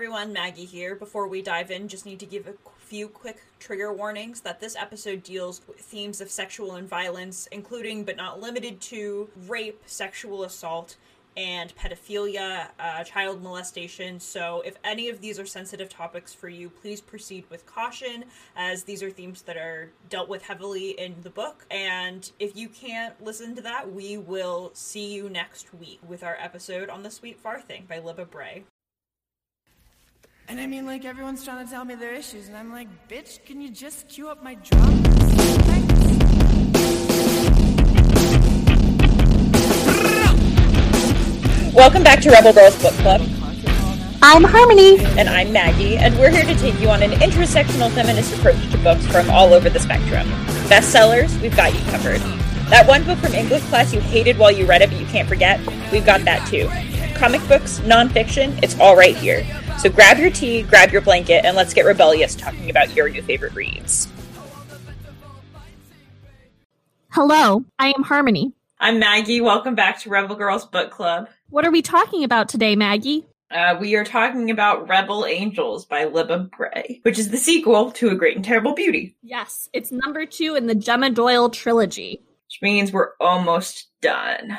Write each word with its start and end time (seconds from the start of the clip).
everyone, 0.00 0.32
Maggie 0.32 0.64
here. 0.64 0.94
Before 0.94 1.28
we 1.28 1.42
dive 1.42 1.70
in, 1.70 1.86
just 1.86 2.06
need 2.06 2.18
to 2.20 2.24
give 2.24 2.46
a 2.46 2.54
few 2.78 3.06
quick 3.06 3.42
trigger 3.58 3.92
warnings 3.92 4.40
that 4.40 4.58
this 4.58 4.74
episode 4.74 5.22
deals 5.22 5.60
with 5.68 5.76
themes 5.76 6.22
of 6.22 6.30
sexual 6.30 6.76
and 6.76 6.88
violence, 6.88 7.46
including 7.52 8.04
but 8.04 8.16
not 8.16 8.40
limited 8.40 8.80
to 8.80 9.28
rape, 9.46 9.82
sexual 9.84 10.42
assault, 10.44 10.96
and 11.36 11.76
pedophilia, 11.76 12.68
uh, 12.80 13.04
child 13.04 13.42
molestation. 13.42 14.18
So, 14.18 14.62
if 14.64 14.78
any 14.84 15.10
of 15.10 15.20
these 15.20 15.38
are 15.38 15.44
sensitive 15.44 15.90
topics 15.90 16.32
for 16.32 16.48
you, 16.48 16.70
please 16.70 17.02
proceed 17.02 17.44
with 17.50 17.66
caution, 17.66 18.24
as 18.56 18.84
these 18.84 19.02
are 19.02 19.10
themes 19.10 19.42
that 19.42 19.58
are 19.58 19.90
dealt 20.08 20.30
with 20.30 20.40
heavily 20.40 20.98
in 20.98 21.16
the 21.22 21.28
book. 21.28 21.66
And 21.70 22.32
if 22.38 22.56
you 22.56 22.70
can't 22.70 23.22
listen 23.22 23.54
to 23.54 23.60
that, 23.60 23.92
we 23.92 24.16
will 24.16 24.70
see 24.72 25.12
you 25.12 25.28
next 25.28 25.74
week 25.74 26.00
with 26.08 26.24
our 26.24 26.38
episode 26.40 26.88
on 26.88 27.02
The 27.02 27.10
Sweet 27.10 27.38
Far 27.38 27.60
Thing 27.60 27.84
by 27.86 28.00
Libba 28.00 28.30
Bray. 28.30 28.64
And 30.50 30.60
I 30.60 30.66
mean, 30.66 30.84
like, 30.84 31.04
everyone's 31.04 31.44
trying 31.44 31.64
to 31.64 31.70
tell 31.72 31.84
me 31.84 31.94
their 31.94 32.12
issues, 32.12 32.48
and 32.48 32.56
I'm 32.56 32.72
like, 32.72 32.88
bitch, 33.08 33.44
can 33.44 33.60
you 33.60 33.70
just 33.70 34.08
cue 34.08 34.28
up 34.28 34.42
my 34.42 34.54
drum? 34.56 35.00
Welcome 41.72 42.02
back 42.02 42.20
to 42.22 42.30
Rebel 42.32 42.52
Girls 42.52 42.82
Book 42.82 42.94
Club. 42.94 43.20
I'm 44.22 44.42
Harmony. 44.42 44.98
And 45.16 45.28
I'm 45.28 45.52
Maggie, 45.52 45.96
and 45.96 46.18
we're 46.18 46.30
here 46.30 46.42
to 46.42 46.54
take 46.56 46.80
you 46.80 46.88
on 46.88 47.04
an 47.04 47.12
intersectional 47.12 47.88
feminist 47.92 48.36
approach 48.36 48.72
to 48.72 48.78
books 48.78 49.06
from 49.06 49.30
all 49.30 49.54
over 49.54 49.70
the 49.70 49.78
spectrum. 49.78 50.26
Bestsellers, 50.66 51.40
we've 51.40 51.56
got 51.56 51.72
you 51.72 51.80
covered. 51.92 52.20
That 52.70 52.88
one 52.88 53.04
book 53.04 53.18
from 53.18 53.34
English 53.34 53.62
class 53.66 53.94
you 53.94 54.00
hated 54.00 54.36
while 54.36 54.50
you 54.50 54.66
read 54.66 54.82
it 54.82 54.90
but 54.90 54.98
you 54.98 55.06
can't 55.06 55.28
forget, 55.28 55.60
we've 55.92 56.04
got 56.04 56.22
that 56.22 56.44
too. 56.48 56.68
Comic 57.16 57.46
books, 57.46 57.78
nonfiction, 57.84 58.60
it's 58.64 58.76
all 58.80 58.96
right 58.96 59.16
here. 59.16 59.46
So 59.80 59.88
grab 59.88 60.18
your 60.18 60.28
tea, 60.28 60.60
grab 60.60 60.92
your 60.92 61.00
blanket, 61.00 61.46
and 61.46 61.56
let's 61.56 61.72
get 61.72 61.86
rebellious 61.86 62.34
talking 62.34 62.68
about 62.68 62.94
your 62.94 63.08
new 63.08 63.22
favorite 63.22 63.54
reads. 63.54 64.08
Hello, 67.08 67.64
I 67.78 67.94
am 67.96 68.02
Harmony. 68.02 68.52
I'm 68.78 68.98
Maggie. 68.98 69.40
Welcome 69.40 69.74
back 69.74 69.98
to 70.00 70.10
Rebel 70.10 70.36
Girls 70.36 70.66
Book 70.66 70.90
Club. 70.90 71.30
What 71.48 71.64
are 71.64 71.70
we 71.70 71.80
talking 71.80 72.24
about 72.24 72.50
today, 72.50 72.76
Maggie? 72.76 73.24
Uh, 73.50 73.78
we 73.80 73.94
are 73.96 74.04
talking 74.04 74.50
about 74.50 74.86
Rebel 74.86 75.24
Angels 75.24 75.86
by 75.86 76.04
Libba 76.04 76.50
Bray, 76.50 77.00
which 77.04 77.18
is 77.18 77.30
the 77.30 77.38
sequel 77.38 77.90
to 77.92 78.10
A 78.10 78.14
Great 78.14 78.36
and 78.36 78.44
Terrible 78.44 78.74
Beauty. 78.74 79.16
Yes, 79.22 79.70
it's 79.72 79.90
number 79.90 80.26
two 80.26 80.56
in 80.56 80.66
the 80.66 80.74
Gemma 80.74 81.08
Doyle 81.08 81.48
trilogy. 81.48 82.20
Which 82.48 82.58
means 82.60 82.92
we're 82.92 83.12
almost 83.18 83.88
done. 84.02 84.58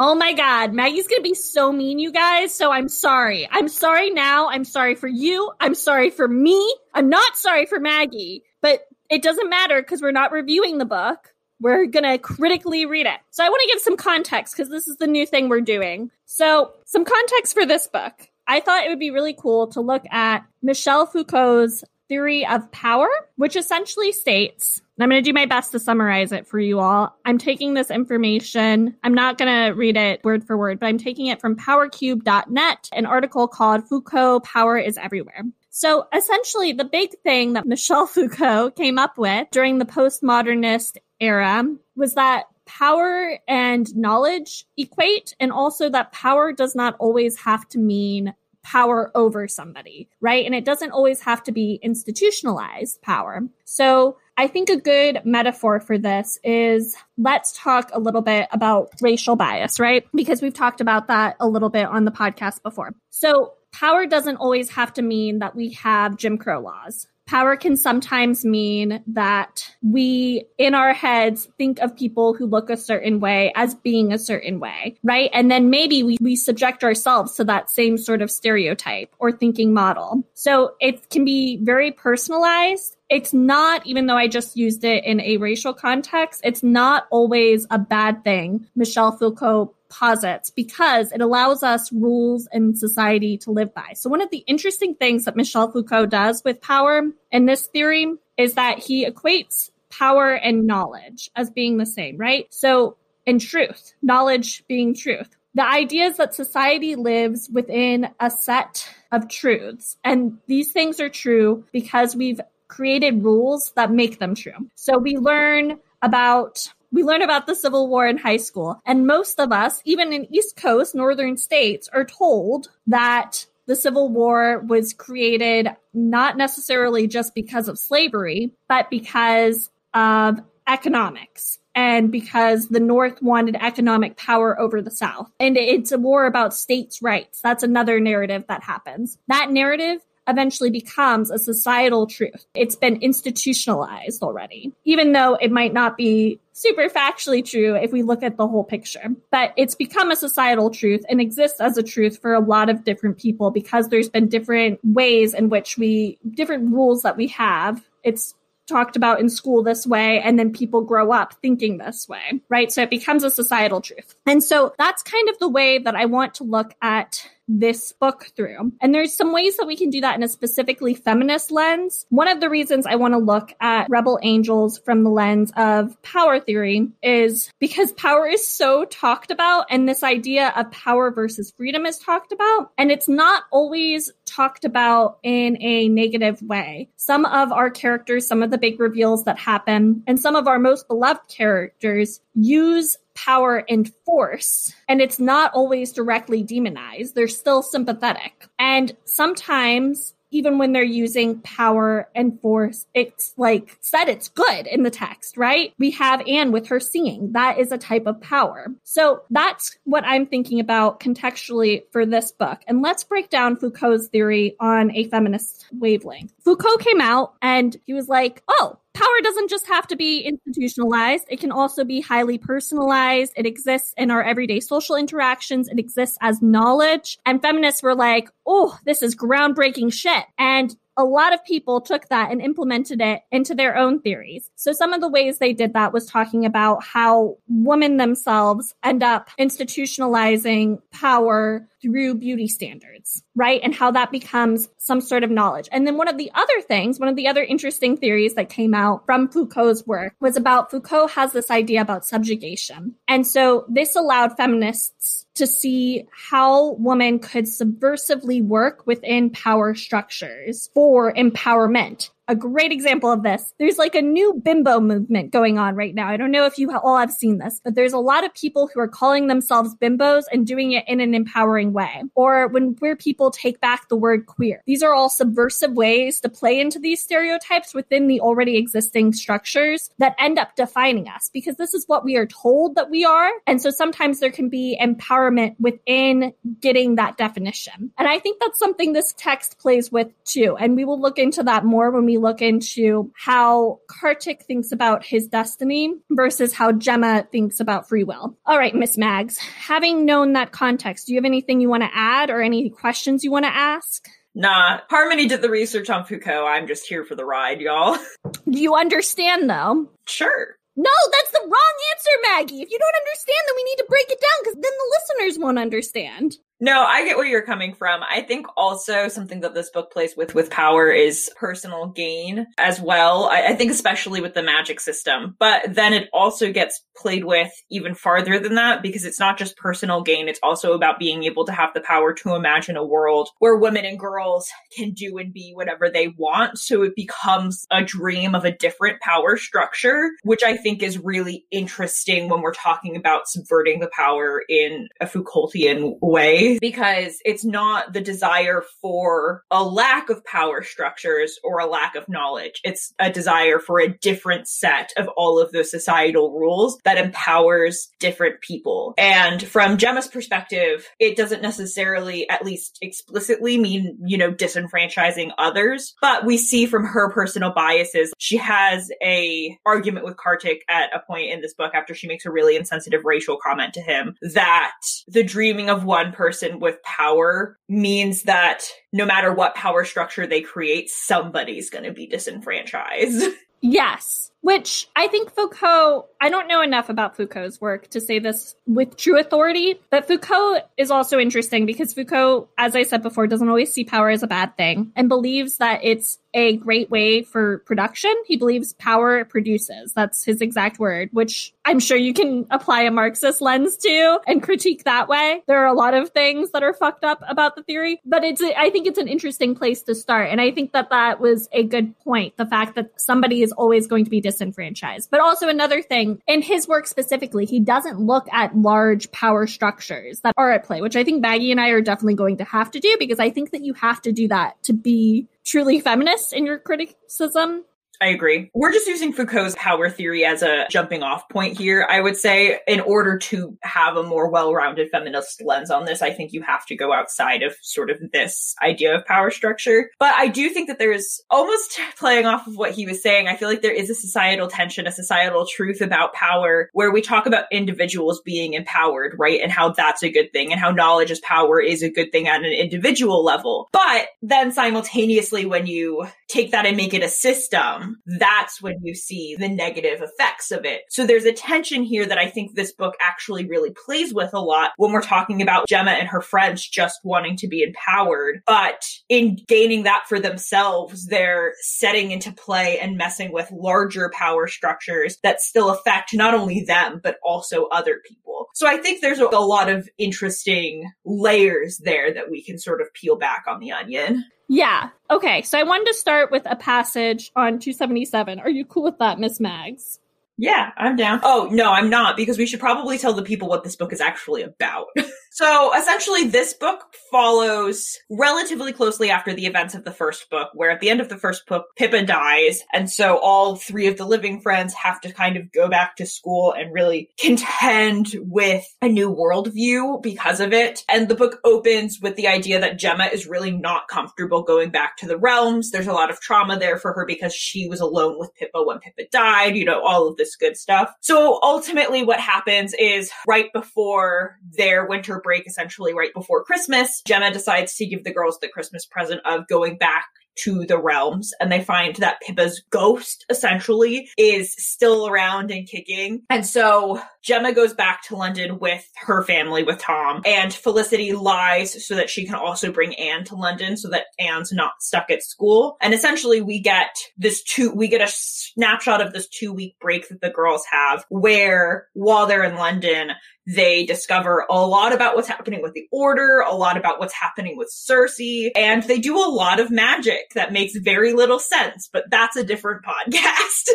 Oh 0.00 0.14
my 0.14 0.32
god, 0.32 0.72
Maggie's 0.72 1.08
gonna 1.08 1.22
be 1.22 1.34
so 1.34 1.72
mean, 1.72 1.98
you 1.98 2.12
guys. 2.12 2.54
So 2.54 2.70
I'm 2.70 2.88
sorry. 2.88 3.48
I'm 3.50 3.66
sorry 3.66 4.10
now. 4.10 4.48
I'm 4.48 4.64
sorry 4.64 4.94
for 4.94 5.08
you. 5.08 5.50
I'm 5.58 5.74
sorry 5.74 6.10
for 6.10 6.28
me. 6.28 6.76
I'm 6.94 7.08
not 7.08 7.36
sorry 7.36 7.66
for 7.66 7.80
Maggie. 7.80 8.44
But 8.60 8.86
it 9.10 9.22
doesn't 9.22 9.50
matter 9.50 9.82
because 9.82 10.00
we're 10.00 10.12
not 10.12 10.30
reviewing 10.30 10.78
the 10.78 10.84
book. 10.84 11.34
We're 11.60 11.86
gonna 11.86 12.16
critically 12.18 12.86
read 12.86 13.06
it. 13.06 13.18
So 13.30 13.44
I 13.44 13.48
want 13.48 13.60
to 13.62 13.72
give 13.72 13.82
some 13.82 13.96
context 13.96 14.54
because 14.56 14.70
this 14.70 14.86
is 14.86 14.98
the 14.98 15.08
new 15.08 15.26
thing 15.26 15.48
we're 15.48 15.60
doing. 15.60 16.12
So, 16.26 16.72
some 16.84 17.04
context 17.04 17.54
for 17.54 17.66
this 17.66 17.88
book. 17.88 18.28
I 18.46 18.60
thought 18.60 18.84
it 18.84 18.90
would 18.90 19.00
be 19.00 19.10
really 19.10 19.34
cool 19.36 19.66
to 19.68 19.80
look 19.80 20.04
at 20.12 20.44
Michel 20.62 21.06
Foucault's 21.06 21.82
theory 22.08 22.46
of 22.46 22.70
power, 22.70 23.08
which 23.36 23.56
essentially 23.56 24.12
states, 24.12 24.80
and 24.98 25.04
I'm 25.04 25.10
going 25.10 25.22
to 25.22 25.28
do 25.28 25.32
my 25.32 25.46
best 25.46 25.70
to 25.72 25.78
summarize 25.78 26.32
it 26.32 26.48
for 26.48 26.58
you 26.58 26.80
all. 26.80 27.16
I'm 27.24 27.38
taking 27.38 27.74
this 27.74 27.88
information, 27.88 28.96
I'm 29.04 29.14
not 29.14 29.38
going 29.38 29.66
to 29.66 29.70
read 29.70 29.96
it 29.96 30.24
word 30.24 30.44
for 30.44 30.56
word, 30.56 30.80
but 30.80 30.86
I'm 30.86 30.98
taking 30.98 31.26
it 31.26 31.40
from 31.40 31.54
powercube.net, 31.54 32.88
an 32.92 33.06
article 33.06 33.46
called 33.46 33.88
Foucault 33.88 34.40
Power 34.40 34.76
is 34.76 34.98
Everywhere. 34.98 35.44
So 35.70 36.08
essentially, 36.12 36.72
the 36.72 36.84
big 36.84 37.10
thing 37.22 37.52
that 37.52 37.64
Michel 37.64 38.06
Foucault 38.08 38.72
came 38.72 38.98
up 38.98 39.18
with 39.18 39.46
during 39.52 39.78
the 39.78 39.84
postmodernist 39.84 40.96
era 41.20 41.62
was 41.94 42.14
that 42.14 42.46
power 42.66 43.38
and 43.46 43.94
knowledge 43.96 44.66
equate, 44.76 45.36
and 45.38 45.52
also 45.52 45.88
that 45.88 46.10
power 46.10 46.52
does 46.52 46.74
not 46.74 46.96
always 46.98 47.38
have 47.38 47.68
to 47.68 47.78
mean 47.78 48.34
power 48.62 49.10
over 49.14 49.48
somebody, 49.48 50.08
right? 50.20 50.44
And 50.44 50.54
it 50.54 50.64
doesn't 50.64 50.90
always 50.90 51.22
have 51.22 51.42
to 51.44 51.52
be 51.52 51.78
institutionalized 51.82 53.00
power. 53.00 53.40
So 53.64 54.18
I 54.38 54.46
think 54.46 54.70
a 54.70 54.76
good 54.76 55.20
metaphor 55.24 55.80
for 55.80 55.98
this 55.98 56.38
is 56.44 56.96
let's 57.16 57.58
talk 57.58 57.90
a 57.92 57.98
little 57.98 58.22
bit 58.22 58.46
about 58.52 58.90
racial 59.00 59.34
bias, 59.34 59.80
right? 59.80 60.06
Because 60.14 60.40
we've 60.40 60.54
talked 60.54 60.80
about 60.80 61.08
that 61.08 61.34
a 61.40 61.48
little 61.48 61.70
bit 61.70 61.86
on 61.86 62.04
the 62.04 62.12
podcast 62.12 62.62
before. 62.62 62.94
So 63.10 63.54
power 63.72 64.06
doesn't 64.06 64.36
always 64.36 64.70
have 64.70 64.92
to 64.94 65.02
mean 65.02 65.40
that 65.40 65.56
we 65.56 65.70
have 65.70 66.16
Jim 66.16 66.38
Crow 66.38 66.60
laws 66.60 67.08
power 67.28 67.56
can 67.56 67.76
sometimes 67.76 68.44
mean 68.44 69.02
that 69.06 69.70
we 69.82 70.46
in 70.56 70.74
our 70.74 70.94
heads 70.94 71.46
think 71.58 71.78
of 71.80 71.94
people 71.94 72.32
who 72.32 72.46
look 72.46 72.70
a 72.70 72.76
certain 72.76 73.20
way 73.20 73.52
as 73.54 73.74
being 73.74 74.12
a 74.12 74.18
certain 74.18 74.58
way, 74.58 74.96
right? 75.04 75.30
And 75.34 75.50
then 75.50 75.68
maybe 75.68 76.02
we, 76.02 76.16
we 76.20 76.34
subject 76.34 76.82
ourselves 76.82 77.34
to 77.34 77.44
that 77.44 77.68
same 77.70 77.98
sort 77.98 78.22
of 78.22 78.30
stereotype 78.30 79.14
or 79.18 79.30
thinking 79.30 79.74
model. 79.74 80.26
So 80.32 80.74
it 80.80 81.10
can 81.10 81.24
be 81.24 81.58
very 81.62 81.92
personalized. 81.92 82.96
It's 83.08 83.32
not, 83.32 83.86
even 83.86 84.06
though 84.06 84.16
I 84.16 84.28
just 84.28 84.56
used 84.56 84.84
it 84.84 85.04
in 85.04 85.20
a 85.20 85.38
racial 85.38 85.72
context, 85.72 86.42
it's 86.44 86.62
not 86.62 87.06
always 87.10 87.66
a 87.70 87.78
bad 87.78 88.22
thing. 88.22 88.66
Michel 88.76 89.12
Foucault 89.12 89.74
posits 89.88 90.50
because 90.50 91.12
it 91.12 91.22
allows 91.22 91.62
us 91.62 91.90
rules 91.92 92.46
and 92.52 92.76
society 92.76 93.38
to 93.38 93.50
live 93.50 93.74
by. 93.74 93.92
So 93.94 94.10
one 94.10 94.20
of 94.20 94.30
the 94.30 94.44
interesting 94.46 94.94
things 94.94 95.24
that 95.24 95.36
Michel 95.36 95.72
Foucault 95.72 96.06
does 96.06 96.42
with 96.44 96.60
power 96.60 97.02
in 97.30 97.46
this 97.46 97.66
theory 97.66 98.14
is 98.36 98.54
that 98.54 98.78
he 98.78 99.06
equates 99.06 99.70
power 99.90 100.32
and 100.34 100.66
knowledge 100.66 101.30
as 101.34 101.50
being 101.50 101.78
the 101.78 101.86
same, 101.86 102.18
right? 102.18 102.46
So 102.50 102.98
in 103.24 103.38
truth, 103.38 103.94
knowledge 104.02 104.66
being 104.66 104.94
truth. 104.94 105.34
The 105.54 105.66
idea 105.66 106.06
is 106.06 106.18
that 106.18 106.34
society 106.34 106.94
lives 106.94 107.48
within 107.52 108.10
a 108.20 108.30
set 108.30 108.86
of 109.10 109.28
truths. 109.28 109.96
And 110.04 110.38
these 110.46 110.70
things 110.72 111.00
are 111.00 111.08
true 111.08 111.64
because 111.72 112.14
we've 112.14 112.40
created 112.68 113.24
rules 113.24 113.72
that 113.76 113.90
make 113.90 114.18
them 114.18 114.34
true. 114.34 114.68
So 114.74 114.98
we 114.98 115.16
learn 115.16 115.78
about 116.02 116.72
we 116.90 117.02
learn 117.02 117.20
about 117.20 117.46
the 117.46 117.54
Civil 117.54 117.88
War 117.88 118.06
in 118.06 118.16
high 118.16 118.38
school. 118.38 118.80
And 118.86 119.06
most 119.06 119.38
of 119.38 119.52
us, 119.52 119.82
even 119.84 120.12
in 120.12 120.32
East 120.34 120.56
Coast, 120.56 120.94
northern 120.94 121.36
states, 121.36 121.88
are 121.92 122.04
told 122.04 122.68
that 122.86 123.44
the 123.66 123.76
Civil 123.76 124.08
War 124.08 124.60
was 124.60 124.94
created 124.94 125.68
not 125.92 126.38
necessarily 126.38 127.06
just 127.06 127.34
because 127.34 127.68
of 127.68 127.78
slavery, 127.78 128.54
but 128.68 128.88
because 128.88 129.68
of 129.92 130.40
economics 130.66 131.58
and 131.74 132.10
because 132.10 132.68
the 132.68 132.80
North 132.80 133.22
wanted 133.22 133.56
economic 133.56 134.16
power 134.16 134.58
over 134.58 134.80
the 134.80 134.90
South. 134.90 135.30
And 135.38 135.56
it's 135.56 135.92
a 135.92 135.98
war 135.98 136.26
about 136.26 136.54
states' 136.54 137.02
rights. 137.02 137.40
That's 137.40 137.62
another 137.62 138.00
narrative 138.00 138.44
that 138.48 138.62
happens. 138.62 139.18
That 139.28 139.50
narrative 139.50 140.00
eventually 140.28 140.70
becomes 140.70 141.30
a 141.30 141.38
societal 141.38 142.06
truth. 142.06 142.46
It's 142.54 142.76
been 142.76 142.96
institutionalized 143.02 144.22
already, 144.22 144.72
even 144.84 145.12
though 145.12 145.34
it 145.34 145.50
might 145.50 145.72
not 145.72 145.96
be 145.96 146.38
super 146.52 146.88
factually 146.88 147.44
true 147.44 147.76
if 147.76 147.92
we 147.92 148.02
look 148.02 148.22
at 148.22 148.36
the 148.36 148.46
whole 148.46 148.64
picture. 148.64 149.08
But 149.30 149.52
it's 149.56 149.74
become 149.74 150.10
a 150.10 150.16
societal 150.16 150.70
truth 150.70 151.04
and 151.08 151.20
exists 151.20 151.60
as 151.60 151.78
a 151.78 151.82
truth 151.82 152.18
for 152.20 152.34
a 152.34 152.40
lot 152.40 152.68
of 152.68 152.84
different 152.84 153.18
people 153.18 153.50
because 153.50 153.88
there's 153.88 154.08
been 154.08 154.28
different 154.28 154.80
ways 154.84 155.34
in 155.34 155.48
which 155.48 155.78
we, 155.78 156.18
different 156.30 156.72
rules 156.72 157.02
that 157.02 157.16
we 157.16 157.28
have. 157.28 157.82
It's 158.02 158.34
talked 158.68 158.96
about 158.96 159.20
in 159.20 159.28
school 159.28 159.62
this 159.62 159.86
way 159.86 160.20
and 160.20 160.38
then 160.38 160.52
people 160.52 160.82
grow 160.82 161.12
up 161.12 161.34
thinking 161.42 161.78
this 161.78 162.08
way, 162.08 162.40
right? 162.48 162.70
So 162.70 162.82
it 162.82 162.90
becomes 162.90 163.24
a 163.24 163.30
societal 163.30 163.80
truth. 163.80 164.14
And 164.26 164.42
so 164.42 164.74
that's 164.78 165.02
kind 165.02 165.28
of 165.28 165.38
the 165.38 165.48
way 165.48 165.78
that 165.78 165.96
I 165.96 166.04
want 166.04 166.34
to 166.34 166.44
look 166.44 166.74
at 166.82 167.28
this 167.48 167.92
book 167.92 168.26
through. 168.36 168.72
And 168.80 168.94
there's 168.94 169.16
some 169.16 169.32
ways 169.32 169.56
that 169.56 169.66
we 169.66 169.76
can 169.76 169.88
do 169.90 170.02
that 170.02 170.14
in 170.14 170.22
a 170.22 170.28
specifically 170.28 170.94
feminist 170.94 171.50
lens. 171.50 172.04
One 172.10 172.28
of 172.28 172.40
the 172.40 172.50
reasons 172.50 172.86
I 172.86 172.96
want 172.96 173.14
to 173.14 173.18
look 173.18 173.54
at 173.60 173.88
Rebel 173.88 174.18
Angels 174.22 174.78
from 174.78 175.02
the 175.02 175.10
lens 175.10 175.50
of 175.56 176.00
power 176.02 176.38
theory 176.38 176.88
is 177.02 177.50
because 177.58 177.92
power 177.92 178.26
is 178.28 178.46
so 178.46 178.84
talked 178.84 179.30
about 179.30 179.66
and 179.70 179.88
this 179.88 180.02
idea 180.02 180.52
of 180.56 180.70
power 180.70 181.10
versus 181.10 181.50
freedom 181.56 181.86
is 181.86 181.98
talked 181.98 182.32
about. 182.32 182.70
And 182.76 182.92
it's 182.92 183.08
not 183.08 183.44
always 183.50 184.12
talked 184.28 184.64
about 184.64 185.18
in 185.22 185.60
a 185.62 185.88
negative 185.88 186.40
way. 186.42 186.90
Some 186.96 187.24
of 187.24 187.50
our 187.50 187.70
characters, 187.70 188.26
some 188.26 188.42
of 188.42 188.50
the 188.50 188.58
big 188.58 188.78
reveals 188.78 189.24
that 189.24 189.38
happen, 189.38 190.02
and 190.06 190.20
some 190.20 190.36
of 190.36 190.46
our 190.46 190.58
most 190.58 190.86
beloved 190.88 191.22
characters 191.28 192.20
use 192.34 192.96
power 193.14 193.64
and 193.68 193.92
force. 194.04 194.72
And 194.88 195.00
it's 195.00 195.18
not 195.18 195.52
always 195.52 195.92
directly 195.92 196.42
demonized. 196.42 197.14
They're 197.14 197.26
still 197.26 197.62
sympathetic. 197.62 198.46
And 198.58 198.96
sometimes 199.04 200.14
even 200.30 200.58
when 200.58 200.72
they're 200.72 200.82
using 200.82 201.40
power 201.40 202.08
and 202.14 202.40
force, 202.40 202.86
it's 202.94 203.32
like 203.36 203.76
said 203.80 204.08
it's 204.08 204.28
good 204.28 204.66
in 204.66 204.82
the 204.82 204.90
text, 204.90 205.36
right? 205.36 205.72
We 205.78 205.90
have 205.92 206.26
Anne 206.26 206.52
with 206.52 206.68
her 206.68 206.80
singing. 206.80 207.32
That 207.32 207.58
is 207.58 207.72
a 207.72 207.78
type 207.78 208.06
of 208.06 208.20
power. 208.20 208.68
So 208.84 209.22
that's 209.30 209.76
what 209.84 210.04
I'm 210.04 210.26
thinking 210.26 210.60
about 210.60 211.00
contextually 211.00 211.84
for 211.92 212.04
this 212.04 212.32
book. 212.32 212.60
And 212.66 212.82
let's 212.82 213.04
break 213.04 213.30
down 213.30 213.56
Foucault's 213.56 214.08
theory 214.08 214.56
on 214.60 214.94
a 214.94 215.04
feminist 215.04 215.66
wavelength. 215.72 216.32
Foucault 216.44 216.78
came 216.78 217.00
out 217.00 217.34
and 217.42 217.76
he 217.84 217.94
was 217.94 218.08
like, 218.08 218.42
oh, 218.48 218.78
power 218.98 219.20
doesn't 219.22 219.50
just 219.50 219.66
have 219.68 219.86
to 219.88 219.96
be 219.96 220.20
institutionalized. 220.20 221.26
It 221.28 221.40
can 221.40 221.52
also 221.52 221.84
be 221.84 222.00
highly 222.00 222.38
personalized. 222.38 223.32
It 223.36 223.46
exists 223.46 223.94
in 223.96 224.10
our 224.10 224.22
everyday 224.22 224.60
social 224.60 224.96
interactions. 224.96 225.68
It 225.68 225.78
exists 225.78 226.18
as 226.20 226.42
knowledge. 226.42 227.18
And 227.24 227.40
feminists 227.40 227.82
were 227.82 227.94
like, 227.94 228.28
oh, 228.46 228.76
this 228.84 229.02
is 229.02 229.14
groundbreaking 229.14 229.92
shit. 229.92 230.24
And 230.38 230.74
a 230.98 231.04
lot 231.04 231.32
of 231.32 231.44
people 231.44 231.80
took 231.80 232.08
that 232.08 232.32
and 232.32 232.42
implemented 232.42 233.00
it 233.00 233.22
into 233.30 233.54
their 233.54 233.76
own 233.76 234.00
theories. 234.00 234.50
So 234.56 234.72
some 234.72 234.92
of 234.92 235.00
the 235.00 235.08
ways 235.08 235.38
they 235.38 235.52
did 235.52 235.72
that 235.74 235.92
was 235.92 236.06
talking 236.06 236.44
about 236.44 236.82
how 236.82 237.38
women 237.48 237.96
themselves 237.96 238.74
end 238.82 239.04
up 239.04 239.30
institutionalizing 239.38 240.82
power 240.90 241.68
through 241.80 242.16
beauty 242.16 242.48
standards, 242.48 243.22
right? 243.36 243.60
And 243.62 243.72
how 243.72 243.92
that 243.92 244.10
becomes 244.10 244.68
some 244.78 245.00
sort 245.00 245.22
of 245.22 245.30
knowledge. 245.30 245.68
And 245.70 245.86
then 245.86 245.96
one 245.96 246.08
of 246.08 246.18
the 246.18 246.32
other 246.34 246.60
things, 246.62 246.98
one 246.98 247.08
of 247.08 247.14
the 247.14 247.28
other 247.28 247.44
interesting 247.44 247.96
theories 247.96 248.34
that 248.34 248.48
came 248.48 248.74
out 248.74 249.06
from 249.06 249.28
Foucault's 249.28 249.86
work 249.86 250.14
was 250.20 250.36
about 250.36 250.72
Foucault 250.72 251.08
has 251.08 251.32
this 251.32 251.50
idea 251.50 251.80
about 251.80 252.04
subjugation. 252.04 252.96
And 253.06 253.24
so 253.24 253.64
this 253.68 253.94
allowed 253.94 254.36
feminists 254.36 255.26
to 255.38 255.46
see 255.46 256.06
how 256.10 256.72
women 256.74 257.18
could 257.18 257.46
subversively 257.46 258.42
work 258.44 258.86
within 258.86 259.30
power 259.30 259.74
structures 259.74 260.68
for 260.74 261.12
empowerment 261.14 262.10
a 262.28 262.36
great 262.36 262.70
example 262.70 263.10
of 263.10 263.22
this. 263.22 263.54
There's 263.58 263.78
like 263.78 263.94
a 263.94 264.02
new 264.02 264.34
bimbo 264.34 264.80
movement 264.80 265.32
going 265.32 265.58
on 265.58 265.74
right 265.74 265.94
now. 265.94 266.08
I 266.08 266.18
don't 266.18 266.30
know 266.30 266.44
if 266.44 266.58
you 266.58 266.70
all 266.76 266.98
have 266.98 267.10
seen 267.10 267.38
this, 267.38 267.60
but 267.64 267.74
there's 267.74 267.94
a 267.94 267.98
lot 267.98 268.24
of 268.24 268.34
people 268.34 268.68
who 268.72 268.80
are 268.80 268.88
calling 268.88 269.26
themselves 269.26 269.74
bimbos 269.74 270.24
and 270.30 270.46
doing 270.46 270.72
it 270.72 270.84
in 270.86 271.00
an 271.00 271.14
empowering 271.14 271.72
way. 271.72 272.04
Or 272.14 272.48
when 272.48 272.74
queer 272.74 272.96
people 272.96 273.30
take 273.30 273.60
back 273.60 273.88
the 273.88 273.96
word 273.96 274.26
queer. 274.26 274.62
These 274.66 274.82
are 274.82 274.92
all 274.92 275.08
subversive 275.08 275.72
ways 275.72 276.20
to 276.20 276.28
play 276.28 276.60
into 276.60 276.78
these 276.78 277.02
stereotypes 277.02 277.72
within 277.72 278.06
the 278.08 278.20
already 278.20 278.58
existing 278.58 279.14
structures 279.14 279.90
that 279.98 280.14
end 280.18 280.38
up 280.38 280.54
defining 280.54 281.08
us 281.08 281.30
because 281.32 281.56
this 281.56 281.72
is 281.72 281.84
what 281.86 282.04
we 282.04 282.16
are 282.16 282.26
told 282.26 282.74
that 282.74 282.90
we 282.90 283.06
are. 283.06 283.30
And 283.46 283.62
so 283.62 283.70
sometimes 283.70 284.20
there 284.20 284.30
can 284.30 284.50
be 284.50 284.78
empowerment 284.80 285.56
within 285.58 286.34
getting 286.60 286.96
that 286.96 287.16
definition. 287.16 287.90
And 287.96 288.06
I 288.06 288.18
think 288.18 288.38
that's 288.40 288.58
something 288.58 288.92
this 288.92 289.14
text 289.16 289.58
plays 289.58 289.90
with 289.90 290.08
too. 290.24 290.58
And 290.58 290.76
we 290.76 290.84
will 290.84 291.00
look 291.00 291.18
into 291.18 291.42
that 291.44 291.64
more 291.64 291.90
when 291.90 292.04
we 292.04 292.17
look 292.18 292.42
into 292.42 293.10
how 293.16 293.80
Kartik 293.88 294.42
thinks 294.42 294.72
about 294.72 295.04
his 295.04 295.26
destiny 295.26 295.94
versus 296.10 296.52
how 296.52 296.72
Gemma 296.72 297.26
thinks 297.30 297.60
about 297.60 297.88
free 297.88 298.04
will. 298.04 298.36
All 298.44 298.58
right, 298.58 298.74
Miss 298.74 298.98
Mags, 298.98 299.38
having 299.38 300.04
known 300.04 300.34
that 300.34 300.52
context, 300.52 301.06
do 301.06 301.12
you 301.12 301.18
have 301.18 301.24
anything 301.24 301.60
you 301.60 301.68
want 301.68 301.82
to 301.82 301.90
add 301.92 302.30
or 302.30 302.42
any 302.42 302.70
questions 302.70 303.24
you 303.24 303.30
want 303.30 303.44
to 303.44 303.54
ask? 303.54 304.08
Nah, 304.34 304.80
Harmony 304.88 305.26
did 305.26 305.42
the 305.42 305.50
research 305.50 305.90
on 305.90 306.04
Foucault. 306.04 306.46
I'm 306.46 306.68
just 306.68 306.86
here 306.86 307.04
for 307.04 307.14
the 307.14 307.24
ride, 307.24 307.60
y'all. 307.60 307.98
Do 308.50 308.60
you 308.60 308.74
understand 308.74 309.50
though? 309.50 309.90
Sure. 310.06 310.54
No, 310.76 310.90
that's 311.10 311.32
the 311.32 311.40
wrong 311.42 311.76
answer, 311.92 312.10
Maggie. 312.22 312.62
If 312.62 312.70
you 312.70 312.78
don't 312.78 312.94
understand, 312.94 313.38
then 313.46 313.56
we 313.56 313.64
need 313.64 313.78
to 313.78 313.86
break 313.88 314.06
it 314.10 314.20
down 314.20 314.38
because 314.42 314.54
then 314.54 314.62
the 314.62 314.96
listeners 315.18 315.38
won't 315.42 315.58
understand. 315.58 316.36
No, 316.60 316.82
I 316.82 317.04
get 317.04 317.16
where 317.16 317.26
you're 317.26 317.42
coming 317.42 317.72
from. 317.72 318.00
I 318.02 318.22
think 318.22 318.46
also 318.56 319.06
something 319.06 319.40
that 319.40 319.54
this 319.54 319.70
book 319.70 319.92
plays 319.92 320.16
with 320.16 320.34
with 320.34 320.50
power 320.50 320.90
is 320.90 321.30
personal 321.36 321.86
gain 321.86 322.46
as 322.58 322.80
well. 322.80 323.28
I, 323.30 323.48
I, 323.48 323.54
think 323.54 323.70
especially 323.70 324.20
with 324.20 324.34
the 324.34 324.42
magic 324.42 324.80
system, 324.80 325.36
but 325.38 325.74
then 325.74 325.92
it 325.92 326.08
also 326.12 326.52
gets 326.52 326.84
played 326.96 327.24
with 327.24 327.52
even 327.70 327.94
farther 327.94 328.40
than 328.40 328.56
that 328.56 328.82
because 328.82 329.04
it's 329.04 329.20
not 329.20 329.38
just 329.38 329.56
personal 329.56 330.02
gain. 330.02 330.28
It's 330.28 330.40
also 330.42 330.72
about 330.72 330.98
being 330.98 331.22
able 331.22 331.44
to 331.46 331.52
have 331.52 331.70
the 331.74 331.80
power 331.80 332.12
to 332.14 332.34
imagine 332.34 332.76
a 332.76 332.84
world 332.84 333.28
where 333.38 333.56
women 333.56 333.84
and 333.84 333.98
girls 333.98 334.50
can 334.76 334.92
do 334.92 335.16
and 335.18 335.32
be 335.32 335.52
whatever 335.54 335.88
they 335.88 336.08
want. 336.08 336.58
So 336.58 336.82
it 336.82 336.96
becomes 336.96 337.66
a 337.70 337.84
dream 337.84 338.34
of 338.34 338.44
a 338.44 338.50
different 338.50 339.00
power 339.00 339.36
structure, 339.36 340.10
which 340.24 340.42
I 340.42 340.56
think 340.56 340.82
is 340.82 340.98
really 340.98 341.46
interesting 341.52 342.28
when 342.28 342.42
we're 342.42 342.52
talking 342.52 342.96
about 342.96 343.28
subverting 343.28 343.78
the 343.78 343.90
power 343.94 344.42
in 344.48 344.88
a 345.00 345.06
Foucaultian 345.06 345.96
way 346.02 346.47
because 346.60 347.18
it's 347.24 347.44
not 347.44 347.92
the 347.92 348.00
desire 348.00 348.62
for 348.80 349.42
a 349.50 349.62
lack 349.62 350.10
of 350.10 350.24
power 350.24 350.62
structures 350.62 351.38
or 351.44 351.58
a 351.58 351.66
lack 351.66 351.94
of 351.94 352.08
knowledge. 352.08 352.60
It's 352.64 352.94
a 352.98 353.10
desire 353.10 353.58
for 353.58 353.80
a 353.80 353.88
different 353.98 354.48
set 354.48 354.92
of 354.96 355.08
all 355.16 355.40
of 355.40 355.52
those 355.52 355.70
societal 355.70 356.32
rules 356.32 356.78
that 356.84 356.98
empowers 356.98 357.88
different 358.00 358.40
people. 358.40 358.94
And 358.96 359.42
from 359.42 359.76
Gemma's 359.76 360.08
perspective, 360.08 360.88
it 360.98 361.16
doesn't 361.16 361.42
necessarily, 361.42 362.28
at 362.28 362.44
least 362.44 362.78
explicitly 362.80 363.58
mean, 363.58 363.98
you 364.04 364.16
know, 364.16 364.32
disenfranchising 364.32 365.30
others, 365.38 365.94
but 366.00 366.24
we 366.24 366.38
see 366.38 366.66
from 366.66 366.84
her 366.84 367.10
personal 367.12 367.52
biases, 367.52 368.12
she 368.18 368.36
has 368.36 368.90
a 369.02 369.58
argument 369.66 370.04
with 370.04 370.16
Kartik 370.16 370.64
at 370.68 370.94
a 370.94 371.00
point 371.00 371.30
in 371.30 371.40
this 371.40 371.54
book 371.54 371.74
after 371.74 371.94
she 371.94 372.08
makes 372.08 372.26
a 372.26 372.30
really 372.30 372.56
insensitive 372.56 373.04
racial 373.04 373.36
comment 373.42 373.74
to 373.74 373.80
him 373.80 374.16
that 374.34 374.72
the 375.06 375.24
dreaming 375.24 375.70
of 375.70 375.84
one 375.84 376.12
person 376.12 376.37
person 376.38 376.60
with 376.60 376.82
power 376.82 377.58
means 377.68 378.24
that 378.24 378.64
no 378.92 379.04
matter 379.04 379.32
what 379.32 379.54
power 379.54 379.84
structure 379.84 380.26
they 380.26 380.40
create, 380.40 380.88
somebody's 380.90 381.70
going 381.70 381.84
to 381.84 381.92
be 381.92 382.06
disenfranchised. 382.06 383.24
Yes. 383.60 384.30
Which 384.40 384.88
I 384.94 385.08
think 385.08 385.34
Foucault, 385.34 386.06
I 386.20 386.30
don't 386.30 386.48
know 386.48 386.62
enough 386.62 386.88
about 386.88 387.16
Foucault's 387.16 387.60
work 387.60 387.88
to 387.88 388.00
say 388.00 388.18
this 388.18 388.54
with 388.66 388.96
true 388.96 389.18
authority, 389.18 389.80
but 389.90 390.06
Foucault 390.06 390.60
is 390.76 390.90
also 390.90 391.18
interesting 391.18 391.66
because 391.66 391.92
Foucault, 391.92 392.48
as 392.56 392.76
I 392.76 392.84
said 392.84 393.02
before, 393.02 393.26
doesn't 393.26 393.48
always 393.48 393.72
see 393.72 393.84
power 393.84 394.10
as 394.10 394.22
a 394.22 394.28
bad 394.28 394.56
thing 394.56 394.92
and 394.94 395.08
believes 395.08 395.58
that 395.58 395.80
it's 395.82 396.18
a 396.34 396.56
great 396.58 396.90
way 396.90 397.22
for 397.22 397.58
production. 397.60 398.14
He 398.26 398.36
believes 398.36 398.74
power 398.74 399.24
produces. 399.24 399.92
That's 399.94 400.24
his 400.24 400.40
exact 400.40 400.78
word, 400.78 401.08
which 401.12 401.52
I'm 401.64 401.80
sure 401.80 401.96
you 401.96 402.14
can 402.14 402.46
apply 402.50 402.82
a 402.82 402.90
Marxist 402.90 403.40
lens 403.40 403.76
to 403.78 404.20
and 404.26 404.42
critique 404.42 404.84
that 404.84 405.08
way. 405.08 405.42
There 405.48 405.58
are 405.58 405.66
a 405.66 405.72
lot 405.72 405.94
of 405.94 406.10
things 406.10 406.52
that 406.52 406.62
are 406.62 406.74
fucked 406.74 407.02
up 407.02 407.22
about 407.28 407.56
the 407.56 407.62
theory, 407.62 408.00
but 408.04 408.24
it's, 408.24 408.40
I 408.40 408.70
think 408.70 408.86
it's 408.86 408.98
an 408.98 409.08
interesting 409.08 409.54
place 409.54 409.82
to 409.82 409.94
start. 409.94 410.28
And 410.30 410.40
I 410.40 410.50
think 410.52 410.72
that 410.72 410.90
that 410.90 411.18
was 411.20 411.48
a 411.52 411.64
good 411.64 411.98
point. 412.00 412.36
The 412.36 412.46
fact 412.46 412.76
that 412.76 413.00
somebody 413.00 413.42
is 413.42 413.52
always 413.52 413.86
going 413.86 414.04
to 414.04 414.10
be 414.10 414.20
disenfranchised. 414.28 415.10
But 415.10 415.20
also 415.20 415.48
another 415.48 415.82
thing 415.82 416.20
in 416.26 416.42
his 416.42 416.68
work 416.68 416.86
specifically, 416.86 417.44
he 417.44 417.60
doesn't 417.60 418.00
look 418.00 418.26
at 418.32 418.56
large 418.56 419.10
power 419.10 419.46
structures 419.46 420.20
that 420.20 420.34
are 420.36 420.52
at 420.52 420.64
play, 420.64 420.80
which 420.80 420.96
I 420.96 421.04
think 421.04 421.22
Maggie 421.22 421.50
and 421.50 421.60
I 421.60 421.70
are 421.70 421.80
definitely 421.80 422.14
going 422.14 422.36
to 422.38 422.44
have 422.44 422.70
to 422.72 422.80
do 422.80 422.96
because 422.98 423.18
I 423.18 423.30
think 423.30 423.50
that 423.50 423.64
you 423.64 423.74
have 423.74 424.02
to 424.02 424.12
do 424.12 424.28
that 424.28 424.62
to 424.64 424.72
be 424.72 425.28
truly 425.44 425.80
feminist 425.80 426.32
in 426.32 426.44
your 426.44 426.58
criticism 426.58 427.64
I 428.00 428.08
agree. 428.08 428.50
We're 428.54 428.72
just 428.72 428.86
using 428.86 429.12
Foucault's 429.12 429.56
power 429.58 429.90
theory 429.90 430.24
as 430.24 430.42
a 430.42 430.66
jumping 430.70 431.02
off 431.02 431.28
point 431.28 431.58
here. 431.58 431.86
I 431.88 432.00
would 432.00 432.16
say 432.16 432.60
in 432.68 432.80
order 432.80 433.18
to 433.18 433.58
have 433.62 433.96
a 433.96 434.02
more 434.02 434.30
well-rounded 434.30 434.90
feminist 434.90 435.42
lens 435.44 435.70
on 435.70 435.84
this, 435.84 436.00
I 436.00 436.10
think 436.10 436.32
you 436.32 436.42
have 436.42 436.64
to 436.66 436.76
go 436.76 436.92
outside 436.92 437.42
of 437.42 437.56
sort 437.62 437.90
of 437.90 437.98
this 438.12 438.54
idea 438.62 438.94
of 438.94 439.04
power 439.04 439.30
structure. 439.30 439.90
But 439.98 440.14
I 440.14 440.28
do 440.28 440.48
think 440.50 440.68
that 440.68 440.78
there's 440.78 441.20
almost 441.28 441.80
playing 441.98 442.26
off 442.26 442.46
of 442.46 442.56
what 442.56 442.72
he 442.72 442.86
was 442.86 443.02
saying. 443.02 443.26
I 443.26 443.36
feel 443.36 443.48
like 443.48 443.62
there 443.62 443.72
is 443.72 443.90
a 443.90 443.94
societal 443.94 444.48
tension, 444.48 444.86
a 444.86 444.92
societal 444.92 445.46
truth 445.46 445.80
about 445.80 446.14
power 446.14 446.70
where 446.72 446.92
we 446.92 447.00
talk 447.00 447.26
about 447.26 447.46
individuals 447.50 448.20
being 448.24 448.54
empowered, 448.54 449.16
right? 449.18 449.40
And 449.40 449.50
how 449.50 449.70
that's 449.70 450.02
a 450.02 450.10
good 450.10 450.32
thing 450.32 450.52
and 450.52 450.60
how 450.60 450.70
knowledge 450.70 451.10
is 451.10 451.20
power 451.20 451.60
is 451.60 451.82
a 451.82 451.90
good 451.90 452.12
thing 452.12 452.28
at 452.28 452.44
an 452.44 452.52
individual 452.52 453.24
level. 453.24 453.68
But 453.72 454.08
then 454.22 454.52
simultaneously, 454.52 455.46
when 455.46 455.66
you 455.66 456.06
take 456.28 456.52
that 456.52 456.66
and 456.66 456.76
make 456.76 456.94
it 456.94 457.02
a 457.02 457.08
system, 457.08 457.87
that's 458.18 458.62
when 458.62 458.76
you 458.82 458.94
see 458.94 459.36
the 459.38 459.48
negative 459.48 460.02
effects 460.02 460.50
of 460.50 460.64
it. 460.64 460.82
So 460.88 461.06
there's 461.06 461.24
a 461.24 461.32
tension 461.32 461.82
here 461.82 462.06
that 462.06 462.18
I 462.18 462.28
think 462.28 462.54
this 462.54 462.72
book 462.72 462.94
actually 463.00 463.46
really 463.46 463.70
plays 463.84 464.12
with 464.12 464.32
a 464.34 464.40
lot 464.40 464.72
when 464.76 464.92
we're 464.92 465.02
talking 465.02 465.42
about 465.42 465.68
Gemma 465.68 465.92
and 465.92 466.08
her 466.08 466.20
friends 466.20 466.66
just 466.66 467.00
wanting 467.04 467.36
to 467.38 467.48
be 467.48 467.62
empowered. 467.62 468.42
But 468.46 468.84
in 469.08 469.38
gaining 469.46 469.84
that 469.84 470.04
for 470.08 470.20
themselves, 470.20 471.06
they're 471.06 471.54
setting 471.60 472.10
into 472.10 472.32
play 472.32 472.78
and 472.78 472.96
messing 472.96 473.32
with 473.32 473.50
larger 473.50 474.10
power 474.14 474.46
structures 474.46 475.18
that 475.22 475.40
still 475.40 475.70
affect 475.70 476.14
not 476.14 476.34
only 476.34 476.64
them, 476.66 477.00
but 477.02 477.16
also 477.22 477.66
other 477.66 478.00
people. 478.06 478.46
So 478.54 478.66
I 478.66 478.76
think 478.78 479.00
there's 479.00 479.20
a 479.20 479.26
lot 479.26 479.68
of 479.68 479.88
interesting 479.98 480.90
layers 481.04 481.78
there 481.78 482.12
that 482.12 482.30
we 482.30 482.42
can 482.42 482.58
sort 482.58 482.80
of 482.80 482.92
peel 482.92 483.16
back 483.16 483.44
on 483.46 483.60
the 483.60 483.72
onion. 483.72 484.24
Yeah. 484.48 484.90
Okay. 485.10 485.42
So 485.42 485.58
I 485.58 485.62
wanted 485.62 485.86
to 485.86 485.94
start 485.94 486.30
with 486.30 486.42
a 486.46 486.56
passage 486.56 487.30
on 487.36 487.58
277. 487.58 488.40
Are 488.40 488.50
you 488.50 488.64
cool 488.64 488.84
with 488.84 488.98
that, 488.98 489.18
Miss 489.18 489.40
Mags? 489.40 490.00
Yeah, 490.40 490.70
I'm 490.76 490.94
down. 490.94 491.20
Oh, 491.24 491.48
no, 491.50 491.72
I'm 491.72 491.90
not 491.90 492.16
because 492.16 492.38
we 492.38 492.46
should 492.46 492.60
probably 492.60 492.96
tell 492.96 493.12
the 493.12 493.22
people 493.22 493.48
what 493.48 493.64
this 493.64 493.74
book 493.74 493.92
is 493.92 494.00
actually 494.00 494.42
about. 494.42 494.86
So 495.30 495.74
essentially, 495.74 496.24
this 496.24 496.54
book 496.54 496.94
follows 497.10 497.96
relatively 498.10 498.72
closely 498.72 499.10
after 499.10 499.34
the 499.34 499.46
events 499.46 499.74
of 499.74 499.84
the 499.84 499.92
first 499.92 500.28
book, 500.30 500.50
where 500.54 500.70
at 500.70 500.80
the 500.80 500.90
end 500.90 501.00
of 501.00 501.08
the 501.08 501.16
first 501.16 501.46
book, 501.46 501.66
Pippa 501.76 502.04
dies. 502.04 502.62
And 502.72 502.90
so 502.90 503.18
all 503.18 503.56
three 503.56 503.86
of 503.86 503.96
the 503.96 504.06
living 504.06 504.40
friends 504.40 504.74
have 504.74 505.00
to 505.02 505.12
kind 505.12 505.36
of 505.36 505.52
go 505.52 505.68
back 505.68 505.96
to 505.96 506.06
school 506.06 506.52
and 506.52 506.72
really 506.72 507.10
contend 507.18 508.14
with 508.18 508.64
a 508.82 508.88
new 508.88 509.14
worldview 509.14 510.02
because 510.02 510.40
of 510.40 510.52
it. 510.52 510.84
And 510.88 511.08
the 511.08 511.14
book 511.14 511.40
opens 511.44 512.00
with 512.00 512.16
the 512.16 512.28
idea 512.28 512.60
that 512.60 512.78
Gemma 512.78 513.06
is 513.06 513.26
really 513.26 513.50
not 513.50 513.88
comfortable 513.88 514.42
going 514.42 514.70
back 514.70 514.96
to 514.98 515.06
the 515.06 515.18
realms. 515.18 515.70
There's 515.70 515.86
a 515.86 515.92
lot 515.92 516.10
of 516.10 516.20
trauma 516.20 516.58
there 516.58 516.78
for 516.78 516.92
her 516.92 517.04
because 517.06 517.34
she 517.34 517.68
was 517.68 517.80
alone 517.80 518.18
with 518.18 518.34
Pippa 518.34 518.62
when 518.62 518.78
Pippa 518.78 519.04
died, 519.10 519.56
you 519.56 519.64
know, 519.64 519.80
all 519.84 520.08
of 520.08 520.16
this 520.16 520.36
good 520.36 520.56
stuff. 520.56 520.92
So 521.00 521.38
ultimately, 521.42 522.02
what 522.02 522.20
happens 522.20 522.74
is 522.74 523.10
right 523.26 523.52
before 523.52 524.38
their 524.56 524.86
winter 524.86 525.20
break, 525.28 525.46
essentially 525.46 525.92
right 525.92 526.14
before 526.14 526.42
Christmas, 526.42 527.02
Gemma 527.06 527.30
decides 527.30 527.74
to 527.74 527.84
give 527.84 528.02
the 528.02 528.14
girls 528.14 528.38
the 528.40 528.48
Christmas 528.48 528.86
present 528.86 529.20
of 529.26 529.46
going 529.46 529.76
back 529.76 530.06
to 530.38 530.64
the 530.66 530.80
realms 530.80 531.32
and 531.40 531.50
they 531.50 531.62
find 531.62 531.96
that 531.96 532.20
Pippa's 532.20 532.62
ghost 532.70 533.24
essentially 533.28 534.08
is 534.16 534.54
still 534.56 535.06
around 535.08 535.50
and 535.50 535.66
kicking. 535.66 536.22
And 536.30 536.46
so 536.46 537.02
Gemma 537.22 537.52
goes 537.52 537.74
back 537.74 538.02
to 538.04 538.16
London 538.16 538.58
with 538.58 538.88
her 538.96 539.22
family, 539.22 539.64
with 539.64 539.78
Tom, 539.78 540.22
and 540.24 540.52
Felicity 540.54 541.12
lies 541.12 541.86
so 541.86 541.96
that 541.96 542.08
she 542.08 542.24
can 542.24 542.36
also 542.36 542.72
bring 542.72 542.94
Anne 542.94 543.24
to 543.24 543.34
London 543.34 543.76
so 543.76 543.88
that 543.90 544.06
Anne's 544.18 544.52
not 544.52 544.72
stuck 544.80 545.10
at 545.10 545.22
school. 545.22 545.76
And 545.80 545.92
essentially 545.92 546.40
we 546.40 546.60
get 546.60 546.96
this 547.16 547.42
two, 547.42 547.72
we 547.72 547.88
get 547.88 548.00
a 548.00 548.08
snapshot 548.08 549.00
of 549.00 549.12
this 549.12 549.28
two 549.28 549.52
week 549.52 549.76
break 549.80 550.08
that 550.08 550.20
the 550.20 550.30
girls 550.30 550.64
have 550.70 551.04
where 551.08 551.88
while 551.94 552.26
they're 552.26 552.44
in 552.44 552.56
London, 552.56 553.10
they 553.48 553.86
discover 553.86 554.44
a 554.50 554.66
lot 554.66 554.92
about 554.92 555.16
what's 555.16 555.28
happening 555.28 555.62
with 555.62 555.72
the 555.72 555.86
Order, 555.90 556.40
a 556.40 556.54
lot 556.54 556.76
about 556.76 556.98
what's 556.98 557.14
happening 557.14 557.56
with 557.56 557.70
Circe, 557.70 558.20
and 558.54 558.82
they 558.82 558.98
do 558.98 559.16
a 559.16 559.30
lot 559.30 559.60
of 559.60 559.70
magic 559.70 560.32
that 560.34 560.52
makes 560.52 560.76
very 560.76 561.12
little 561.12 561.38
sense, 561.38 561.88
but 561.92 562.04
that's 562.10 562.36
a 562.36 562.44
different 562.44 562.84
podcast. 562.86 563.70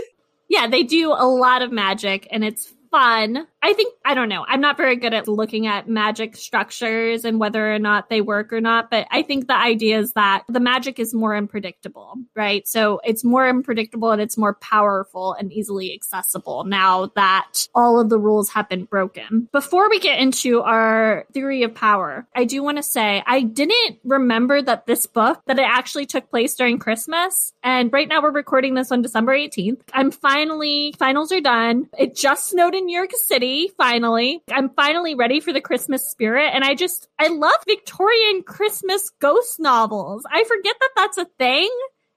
yeah, 0.49 0.67
they 0.67 0.83
do 0.83 1.11
a 1.11 1.27
lot 1.27 1.61
of 1.61 1.71
magic 1.71 2.27
and 2.31 2.43
it's 2.43 2.72
fun. 2.93 3.47
I 3.63 3.73
think, 3.73 3.95
I 4.05 4.13
don't 4.13 4.29
know, 4.29 4.45
I'm 4.47 4.61
not 4.61 4.77
very 4.77 4.97
good 4.97 5.13
at 5.13 5.27
looking 5.27 5.65
at 5.65 5.89
magic 5.89 6.35
structures 6.35 7.25
and 7.25 7.39
whether 7.39 7.73
or 7.73 7.79
not 7.79 8.09
they 8.09 8.21
work 8.21 8.53
or 8.53 8.61
not, 8.61 8.91
but 8.91 9.07
I 9.09 9.23
think 9.23 9.47
the 9.47 9.57
idea 9.57 9.97
is 9.97 10.13
that 10.13 10.43
the 10.47 10.59
magic 10.59 10.99
is 10.99 11.13
more 11.13 11.35
unpredictable, 11.35 12.15
right? 12.35 12.67
So 12.67 12.99
it's 13.03 13.23
more 13.23 13.47
unpredictable 13.47 14.11
and 14.11 14.21
it's 14.21 14.37
more 14.37 14.53
powerful 14.55 15.33
and 15.33 15.51
easily 15.51 15.91
accessible 15.93 16.65
now 16.65 17.07
that 17.15 17.67
all 17.73 17.99
of 17.99 18.09
the 18.09 18.19
rules 18.19 18.49
have 18.49 18.69
been 18.69 18.83
broken. 18.83 19.47
Before 19.51 19.89
we 19.89 19.99
get 19.99 20.19
into 20.19 20.61
our 20.61 21.25
theory 21.33 21.63
of 21.63 21.73
power, 21.73 22.27
I 22.35 22.43
do 22.43 22.61
want 22.61 22.77
to 22.77 22.83
say 22.83 23.23
I 23.25 23.41
didn't 23.41 23.99
remember 24.03 24.61
that 24.61 24.85
this 24.85 25.07
book, 25.07 25.41
that 25.47 25.57
it 25.57 25.65
actually 25.65 26.05
took 26.05 26.29
place 26.29 26.53
during 26.53 26.77
Christmas. 26.77 27.53
And 27.63 27.91
right 27.91 28.07
now 28.07 28.21
we're 28.21 28.31
recording 28.31 28.75
this 28.75 28.91
on 28.91 29.01
December 29.01 29.35
18th. 29.35 29.81
I'm 29.93 30.11
finally, 30.11 30.93
finals 30.99 31.31
are 31.31 31.41
done. 31.41 31.89
It 31.97 32.15
just 32.15 32.49
snowed 32.49 32.75
in 32.75 32.82
New 32.85 32.95
York 32.95 33.11
City, 33.13 33.71
finally. 33.77 34.41
I'm 34.51 34.69
finally 34.69 35.15
ready 35.15 35.39
for 35.39 35.53
the 35.53 35.61
Christmas 35.61 36.09
spirit. 36.09 36.51
And 36.53 36.63
I 36.63 36.75
just, 36.75 37.07
I 37.19 37.27
love 37.27 37.53
Victorian 37.67 38.43
Christmas 38.43 39.11
ghost 39.19 39.59
novels. 39.59 40.23
I 40.31 40.43
forget 40.43 40.75
that 40.79 40.89
that's 40.95 41.17
a 41.17 41.25
thing. 41.37 41.69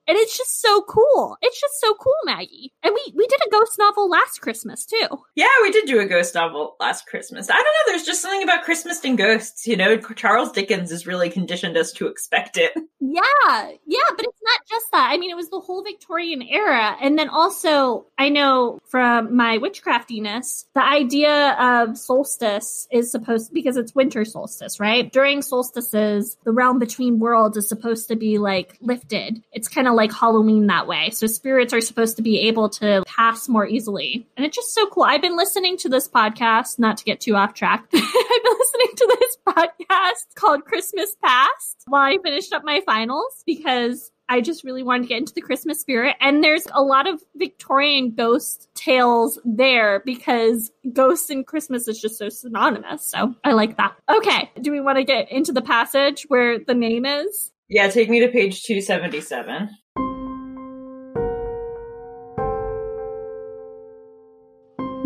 And 0.09 0.17
it's 0.17 0.37
just 0.37 0.61
so 0.61 0.83
cool. 0.83 1.37
It's 1.43 1.61
just 1.61 1.81
so 1.81 1.95
cool, 1.95 2.15
Maggie. 2.25 2.73
And 2.83 2.95
we 2.95 3.13
we 3.17 3.27
did 3.27 3.41
a 3.47 3.51
ghost 3.51 3.77
novel 3.79 4.09
last 4.09 4.41
Christmas 4.41 4.85
too. 4.87 5.09
Yeah, 5.35 5.47
we 5.63 5.71
did 5.71 5.87
do 5.87 6.01
a 6.01 6.07
ghost 6.07 6.35
novel 6.35 6.77
last 6.81 7.07
Christmas. 7.07 7.51
I 7.51 7.55
don't 7.55 7.65
know, 7.65 7.93
there's 7.93 8.07
just 8.07 8.23
something 8.23 8.43
about 8.43 8.65
Christmas 8.65 9.03
and 9.05 9.19
ghosts, 9.19 9.67
you 9.67 9.77
know. 9.77 9.99
Charles 9.99 10.53
Dickens 10.53 10.91
has 10.91 11.07
really 11.07 11.29
conditioned 11.29 11.77
us 11.77 11.93
to 11.93 12.07
expect 12.07 12.57
it. 12.57 12.73
Yeah. 12.99 13.71
Yeah, 13.87 14.01
but 14.17 14.25
it's 14.27 14.41
not 14.43 14.61
just 14.69 14.87
that. 14.93 15.11
I 15.13 15.17
mean, 15.17 15.31
it 15.31 15.37
was 15.37 15.49
the 15.49 15.61
whole 15.61 15.83
Victorian 15.83 16.43
era. 16.43 16.97
And 17.01 17.19
then 17.19 17.29
also, 17.29 18.07
I 18.19 18.31
know 18.31 18.81
from 18.89 19.37
my 19.37 19.59
witchcraftiness, 19.59 20.65
the 20.75 20.85
idea 20.85 21.53
of 21.53 21.97
solstice 21.97 22.89
is 22.91 23.11
supposed 23.11 23.53
because 23.53 23.77
it's 23.77 23.95
winter 23.95 24.25
solstice, 24.25 24.81
right? 24.81 25.11
During 25.13 25.43
solstices, 25.43 26.37
the 26.45 26.53
realm 26.53 26.79
between 26.79 27.21
worlds 27.21 27.57
is 27.57 27.69
supposed 27.69 28.09
to 28.09 28.17
be 28.17 28.39
like 28.39 28.77
lifted. 28.81 29.43
It's 29.53 29.69
kind 29.69 29.87
of 29.87 29.95
like 29.97 30.13
Halloween 30.13 30.67
that 30.69 30.87
way. 30.87 31.11
So 31.11 31.27
spirits 31.27 31.73
are 31.73 31.81
supposed 31.81 32.17
to 32.17 32.23
be 32.23 32.41
able 32.41 32.69
to 32.71 33.03
pass 33.07 33.49
more 33.49 33.67
easily. 33.67 34.27
And 34.37 34.47
it's 34.47 34.57
just 34.57 34.75
so 34.75 34.87
cool. 34.87 35.05
I've 35.05 35.23
been 35.23 35.37
listening 35.37 35.77
to 35.79 35.89
this 35.89 36.09
podcast, 36.09 36.79
not 36.79 36.99
to 36.99 37.05
get 37.05 37.21
too 37.21 37.35
off 37.35 37.55
track. 37.55 37.87
I've 37.95 38.43
been 38.43 38.59
listening 38.59 38.97
to 38.97 39.17
this 39.21 39.37
podcast 39.47 40.35
called 40.35 40.65
Christmas 40.65 41.17
Past 41.23 41.85
while 41.87 42.03
I 42.03 42.19
finished 42.23 42.53
up 42.53 42.65
my 42.65 42.81
finals 42.87 43.43
because 43.47 44.13
I 44.29 44.41
just 44.41 44.65
really 44.65 44.83
wanted 44.83 45.03
to 45.03 45.09
get 45.09 45.19
into 45.19 45.35
the 45.35 45.41
Christmas 45.41 45.81
spirit. 45.81 46.17
And 46.21 46.43
there's 46.43 46.67
a 46.73 46.83
lot 46.83 47.09
of 47.09 47.23
Victorian 47.37 48.13
ghost 48.13 48.69
tales 48.75 49.39
there 49.45 50.03
because 50.05 50.71
ghosts 50.93 51.31
and 51.31 51.47
Christmas 51.47 51.87
is 51.87 52.01
just 52.01 52.19
so 52.19 52.29
synonymous. 52.29 53.05
So 53.05 53.35
I 53.45 53.53
like 53.53 53.77
that. 53.77 53.97
Okay. 54.09 54.51
Do 54.61 54.73
we 54.73 54.81
want 54.81 54.99
to 54.99 55.05
get 55.05 55.31
into 55.31 55.53
the 55.53 55.63
passage 55.63 56.25
where 56.29 56.59
the 56.59 56.75
name 56.75 57.07
is? 57.07 57.53
Yeah, 57.69 57.89
take 57.89 58.09
me 58.09 58.21
to 58.21 58.29
page 58.29 58.65
277. 58.65 59.71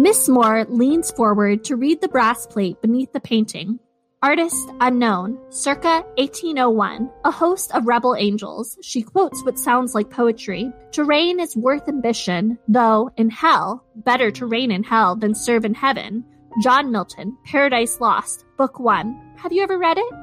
Miss 0.00 0.30
Moore 0.30 0.64
leans 0.70 1.10
forward 1.10 1.62
to 1.64 1.76
read 1.76 2.00
the 2.00 2.08
brass 2.08 2.46
plate 2.46 2.80
beneath 2.80 3.12
the 3.12 3.20
painting. 3.20 3.78
Artist 4.22 4.70
unknown, 4.80 5.38
circa 5.50 6.06
1801, 6.16 7.10
a 7.26 7.30
host 7.30 7.70
of 7.74 7.86
rebel 7.86 8.16
angels. 8.18 8.78
She 8.80 9.02
quotes 9.02 9.44
what 9.44 9.58
sounds 9.58 9.94
like 9.94 10.08
poetry. 10.08 10.72
To 10.92 11.04
reign 11.04 11.38
is 11.38 11.54
worth 11.54 11.86
ambition, 11.86 12.58
though 12.66 13.10
in 13.18 13.28
hell, 13.28 13.84
better 13.94 14.30
to 14.30 14.46
reign 14.46 14.70
in 14.70 14.84
hell 14.84 15.16
than 15.16 15.34
serve 15.34 15.66
in 15.66 15.74
heaven. 15.74 16.24
John 16.62 16.90
Milton, 16.90 17.36
Paradise 17.44 18.00
Lost, 18.00 18.46
Book 18.56 18.80
1. 18.80 19.34
Have 19.36 19.52
you 19.52 19.62
ever 19.62 19.78
read 19.78 19.98
it? 19.98 20.14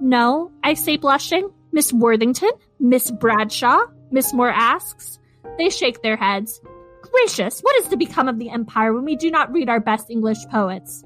No, 0.00 0.52
I 0.62 0.74
say 0.74 0.96
blushing. 0.96 1.50
Miss 1.72 1.92
Worthington? 1.92 2.52
Miss 2.78 3.10
Bradshaw? 3.10 3.80
Miss 4.12 4.32
Moore 4.32 4.52
asks. 4.52 5.18
They 5.58 5.70
shake 5.70 6.02
their 6.02 6.16
heads. 6.16 6.60
Gracious, 7.14 7.60
what 7.60 7.76
is 7.76 7.88
to 7.88 7.96
become 7.96 8.28
of 8.28 8.40
the 8.40 8.50
empire 8.50 8.92
when 8.92 9.04
we 9.04 9.14
do 9.14 9.30
not 9.30 9.52
read 9.52 9.68
our 9.68 9.78
best 9.78 10.10
English 10.10 10.44
poets? 10.50 11.04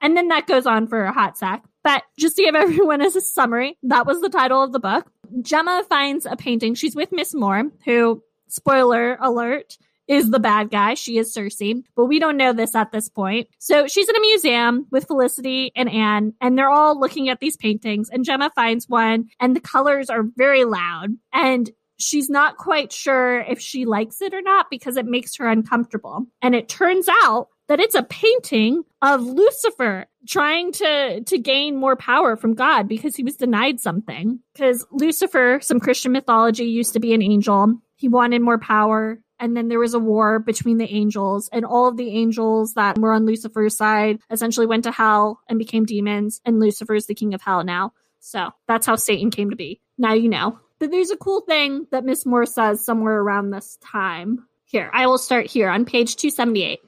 And 0.00 0.16
then 0.16 0.28
that 0.28 0.46
goes 0.46 0.64
on 0.64 0.86
for 0.86 1.04
a 1.04 1.12
hot 1.12 1.36
sec. 1.36 1.62
But 1.84 2.02
just 2.18 2.36
to 2.36 2.42
give 2.42 2.54
everyone 2.54 3.02
as 3.02 3.14
a 3.16 3.20
summary, 3.20 3.76
that 3.82 4.06
was 4.06 4.22
the 4.22 4.30
title 4.30 4.62
of 4.62 4.72
the 4.72 4.80
book. 4.80 5.10
Gemma 5.42 5.84
finds 5.86 6.24
a 6.24 6.34
painting. 6.34 6.74
She's 6.74 6.96
with 6.96 7.12
Miss 7.12 7.34
Moore, 7.34 7.64
who, 7.84 8.22
spoiler 8.48 9.18
alert, 9.20 9.76
is 10.10 10.30
the 10.30 10.40
bad 10.40 10.70
guy. 10.70 10.94
She 10.94 11.18
is 11.18 11.32
Circe, 11.32 11.62
but 11.94 12.06
we 12.06 12.18
don't 12.18 12.36
know 12.36 12.52
this 12.52 12.74
at 12.74 12.90
this 12.90 13.08
point. 13.08 13.48
So 13.58 13.86
she's 13.86 14.08
in 14.08 14.16
a 14.16 14.20
museum 14.20 14.86
with 14.90 15.06
Felicity 15.06 15.70
and 15.76 15.88
Anne, 15.88 16.34
and 16.40 16.58
they're 16.58 16.68
all 16.68 16.98
looking 16.98 17.28
at 17.28 17.38
these 17.38 17.56
paintings. 17.56 18.10
And 18.10 18.24
Gemma 18.24 18.50
finds 18.56 18.88
one, 18.88 19.28
and 19.38 19.54
the 19.54 19.60
colors 19.60 20.10
are 20.10 20.24
very 20.36 20.64
loud. 20.64 21.10
And 21.32 21.70
she's 21.98 22.28
not 22.28 22.56
quite 22.56 22.92
sure 22.92 23.40
if 23.42 23.60
she 23.60 23.84
likes 23.84 24.20
it 24.20 24.34
or 24.34 24.42
not 24.42 24.66
because 24.68 24.96
it 24.96 25.06
makes 25.06 25.36
her 25.36 25.48
uncomfortable. 25.48 26.26
And 26.42 26.56
it 26.56 26.68
turns 26.68 27.06
out 27.22 27.48
that 27.68 27.78
it's 27.78 27.94
a 27.94 28.02
painting 28.02 28.82
of 29.02 29.22
Lucifer 29.22 30.06
trying 30.26 30.72
to 30.72 31.22
to 31.22 31.38
gain 31.38 31.76
more 31.76 31.94
power 31.94 32.36
from 32.36 32.54
God 32.54 32.88
because 32.88 33.14
he 33.14 33.22
was 33.22 33.36
denied 33.36 33.78
something. 33.78 34.40
Because 34.54 34.84
Lucifer, 34.90 35.60
some 35.62 35.78
Christian 35.78 36.10
mythology, 36.10 36.64
used 36.64 36.94
to 36.94 37.00
be 37.00 37.14
an 37.14 37.22
angel. 37.22 37.76
He 37.94 38.08
wanted 38.08 38.42
more 38.42 38.58
power 38.58 39.20
Anne 39.40 39.54
then 39.54 39.68
there 39.68 39.78
was 39.78 39.94
a 39.94 39.98
war 39.98 40.38
between 40.38 40.78
the 40.78 40.90
angels 40.90 41.48
and 41.52 41.64
all 41.64 41.88
of 41.88 41.96
the 41.96 42.10
angels 42.10 42.74
that 42.74 42.98
were 42.98 43.12
on 43.12 43.26
lucifer's 43.26 43.76
side 43.76 44.20
essentially 44.30 44.66
went 44.66 44.84
to 44.84 44.92
hell 44.92 45.40
and 45.48 45.58
became 45.58 45.84
demons 45.84 46.40
and 46.44 46.60
lucifer's 46.60 47.06
the 47.06 47.14
king 47.14 47.34
of 47.34 47.42
hell 47.42 47.64
now 47.64 47.92
so 48.20 48.50
that's 48.68 48.86
how 48.86 48.96
satan 48.96 49.30
came 49.30 49.50
to 49.50 49.56
be 49.56 49.80
now 49.98 50.12
you 50.12 50.28
know 50.28 50.58
but 50.78 50.90
there's 50.90 51.10
a 51.10 51.16
cool 51.16 51.40
thing 51.40 51.86
that 51.90 52.04
miss 52.04 52.26
moore 52.26 52.46
says 52.46 52.84
somewhere 52.84 53.18
around 53.18 53.50
this 53.50 53.78
time 53.82 54.46
here 54.64 54.90
i 54.92 55.06
will 55.06 55.18
start 55.18 55.46
here 55.46 55.68
on 55.68 55.84
page 55.84 56.16
278 56.16 56.80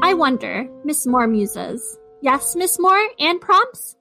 I 0.00 0.14
wonder, 0.14 0.66
Miss 0.84 1.06
Moore 1.06 1.26
muses. 1.26 1.98
Yes, 2.22 2.56
Miss 2.56 2.78
Moore, 2.78 3.08
and 3.18 3.38
prompts. 3.40 3.94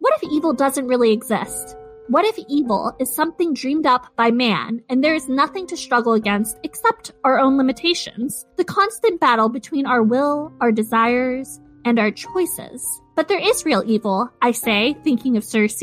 What 0.00 0.14
if 0.16 0.28
evil 0.32 0.52
doesn't 0.52 0.88
really 0.88 1.12
exist? 1.12 1.76
What 2.12 2.26
if 2.26 2.38
evil 2.46 2.94
is 3.00 3.10
something 3.10 3.54
dreamed 3.54 3.86
up 3.86 4.14
by 4.16 4.30
man 4.30 4.82
and 4.90 5.02
there 5.02 5.14
is 5.14 5.30
nothing 5.30 5.66
to 5.68 5.78
struggle 5.78 6.12
against 6.12 6.58
except 6.62 7.12
our 7.24 7.38
own 7.38 7.56
limitations? 7.56 8.44
The 8.58 8.66
constant 8.66 9.18
battle 9.18 9.48
between 9.48 9.86
our 9.86 10.02
will, 10.02 10.52
our 10.60 10.72
desires, 10.72 11.58
and 11.86 11.98
our 11.98 12.10
choices. 12.10 12.86
But 13.16 13.28
there 13.28 13.40
is 13.40 13.64
real 13.64 13.82
evil, 13.86 14.28
I 14.42 14.50
say, 14.50 14.94
thinking 15.02 15.38
of 15.38 15.42
Circe. 15.42 15.82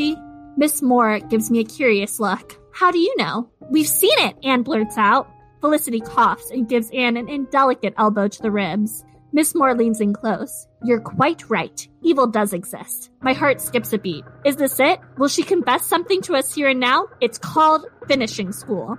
Miss 0.56 0.84
Moore 0.84 1.20
gives 1.20 1.50
me 1.50 1.62
a 1.62 1.64
curious 1.64 2.20
look. 2.20 2.62
How 2.76 2.92
do 2.92 3.00
you 3.00 3.16
know? 3.18 3.50
We've 3.72 3.88
seen 3.88 4.20
it, 4.20 4.36
Anne 4.44 4.62
blurts 4.62 5.00
out. 5.00 5.28
Felicity 5.62 6.00
coughs 6.00 6.52
and 6.52 6.70
gives 6.70 6.92
Anne 6.92 7.18
an 7.18 7.28
indelicate 7.28 7.96
elbow 7.98 8.28
to 8.28 8.42
the 8.44 8.52
ribs. 8.52 9.04
Miss 9.32 9.54
Moore 9.54 9.76
leans 9.76 10.02
in 10.02 10.14
close. 10.14 10.68
You're 10.84 11.02
quite 11.02 11.48
right. 11.50 11.88
Evil 12.02 12.26
does 12.26 12.52
exist. 12.52 13.12
My 13.22 13.34
heart 13.34 13.62
skips 13.62 13.94
a 13.94 14.00
beat. 14.00 14.26
Is 14.44 14.56
this 14.56 14.80
it? 14.80 15.00
Will 15.18 15.28
she 15.28 15.44
confess 15.44 15.86
something 15.86 16.22
to 16.24 16.36
us 16.36 16.54
here 16.54 16.70
and 16.70 16.80
now? 16.80 17.06
It's 17.22 17.38
called 17.38 17.86
finishing 18.08 18.52
school. 18.52 18.98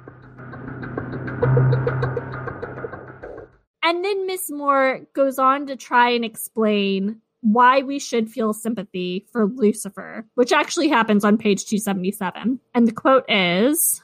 And 3.83 4.05
then 4.05 4.27
Miss 4.27 4.51
Moore 4.51 5.01
goes 5.15 5.41
on 5.41 5.67
to 5.67 5.75
try 5.75 6.11
and 6.11 6.25
explain 6.25 7.21
why 7.41 7.83
we 7.83 7.99
should 7.99 8.31
feel 8.31 8.53
sympathy 8.53 9.27
for 9.33 9.47
Lucifer, 9.47 10.27
which 10.35 10.53
actually 10.53 10.89
happens 10.89 11.25
on 11.25 11.39
page 11.39 11.65
277. 11.65 12.61
And 12.75 12.87
the 12.87 12.93
quote 12.93 13.25
is 13.29 14.01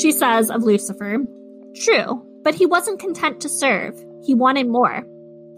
She 0.00 0.12
says 0.12 0.50
of 0.50 0.62
Lucifer, 0.62 1.18
True, 1.74 2.24
but 2.44 2.54
he 2.54 2.66
wasn't 2.66 3.00
content 3.00 3.40
to 3.40 3.48
serve. 3.48 3.94
He 4.24 4.34
wanted 4.34 4.68
more. 4.68 5.04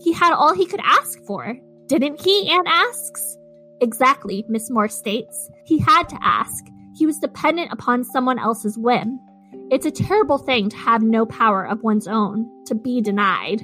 He 0.02 0.12
had 0.12 0.32
all 0.32 0.54
he 0.54 0.64
could 0.64 0.80
ask 0.82 1.22
for. 1.26 1.56
Didn't 1.88 2.22
he? 2.22 2.50
Anne 2.50 2.66
asks. 2.66 3.36
Exactly, 3.82 4.46
Miss 4.48 4.70
Moore 4.70 4.88
states. 4.88 5.50
He 5.66 5.78
had 5.78 6.04
to 6.04 6.18
ask. 6.22 6.64
He 6.96 7.04
was 7.04 7.18
dependent 7.18 7.72
upon 7.72 8.04
someone 8.04 8.38
else's 8.38 8.78
whim. 8.78 9.18
It's 9.70 9.86
a 9.86 9.90
terrible 9.90 10.38
thing 10.38 10.70
to 10.70 10.76
have 10.76 11.02
no 11.02 11.26
power 11.26 11.66
of 11.66 11.82
one's 11.82 12.08
own, 12.08 12.48
to 12.66 12.74
be 12.74 13.00
denied. 13.00 13.60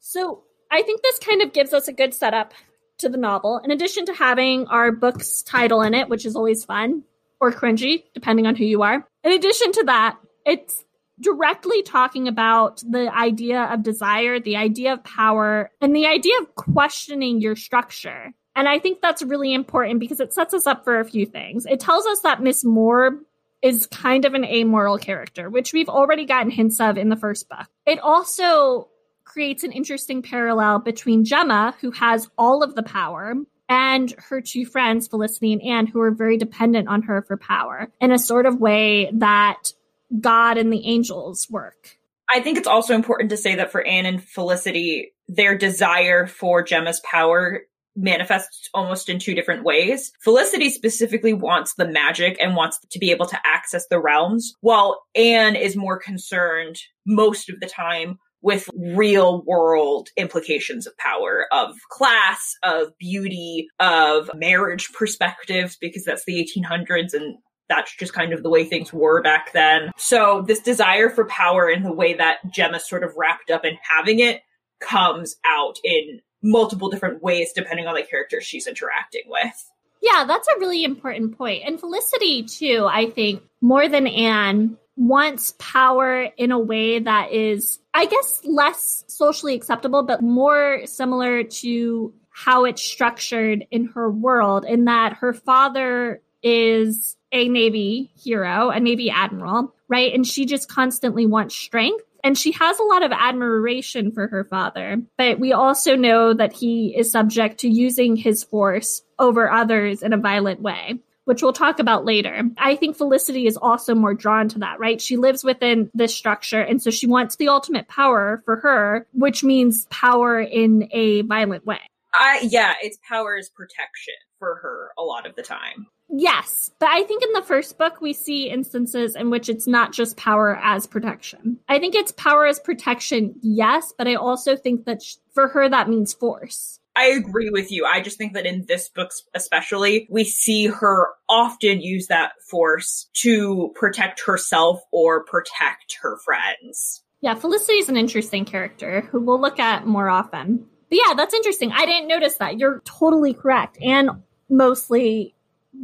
So, 0.00 0.42
I 0.70 0.82
think 0.82 1.02
this 1.02 1.18
kind 1.18 1.40
of 1.42 1.52
gives 1.52 1.72
us 1.72 1.88
a 1.88 1.92
good 1.92 2.12
setup 2.12 2.52
to 2.98 3.08
the 3.08 3.18
novel. 3.18 3.60
In 3.62 3.70
addition 3.70 4.06
to 4.06 4.14
having 4.14 4.66
our 4.68 4.92
book's 4.92 5.42
title 5.42 5.82
in 5.82 5.94
it, 5.94 6.08
which 6.08 6.24
is 6.26 6.36
always 6.36 6.64
fun 6.64 7.02
or 7.40 7.52
cringy, 7.52 8.04
depending 8.14 8.46
on 8.46 8.56
who 8.56 8.64
you 8.64 8.82
are. 8.82 9.06
In 9.22 9.32
addition 9.32 9.72
to 9.72 9.84
that, 9.84 10.18
it's 10.44 10.84
directly 11.20 11.82
talking 11.82 12.28
about 12.28 12.82
the 12.88 13.14
idea 13.14 13.62
of 13.64 13.82
desire, 13.82 14.38
the 14.38 14.56
idea 14.56 14.92
of 14.92 15.04
power, 15.04 15.70
and 15.80 15.94
the 15.94 16.06
idea 16.06 16.38
of 16.40 16.54
questioning 16.54 17.40
your 17.40 17.56
structure. 17.56 18.32
And 18.54 18.68
I 18.68 18.78
think 18.78 19.00
that's 19.00 19.22
really 19.22 19.52
important 19.52 20.00
because 20.00 20.20
it 20.20 20.32
sets 20.32 20.54
us 20.54 20.66
up 20.66 20.84
for 20.84 20.98
a 20.98 21.04
few 21.04 21.26
things. 21.26 21.66
It 21.66 21.80
tells 21.80 22.06
us 22.06 22.20
that 22.20 22.42
Miss 22.42 22.64
Moore 22.64 23.20
is 23.62 23.86
kind 23.86 24.24
of 24.24 24.34
an 24.34 24.44
amoral 24.44 24.98
character, 24.98 25.50
which 25.50 25.72
we've 25.72 25.88
already 25.88 26.24
gotten 26.24 26.50
hints 26.50 26.80
of 26.80 26.96
in 26.96 27.08
the 27.08 27.16
first 27.16 27.48
book. 27.48 27.66
It 27.84 27.98
also 27.98 28.88
creates 29.36 29.64
an 29.64 29.72
interesting 29.72 30.22
parallel 30.22 30.78
between 30.78 31.22
Gemma, 31.22 31.74
who 31.82 31.90
has 31.90 32.26
all 32.38 32.62
of 32.62 32.74
the 32.74 32.82
power, 32.82 33.34
and 33.68 34.14
her 34.16 34.40
two 34.40 34.64
friends, 34.64 35.08
Felicity 35.08 35.52
and 35.52 35.60
Anne, 35.60 35.86
who 35.86 36.00
are 36.00 36.10
very 36.10 36.38
dependent 36.38 36.88
on 36.88 37.02
her 37.02 37.20
for 37.20 37.36
power 37.36 37.92
in 38.00 38.12
a 38.12 38.18
sort 38.18 38.46
of 38.46 38.58
way 38.58 39.10
that 39.12 39.72
God 40.18 40.56
and 40.56 40.72
the 40.72 40.86
angels 40.86 41.48
work. 41.50 41.98
I 42.32 42.40
think 42.40 42.56
it's 42.56 42.66
also 42.66 42.94
important 42.94 43.28
to 43.28 43.36
say 43.36 43.56
that 43.56 43.70
for 43.70 43.86
Anne 43.86 44.06
and 44.06 44.24
Felicity, 44.24 45.12
their 45.28 45.58
desire 45.58 46.26
for 46.26 46.62
Gemma's 46.62 47.00
power 47.00 47.60
manifests 47.94 48.70
almost 48.72 49.10
in 49.10 49.18
two 49.18 49.34
different 49.34 49.64
ways. 49.64 50.12
Felicity 50.20 50.70
specifically 50.70 51.34
wants 51.34 51.74
the 51.74 51.86
magic 51.86 52.38
and 52.40 52.56
wants 52.56 52.78
to 52.90 52.98
be 52.98 53.10
able 53.10 53.26
to 53.26 53.38
access 53.44 53.86
the 53.88 54.00
realms, 54.00 54.54
while 54.62 55.02
Anne 55.14 55.56
is 55.56 55.76
more 55.76 55.98
concerned 55.98 56.80
most 57.04 57.50
of 57.50 57.60
the 57.60 57.66
time 57.66 58.18
with 58.46 58.70
real 58.76 59.42
world 59.42 60.10
implications 60.16 60.86
of 60.86 60.96
power, 60.98 61.46
of 61.50 61.74
class, 61.90 62.54
of 62.62 62.96
beauty, 62.96 63.66
of 63.80 64.30
marriage 64.36 64.92
perspectives, 64.92 65.76
because 65.76 66.04
that's 66.04 66.24
the 66.26 66.48
1800s 66.56 67.12
and 67.12 67.38
that's 67.68 67.92
just 67.96 68.12
kind 68.12 68.32
of 68.32 68.44
the 68.44 68.48
way 68.48 68.64
things 68.64 68.92
were 68.92 69.20
back 69.20 69.52
then. 69.52 69.90
So 69.96 70.44
this 70.46 70.60
desire 70.60 71.10
for 71.10 71.24
power 71.24 71.68
and 71.68 71.84
the 71.84 71.92
way 71.92 72.14
that 72.14 72.36
Gemma 72.54 72.78
sort 72.78 73.02
of 73.02 73.14
wrapped 73.16 73.50
up 73.50 73.64
in 73.64 73.76
having 73.82 74.20
it 74.20 74.42
comes 74.80 75.34
out 75.44 75.78
in 75.82 76.20
multiple 76.40 76.88
different 76.88 77.20
ways 77.24 77.50
depending 77.52 77.88
on 77.88 77.96
the 77.96 78.04
character 78.04 78.40
she's 78.40 78.68
interacting 78.68 79.24
with. 79.26 79.72
Yeah, 80.06 80.24
that's 80.24 80.46
a 80.46 80.60
really 80.60 80.84
important 80.84 81.36
point. 81.36 81.64
And 81.66 81.80
Felicity, 81.80 82.44
too, 82.44 82.86
I 82.88 83.10
think, 83.10 83.42
more 83.60 83.88
than 83.88 84.06
Anne, 84.06 84.76
wants 84.96 85.54
power 85.58 86.28
in 86.36 86.52
a 86.52 86.58
way 86.58 87.00
that 87.00 87.32
is, 87.32 87.80
I 87.92 88.06
guess, 88.06 88.40
less 88.44 89.04
socially 89.08 89.54
acceptable, 89.54 90.04
but 90.04 90.22
more 90.22 90.82
similar 90.86 91.42
to 91.42 92.14
how 92.30 92.66
it's 92.66 92.82
structured 92.82 93.66
in 93.72 93.86
her 93.86 94.08
world, 94.08 94.64
in 94.64 94.84
that 94.84 95.14
her 95.14 95.34
father 95.34 96.22
is 96.40 97.16
a 97.32 97.48
Navy 97.48 98.12
hero, 98.16 98.70
a 98.70 98.78
Navy 98.78 99.10
admiral, 99.10 99.74
right? 99.88 100.14
And 100.14 100.24
she 100.24 100.46
just 100.46 100.68
constantly 100.68 101.26
wants 101.26 101.56
strength 101.56 102.04
and 102.26 102.36
she 102.36 102.50
has 102.50 102.76
a 102.80 102.82
lot 102.82 103.04
of 103.04 103.12
admiration 103.12 104.10
for 104.10 104.26
her 104.26 104.42
father, 104.42 105.00
but 105.16 105.38
we 105.38 105.52
also 105.52 105.94
know 105.94 106.34
that 106.34 106.52
he 106.52 106.92
is 106.96 107.08
subject 107.08 107.58
to 107.58 107.68
using 107.68 108.16
his 108.16 108.42
force 108.42 109.02
over 109.20 109.48
others 109.48 110.02
in 110.02 110.12
a 110.12 110.16
violent 110.18 110.60
way 110.60 110.98
which 111.26 111.42
we'll 111.42 111.52
talk 111.52 111.80
about 111.80 112.04
later. 112.04 112.44
I 112.56 112.76
think 112.76 112.96
Felicity 112.96 113.48
is 113.48 113.56
also 113.56 113.96
more 113.96 114.14
drawn 114.14 114.48
to 114.50 114.60
that, 114.60 114.78
right? 114.78 115.00
She 115.00 115.16
lives 115.16 115.42
within 115.42 115.90
this 115.92 116.14
structure. 116.14 116.60
And 116.60 116.80
so 116.80 116.92
she 116.92 117.08
wants 117.08 117.34
the 117.34 117.48
ultimate 117.48 117.88
power 117.88 118.42
for 118.44 118.60
her, 118.60 119.08
which 119.12 119.42
means 119.42 119.86
power 119.90 120.40
in 120.40 120.88
a 120.92 121.22
violent 121.22 121.66
way. 121.66 121.80
I, 122.14 122.46
yeah, 122.48 122.74
it's 122.80 122.98
power 123.08 123.36
as 123.36 123.48
protection 123.48 124.14
for 124.38 124.60
her 124.62 124.92
a 124.96 125.02
lot 125.02 125.26
of 125.26 125.34
the 125.34 125.42
time. 125.42 125.88
Yes, 126.08 126.70
but 126.78 126.88
I 126.88 127.02
think 127.02 127.22
in 127.22 127.32
the 127.32 127.42
first 127.42 127.78
book 127.78 128.00
we 128.00 128.12
see 128.12 128.48
instances 128.48 129.16
in 129.16 129.30
which 129.30 129.48
it's 129.48 129.66
not 129.66 129.92
just 129.92 130.16
power 130.16 130.56
as 130.62 130.86
protection. 130.86 131.58
I 131.68 131.78
think 131.78 131.94
it's 131.94 132.12
power 132.12 132.46
as 132.46 132.60
protection, 132.60 133.34
yes, 133.42 133.92
but 133.96 134.06
I 134.06 134.14
also 134.14 134.56
think 134.56 134.84
that 134.84 135.02
sh- 135.02 135.16
for 135.34 135.48
her 135.48 135.68
that 135.68 135.88
means 135.88 136.14
force. 136.14 136.78
I 136.96 137.06
agree 137.08 137.50
with 137.50 137.70
you. 137.70 137.84
I 137.84 138.00
just 138.00 138.16
think 138.16 138.32
that 138.32 138.46
in 138.46 138.64
this 138.66 138.88
book 138.88 139.10
especially, 139.34 140.08
we 140.10 140.24
see 140.24 140.66
her 140.66 141.08
often 141.28 141.82
use 141.82 142.06
that 142.06 142.32
force 142.48 143.10
to 143.14 143.72
protect 143.74 144.24
herself 144.24 144.80
or 144.92 145.24
protect 145.24 145.98
her 146.00 146.16
friends. 146.24 147.02
Yeah, 147.20 147.34
Felicity 147.34 147.74
is 147.74 147.90
an 147.90 147.98
interesting 147.98 148.46
character 148.46 149.02
who 149.10 149.20
we'll 149.20 149.40
look 149.40 149.58
at 149.58 149.86
more 149.86 150.08
often. 150.08 150.66
But 150.88 150.98
yeah, 151.06 151.14
that's 151.14 151.34
interesting. 151.34 151.72
I 151.72 151.84
didn't 151.84 152.08
notice 152.08 152.38
that. 152.38 152.58
You're 152.58 152.80
totally 152.86 153.34
correct. 153.34 153.76
And 153.82 154.10
mostly 154.48 155.34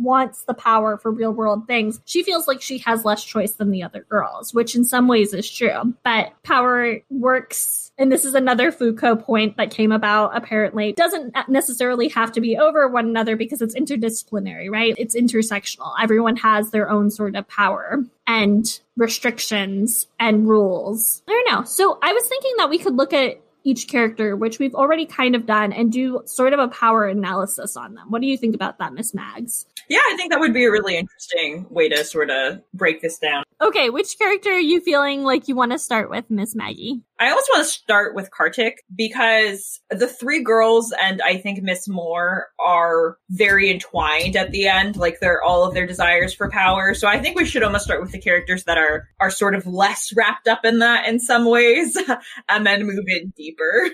wants 0.01 0.45
the 0.45 0.55
power 0.55 0.97
for 0.97 1.11
real 1.11 1.33
world 1.33 1.67
things, 1.67 2.01
she 2.05 2.23
feels 2.23 2.49
like 2.49 2.63
she 2.63 2.79
has 2.79 3.05
less 3.05 3.25
choice 3.25 3.53
than 3.53 3.71
the 3.71 3.83
other 3.83 4.07
girls, 4.09 4.55
which 4.55 4.75
in 4.75 4.85
some 4.85 5.09
ways 5.09 5.35
is 5.35 5.51
true. 5.51 5.95
But 6.05 6.33
power 6.43 6.99
works, 7.11 7.93
and 7.99 8.11
this 8.11 8.25
is 8.25 8.35
another 8.35 8.73
Foucault 8.73 9.17
point 9.17 9.57
that 9.57 9.71
came 9.71 9.93
about 9.93 10.37
apparently, 10.37 10.93
doesn't 10.93 11.35
necessarily 11.49 12.09
have 12.09 12.33
to 12.33 12.41
be 12.41 12.57
over 12.57 12.89
one 12.89 13.07
another 13.07 13.37
because 13.37 13.61
it's 13.61 13.75
interdisciplinary, 13.75 14.71
right? 14.71 14.95
It's 14.97 15.17
intersectional. 15.17 15.93
Everyone 16.01 16.37
has 16.37 16.71
their 16.71 16.89
own 16.89 17.11
sort 17.11 17.37
of 17.37 17.47
power 17.49 18.05
and 18.27 18.81
restrictions 18.97 20.07
and 20.21 20.49
rules. 20.49 21.23
I 21.27 21.33
don't 21.33 21.55
know. 21.55 21.65
So 21.65 21.99
I 22.03 22.13
was 22.13 22.25
thinking 22.27 22.53
that 22.59 22.71
we 22.71 22.79
could 22.79 22.95
look 22.95 23.13
at 23.13 23.41
each 23.65 23.89
character, 23.89 24.37
which 24.37 24.59
we've 24.59 24.75
already 24.75 25.07
kind 25.07 25.35
of 25.35 25.47
done, 25.47 25.73
and 25.73 25.93
do 25.93 26.23
sort 26.27 26.53
of 26.53 26.59
a 26.59 26.69
power 26.69 27.07
analysis 27.07 27.77
on 27.77 27.95
them. 27.95 28.11
What 28.11 28.21
do 28.21 28.27
you 28.27 28.37
think 28.37 28.55
about 28.55 28.79
that, 28.79 28.95
Miss 28.95 29.15
Mags? 29.15 29.67
Yeah, 29.89 30.01
I 30.11 30.17
think 30.17 30.33
that 30.33 30.41
would 30.41 30.55
be 30.55 30.65
a 30.65 30.71
really 30.71 30.97
interesting 30.97 31.67
way 31.71 31.89
to 31.89 32.05
sort 32.05 32.31
of 32.31 32.63
break 32.73 33.03
this 33.03 33.19
down. 33.19 33.45
Okay, 33.61 33.91
which 33.91 34.19
character 34.19 34.51
are 34.51 34.59
you 34.59 34.81
feeling 34.81 35.23
like 35.23 35.49
you 35.49 35.55
want 35.55 35.73
to 35.73 35.79
start 35.79 36.11
with, 36.11 36.31
Miss 36.31 36.55
Maggie? 36.55 37.03
I 37.23 37.31
also 37.31 37.53
want 37.53 37.65
to 37.65 37.73
start 37.73 38.17
with 38.17 38.33
Kartik 38.33 38.83
because 38.97 39.81
the 39.91 40.09
three 40.09 40.43
girls 40.43 40.93
and 41.01 41.23
I 41.23 41.37
think 41.37 41.63
Miss 41.63 41.87
Moore 41.87 42.49
are 42.59 43.17
very 43.31 43.71
entwined 43.71 44.35
at 44.35 44.51
the 44.51 44.67
end. 44.67 44.97
Like 44.97 45.21
they're 45.21 45.41
all 45.41 45.65
of 45.65 45.73
their 45.73 45.87
desires 45.87 46.35
for 46.35 46.51
power. 46.51 46.95
So 46.95 47.07
I 47.07 47.21
think 47.21 47.37
we 47.37 47.45
should 47.45 47.63
almost 47.63 47.85
start 47.85 48.03
with 48.03 48.11
the 48.11 48.21
characters 48.21 48.65
that 48.65 48.77
are 48.77 49.09
are 49.21 49.31
sort 49.31 49.55
of 49.55 49.69
less 49.69 50.13
wrapped 50.17 50.49
up 50.49 50.65
in 50.65 50.81
that 50.81 51.07
in 51.07 51.21
some 51.21 51.45
ways, 51.45 51.97
and 52.49 52.67
then 52.67 52.87
move 52.87 53.05
in 53.07 53.33
deeper. 53.37 53.91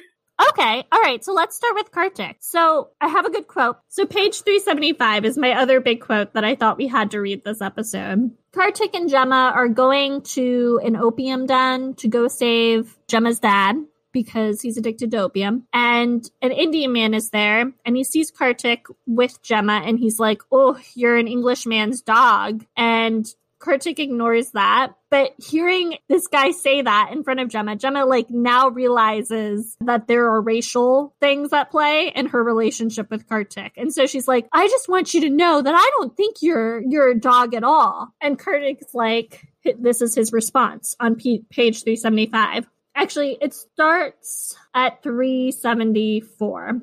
Okay. 0.49 0.85
All 0.91 1.03
right. 1.03 1.23
So 1.23 1.35
let's 1.35 1.57
start 1.57 1.75
with 1.75 1.91
Kartik. 1.91 2.37
So 2.41 2.91
I 3.01 3.09
have 3.09 3.27
a 3.27 3.31
good 3.31 3.49
quote. 3.49 3.77
So 3.88 4.07
page 4.07 4.41
375 4.43 5.27
is 5.27 5.37
my 5.37 5.53
other 5.53 5.81
big 5.81 6.01
quote 6.01 6.33
that 6.33 6.45
I 6.45 6.55
thought 6.55 6.79
we 6.79 6.87
had 6.87 7.11
to 7.11 7.21
read 7.21 7.45
this 7.45 7.61
episode. 7.61 8.31
Kartik 8.59 8.92
and 8.92 9.09
Gemma 9.09 9.53
are 9.55 9.68
going 9.68 10.21
to 10.23 10.81
an 10.85 10.97
opium 10.97 11.47
den 11.47 11.94
to 11.94 12.09
go 12.09 12.27
save 12.27 12.99
Gemma's 13.07 13.38
dad 13.38 13.77
because 14.11 14.61
he's 14.61 14.77
addicted 14.77 15.12
to 15.12 15.18
opium. 15.18 15.68
And 15.73 16.29
an 16.42 16.51
Indian 16.51 16.92
man 16.92 17.14
is 17.14 17.31
there 17.31 17.71
and 17.85 17.97
he 17.97 18.03
sees 18.03 18.33
Kartik 18.33 18.87
with 19.07 19.40
Gemma 19.42 19.83
and 19.87 20.01
he's 20.01 20.18
like, 20.18 20.42
Oh, 20.51 20.77
you're 20.97 21.16
an 21.16 21.29
Englishman's 21.29 22.03
dog. 22.03 22.64
And 22.77 23.33
Kartik 23.59 23.99
ignores 23.99 24.53
that. 24.53 24.92
But 25.11 25.33
hearing 25.38 25.97
this 26.09 26.27
guy 26.27 26.53
say 26.53 26.83
that 26.83 27.11
in 27.12 27.25
front 27.25 27.40
of 27.40 27.49
Gemma, 27.49 27.77
Gemma 27.77 28.05
like 28.05 28.31
now 28.31 28.68
realizes 28.68 29.77
that 29.81 30.07
there 30.07 30.27
are 30.27 30.40
racial 30.40 31.14
things 31.21 31.53
at 31.53 31.71
play 31.71 32.12
in 32.14 32.27
her 32.27 32.42
relationship 32.42 33.11
with 33.11 33.29
Kartik. 33.29 33.73
And 33.77 33.92
so 33.92 34.07
she's 34.07 34.29
like, 34.29 34.49
I 34.53 34.68
just 34.68 34.88
want 34.88 35.14
you 35.14 35.23
to 35.23 35.31
know 35.31 35.61
that 35.61 35.75
I 35.75 35.90
don't 35.99 36.16
think 36.16 36.37
you're 36.40 36.81
you're 36.83 37.11
a 37.11 37.18
dog 37.18 37.55
at 37.55 37.64
all. 37.64 38.09
And 38.21 38.38
Kartik's 38.38 38.94
like, 38.94 39.49
this 39.79 40.03
is 40.03 40.14
his 40.14 40.33
response 40.33 40.94
on 41.01 41.16
p- 41.16 41.44
page 41.51 41.83
375. 41.83 42.68
Actually, 42.94 43.38
it 43.40 43.55
starts 43.55 44.57
at 44.75 45.03
374. 45.03 46.83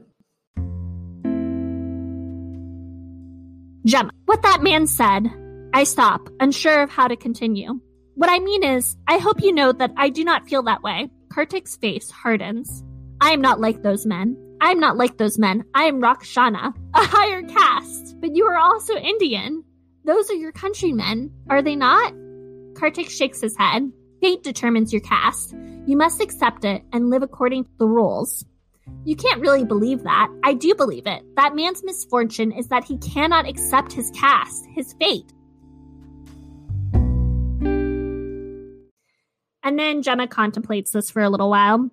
Gemma, 3.85 4.11
what 4.25 4.41
that 4.41 4.63
man 4.63 4.88
said, 4.88 5.29
I 5.75 5.83
stop, 5.83 6.29
unsure 6.39 6.83
of 6.83 6.89
how 6.89 7.09
to 7.09 7.17
continue. 7.17 7.81
What 8.13 8.29
I 8.29 8.39
mean 8.39 8.63
is, 8.63 8.95
I 9.09 9.17
hope 9.17 9.43
you 9.43 9.51
know 9.51 9.73
that 9.73 9.91
I 9.97 10.07
do 10.07 10.23
not 10.23 10.47
feel 10.47 10.63
that 10.63 10.81
way. 10.81 11.09
Kartik's 11.27 11.75
face 11.75 12.09
hardens. 12.09 12.81
I 13.19 13.31
am 13.31 13.41
not 13.41 13.59
like 13.59 13.83
those 13.83 14.05
men. 14.05 14.38
I 14.61 14.71
am 14.71 14.79
not 14.79 14.95
like 14.95 15.17
those 15.17 15.38
men. 15.38 15.65
I 15.73 15.83
am 15.83 16.01
Rakshana, 16.01 16.73
a 16.93 17.05
higher 17.05 17.41
caste. 17.43 18.15
But 18.21 18.38
you 18.38 18.45
are 18.45 18.57
also 18.57 18.95
Indian. 18.95 19.65
Those 20.05 20.29
are 20.29 20.35
your 20.35 20.53
countrymen, 20.53 21.33
are 21.49 21.61
they 21.61 21.75
not? 21.75 22.13
Kartik 22.75 23.09
shakes 23.09 23.41
his 23.41 23.57
head. 23.57 23.91
Fate 24.21 24.43
determines 24.43 24.93
your 24.93 25.01
caste. 25.01 25.53
You 25.85 25.97
must 25.97 26.21
accept 26.21 26.63
it 26.63 26.83
and 26.93 27.09
live 27.09 27.21
according 27.21 27.65
to 27.65 27.71
the 27.79 27.88
rules. 27.88 28.45
You 29.03 29.17
can't 29.17 29.41
really 29.41 29.65
believe 29.65 30.03
that. 30.03 30.29
I 30.41 30.53
do 30.53 30.73
believe 30.73 31.05
it. 31.05 31.21
That 31.35 31.53
man's 31.53 31.83
misfortune 31.83 32.53
is 32.53 32.69
that 32.69 32.85
he 32.85 32.97
cannot 32.99 33.45
accept 33.45 33.91
his 33.91 34.09
caste, 34.11 34.65
his 34.73 34.93
fate. 34.93 35.33
And 39.65 39.80
then 39.80 40.04
Gemma 40.04 40.28
contemplates 40.28 40.91
this 40.91 41.10
for 41.10 41.23
a 41.23 41.30
little 41.30 41.49
while. 41.49 41.89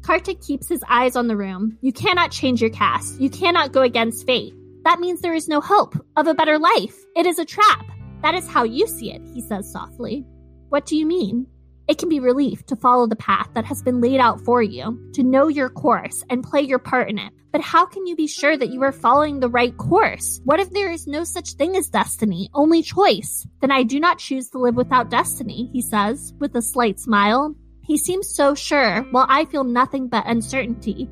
Kartik 0.00 0.40
keeps 0.40 0.66
his 0.66 0.82
eyes 0.88 1.14
on 1.14 1.28
the 1.28 1.36
room. 1.36 1.76
You 1.82 1.92
cannot 1.92 2.30
change 2.30 2.62
your 2.62 2.70
caste. 2.70 3.20
You 3.20 3.28
cannot 3.28 3.72
go 3.72 3.82
against 3.82 4.26
fate. 4.26 4.54
That 4.84 4.98
means 4.98 5.20
there 5.20 5.34
is 5.34 5.46
no 5.46 5.60
hope 5.60 5.94
of 6.16 6.26
a 6.26 6.34
better 6.34 6.58
life. 6.58 6.96
It 7.16 7.26
is 7.26 7.38
a 7.38 7.44
trap. 7.44 7.84
That 8.22 8.34
is 8.34 8.48
how 8.48 8.64
you 8.64 8.86
see 8.86 9.12
it, 9.12 9.20
he 9.34 9.42
says 9.42 9.70
softly. 9.70 10.24
What 10.70 10.86
do 10.86 10.96
you 10.96 11.04
mean? 11.04 11.46
It 11.86 11.98
can 11.98 12.08
be 12.08 12.20
relief 12.20 12.64
to 12.66 12.76
follow 12.76 13.06
the 13.06 13.16
path 13.16 13.48
that 13.54 13.66
has 13.66 13.82
been 13.82 14.00
laid 14.00 14.18
out 14.18 14.40
for 14.40 14.62
you, 14.62 15.10
to 15.12 15.22
know 15.22 15.48
your 15.48 15.68
course 15.68 16.24
and 16.30 16.42
play 16.42 16.62
your 16.62 16.78
part 16.78 17.10
in 17.10 17.18
it. 17.18 17.32
But 17.52 17.60
how 17.60 17.84
can 17.84 18.06
you 18.06 18.16
be 18.16 18.26
sure 18.26 18.56
that 18.56 18.70
you 18.70 18.82
are 18.82 18.90
following 18.90 19.38
the 19.38 19.50
right 19.50 19.76
course? 19.76 20.40
What 20.44 20.60
if 20.60 20.70
there 20.70 20.90
is 20.90 21.06
no 21.06 21.24
such 21.24 21.52
thing 21.52 21.76
as 21.76 21.88
destiny, 21.88 22.48
only 22.54 22.82
choice? 22.82 23.46
Then 23.60 23.70
I 23.70 23.82
do 23.82 24.00
not 24.00 24.18
choose 24.18 24.48
to 24.50 24.58
live 24.58 24.76
without 24.76 25.10
destiny, 25.10 25.68
he 25.72 25.82
says, 25.82 26.32
with 26.38 26.56
a 26.56 26.62
slight 26.62 26.98
smile. 26.98 27.54
He 27.82 27.98
seems 27.98 28.34
so 28.34 28.54
sure, 28.54 29.02
while 29.10 29.26
I 29.28 29.44
feel 29.44 29.64
nothing 29.64 30.08
but 30.08 30.26
uncertainty. 30.26 31.08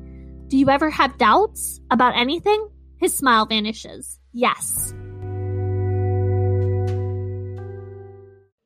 Do 0.47 0.57
you 0.57 0.69
ever 0.69 0.89
have 0.89 1.17
doubts 1.19 1.79
about 1.91 2.17
anything? 2.17 2.67
His 2.97 3.15
smile 3.15 3.45
vanishes. 3.45 4.19
Yes. 4.33 4.93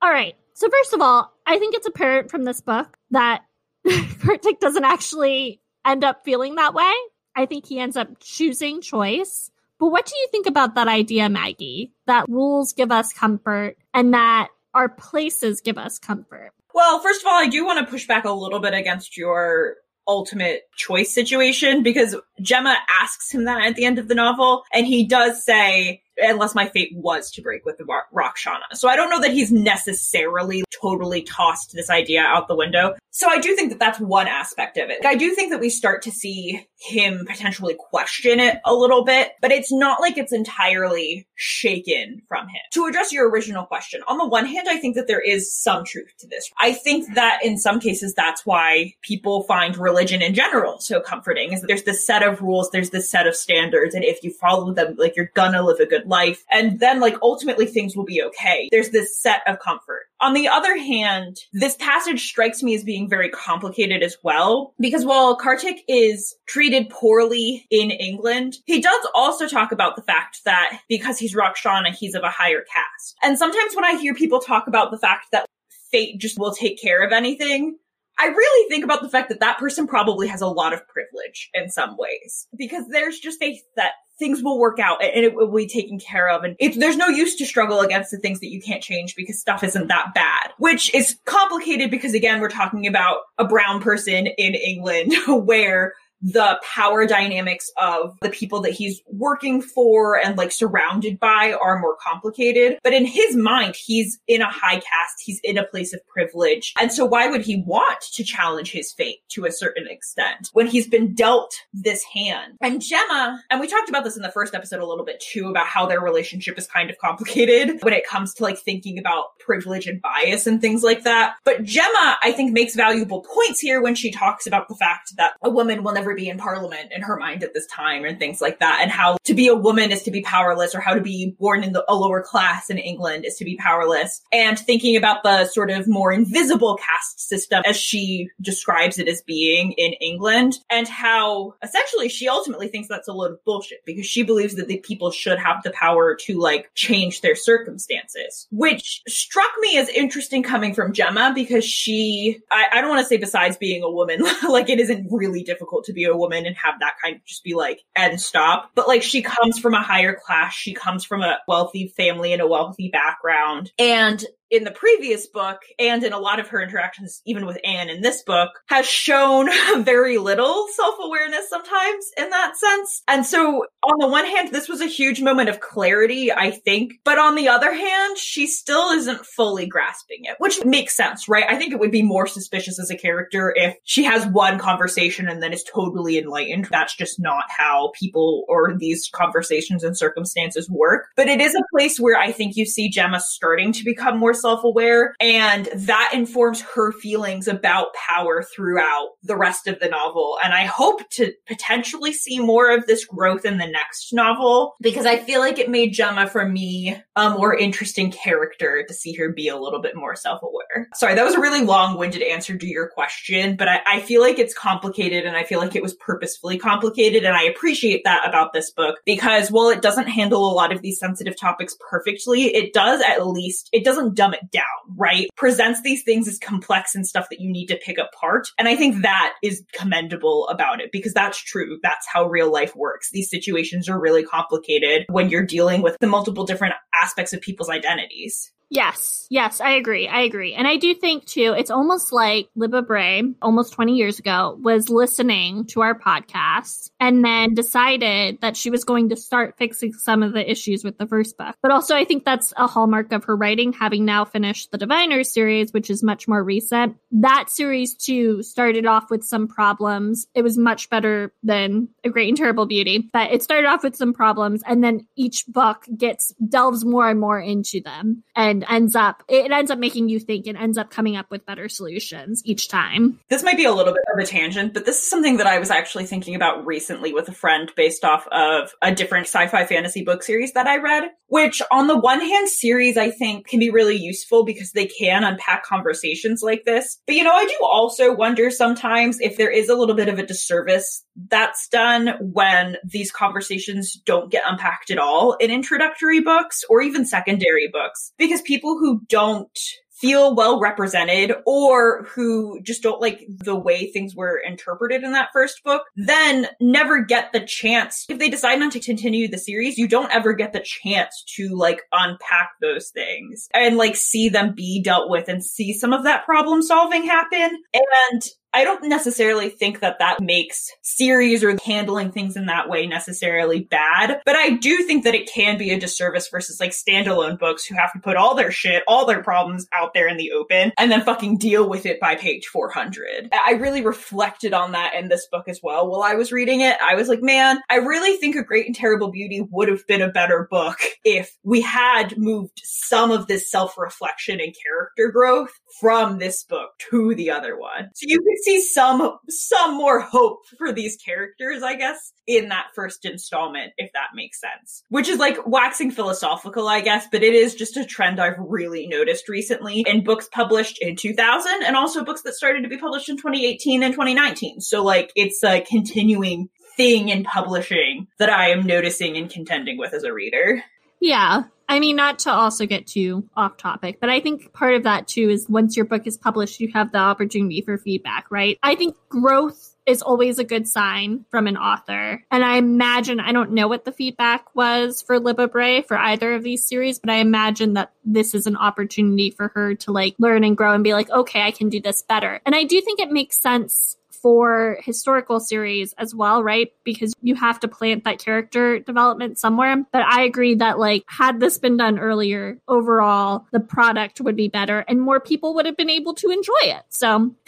All 0.02 0.10
right. 0.10 0.36
So, 0.58 0.68
first 0.72 0.94
of 0.94 1.02
all, 1.02 1.32
I 1.46 1.60
think 1.60 1.76
it's 1.76 1.86
apparent 1.86 2.32
from 2.32 2.44
this 2.44 2.62
book 2.62 2.98
that 3.12 3.44
Kartik 4.24 4.60
doesn't 4.60 4.84
actually 4.84 5.62
end 5.86 6.04
up 6.04 6.26
feeling 6.26 6.56
that 6.56 6.74
way. 6.74 6.92
I 7.36 7.46
think 7.46 7.68
he 7.68 7.80
ends 7.80 7.96
up 7.96 8.08
choosing 8.20 8.82
choice. 8.82 9.52
But 9.80 9.90
what 9.90 10.08
do 10.08 10.16
you 10.18 10.28
think 10.32 10.48
about 10.48 10.74
that 10.74 10.88
idea, 10.88 11.30
Maggie? 11.30 11.94
That 12.08 12.26
rules 12.28 12.74
give 12.74 12.92
us 12.92 13.14
comfort 13.14 13.78
and 13.94 14.16
that 14.16 14.48
our 14.74 14.90
places 14.90 15.62
give 15.62 15.78
us 15.78 16.00
comfort. 16.00 16.54
Well, 16.74 17.02
first 17.02 17.22
of 17.22 17.28
all, 17.28 17.40
I 17.40 17.50
do 17.50 17.64
want 17.64 17.86
to 17.86 17.92
push 17.92 18.08
back 18.08 18.26
a 18.26 18.32
little 18.32 18.60
bit 18.60 18.74
against 18.74 19.16
your 19.16 19.76
ultimate 20.08 20.64
choice 20.76 21.14
situation 21.14 21.84
because 21.84 22.16
Gemma 22.42 22.76
asks 23.00 23.32
him 23.32 23.44
that 23.44 23.64
at 23.64 23.76
the 23.76 23.86
end 23.86 24.00
of 24.00 24.08
the 24.08 24.16
novel, 24.16 24.64
and 24.74 24.88
he 24.88 25.06
does 25.06 25.46
say, 25.46 26.02
unless 26.18 26.56
my 26.56 26.68
fate 26.68 26.92
was 26.96 27.32
to 27.32 27.42
break 27.42 27.66
with 27.66 27.78
the 27.78 27.86
Rakshana. 28.14 28.74
So 28.74 28.88
I 28.88 28.96
don't 28.96 29.10
know 29.10 29.22
that 29.22 29.32
he's 29.32 29.52
necessarily 29.52 30.64
totally 30.82 31.24
tossed 31.24 31.74
this 31.74 31.90
idea 31.90 32.22
out 32.22 32.48
the 32.48 32.56
window. 32.56 32.96
So 33.12 33.28
I 33.28 33.40
do 33.40 33.56
think 33.56 33.72
that 33.72 33.80
that's 33.80 34.00
one 34.00 34.28
aspect 34.28 34.78
of 34.78 34.92
it. 34.92 35.04
I 35.04 35.16
do 35.16 35.34
think 35.34 35.52
that 35.52 35.60
we 35.60 35.72
start 35.72 36.04
to 36.04 36.12
see 36.12 36.68
him 36.80 37.26
potentially 37.28 37.76
question 37.76 38.40
it 38.40 38.60
a 38.64 38.76
little 38.76 39.04
bit, 39.04 39.32
but 39.42 39.52
it's 39.52 39.72
not 39.72 40.00
like 40.00 40.20
it's 40.20 40.32
entirely 40.32 41.28
shaken 41.34 42.22
from 42.28 42.48
him. 42.48 42.62
To 42.74 42.86
address 42.86 43.12
your 43.12 43.28
original 43.28 43.66
question, 43.66 44.02
on 44.08 44.20
the 44.20 44.28
one 44.28 44.46
hand, 44.46 44.68
I 44.70 44.78
think 44.78 44.96
that 44.96 45.08
there 45.08 45.20
is 45.20 45.52
some 45.52 45.84
truth 45.84 46.14
to 46.20 46.28
this. 46.28 46.52
I 46.60 46.74
think 46.74 47.16
that 47.16 47.40
in 47.44 47.58
some 47.58 47.80
cases, 47.80 48.14
that's 48.14 48.46
why 48.46 48.94
people 49.02 49.44
find 49.44 49.76
religion 49.78 50.22
in 50.22 50.36
general 50.36 50.80
so 50.80 51.02
comforting 51.02 51.54
is 51.54 51.62
that 51.62 51.68
there's 51.68 51.84
this 51.84 52.06
set 52.06 52.22
of 52.22 52.40
rules, 52.42 52.70
there's 52.70 52.92
this 52.92 53.10
set 53.10 53.26
of 53.26 53.36
standards, 53.36 53.96
and 53.96 54.04
if 54.04 54.24
you 54.24 54.32
follow 54.32 54.72
them, 54.74 54.96
like 54.98 55.16
you're 55.16 55.32
gonna 55.34 55.64
live 55.64 55.80
a 55.80 55.88
good 55.88 56.07
life. 56.08 56.44
And 56.52 56.80
then 56.80 57.00
like 57.00 57.16
ultimately 57.22 57.66
things 57.66 57.96
will 57.96 58.06
be 58.06 58.22
okay. 58.24 58.70
There's 58.72 58.90
this 58.90 59.20
set 59.20 59.42
of 59.48 59.60
comfort. 59.60 60.04
On 60.20 60.34
the 60.34 60.48
other 60.48 60.78
hand, 60.78 61.38
this 61.54 61.76
passage 61.76 62.28
strikes 62.28 62.64
me 62.64 62.74
as 62.74 62.84
being 62.84 63.08
very 63.08 63.30
complicated 63.30 64.02
as 64.02 64.18
well, 64.24 64.74
because 64.80 65.06
while 65.06 65.36
Kartik 65.36 65.84
is 65.88 66.36
treated 66.48 66.90
poorly 66.90 67.68
in 67.70 67.92
England, 67.92 68.58
he 68.66 68.82
does 68.82 69.08
also 69.14 69.48
talk 69.48 69.72
about 69.72 69.96
the 69.96 70.02
fact 70.02 70.40
that 70.46 70.80
because 70.90 71.20
he's 71.20 71.36
Rakshana, 71.36 71.94
he's 71.96 72.16
of 72.16 72.24
a 72.24 72.30
higher 72.30 72.64
caste. 72.74 73.16
And 73.24 73.38
sometimes 73.38 73.76
when 73.76 73.86
I 73.86 74.00
hear 74.00 74.16
people 74.16 74.40
talk 74.40 74.68
about 74.68 74.90
the 74.92 74.98
fact 74.98 75.28
that 75.32 75.46
fate 75.92 76.20
just 76.20 76.40
will 76.40 76.54
take 76.54 76.82
care 76.82 77.06
of 77.06 77.12
anything, 77.12 77.78
I 78.20 78.28
really 78.28 78.70
think 78.70 78.84
about 78.84 79.04
the 79.04 79.10
fact 79.10 79.30
that 79.30 79.42
that 79.42 79.60
person 79.60 79.86
probably 79.88 80.28
has 80.28 80.42
a 80.42 80.48
lot 80.48 80.74
of 80.74 80.88
privilege 80.88 81.50
in 81.54 81.70
some 81.70 81.96
ways 81.98 82.48
because 82.58 82.86
there's 82.90 83.20
just 83.20 83.40
faith 83.40 83.62
that 83.76 83.92
things 84.20 84.42
will 84.42 84.60
work 84.60 84.80
out 84.80 85.04
and 85.04 85.24
it 85.24 85.36
will 85.36 85.52
be 85.52 85.68
taken 85.68 86.00
care 86.00 86.30
of. 86.30 86.44
And 86.44 86.56
there's 86.76 86.98
no 86.98 87.08
use 87.08 87.36
to 87.36 87.46
struggle 87.46 87.82
against 87.82 88.12
the 88.12 88.18
things 88.18 88.40
that 88.40 88.52
you 88.52 88.62
can't 88.62 88.82
change 88.82 89.16
because 89.16 89.40
stuff 89.40 89.64
isn't 89.64 89.88
that 89.88 90.14
bad, 90.14 90.52
which 90.58 90.94
is 90.94 91.18
complicated 91.26 91.92
because 91.92 92.14
again, 92.14 92.42
we're 92.42 92.50
talking 92.50 92.88
about 92.88 93.22
a 93.38 93.46
brown 93.46 93.82
person 93.82 94.28
in 94.28 94.56
England 94.56 95.14
where 95.28 95.94
the 96.22 96.60
power 96.64 97.06
dynamics 97.06 97.70
of 97.78 98.18
the 98.22 98.30
people 98.30 98.62
that 98.62 98.74
he's 98.74 99.02
working 99.08 99.62
for 99.62 100.18
and 100.18 100.38
like 100.38 100.52
surrounded 100.52 101.20
by 101.20 101.54
are 101.54 101.80
more 101.80 101.96
complicated. 102.02 102.80
But 102.84 102.94
in 102.94 103.06
his 103.06 103.36
mind, 103.36 103.76
he's 103.76 104.20
in 104.28 104.42
a 104.42 104.50
high 104.50 104.76
caste. 104.76 105.22
He's 105.24 105.40
in 105.44 105.58
a 105.58 105.64
place 105.64 105.94
of 105.94 106.06
privilege. 106.08 106.74
And 106.80 106.92
so 106.92 107.06
why 107.06 107.28
would 107.28 107.42
he 107.42 107.64
want 107.66 108.02
to 108.14 108.24
challenge 108.24 108.72
his 108.72 108.92
fate 108.92 109.20
to 109.30 109.46
a 109.46 109.52
certain 109.52 109.88
extent 109.88 110.50
when 110.54 110.68
he's 110.68 110.88
been 110.88 111.14
dealt 111.14 111.54
this 111.74 112.04
hand? 112.04 112.56
And 112.62 112.82
Gemma, 112.82 113.44
and 113.50 113.60
we 113.60 113.68
talked 113.68 113.90
about 113.90 114.04
this 114.04 114.16
in 114.16 114.24
the 114.24 114.32
first 114.32 114.56
episode 114.56 114.82
a 114.82 114.86
little 114.86 115.06
bit 115.06 115.20
too 115.20 115.50
about 115.50 115.68
how 115.68 115.86
their 115.86 116.02
relationship 116.02 116.58
is 116.58 116.68
kind 116.68 116.90
of 116.90 116.98
complicated 116.98 117.80
when 117.82 117.94
it 117.94 118.08
comes 118.08 118.34
to 118.36 118.44
like 118.44 118.58
thinking 118.58 118.98
about 118.98 119.38
privilege 119.40 119.88
and 119.88 120.02
bias 120.02 120.48
and 120.48 120.62
things 120.62 120.84
like 120.84 121.04
that. 121.04 121.36
But 121.44 121.64
Gemma, 121.64 122.18
I 122.22 122.32
think 122.32 122.52
makes 122.52 122.76
valuable 122.76 123.22
points 123.22 123.60
here 123.60 123.82
when 123.82 123.96
she 123.96 124.12
talks 124.12 124.48
about 124.48 124.68
the 124.68 124.76
fact 124.76 125.16
that 125.18 125.34
a 125.42 125.50
woman 125.50 125.84
will 125.84 125.94
never 125.94 126.07
never 126.08 126.16
be 126.16 126.30
in 126.30 126.38
parliament 126.38 126.92
in 126.96 127.02
her 127.02 127.18
mind 127.18 127.44
at 127.44 127.54
this 127.54 127.68
time 127.68 128.06
and 128.06 128.18
things 128.18 128.40
like 128.40 128.60
that. 128.60 128.80
And 128.82 128.90
how 128.90 129.18
to 129.26 129.34
be 129.34 129.48
a 129.48 129.56
woman 129.56 129.92
is 129.92 130.04
to 130.04 130.12
be 130.12 130.22
powerless 130.22 130.74
or 130.74 130.80
how 130.80 130.94
to 130.94 131.02
be 131.02 131.36
born 131.40 131.64
in 131.64 131.74
the, 131.74 131.84
a 131.90 131.96
lower 131.96 132.22
class 132.22 132.70
in 132.70 132.78
England 132.78 133.26
is 133.26 133.36
to 133.38 133.46
be 133.46 133.58
powerless. 133.58 134.22
And 134.32 134.58
thinking 134.58 134.96
about 134.96 135.24
the 135.24 135.46
sort 135.46 135.70
of 135.70 135.88
more 135.88 136.14
invisible 136.14 136.78
caste 136.78 137.28
system 137.28 137.62
as 137.66 137.76
she 137.76 138.30
describes 138.42 139.00
it 139.00 139.08
as 139.08 139.22
being 139.22 139.74
in 139.74 139.94
England 139.94 140.60
and 140.70 140.88
how 140.88 141.56
essentially 141.62 142.08
she 142.08 142.30
ultimately 142.30 142.70
thinks 142.70 142.88
that's 142.88 143.08
a 143.08 143.14
load 143.14 143.32
of 143.32 143.44
bullshit 143.44 143.80
because 143.86 144.06
she 144.06 144.24
believes 144.24 144.56
that 144.56 144.68
the 144.68 144.78
people 144.78 145.12
should 145.12 145.40
have 145.40 145.62
the 145.64 145.72
power 145.72 146.16
to 146.16 146.40
like 146.40 146.72
change 146.74 147.22
their 147.22 147.36
circumstances, 147.36 148.48
which 148.52 149.02
struck 149.08 149.52
me 149.60 149.78
as 149.78 149.90
interesting 149.90 150.42
coming 150.42 150.74
from 150.74 150.94
Gemma 150.94 151.34
because 151.36 151.66
she, 151.66 152.40
I, 152.52 152.66
I 152.74 152.82
don't 152.82 152.90
want 152.90 153.02
to 153.02 153.08
say 153.08 153.18
besides 153.18 153.58
being 153.58 153.84
a 153.84 153.92
woman, 153.92 154.22
like 154.50 154.70
it 154.70 154.80
isn't 154.80 155.08
really 155.12 155.44
difficult 155.44 155.86
to 155.86 155.94
be 155.98 156.06
a 156.06 156.16
woman 156.16 156.46
and 156.46 156.56
have 156.56 156.80
that 156.80 156.94
kind 157.04 157.18
of 157.18 157.26
just 157.26 157.44
be 157.44 157.54
like 157.54 157.84
and 157.96 158.22
stop. 158.22 158.72
But 158.76 158.88
like 158.88 159.04
she 159.04 159.22
comes 159.22 159.60
from 159.60 159.74
a 159.74 159.82
higher 159.82 160.16
class, 160.16 160.54
she 160.54 160.74
comes 160.74 161.04
from 161.04 161.22
a 161.22 161.40
wealthy 161.48 161.88
family 161.88 162.32
and 162.32 162.42
a 162.42 162.48
wealthy 162.48 162.90
background. 162.90 163.72
And 163.78 164.24
in 164.50 164.64
the 164.64 164.72
previous 164.72 165.28
book 165.28 165.60
and 165.80 166.04
in 166.04 166.14
a 166.14 166.20
lot 166.20 166.40
of 166.40 166.48
her 166.50 166.62
interactions, 166.62 167.22
even 167.26 167.46
with 167.46 167.58
Anne 167.64 167.90
in 167.90 168.02
this 168.02 168.24
book, 168.24 168.50
has 168.68 168.86
shown 168.86 169.50
very 169.84 170.18
little 170.18 170.68
self-awareness 170.76 171.50
sometimes 171.50 172.12
in 172.18 172.30
that 172.30 172.58
sense. 172.58 173.04
And 173.08 173.26
so 173.26 173.66
on 173.84 174.00
the 174.00 174.08
one 174.08 174.26
hand, 174.26 174.52
this 174.52 174.70
was 174.70 174.82
a 174.82 174.86
huge 174.86 175.22
moment 175.22 175.50
of 175.50 175.60
clarity, 175.60 176.32
I 176.32 176.52
think. 176.52 176.94
But 177.04 177.20
on 177.20 177.36
the 177.36 177.48
other 177.48 177.74
hand, 177.74 178.18
she 178.18 178.48
still 178.48 178.90
isn't 178.92 179.26
fully 179.26 179.66
grasping 179.66 180.22
it, 180.24 180.36
which 180.40 180.64
makes 180.66 180.96
sense, 180.96 181.28
right? 181.28 181.46
I 181.48 181.56
think 181.56 181.74
it 181.74 181.80
would 181.80 181.92
be 181.92 182.04
more 182.04 182.28
suspicious 182.28 182.80
as 182.80 182.90
a 182.90 182.98
character 182.98 183.54
if 183.56 183.76
she 183.84 184.04
has 184.04 184.26
one 184.28 184.60
conversation 184.60 185.28
and 185.28 185.42
then 185.42 185.54
is 185.54 185.64
totally 185.64 186.18
enlightened. 186.18 186.68
That's 186.72 186.96
just 186.96 187.20
not 187.20 187.46
how 187.50 187.92
people 187.98 188.46
or 188.48 188.76
these 188.78 189.10
conversations 189.14 189.84
and 189.84 189.98
circumstances 189.98 190.70
work. 190.70 191.08
But 191.16 191.28
it 191.28 191.42
is 191.42 191.56
a 191.56 191.64
place 191.72 192.00
where 192.00 192.18
I 192.18 192.32
think 192.32 192.56
you 192.56 192.66
see 192.66 192.90
Gemma 192.90 193.20
starting 193.20 193.72
to 193.74 193.84
become 193.84 194.18
more 194.18 194.34
self-aware 194.42 195.16
and 195.20 195.68
that 195.76 196.12
informs 196.14 196.62
her 196.62 196.92
feelings 196.92 197.48
about 197.48 197.94
power 197.94 198.44
throughout 198.44 199.10
the 199.24 199.38
rest 199.38 199.68
of 199.68 199.80
the 199.80 199.90
novel. 199.90 200.38
And 200.44 200.54
I 200.54 200.66
hope 200.66 201.08
to 201.12 201.34
potentially 201.48 202.14
see 202.14 202.40
more 202.40 202.72
of 202.72 202.86
this 202.86 203.06
growth 203.06 203.46
in 203.46 203.58
the 203.58 203.68
next 203.68 204.14
novel 204.14 204.76
because 204.82 205.06
I 205.06 205.18
feel 205.18 205.40
like 205.40 205.60
it 205.60 205.70
made 205.70 205.94
Gemma 205.94 206.28
for 206.28 206.48
me 206.48 206.96
a 207.16 207.30
more 207.32 207.56
interesting 207.56 208.12
character 208.12 208.86
to 208.88 208.94
see 208.94 209.14
her 209.14 209.32
be 209.32 209.48
a 209.48 209.58
little 209.58 209.82
bit 209.82 209.96
more 209.96 210.16
self-aware. 210.16 210.88
Sorry, 210.94 211.16
that 211.16 211.26
was 211.26 211.36
a 211.36 211.42
really 211.42 211.64
long-winded 211.64 212.22
answer 212.22 212.58
to 212.58 212.68
your 212.68 212.88
question, 212.88 213.56
but 213.56 213.68
I, 213.68 213.82
I 213.86 214.00
feel 214.02 214.22
like 214.22 214.40
it's 214.40 214.54
complicated 214.54 215.26
and 215.26 215.36
I 215.36 215.44
feel 215.44 215.60
like 215.60 215.76
it 215.76 215.84
was 215.84 215.96
purposefully 215.96 216.58
complicated 216.58 217.24
and 217.24 217.36
I 217.36 217.44
appreciate 217.44 218.04
that 218.04 218.28
about 218.28 218.54
this 218.54 218.72
book 218.72 219.00
because 219.06 219.50
while 219.50 219.70
it 219.70 219.82
doesn't 219.82 220.08
handle 220.08 220.50
a 220.50 220.54
lot 220.54 220.72
of 220.72 220.82
these 220.82 221.00
sensitive 221.00 221.38
topics 221.40 221.76
perfectly, 221.90 222.56
it 222.56 222.74
does 222.74 223.02
at 223.02 223.28
least, 223.28 223.70
it 223.72 223.84
doesn't 223.84 224.16
dumb 224.28 224.34
it 224.34 224.52
down, 224.52 224.64
right? 224.96 225.28
Presents 225.36 225.82
these 225.82 226.04
things 226.04 226.28
as 226.28 226.38
complex 226.38 226.96
and 226.96 227.06
stuff 227.06 227.28
that 227.30 227.40
you 227.40 227.52
need 227.52 227.68
to 227.68 227.78
pick 227.78 227.98
apart. 227.98 228.48
And 228.58 228.68
I 228.68 228.76
think 228.76 229.02
that 229.02 229.34
is 229.44 229.64
commendable 229.74 230.48
about 230.50 230.82
it 230.82 230.92
because 230.92 231.14
that's 231.14 231.38
true. 231.38 231.80
That's 231.84 232.08
how 232.12 232.28
real 232.28 232.52
life 232.52 232.76
works. 232.76 233.10
These 233.12 233.30
situations 233.30 233.90
are 233.90 234.00
really 234.00 234.24
complicated 234.24 235.06
when 235.10 235.30
you're 235.30 235.46
dealing 235.46 235.82
with 235.82 235.98
the 236.00 236.08
multiple 236.08 236.46
different 236.46 236.76
aspects 236.94 237.34
of 237.34 237.42
people's 237.42 237.70
identities. 237.70 238.52
Yes, 238.70 239.28
yes, 239.30 239.62
I 239.62 239.72
agree. 239.72 240.08
I 240.08 240.22
agree. 240.22 240.54
And 240.54 240.68
I 240.68 240.76
do 240.76 240.94
think 240.94 241.26
too, 241.26 241.56
it's 241.58 241.72
almost 241.72 242.12
like 242.12 242.50
Libba 242.58 242.86
Bray, 242.86 243.24
almost 243.42 243.74
20 243.74 243.96
years 243.96 244.20
ago, 244.20 244.58
was 244.62 244.90
listening 244.90 245.66
to 245.68 245.82
our 245.82 245.98
podcast 245.98 246.92
and 247.00 247.24
then 247.24 247.54
decided 247.54 248.42
that 248.42 248.58
she 248.58 248.70
was 248.70 248.84
going 248.84 249.10
to 249.10 249.16
start 249.16 249.56
fixing 249.58 249.94
some 249.94 250.22
of 250.22 250.34
the 250.34 250.50
issues 250.50 250.84
with 250.84 250.98
the 250.98 251.08
first 251.08 251.38
book. 251.38 251.56
But 251.62 251.72
also, 251.72 251.96
I 251.96 252.04
think 252.04 252.26
that's 252.26 252.54
a 252.58 252.68
hallmark 252.68 253.14
of 253.14 253.24
her 253.26 253.38
writing, 253.38 253.72
having 253.72 254.04
now 254.04 254.26
finished 254.26 254.72
the 254.72 254.78
Diviners 254.78 255.32
series, 255.32 255.72
which 255.72 255.90
is 255.90 256.04
much 256.04 256.28
more 256.28 256.44
recent. 256.44 256.98
That 257.12 257.50
series 257.50 257.96
too 257.96 258.44
started 258.44 258.86
off 258.86 259.10
with 259.10 259.24
some 259.24 259.48
problems. 259.48 260.28
It 260.36 260.42
was 260.42 260.58
much 260.58 260.90
better 260.90 261.34
than 261.42 261.88
A 262.04 262.10
Great 262.10 262.28
and 262.28 262.38
Terrible 262.38 262.66
Beauty, 262.66 263.10
but 263.14 263.32
it 263.32 263.44
started 263.44 263.68
off 263.68 263.84
with 263.84 263.96
some 263.96 264.14
problems. 264.14 264.62
And 264.68 264.84
then 264.84 265.08
each 265.16 265.46
book 265.48 265.86
gets, 265.96 266.34
delves 266.50 266.84
more 266.84 267.10
and 267.10 267.20
more 267.20 267.40
into 267.40 267.80
them. 267.80 268.24
And 268.36 268.57
and 268.64 268.66
ends 268.70 268.96
up 268.96 269.24
it 269.28 269.52
ends 269.52 269.70
up 269.70 269.80
making 269.80 270.10
you 270.10 270.20
think 270.20 270.48
and 270.48 270.58
ends 270.58 270.78
up 270.78 270.90
coming 270.90 271.16
up 271.16 271.30
with 271.30 271.46
better 271.46 271.70
solutions 271.70 272.42
each 272.46 272.70
time. 272.70 273.20
This 273.30 273.44
might 273.44 273.58
be 273.58 273.66
a 273.66 273.72
little 273.72 273.94
bit 273.94 274.04
of 274.14 274.20
a 274.20 274.26
tangent, 274.26 274.74
but 274.74 274.86
this 274.86 274.98
is 274.98 275.10
something 275.10 275.38
that 275.38 275.48
I 275.48 275.60
was 275.60 275.70
actually 275.70 276.06
thinking 276.06 276.36
about 276.36 276.66
recently 276.66 277.14
with 277.14 277.28
a 277.30 277.34
friend 277.34 277.72
based 277.76 278.04
off 278.04 278.28
of 278.32 278.74
a 278.82 278.94
different 278.94 279.28
sci-fi 279.28 279.66
fantasy 279.66 280.04
book 280.04 280.24
series 280.24 280.54
that 280.54 280.68
I 280.68 280.78
read, 280.78 281.10
which 281.28 281.62
on 281.72 281.88
the 281.88 281.98
one 281.98 282.22
hand 282.22 282.50
series 282.50 282.98
I 282.98 283.12
think 283.12 283.48
can 283.48 283.60
be 283.60 283.70
really 283.70 283.96
useful 283.96 284.44
because 284.44 284.72
they 284.72 284.88
can 284.88 285.24
unpack 285.24 285.64
conversations 285.64 286.42
like 286.42 286.64
this. 286.66 287.00
But 287.06 287.16
you 287.16 287.24
know, 287.24 287.34
I 287.34 287.46
do 287.46 287.58
also 287.62 288.16
wonder 288.16 288.50
sometimes 288.50 289.20
if 289.20 289.38
there 289.38 289.52
is 289.52 289.70
a 289.70 289.76
little 289.76 289.96
bit 289.96 290.10
of 290.10 290.20
a 290.20 290.26
disservice 290.26 291.04
that's 291.30 291.68
done 291.68 292.16
when 292.20 292.78
these 292.84 293.12
conversations 293.12 293.94
don't 294.06 294.32
get 294.32 294.44
unpacked 294.48 294.92
at 294.92 295.00
all 295.00 295.34
in 295.34 295.52
introductory 295.52 296.22
books 296.22 296.64
or 296.70 296.82
even 296.82 297.06
secondary 297.06 297.68
books 297.72 298.14
because 298.18 298.42
people 298.48 298.80
who 298.80 299.02
don't 299.08 299.60
feel 299.98 300.36
well 300.36 300.60
represented 300.60 301.34
or 301.46 302.04
who 302.04 302.62
just 302.62 302.84
don't 302.84 303.02
like 303.02 303.26
the 303.28 303.56
way 303.56 303.92
things 303.92 304.16
were 304.16 304.40
interpreted 304.46 305.04
in 305.04 305.12
that 305.12 305.30
first 305.34 305.64
book, 305.64 305.84
then 305.96 306.48
never 306.62 307.04
get 307.04 307.32
the 307.34 307.40
chance. 307.40 308.06
If 308.08 308.20
they 308.20 308.30
decide 308.30 308.60
not 308.60 308.72
to 308.74 308.80
continue 308.80 309.28
the 309.28 309.40
series, 309.40 309.78
you 309.78 309.88
don't 309.88 310.14
ever 310.14 310.34
get 310.34 310.54
the 310.54 310.64
chance 310.64 311.24
to 311.36 311.50
like 311.50 311.82
unpack 311.92 312.52
those 312.62 312.90
things 312.90 313.48
and 313.54 313.78
like 313.78 313.96
see 313.96 314.30
them 314.30 314.54
be 314.56 314.82
dealt 314.82 315.10
with 315.10 315.28
and 315.28 315.44
see 315.44 315.74
some 315.74 315.94
of 315.94 316.04
that 316.04 316.26
problem 316.26 316.62
solving 316.62 317.04
happen. 317.04 317.64
And 317.74 318.22
I 318.58 318.64
don't 318.64 318.90
necessarily 318.90 319.50
think 319.50 319.82
that 319.82 320.00
that 320.00 320.20
makes 320.20 320.72
series 320.82 321.44
or 321.44 321.56
handling 321.64 322.12
things 322.12 322.36
in 322.36 322.48
that 322.48 322.70
way 322.70 322.88
necessarily 322.88 323.60
bad, 323.60 324.20
but 324.26 324.36
I 324.36 324.50
do 324.50 324.82
think 324.82 325.04
that 325.04 325.14
it 325.14 325.30
can 325.32 325.60
be 325.60 325.70
a 325.70 325.80
disservice 325.80 326.28
versus 326.30 326.60
like 326.60 326.72
standalone 326.72 327.38
books 327.38 327.68
who 327.68 327.76
have 327.76 327.94
to 327.94 328.00
put 328.00 328.16
all 328.18 328.34
their 328.34 328.50
shit, 328.50 328.82
all 328.88 329.06
their 329.06 329.22
problems 329.22 329.68
out 329.76 329.94
there 329.94 330.08
in 330.08 330.18
the 330.18 330.32
open 330.32 330.72
and 330.76 330.92
then 330.92 331.04
fucking 331.04 331.38
deal 331.38 331.70
with 331.70 331.86
it 331.86 332.00
by 332.00 332.16
page 332.16 332.48
400. 332.48 333.30
I 333.32 333.52
really 333.52 333.84
reflected 333.84 334.56
on 334.56 334.72
that 334.72 334.96
in 334.96 335.08
this 335.08 335.28
book 335.32 335.48
as 335.48 335.60
well 335.62 335.88
while 335.88 336.02
I 336.02 336.16
was 336.16 336.32
reading 336.32 336.62
it. 336.62 336.78
I 336.82 336.96
was 336.96 337.10
like, 337.10 337.22
man, 337.22 337.60
I 337.70 337.76
really 337.76 338.18
think 338.18 338.36
A 338.38 338.44
Great 338.44 338.66
and 338.66 338.76
Terrible 338.76 339.12
Beauty 339.12 339.46
would 339.52 339.68
have 339.68 339.86
been 339.86 340.02
a 340.02 340.10
better 340.10 340.48
book 340.50 340.80
if 341.04 341.38
we 341.44 341.62
had 341.62 342.18
moved 342.18 342.60
some 342.64 343.12
of 343.12 343.28
this 343.28 343.52
self-reflection 343.52 344.40
and 344.40 344.56
character 344.66 345.12
growth 345.12 345.52
from 345.80 346.18
this 346.18 346.44
book 346.44 346.72
to 346.90 347.14
the 347.14 347.30
other 347.30 347.56
one. 347.56 347.92
So 347.94 348.06
you 348.08 348.18
can 348.18 348.36
see 348.48 348.62
some 348.62 349.18
some 349.30 349.76
more 349.76 350.00
hope 350.00 350.46
for 350.58 350.72
these 350.72 350.96
characters, 350.98 351.64
I 351.64 351.76
guess, 351.76 352.14
in 352.26 352.50
that 352.50 352.68
first 352.74 353.06
installment, 353.06 353.74
if 353.78 353.92
that 353.94 354.10
makes 354.16 354.40
sense. 354.40 354.84
Which 354.90 355.10
is 355.10 355.20
like 355.20 355.46
waxing 355.46 355.92
philosophical, 355.92 356.68
I 356.68 356.82
guess, 356.82 357.08
but 357.12 357.24
it 357.24 357.34
is 357.34 357.56
just 357.56 357.78
a 357.78 357.86
trend 357.86 358.20
I've 358.20 358.40
really 358.40 358.88
noticed 358.88 359.30
recently 359.30 359.84
in 359.88 360.04
books 360.04 360.28
published 360.32 360.80
in 360.82 360.96
2000 360.96 361.64
and 361.64 361.76
also 361.76 362.04
books 362.04 362.22
that 362.24 362.36
started 362.36 362.64
to 362.64 362.70
be 362.70 362.78
published 362.78 363.10
in 363.10 363.18
2018 363.18 363.84
and 363.84 363.94
2019. 363.94 364.62
So 364.62 364.84
like 364.84 365.12
it's 365.16 365.44
a 365.44 365.62
continuing 365.62 366.50
thing 366.78 367.10
in 367.10 367.24
publishing 367.24 368.08
that 368.20 368.30
I 368.30 368.50
am 368.50 368.66
noticing 368.66 369.18
and 369.18 369.30
contending 369.30 369.78
with 369.78 369.94
as 369.94 370.04
a 370.04 370.14
reader. 370.14 370.64
Yeah. 371.00 371.44
I 371.70 371.80
mean, 371.80 371.98
not 371.98 372.20
to 372.20 372.32
also 372.32 372.66
get 372.66 372.88
too 372.88 373.28
off 373.36 373.58
topic, 373.58 374.00
but 374.00 374.10
I 374.10 374.22
think 374.22 374.54
part 374.54 374.76
of 374.76 374.84
that 374.84 375.08
too 375.08 375.30
is 375.30 375.50
once 375.50 375.76
your 375.76 375.86
book 375.86 376.08
is 376.08 376.18
published, 376.18 376.62
you 376.62 376.72
have 376.74 376.92
the 376.92 376.98
opportunity 376.98 377.62
for 377.62 377.78
feedback, 377.78 378.28
right? 378.30 378.58
I 378.64 378.76
think 378.76 378.96
growth 379.10 379.76
is 379.86 380.02
always 380.02 380.38
a 380.38 380.44
good 380.44 380.68
sign 380.68 381.26
from 381.32 381.48
an 381.48 381.58
author. 381.58 382.24
And 382.30 382.44
I 382.44 382.58
imagine, 382.58 383.22
I 383.22 383.32
don't 383.32 383.52
know 383.52 383.70
what 383.70 383.86
the 383.86 383.94
feedback 383.94 384.54
was 384.54 385.02
for 385.02 385.20
Libba 385.20 385.50
Bray 385.50 385.82
for 385.82 385.98
either 385.98 386.36
of 386.36 386.44
these 386.44 386.68
series, 386.68 387.00
but 387.00 387.10
I 387.10 387.16
imagine 387.16 387.74
that 387.74 387.94
this 388.04 388.36
is 388.36 388.48
an 388.48 388.58
opportunity 388.58 389.32
for 389.32 389.50
her 389.56 389.76
to 389.76 389.92
like 389.92 390.16
learn 390.20 390.44
and 390.44 390.58
grow 390.58 390.74
and 390.74 390.84
be 390.84 390.94
like, 390.94 391.10
okay, 391.10 391.42
I 391.42 391.52
can 391.52 391.70
do 391.70 391.80
this 391.80 392.02
better. 392.02 392.42
And 392.46 392.54
I 392.54 392.66
do 392.66 392.82
think 392.82 393.00
it 393.00 393.12
makes 393.12 393.42
sense 393.42 393.98
for 394.22 394.78
historical 394.82 395.40
series 395.40 395.94
as 395.98 396.14
well, 396.14 396.44
right? 396.44 396.72
Because 396.84 397.14
you 397.22 397.36
have 397.36 397.60
to 397.62 397.68
plant 397.68 398.04
that 398.04 398.20
character 398.20 398.80
development 398.80 399.40
somewhere. 399.40 399.86
But 399.92 400.04
I 400.04 400.24
agree 400.24 400.56
that 400.56 400.80
like 400.80 401.04
had 401.08 401.40
this 401.40 401.58
been 401.58 401.78
done 401.78 402.00
earlier, 402.00 402.60
overall 402.68 403.46
the 403.52 403.60
product 403.60 404.22
would 404.22 404.36
be 404.36 404.48
better 404.48 404.80
and 404.88 405.02
more 405.02 405.20
people 405.20 405.56
would 405.56 405.66
have 405.66 405.78
been 405.78 405.90
able 405.90 406.14
to 406.16 406.30
enjoy 406.30 406.54
it. 406.64 406.84
So 406.90 407.36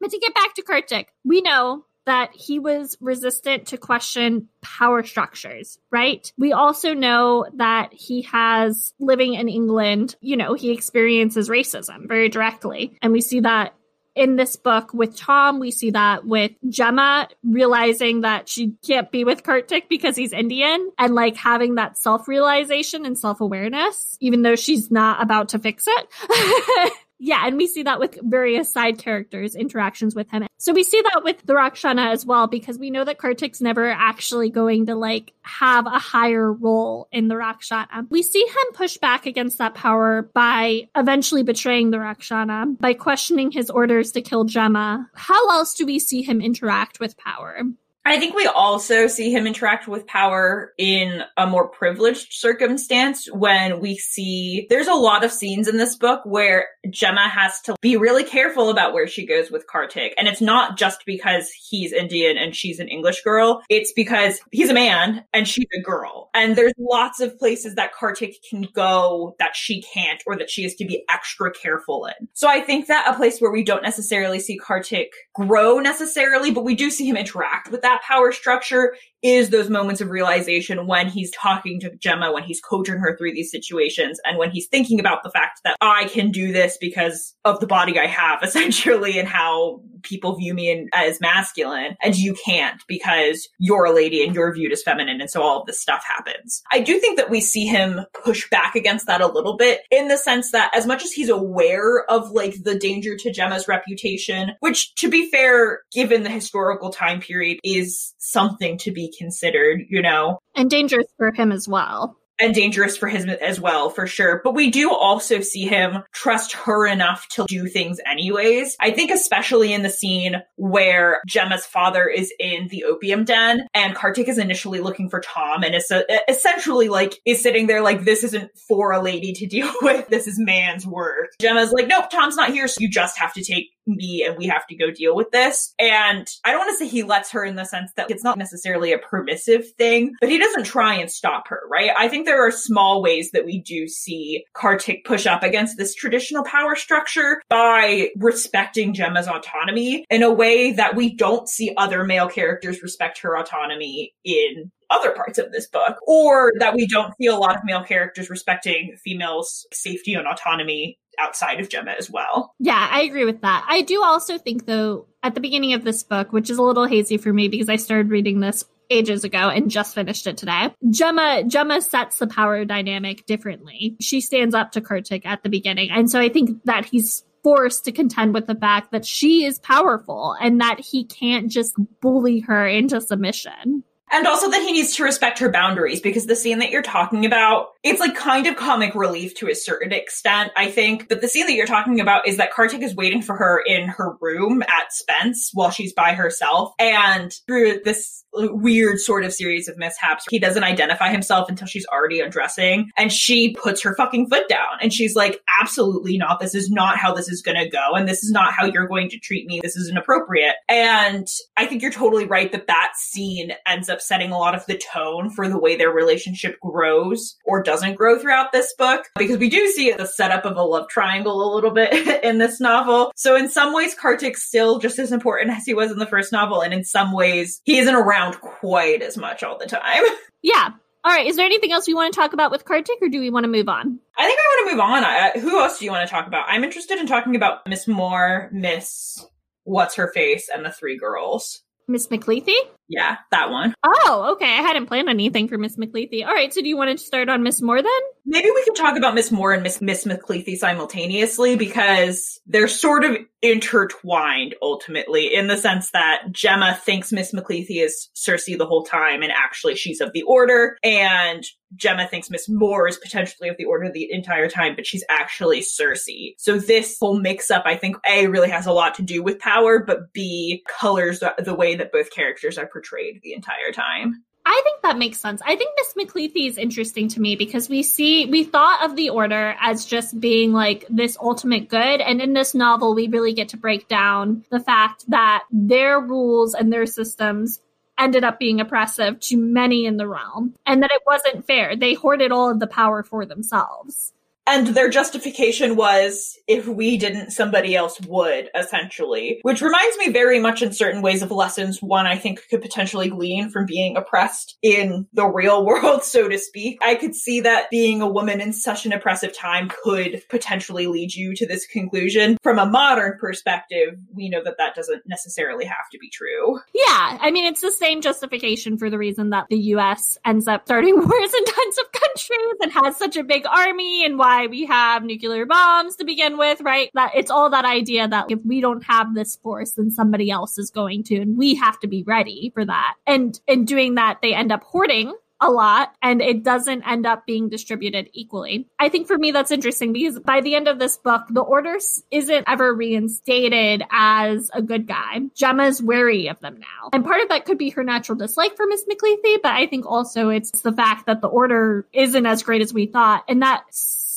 But 0.00 0.10
to 0.10 0.18
get 0.18 0.34
back 0.34 0.54
to 0.54 0.62
Kartik, 0.62 1.12
we 1.24 1.42
know 1.42 1.84
that 2.06 2.30
he 2.34 2.58
was 2.58 2.96
resistant 3.00 3.66
to 3.68 3.76
question 3.76 4.48
power 4.62 5.04
structures, 5.04 5.78
right? 5.90 6.32
We 6.38 6.52
also 6.52 6.94
know 6.94 7.46
that 7.56 7.92
he 7.92 8.22
has 8.22 8.94
living 8.98 9.34
in 9.34 9.48
England, 9.48 10.16
you 10.20 10.36
know, 10.36 10.54
he 10.54 10.72
experiences 10.72 11.50
racism 11.50 12.08
very 12.08 12.30
directly. 12.30 12.96
And 13.02 13.12
we 13.12 13.20
see 13.20 13.40
that 13.40 13.74
in 14.20 14.36
this 14.36 14.54
book 14.54 14.92
with 14.92 15.16
Tom, 15.16 15.58
we 15.60 15.70
see 15.70 15.92
that 15.92 16.26
with 16.26 16.52
Gemma 16.68 17.26
realizing 17.42 18.20
that 18.20 18.50
she 18.50 18.74
can't 18.86 19.10
be 19.10 19.24
with 19.24 19.42
Kartik 19.42 19.88
because 19.88 20.14
he's 20.14 20.34
Indian 20.34 20.92
and 20.98 21.14
like 21.14 21.36
having 21.36 21.76
that 21.76 21.96
self 21.96 22.28
realization 22.28 23.06
and 23.06 23.18
self 23.18 23.40
awareness, 23.40 24.18
even 24.20 24.42
though 24.42 24.56
she's 24.56 24.90
not 24.90 25.22
about 25.22 25.48
to 25.48 25.58
fix 25.58 25.84
it. 25.86 26.92
Yeah, 27.22 27.46
and 27.46 27.58
we 27.58 27.66
see 27.66 27.82
that 27.82 28.00
with 28.00 28.18
various 28.22 28.72
side 28.72 28.98
characters' 28.98 29.54
interactions 29.54 30.14
with 30.14 30.30
him. 30.30 30.46
So 30.56 30.72
we 30.72 30.82
see 30.82 31.02
that 31.02 31.22
with 31.22 31.44
the 31.44 31.52
Rakshana 31.52 32.10
as 32.10 32.24
well, 32.24 32.46
because 32.46 32.78
we 32.78 32.90
know 32.90 33.04
that 33.04 33.18
Kartik's 33.18 33.60
never 33.60 33.90
actually 33.90 34.48
going 34.48 34.86
to 34.86 34.94
like 34.94 35.34
have 35.42 35.86
a 35.86 35.98
higher 35.98 36.50
role 36.50 37.08
in 37.12 37.28
the 37.28 37.34
Rakshana. 37.34 38.06
We 38.08 38.22
see 38.22 38.42
him 38.42 38.72
push 38.72 38.96
back 38.96 39.26
against 39.26 39.58
that 39.58 39.74
power 39.74 40.30
by 40.34 40.88
eventually 40.96 41.42
betraying 41.42 41.90
the 41.90 41.98
Rakshana, 41.98 42.78
by 42.78 42.94
questioning 42.94 43.50
his 43.50 43.68
orders 43.68 44.12
to 44.12 44.22
kill 44.22 44.44
Gemma. 44.44 45.10
How 45.14 45.50
else 45.50 45.74
do 45.74 45.84
we 45.84 45.98
see 45.98 46.22
him 46.22 46.40
interact 46.40 47.00
with 47.00 47.18
power? 47.18 47.60
I 48.04 48.18
think 48.18 48.34
we 48.34 48.46
also 48.46 49.06
see 49.06 49.30
him 49.30 49.46
interact 49.46 49.86
with 49.86 50.06
power 50.06 50.72
in 50.78 51.22
a 51.36 51.46
more 51.46 51.68
privileged 51.68 52.32
circumstance 52.32 53.30
when 53.30 53.80
we 53.80 53.96
see 53.96 54.66
there's 54.70 54.88
a 54.88 54.94
lot 54.94 55.22
of 55.22 55.30
scenes 55.30 55.68
in 55.68 55.76
this 55.76 55.96
book 55.96 56.22
where 56.24 56.68
Gemma 56.88 57.28
has 57.28 57.60
to 57.62 57.76
be 57.82 57.96
really 57.96 58.24
careful 58.24 58.70
about 58.70 58.94
where 58.94 59.06
she 59.06 59.26
goes 59.26 59.50
with 59.50 59.66
Kartik. 59.66 60.14
And 60.16 60.28
it's 60.28 60.40
not 60.40 60.78
just 60.78 61.04
because 61.04 61.50
he's 61.50 61.92
Indian 61.92 62.38
and 62.38 62.56
she's 62.56 62.80
an 62.80 62.88
English 62.88 63.22
girl. 63.22 63.62
It's 63.68 63.92
because 63.92 64.40
he's 64.50 64.70
a 64.70 64.74
man 64.74 65.24
and 65.34 65.46
she's 65.46 65.68
a 65.78 65.82
girl. 65.82 66.30
And 66.32 66.56
there's 66.56 66.72
lots 66.78 67.20
of 67.20 67.38
places 67.38 67.74
that 67.74 67.92
Kartik 67.92 68.36
can 68.48 68.66
go 68.74 69.36
that 69.38 69.54
she 69.54 69.82
can't 69.82 70.22
or 70.26 70.36
that 70.38 70.50
she 70.50 70.62
has 70.62 70.74
to 70.76 70.86
be 70.86 71.04
extra 71.10 71.52
careful 71.52 72.06
in. 72.06 72.28
So 72.32 72.48
I 72.48 72.60
think 72.60 72.86
that 72.86 73.08
a 73.08 73.16
place 73.16 73.40
where 73.40 73.52
we 73.52 73.62
don't 73.62 73.82
necessarily 73.82 74.40
see 74.40 74.56
Kartik 74.56 75.12
grow 75.34 75.78
necessarily, 75.80 76.50
but 76.50 76.64
we 76.64 76.74
do 76.74 76.90
see 76.90 77.06
him 77.06 77.16
interact 77.16 77.70
with 77.70 77.82
that 77.82 77.89
that 77.90 78.02
power 78.02 78.32
structure 78.32 78.96
is 79.22 79.50
those 79.50 79.68
moments 79.68 80.00
of 80.00 80.10
realization 80.10 80.86
when 80.86 81.08
he's 81.08 81.30
talking 81.30 81.80
to 81.80 81.94
Gemma, 81.96 82.32
when 82.32 82.42
he's 82.42 82.60
coaching 82.60 82.96
her 82.96 83.16
through 83.16 83.32
these 83.32 83.50
situations, 83.50 84.20
and 84.24 84.38
when 84.38 84.50
he's 84.50 84.66
thinking 84.66 85.00
about 85.00 85.22
the 85.22 85.30
fact 85.30 85.60
that 85.64 85.76
I 85.80 86.04
can 86.04 86.30
do 86.30 86.52
this 86.52 86.78
because 86.80 87.34
of 87.44 87.60
the 87.60 87.66
body 87.66 87.98
I 87.98 88.06
have, 88.06 88.42
essentially, 88.42 89.18
and 89.18 89.28
how 89.28 89.82
people 90.02 90.36
view 90.36 90.54
me 90.54 90.70
in, 90.70 90.88
as 90.94 91.20
masculine, 91.20 91.96
and 92.02 92.16
you 92.16 92.34
can't 92.44 92.82
because 92.88 93.48
you're 93.58 93.84
a 93.84 93.92
lady 93.92 94.24
and 94.24 94.34
you're 94.34 94.54
viewed 94.54 94.72
as 94.72 94.82
feminine, 94.82 95.20
and 95.20 95.30
so 95.30 95.42
all 95.42 95.60
of 95.60 95.66
this 95.66 95.80
stuff 95.80 96.02
happens. 96.06 96.62
I 96.72 96.80
do 96.80 96.98
think 96.98 97.18
that 97.18 97.30
we 97.30 97.40
see 97.40 97.66
him 97.66 98.00
push 98.24 98.48
back 98.50 98.74
against 98.74 99.06
that 99.06 99.20
a 99.20 99.26
little 99.26 99.56
bit 99.56 99.82
in 99.90 100.08
the 100.08 100.16
sense 100.16 100.52
that 100.52 100.70
as 100.74 100.86
much 100.86 101.04
as 101.04 101.12
he's 101.12 101.28
aware 101.28 102.04
of 102.08 102.30
like 102.30 102.62
the 102.62 102.78
danger 102.78 103.16
to 103.16 103.32
Gemma's 103.32 103.68
reputation, 103.68 104.52
which 104.60 104.94
to 104.96 105.08
be 105.08 105.30
fair, 105.30 105.80
given 105.92 106.22
the 106.22 106.30
historical 106.30 106.90
time 106.90 107.20
period, 107.20 107.58
is 107.62 108.14
something 108.18 108.78
to 108.78 108.90
be 108.90 109.09
considered, 109.18 109.82
you 109.88 110.02
know. 110.02 110.38
And 110.54 110.70
dangerous 110.70 111.06
for 111.16 111.32
him 111.32 111.52
as 111.52 111.68
well 111.68 112.19
and 112.40 112.54
dangerous 112.54 112.96
for 112.96 113.08
him 113.08 113.28
as 113.28 113.60
well, 113.60 113.90
for 113.90 114.06
sure. 114.06 114.40
But 114.42 114.54
we 114.54 114.70
do 114.70 114.92
also 114.92 115.40
see 115.40 115.66
him 115.66 116.02
trust 116.12 116.52
her 116.52 116.86
enough 116.86 117.28
to 117.30 117.44
do 117.46 117.66
things 117.68 118.00
anyways. 118.06 118.76
I 118.80 118.90
think 118.90 119.10
especially 119.10 119.72
in 119.72 119.82
the 119.82 119.90
scene 119.90 120.42
where 120.56 121.20
Gemma's 121.26 121.66
father 121.66 122.08
is 122.08 122.32
in 122.38 122.68
the 122.68 122.84
opium 122.84 123.24
den 123.24 123.66
and 123.74 123.94
Kartik 123.94 124.28
is 124.28 124.38
initially 124.38 124.80
looking 124.80 125.08
for 125.08 125.20
Tom 125.20 125.62
and 125.62 125.74
is 125.74 125.90
uh, 125.90 126.02
essentially 126.28 126.88
like 126.88 127.20
is 127.26 127.42
sitting 127.42 127.66
there 127.66 127.82
like 127.82 128.04
this 128.04 128.24
isn't 128.24 128.50
for 128.68 128.92
a 128.92 129.02
lady 129.02 129.32
to 129.34 129.46
deal 129.50 129.72
with. 129.82 130.08
This 130.08 130.26
is 130.26 130.38
man's 130.38 130.86
work. 130.86 131.30
Gemma's 131.40 131.72
like, 131.72 131.86
nope, 131.86 132.10
Tom's 132.10 132.36
not 132.36 132.50
here, 132.50 132.68
so 132.68 132.80
you 132.80 132.88
just 132.88 133.18
have 133.18 133.32
to 133.34 133.44
take 133.44 133.70
me 133.86 134.24
and 134.26 134.36
we 134.36 134.46
have 134.46 134.66
to 134.68 134.76
go 134.76 134.90
deal 134.90 135.16
with 135.16 135.30
this. 135.30 135.74
And 135.78 136.26
I 136.44 136.50
don't 136.50 136.60
want 136.60 136.78
to 136.78 136.84
say 136.84 136.88
he 136.88 137.02
lets 137.02 137.30
her 137.32 137.44
in 137.44 137.56
the 137.56 137.64
sense 137.64 137.92
that 137.96 138.10
it's 138.10 138.24
not 138.24 138.38
necessarily 138.38 138.92
a 138.92 138.98
permissive 138.98 139.70
thing, 139.72 140.14
but 140.20 140.30
he 140.30 140.38
doesn't 140.38 140.64
try 140.64 140.94
and 140.94 141.10
stop 141.10 141.48
her, 141.48 141.60
right? 141.70 141.90
I 141.96 142.08
think 142.08 142.26
there 142.30 142.46
are 142.46 142.52
small 142.52 143.02
ways 143.02 143.32
that 143.32 143.44
we 143.44 143.58
do 143.58 143.88
see 143.88 144.44
Kartik 144.52 145.04
push 145.04 145.26
up 145.26 145.42
against 145.42 145.76
this 145.76 145.96
traditional 145.96 146.44
power 146.44 146.76
structure 146.76 147.42
by 147.48 148.10
respecting 148.16 148.94
Gemma's 148.94 149.26
autonomy 149.26 150.04
in 150.08 150.22
a 150.22 150.32
way 150.32 150.70
that 150.70 150.94
we 150.94 151.12
don't 151.12 151.48
see 151.48 151.74
other 151.76 152.04
male 152.04 152.28
characters 152.28 152.84
respect 152.84 153.18
her 153.18 153.36
autonomy 153.36 154.14
in 154.22 154.70
other 154.90 155.10
parts 155.10 155.38
of 155.38 155.50
this 155.50 155.66
book, 155.66 155.96
or 156.06 156.52
that 156.60 156.76
we 156.76 156.86
don't 156.86 157.12
see 157.20 157.26
a 157.26 157.34
lot 157.34 157.56
of 157.56 157.64
male 157.64 157.82
characters 157.82 158.30
respecting 158.30 158.96
females' 159.02 159.66
safety 159.72 160.14
and 160.14 160.28
autonomy 160.28 160.98
outside 161.18 161.58
of 161.58 161.68
Gemma 161.68 161.96
as 161.98 162.08
well. 162.08 162.54
Yeah, 162.60 162.88
I 162.92 163.02
agree 163.02 163.24
with 163.24 163.40
that. 163.40 163.66
I 163.68 163.82
do 163.82 164.04
also 164.04 164.38
think, 164.38 164.66
though, 164.66 165.06
at 165.24 165.34
the 165.34 165.40
beginning 165.40 165.72
of 165.72 165.82
this 165.82 166.04
book, 166.04 166.32
which 166.32 166.48
is 166.48 166.58
a 166.58 166.62
little 166.62 166.86
hazy 166.86 167.16
for 167.16 167.32
me 167.32 167.48
because 167.48 167.68
I 167.68 167.74
started 167.74 168.10
reading 168.10 168.38
this 168.38 168.64
ages 168.90 169.24
ago 169.24 169.48
and 169.48 169.70
just 169.70 169.94
finished 169.94 170.26
it 170.26 170.36
today. 170.36 170.74
Gemma 170.90 171.44
Gemma 171.46 171.80
sets 171.80 172.18
the 172.18 172.26
power 172.26 172.64
dynamic 172.64 173.24
differently. 173.26 173.96
She 174.00 174.20
stands 174.20 174.54
up 174.54 174.72
to 174.72 174.80
Kartik 174.80 175.24
at 175.24 175.42
the 175.42 175.48
beginning. 175.48 175.90
And 175.90 176.10
so 176.10 176.20
I 176.20 176.28
think 176.28 176.62
that 176.64 176.84
he's 176.84 177.24
forced 177.42 177.84
to 177.86 177.92
contend 177.92 178.34
with 178.34 178.46
the 178.46 178.54
fact 178.54 178.92
that 178.92 179.06
she 179.06 179.44
is 179.44 179.58
powerful 179.58 180.36
and 180.40 180.60
that 180.60 180.80
he 180.80 181.04
can't 181.04 181.50
just 181.50 181.74
bully 182.00 182.40
her 182.40 182.66
into 182.66 183.00
submission. 183.00 183.84
And 184.10 184.26
also 184.26 184.50
that 184.50 184.62
he 184.62 184.72
needs 184.72 184.94
to 184.96 185.04
respect 185.04 185.38
her 185.38 185.50
boundaries 185.50 186.00
because 186.00 186.26
the 186.26 186.36
scene 186.36 186.58
that 186.58 186.70
you're 186.70 186.82
talking 186.82 187.24
about, 187.24 187.68
it's 187.82 188.00
like 188.00 188.14
kind 188.14 188.46
of 188.46 188.56
comic 188.56 188.94
relief 188.94 189.34
to 189.36 189.48
a 189.48 189.54
certain 189.54 189.92
extent, 189.92 190.52
I 190.56 190.70
think. 190.70 191.08
But 191.08 191.20
the 191.20 191.28
scene 191.28 191.46
that 191.46 191.54
you're 191.54 191.66
talking 191.66 192.00
about 192.00 192.26
is 192.26 192.36
that 192.36 192.52
Kartik 192.52 192.82
is 192.82 192.94
waiting 192.94 193.22
for 193.22 193.36
her 193.36 193.62
in 193.64 193.88
her 193.88 194.16
room 194.20 194.62
at 194.62 194.92
Spence 194.92 195.50
while 195.54 195.70
she's 195.70 195.92
by 195.92 196.12
herself. 196.12 196.72
And 196.78 197.32
through 197.46 197.80
this 197.84 198.24
weird 198.32 199.00
sort 199.00 199.24
of 199.24 199.32
series 199.32 199.68
of 199.68 199.76
mishaps, 199.76 200.24
he 200.28 200.38
doesn't 200.38 200.64
identify 200.64 201.10
himself 201.10 201.48
until 201.48 201.66
she's 201.66 201.86
already 201.86 202.20
undressing. 202.20 202.90
And 202.96 203.12
she 203.12 203.54
puts 203.54 203.82
her 203.82 203.94
fucking 203.94 204.28
foot 204.28 204.48
down 204.48 204.78
and 204.80 204.92
she's 204.92 205.16
like, 205.16 205.40
absolutely 205.60 206.18
not. 206.18 206.40
This 206.40 206.54
is 206.54 206.70
not 206.70 206.98
how 206.98 207.14
this 207.14 207.28
is 207.28 207.42
going 207.42 207.58
to 207.58 207.68
go. 207.68 207.94
And 207.94 208.08
this 208.08 208.22
is 208.22 208.30
not 208.30 208.52
how 208.52 208.66
you're 208.66 208.86
going 208.86 209.08
to 209.10 209.18
treat 209.18 209.46
me. 209.46 209.60
This 209.62 209.76
is 209.76 209.88
inappropriate. 209.88 210.56
And 210.68 211.26
I 211.56 211.66
think 211.66 211.82
you're 211.82 211.90
totally 211.90 212.26
right 212.26 212.52
that 212.52 212.66
that 212.66 212.92
scene 212.96 213.52
ends 213.66 213.88
up 213.88 213.99
setting 214.00 214.32
a 214.32 214.38
lot 214.38 214.54
of 214.54 214.64
the 214.66 214.78
tone 214.78 215.30
for 215.30 215.48
the 215.48 215.58
way 215.58 215.76
their 215.76 215.90
relationship 215.90 216.58
grows 216.60 217.36
or 217.44 217.62
doesn't 217.62 217.96
grow 217.96 218.18
throughout 218.18 218.52
this 218.52 218.74
book 218.78 219.06
because 219.16 219.38
we 219.38 219.48
do 219.48 219.66
see 219.68 219.92
the 219.92 220.06
setup 220.06 220.44
of 220.44 220.56
a 220.56 220.62
love 220.62 220.88
triangle 220.88 221.42
a 221.42 221.54
little 221.54 221.70
bit 221.70 221.92
in 222.24 222.38
this 222.38 222.60
novel. 222.60 223.12
So 223.16 223.36
in 223.36 223.48
some 223.48 223.74
ways, 223.74 223.94
Kartik's 223.94 224.42
still 224.42 224.78
just 224.78 224.98
as 224.98 225.12
important 225.12 225.56
as 225.56 225.64
he 225.64 225.74
was 225.74 225.90
in 225.90 225.98
the 225.98 226.06
first 226.06 226.32
novel. 226.32 226.62
And 226.62 226.72
in 226.72 226.84
some 226.84 227.12
ways, 227.12 227.60
he 227.64 227.78
isn't 227.78 227.94
around 227.94 228.40
quite 228.40 229.02
as 229.02 229.16
much 229.16 229.42
all 229.42 229.58
the 229.58 229.66
time. 229.66 230.02
Yeah. 230.42 230.70
All 231.04 231.12
right. 231.12 231.26
Is 231.26 231.36
there 231.36 231.44
anything 231.44 231.72
else 231.72 231.86
we 231.86 231.92
want 231.94 232.14
to 232.14 232.18
talk 232.18 232.32
about 232.32 232.50
with 232.50 232.64
Kartik, 232.64 232.98
or 233.02 233.08
do 233.08 233.20
we 233.20 233.30
want 233.30 233.44
to 233.44 233.48
move 233.48 233.68
on? 233.68 233.98
I 234.16 234.24
think 234.24 234.38
I 234.38 234.56
want 234.56 234.68
to 234.68 234.72
move 234.72 234.80
on. 234.80 235.04
I, 235.04 235.30
who 235.38 235.60
else 235.60 235.78
do 235.78 235.84
you 235.84 235.90
want 235.90 236.08
to 236.08 236.10
talk 236.10 236.26
about? 236.26 236.46
I'm 236.48 236.64
interested 236.64 236.98
in 236.98 237.06
talking 237.06 237.36
about 237.36 237.66
Miss 237.66 237.86
Moore, 237.86 238.48
Miss 238.52 239.24
What's 239.64 239.96
Her 239.96 240.10
Face, 240.12 240.48
and 240.52 240.64
the 240.64 240.70
three 240.70 240.98
girls. 240.98 241.62
Miss 241.88 242.06
McCleethy? 242.06 242.56
Yeah, 242.90 243.18
that 243.30 243.50
one. 243.50 243.72
Oh, 243.84 244.32
okay. 244.32 244.50
I 244.50 244.62
hadn't 244.62 244.86
planned 244.86 245.08
anything 245.08 245.46
for 245.46 245.56
Miss 245.56 245.76
McCleethy. 245.76 246.26
All 246.26 246.34
right, 246.34 246.52
so 246.52 246.60
do 246.60 246.68
you 246.68 246.76
want 246.76 246.90
to 246.90 247.02
start 247.02 247.28
on 247.28 247.44
Miss 247.44 247.62
Moore 247.62 247.80
then? 247.80 248.00
Maybe 248.26 248.50
we 248.50 248.64
can 248.64 248.74
talk 248.74 248.96
about 248.96 249.14
Miss 249.14 249.30
Moore 249.30 249.52
and 249.52 249.62
Miss 249.62 249.80
Miss 249.80 250.04
McCleethy 250.04 250.56
simultaneously 250.56 251.56
because 251.56 252.40
they're 252.46 252.66
sort 252.66 253.04
of 253.04 253.16
intertwined 253.42 254.54
ultimately 254.60 255.32
in 255.32 255.46
the 255.46 255.56
sense 255.56 255.92
that 255.92 256.24
Gemma 256.32 256.78
thinks 256.84 257.12
Miss 257.12 257.32
McCleethy 257.32 257.82
is 257.82 258.08
Circe 258.12 258.46
the 258.46 258.66
whole 258.66 258.84
time 258.84 259.22
and 259.22 259.32
actually 259.32 259.76
she's 259.76 260.00
of 260.00 260.12
the 260.12 260.22
order 260.22 260.76
and 260.82 261.44
Gemma 261.76 262.06
thinks 262.08 262.30
Miss 262.30 262.48
Moore 262.48 262.88
is 262.88 262.98
potentially 262.98 263.48
of 263.48 263.56
the 263.56 263.64
order 263.64 263.90
the 263.90 264.10
entire 264.10 264.48
time, 264.48 264.74
but 264.74 264.86
she's 264.86 265.04
actually 265.08 265.62
Circe. 265.62 266.08
So 266.36 266.58
this 266.58 266.96
whole 266.98 267.18
mix 267.18 267.50
up, 267.50 267.62
I 267.64 267.76
think, 267.76 267.96
A, 268.08 268.26
really 268.26 268.50
has 268.50 268.66
a 268.66 268.72
lot 268.72 268.96
to 268.96 269.02
do 269.02 269.22
with 269.22 269.38
power, 269.38 269.78
but 269.78 270.12
B, 270.12 270.64
colors 270.68 271.20
the, 271.20 271.32
the 271.38 271.54
way 271.54 271.76
that 271.76 271.92
both 271.92 272.10
characters 272.10 272.58
are 272.58 272.66
portrayed 272.66 272.79
the 273.22 273.34
entire 273.34 273.72
time. 273.72 274.24
I 274.46 274.60
think 274.64 274.82
that 274.82 274.98
makes 274.98 275.18
sense. 275.18 275.42
I 275.44 275.54
think 275.54 275.70
Miss 275.76 275.94
McCleethy 275.94 276.48
is 276.48 276.56
interesting 276.56 277.08
to 277.08 277.20
me 277.20 277.36
because 277.36 277.68
we 277.68 277.82
see 277.82 278.26
we 278.26 278.42
thought 278.42 278.84
of 278.84 278.96
the 278.96 279.10
order 279.10 279.54
as 279.60 279.84
just 279.84 280.18
being 280.18 280.52
like 280.52 280.86
this 280.88 281.18
ultimate 281.20 281.68
good, 281.68 282.00
and 282.00 282.20
in 282.20 282.32
this 282.32 282.54
novel 282.54 282.94
we 282.94 283.08
really 283.08 283.34
get 283.34 283.50
to 283.50 283.56
break 283.56 283.86
down 283.86 284.44
the 284.50 284.60
fact 284.60 285.04
that 285.08 285.44
their 285.50 286.00
rules 286.00 286.54
and 286.54 286.72
their 286.72 286.86
systems 286.86 287.60
ended 287.98 288.24
up 288.24 288.38
being 288.38 288.60
oppressive 288.60 289.20
to 289.20 289.36
many 289.36 289.84
in 289.84 289.98
the 289.98 290.08
realm 290.08 290.54
and 290.64 290.82
that 290.82 290.90
it 290.90 291.02
wasn't 291.06 291.46
fair. 291.46 291.76
They 291.76 291.92
hoarded 291.92 292.32
all 292.32 292.50
of 292.50 292.58
the 292.58 292.66
power 292.66 293.02
for 293.02 293.26
themselves. 293.26 294.14
And 294.46 294.68
their 294.68 294.88
justification 294.88 295.76
was 295.76 296.36
if 296.48 296.66
we 296.66 296.96
didn't, 296.96 297.30
somebody 297.30 297.76
else 297.76 298.00
would, 298.00 298.50
essentially. 298.54 299.38
Which 299.42 299.62
reminds 299.62 299.96
me 299.98 300.10
very 300.10 300.40
much 300.40 300.62
in 300.62 300.72
certain 300.72 301.02
ways 301.02 301.22
of 301.22 301.30
lessons 301.30 301.80
one 301.80 302.06
I 302.06 302.16
think 302.16 302.48
could 302.48 302.62
potentially 302.62 303.08
glean 303.08 303.50
from 303.50 303.66
being 303.66 303.96
oppressed 303.96 304.58
in 304.62 305.06
the 305.12 305.26
real 305.26 305.64
world, 305.70 306.02
so 306.02 306.28
to 306.28 306.38
speak. 306.38 306.78
I 306.82 306.96
could 306.96 307.14
see 307.14 307.40
that 307.42 307.70
being 307.70 308.02
a 308.02 308.08
woman 308.08 308.40
in 308.40 308.52
such 308.52 308.86
an 308.86 308.92
oppressive 308.92 309.32
time 309.36 309.70
could 309.84 310.22
potentially 310.28 310.86
lead 310.86 311.14
you 311.14 311.34
to 311.36 311.46
this 311.46 311.66
conclusion. 311.66 312.36
From 312.42 312.58
a 312.58 312.66
modern 312.66 313.18
perspective, 313.20 313.98
we 314.12 314.28
know 314.28 314.42
that 314.42 314.58
that 314.58 314.74
doesn't 314.74 315.02
necessarily 315.06 315.64
have 315.64 315.88
to 315.92 315.98
be 315.98 316.10
true. 316.10 316.58
Yeah, 316.74 317.18
I 317.20 317.30
mean, 317.30 317.46
it's 317.46 317.60
the 317.60 317.70
same 317.70 318.00
justification 318.00 318.78
for 318.78 318.90
the 318.90 318.98
reason 318.98 319.30
that 319.30 319.46
the 319.48 319.58
US 319.74 320.18
ends 320.24 320.48
up 320.48 320.62
starting 320.66 320.96
wars 320.96 321.34
in 321.34 321.44
tons 321.44 321.78
of 321.78 321.92
countries 321.92 322.54
and 322.62 322.72
has 322.72 322.96
such 322.96 323.16
a 323.16 323.22
big 323.22 323.46
army 323.46 324.04
and 324.04 324.18
why 324.18 324.29
why 324.30 324.46
we 324.46 324.64
have 324.66 325.02
nuclear 325.02 325.44
bombs 325.44 325.96
to 325.96 326.04
begin 326.04 326.38
with, 326.38 326.60
right? 326.60 326.90
That 326.94 327.12
it's 327.16 327.30
all 327.30 327.50
that 327.50 327.64
idea 327.64 328.06
that 328.06 328.30
if 328.30 328.38
we 328.44 328.60
don't 328.60 328.84
have 328.84 329.14
this 329.14 329.36
force, 329.36 329.72
then 329.72 329.90
somebody 329.90 330.30
else 330.30 330.56
is 330.56 330.70
going 330.70 331.02
to, 331.04 331.16
and 331.16 331.36
we 331.36 331.56
have 331.56 331.80
to 331.80 331.88
be 331.88 332.04
ready 332.04 332.52
for 332.54 332.64
that. 332.64 332.94
And 333.06 333.38
in 333.48 333.64
doing 333.64 333.96
that, 333.96 334.18
they 334.22 334.34
end 334.34 334.52
up 334.52 334.62
hoarding 334.62 335.12
a 335.40 335.50
lot 335.50 335.94
and 336.02 336.20
it 336.20 336.44
doesn't 336.44 336.82
end 336.86 337.06
up 337.06 337.24
being 337.26 337.48
distributed 337.48 338.10
equally. 338.12 338.68
I 338.78 338.90
think 338.90 339.06
for 339.06 339.16
me 339.16 339.30
that's 339.30 339.50
interesting 339.50 339.92
because 339.92 340.20
by 340.20 340.42
the 340.42 340.54
end 340.54 340.68
of 340.68 340.78
this 340.78 340.98
book, 340.98 341.22
the 341.30 341.40
order 341.40 341.78
isn't 342.10 342.44
ever 342.46 342.74
reinstated 342.74 343.82
as 343.90 344.50
a 344.52 344.60
good 344.60 344.86
guy. 344.86 345.20
Gemma's 345.34 345.82
wary 345.82 346.28
of 346.28 346.38
them 346.40 346.60
now. 346.60 346.90
And 346.92 347.04
part 347.04 347.22
of 347.22 347.30
that 347.30 347.46
could 347.46 347.58
be 347.58 347.70
her 347.70 347.82
natural 347.82 348.18
dislike 348.18 348.56
for 348.56 348.66
Miss 348.66 348.84
McCleethy, 348.84 349.38
but 349.42 349.52
I 349.52 349.66
think 349.66 349.86
also 349.86 350.28
it's 350.28 350.50
the 350.60 350.72
fact 350.72 351.06
that 351.06 351.22
the 351.22 351.28
order 351.28 351.86
isn't 351.92 352.26
as 352.26 352.42
great 352.42 352.60
as 352.60 352.74
we 352.74 352.86
thought. 352.86 353.24
And 353.26 353.42
that 353.42 353.64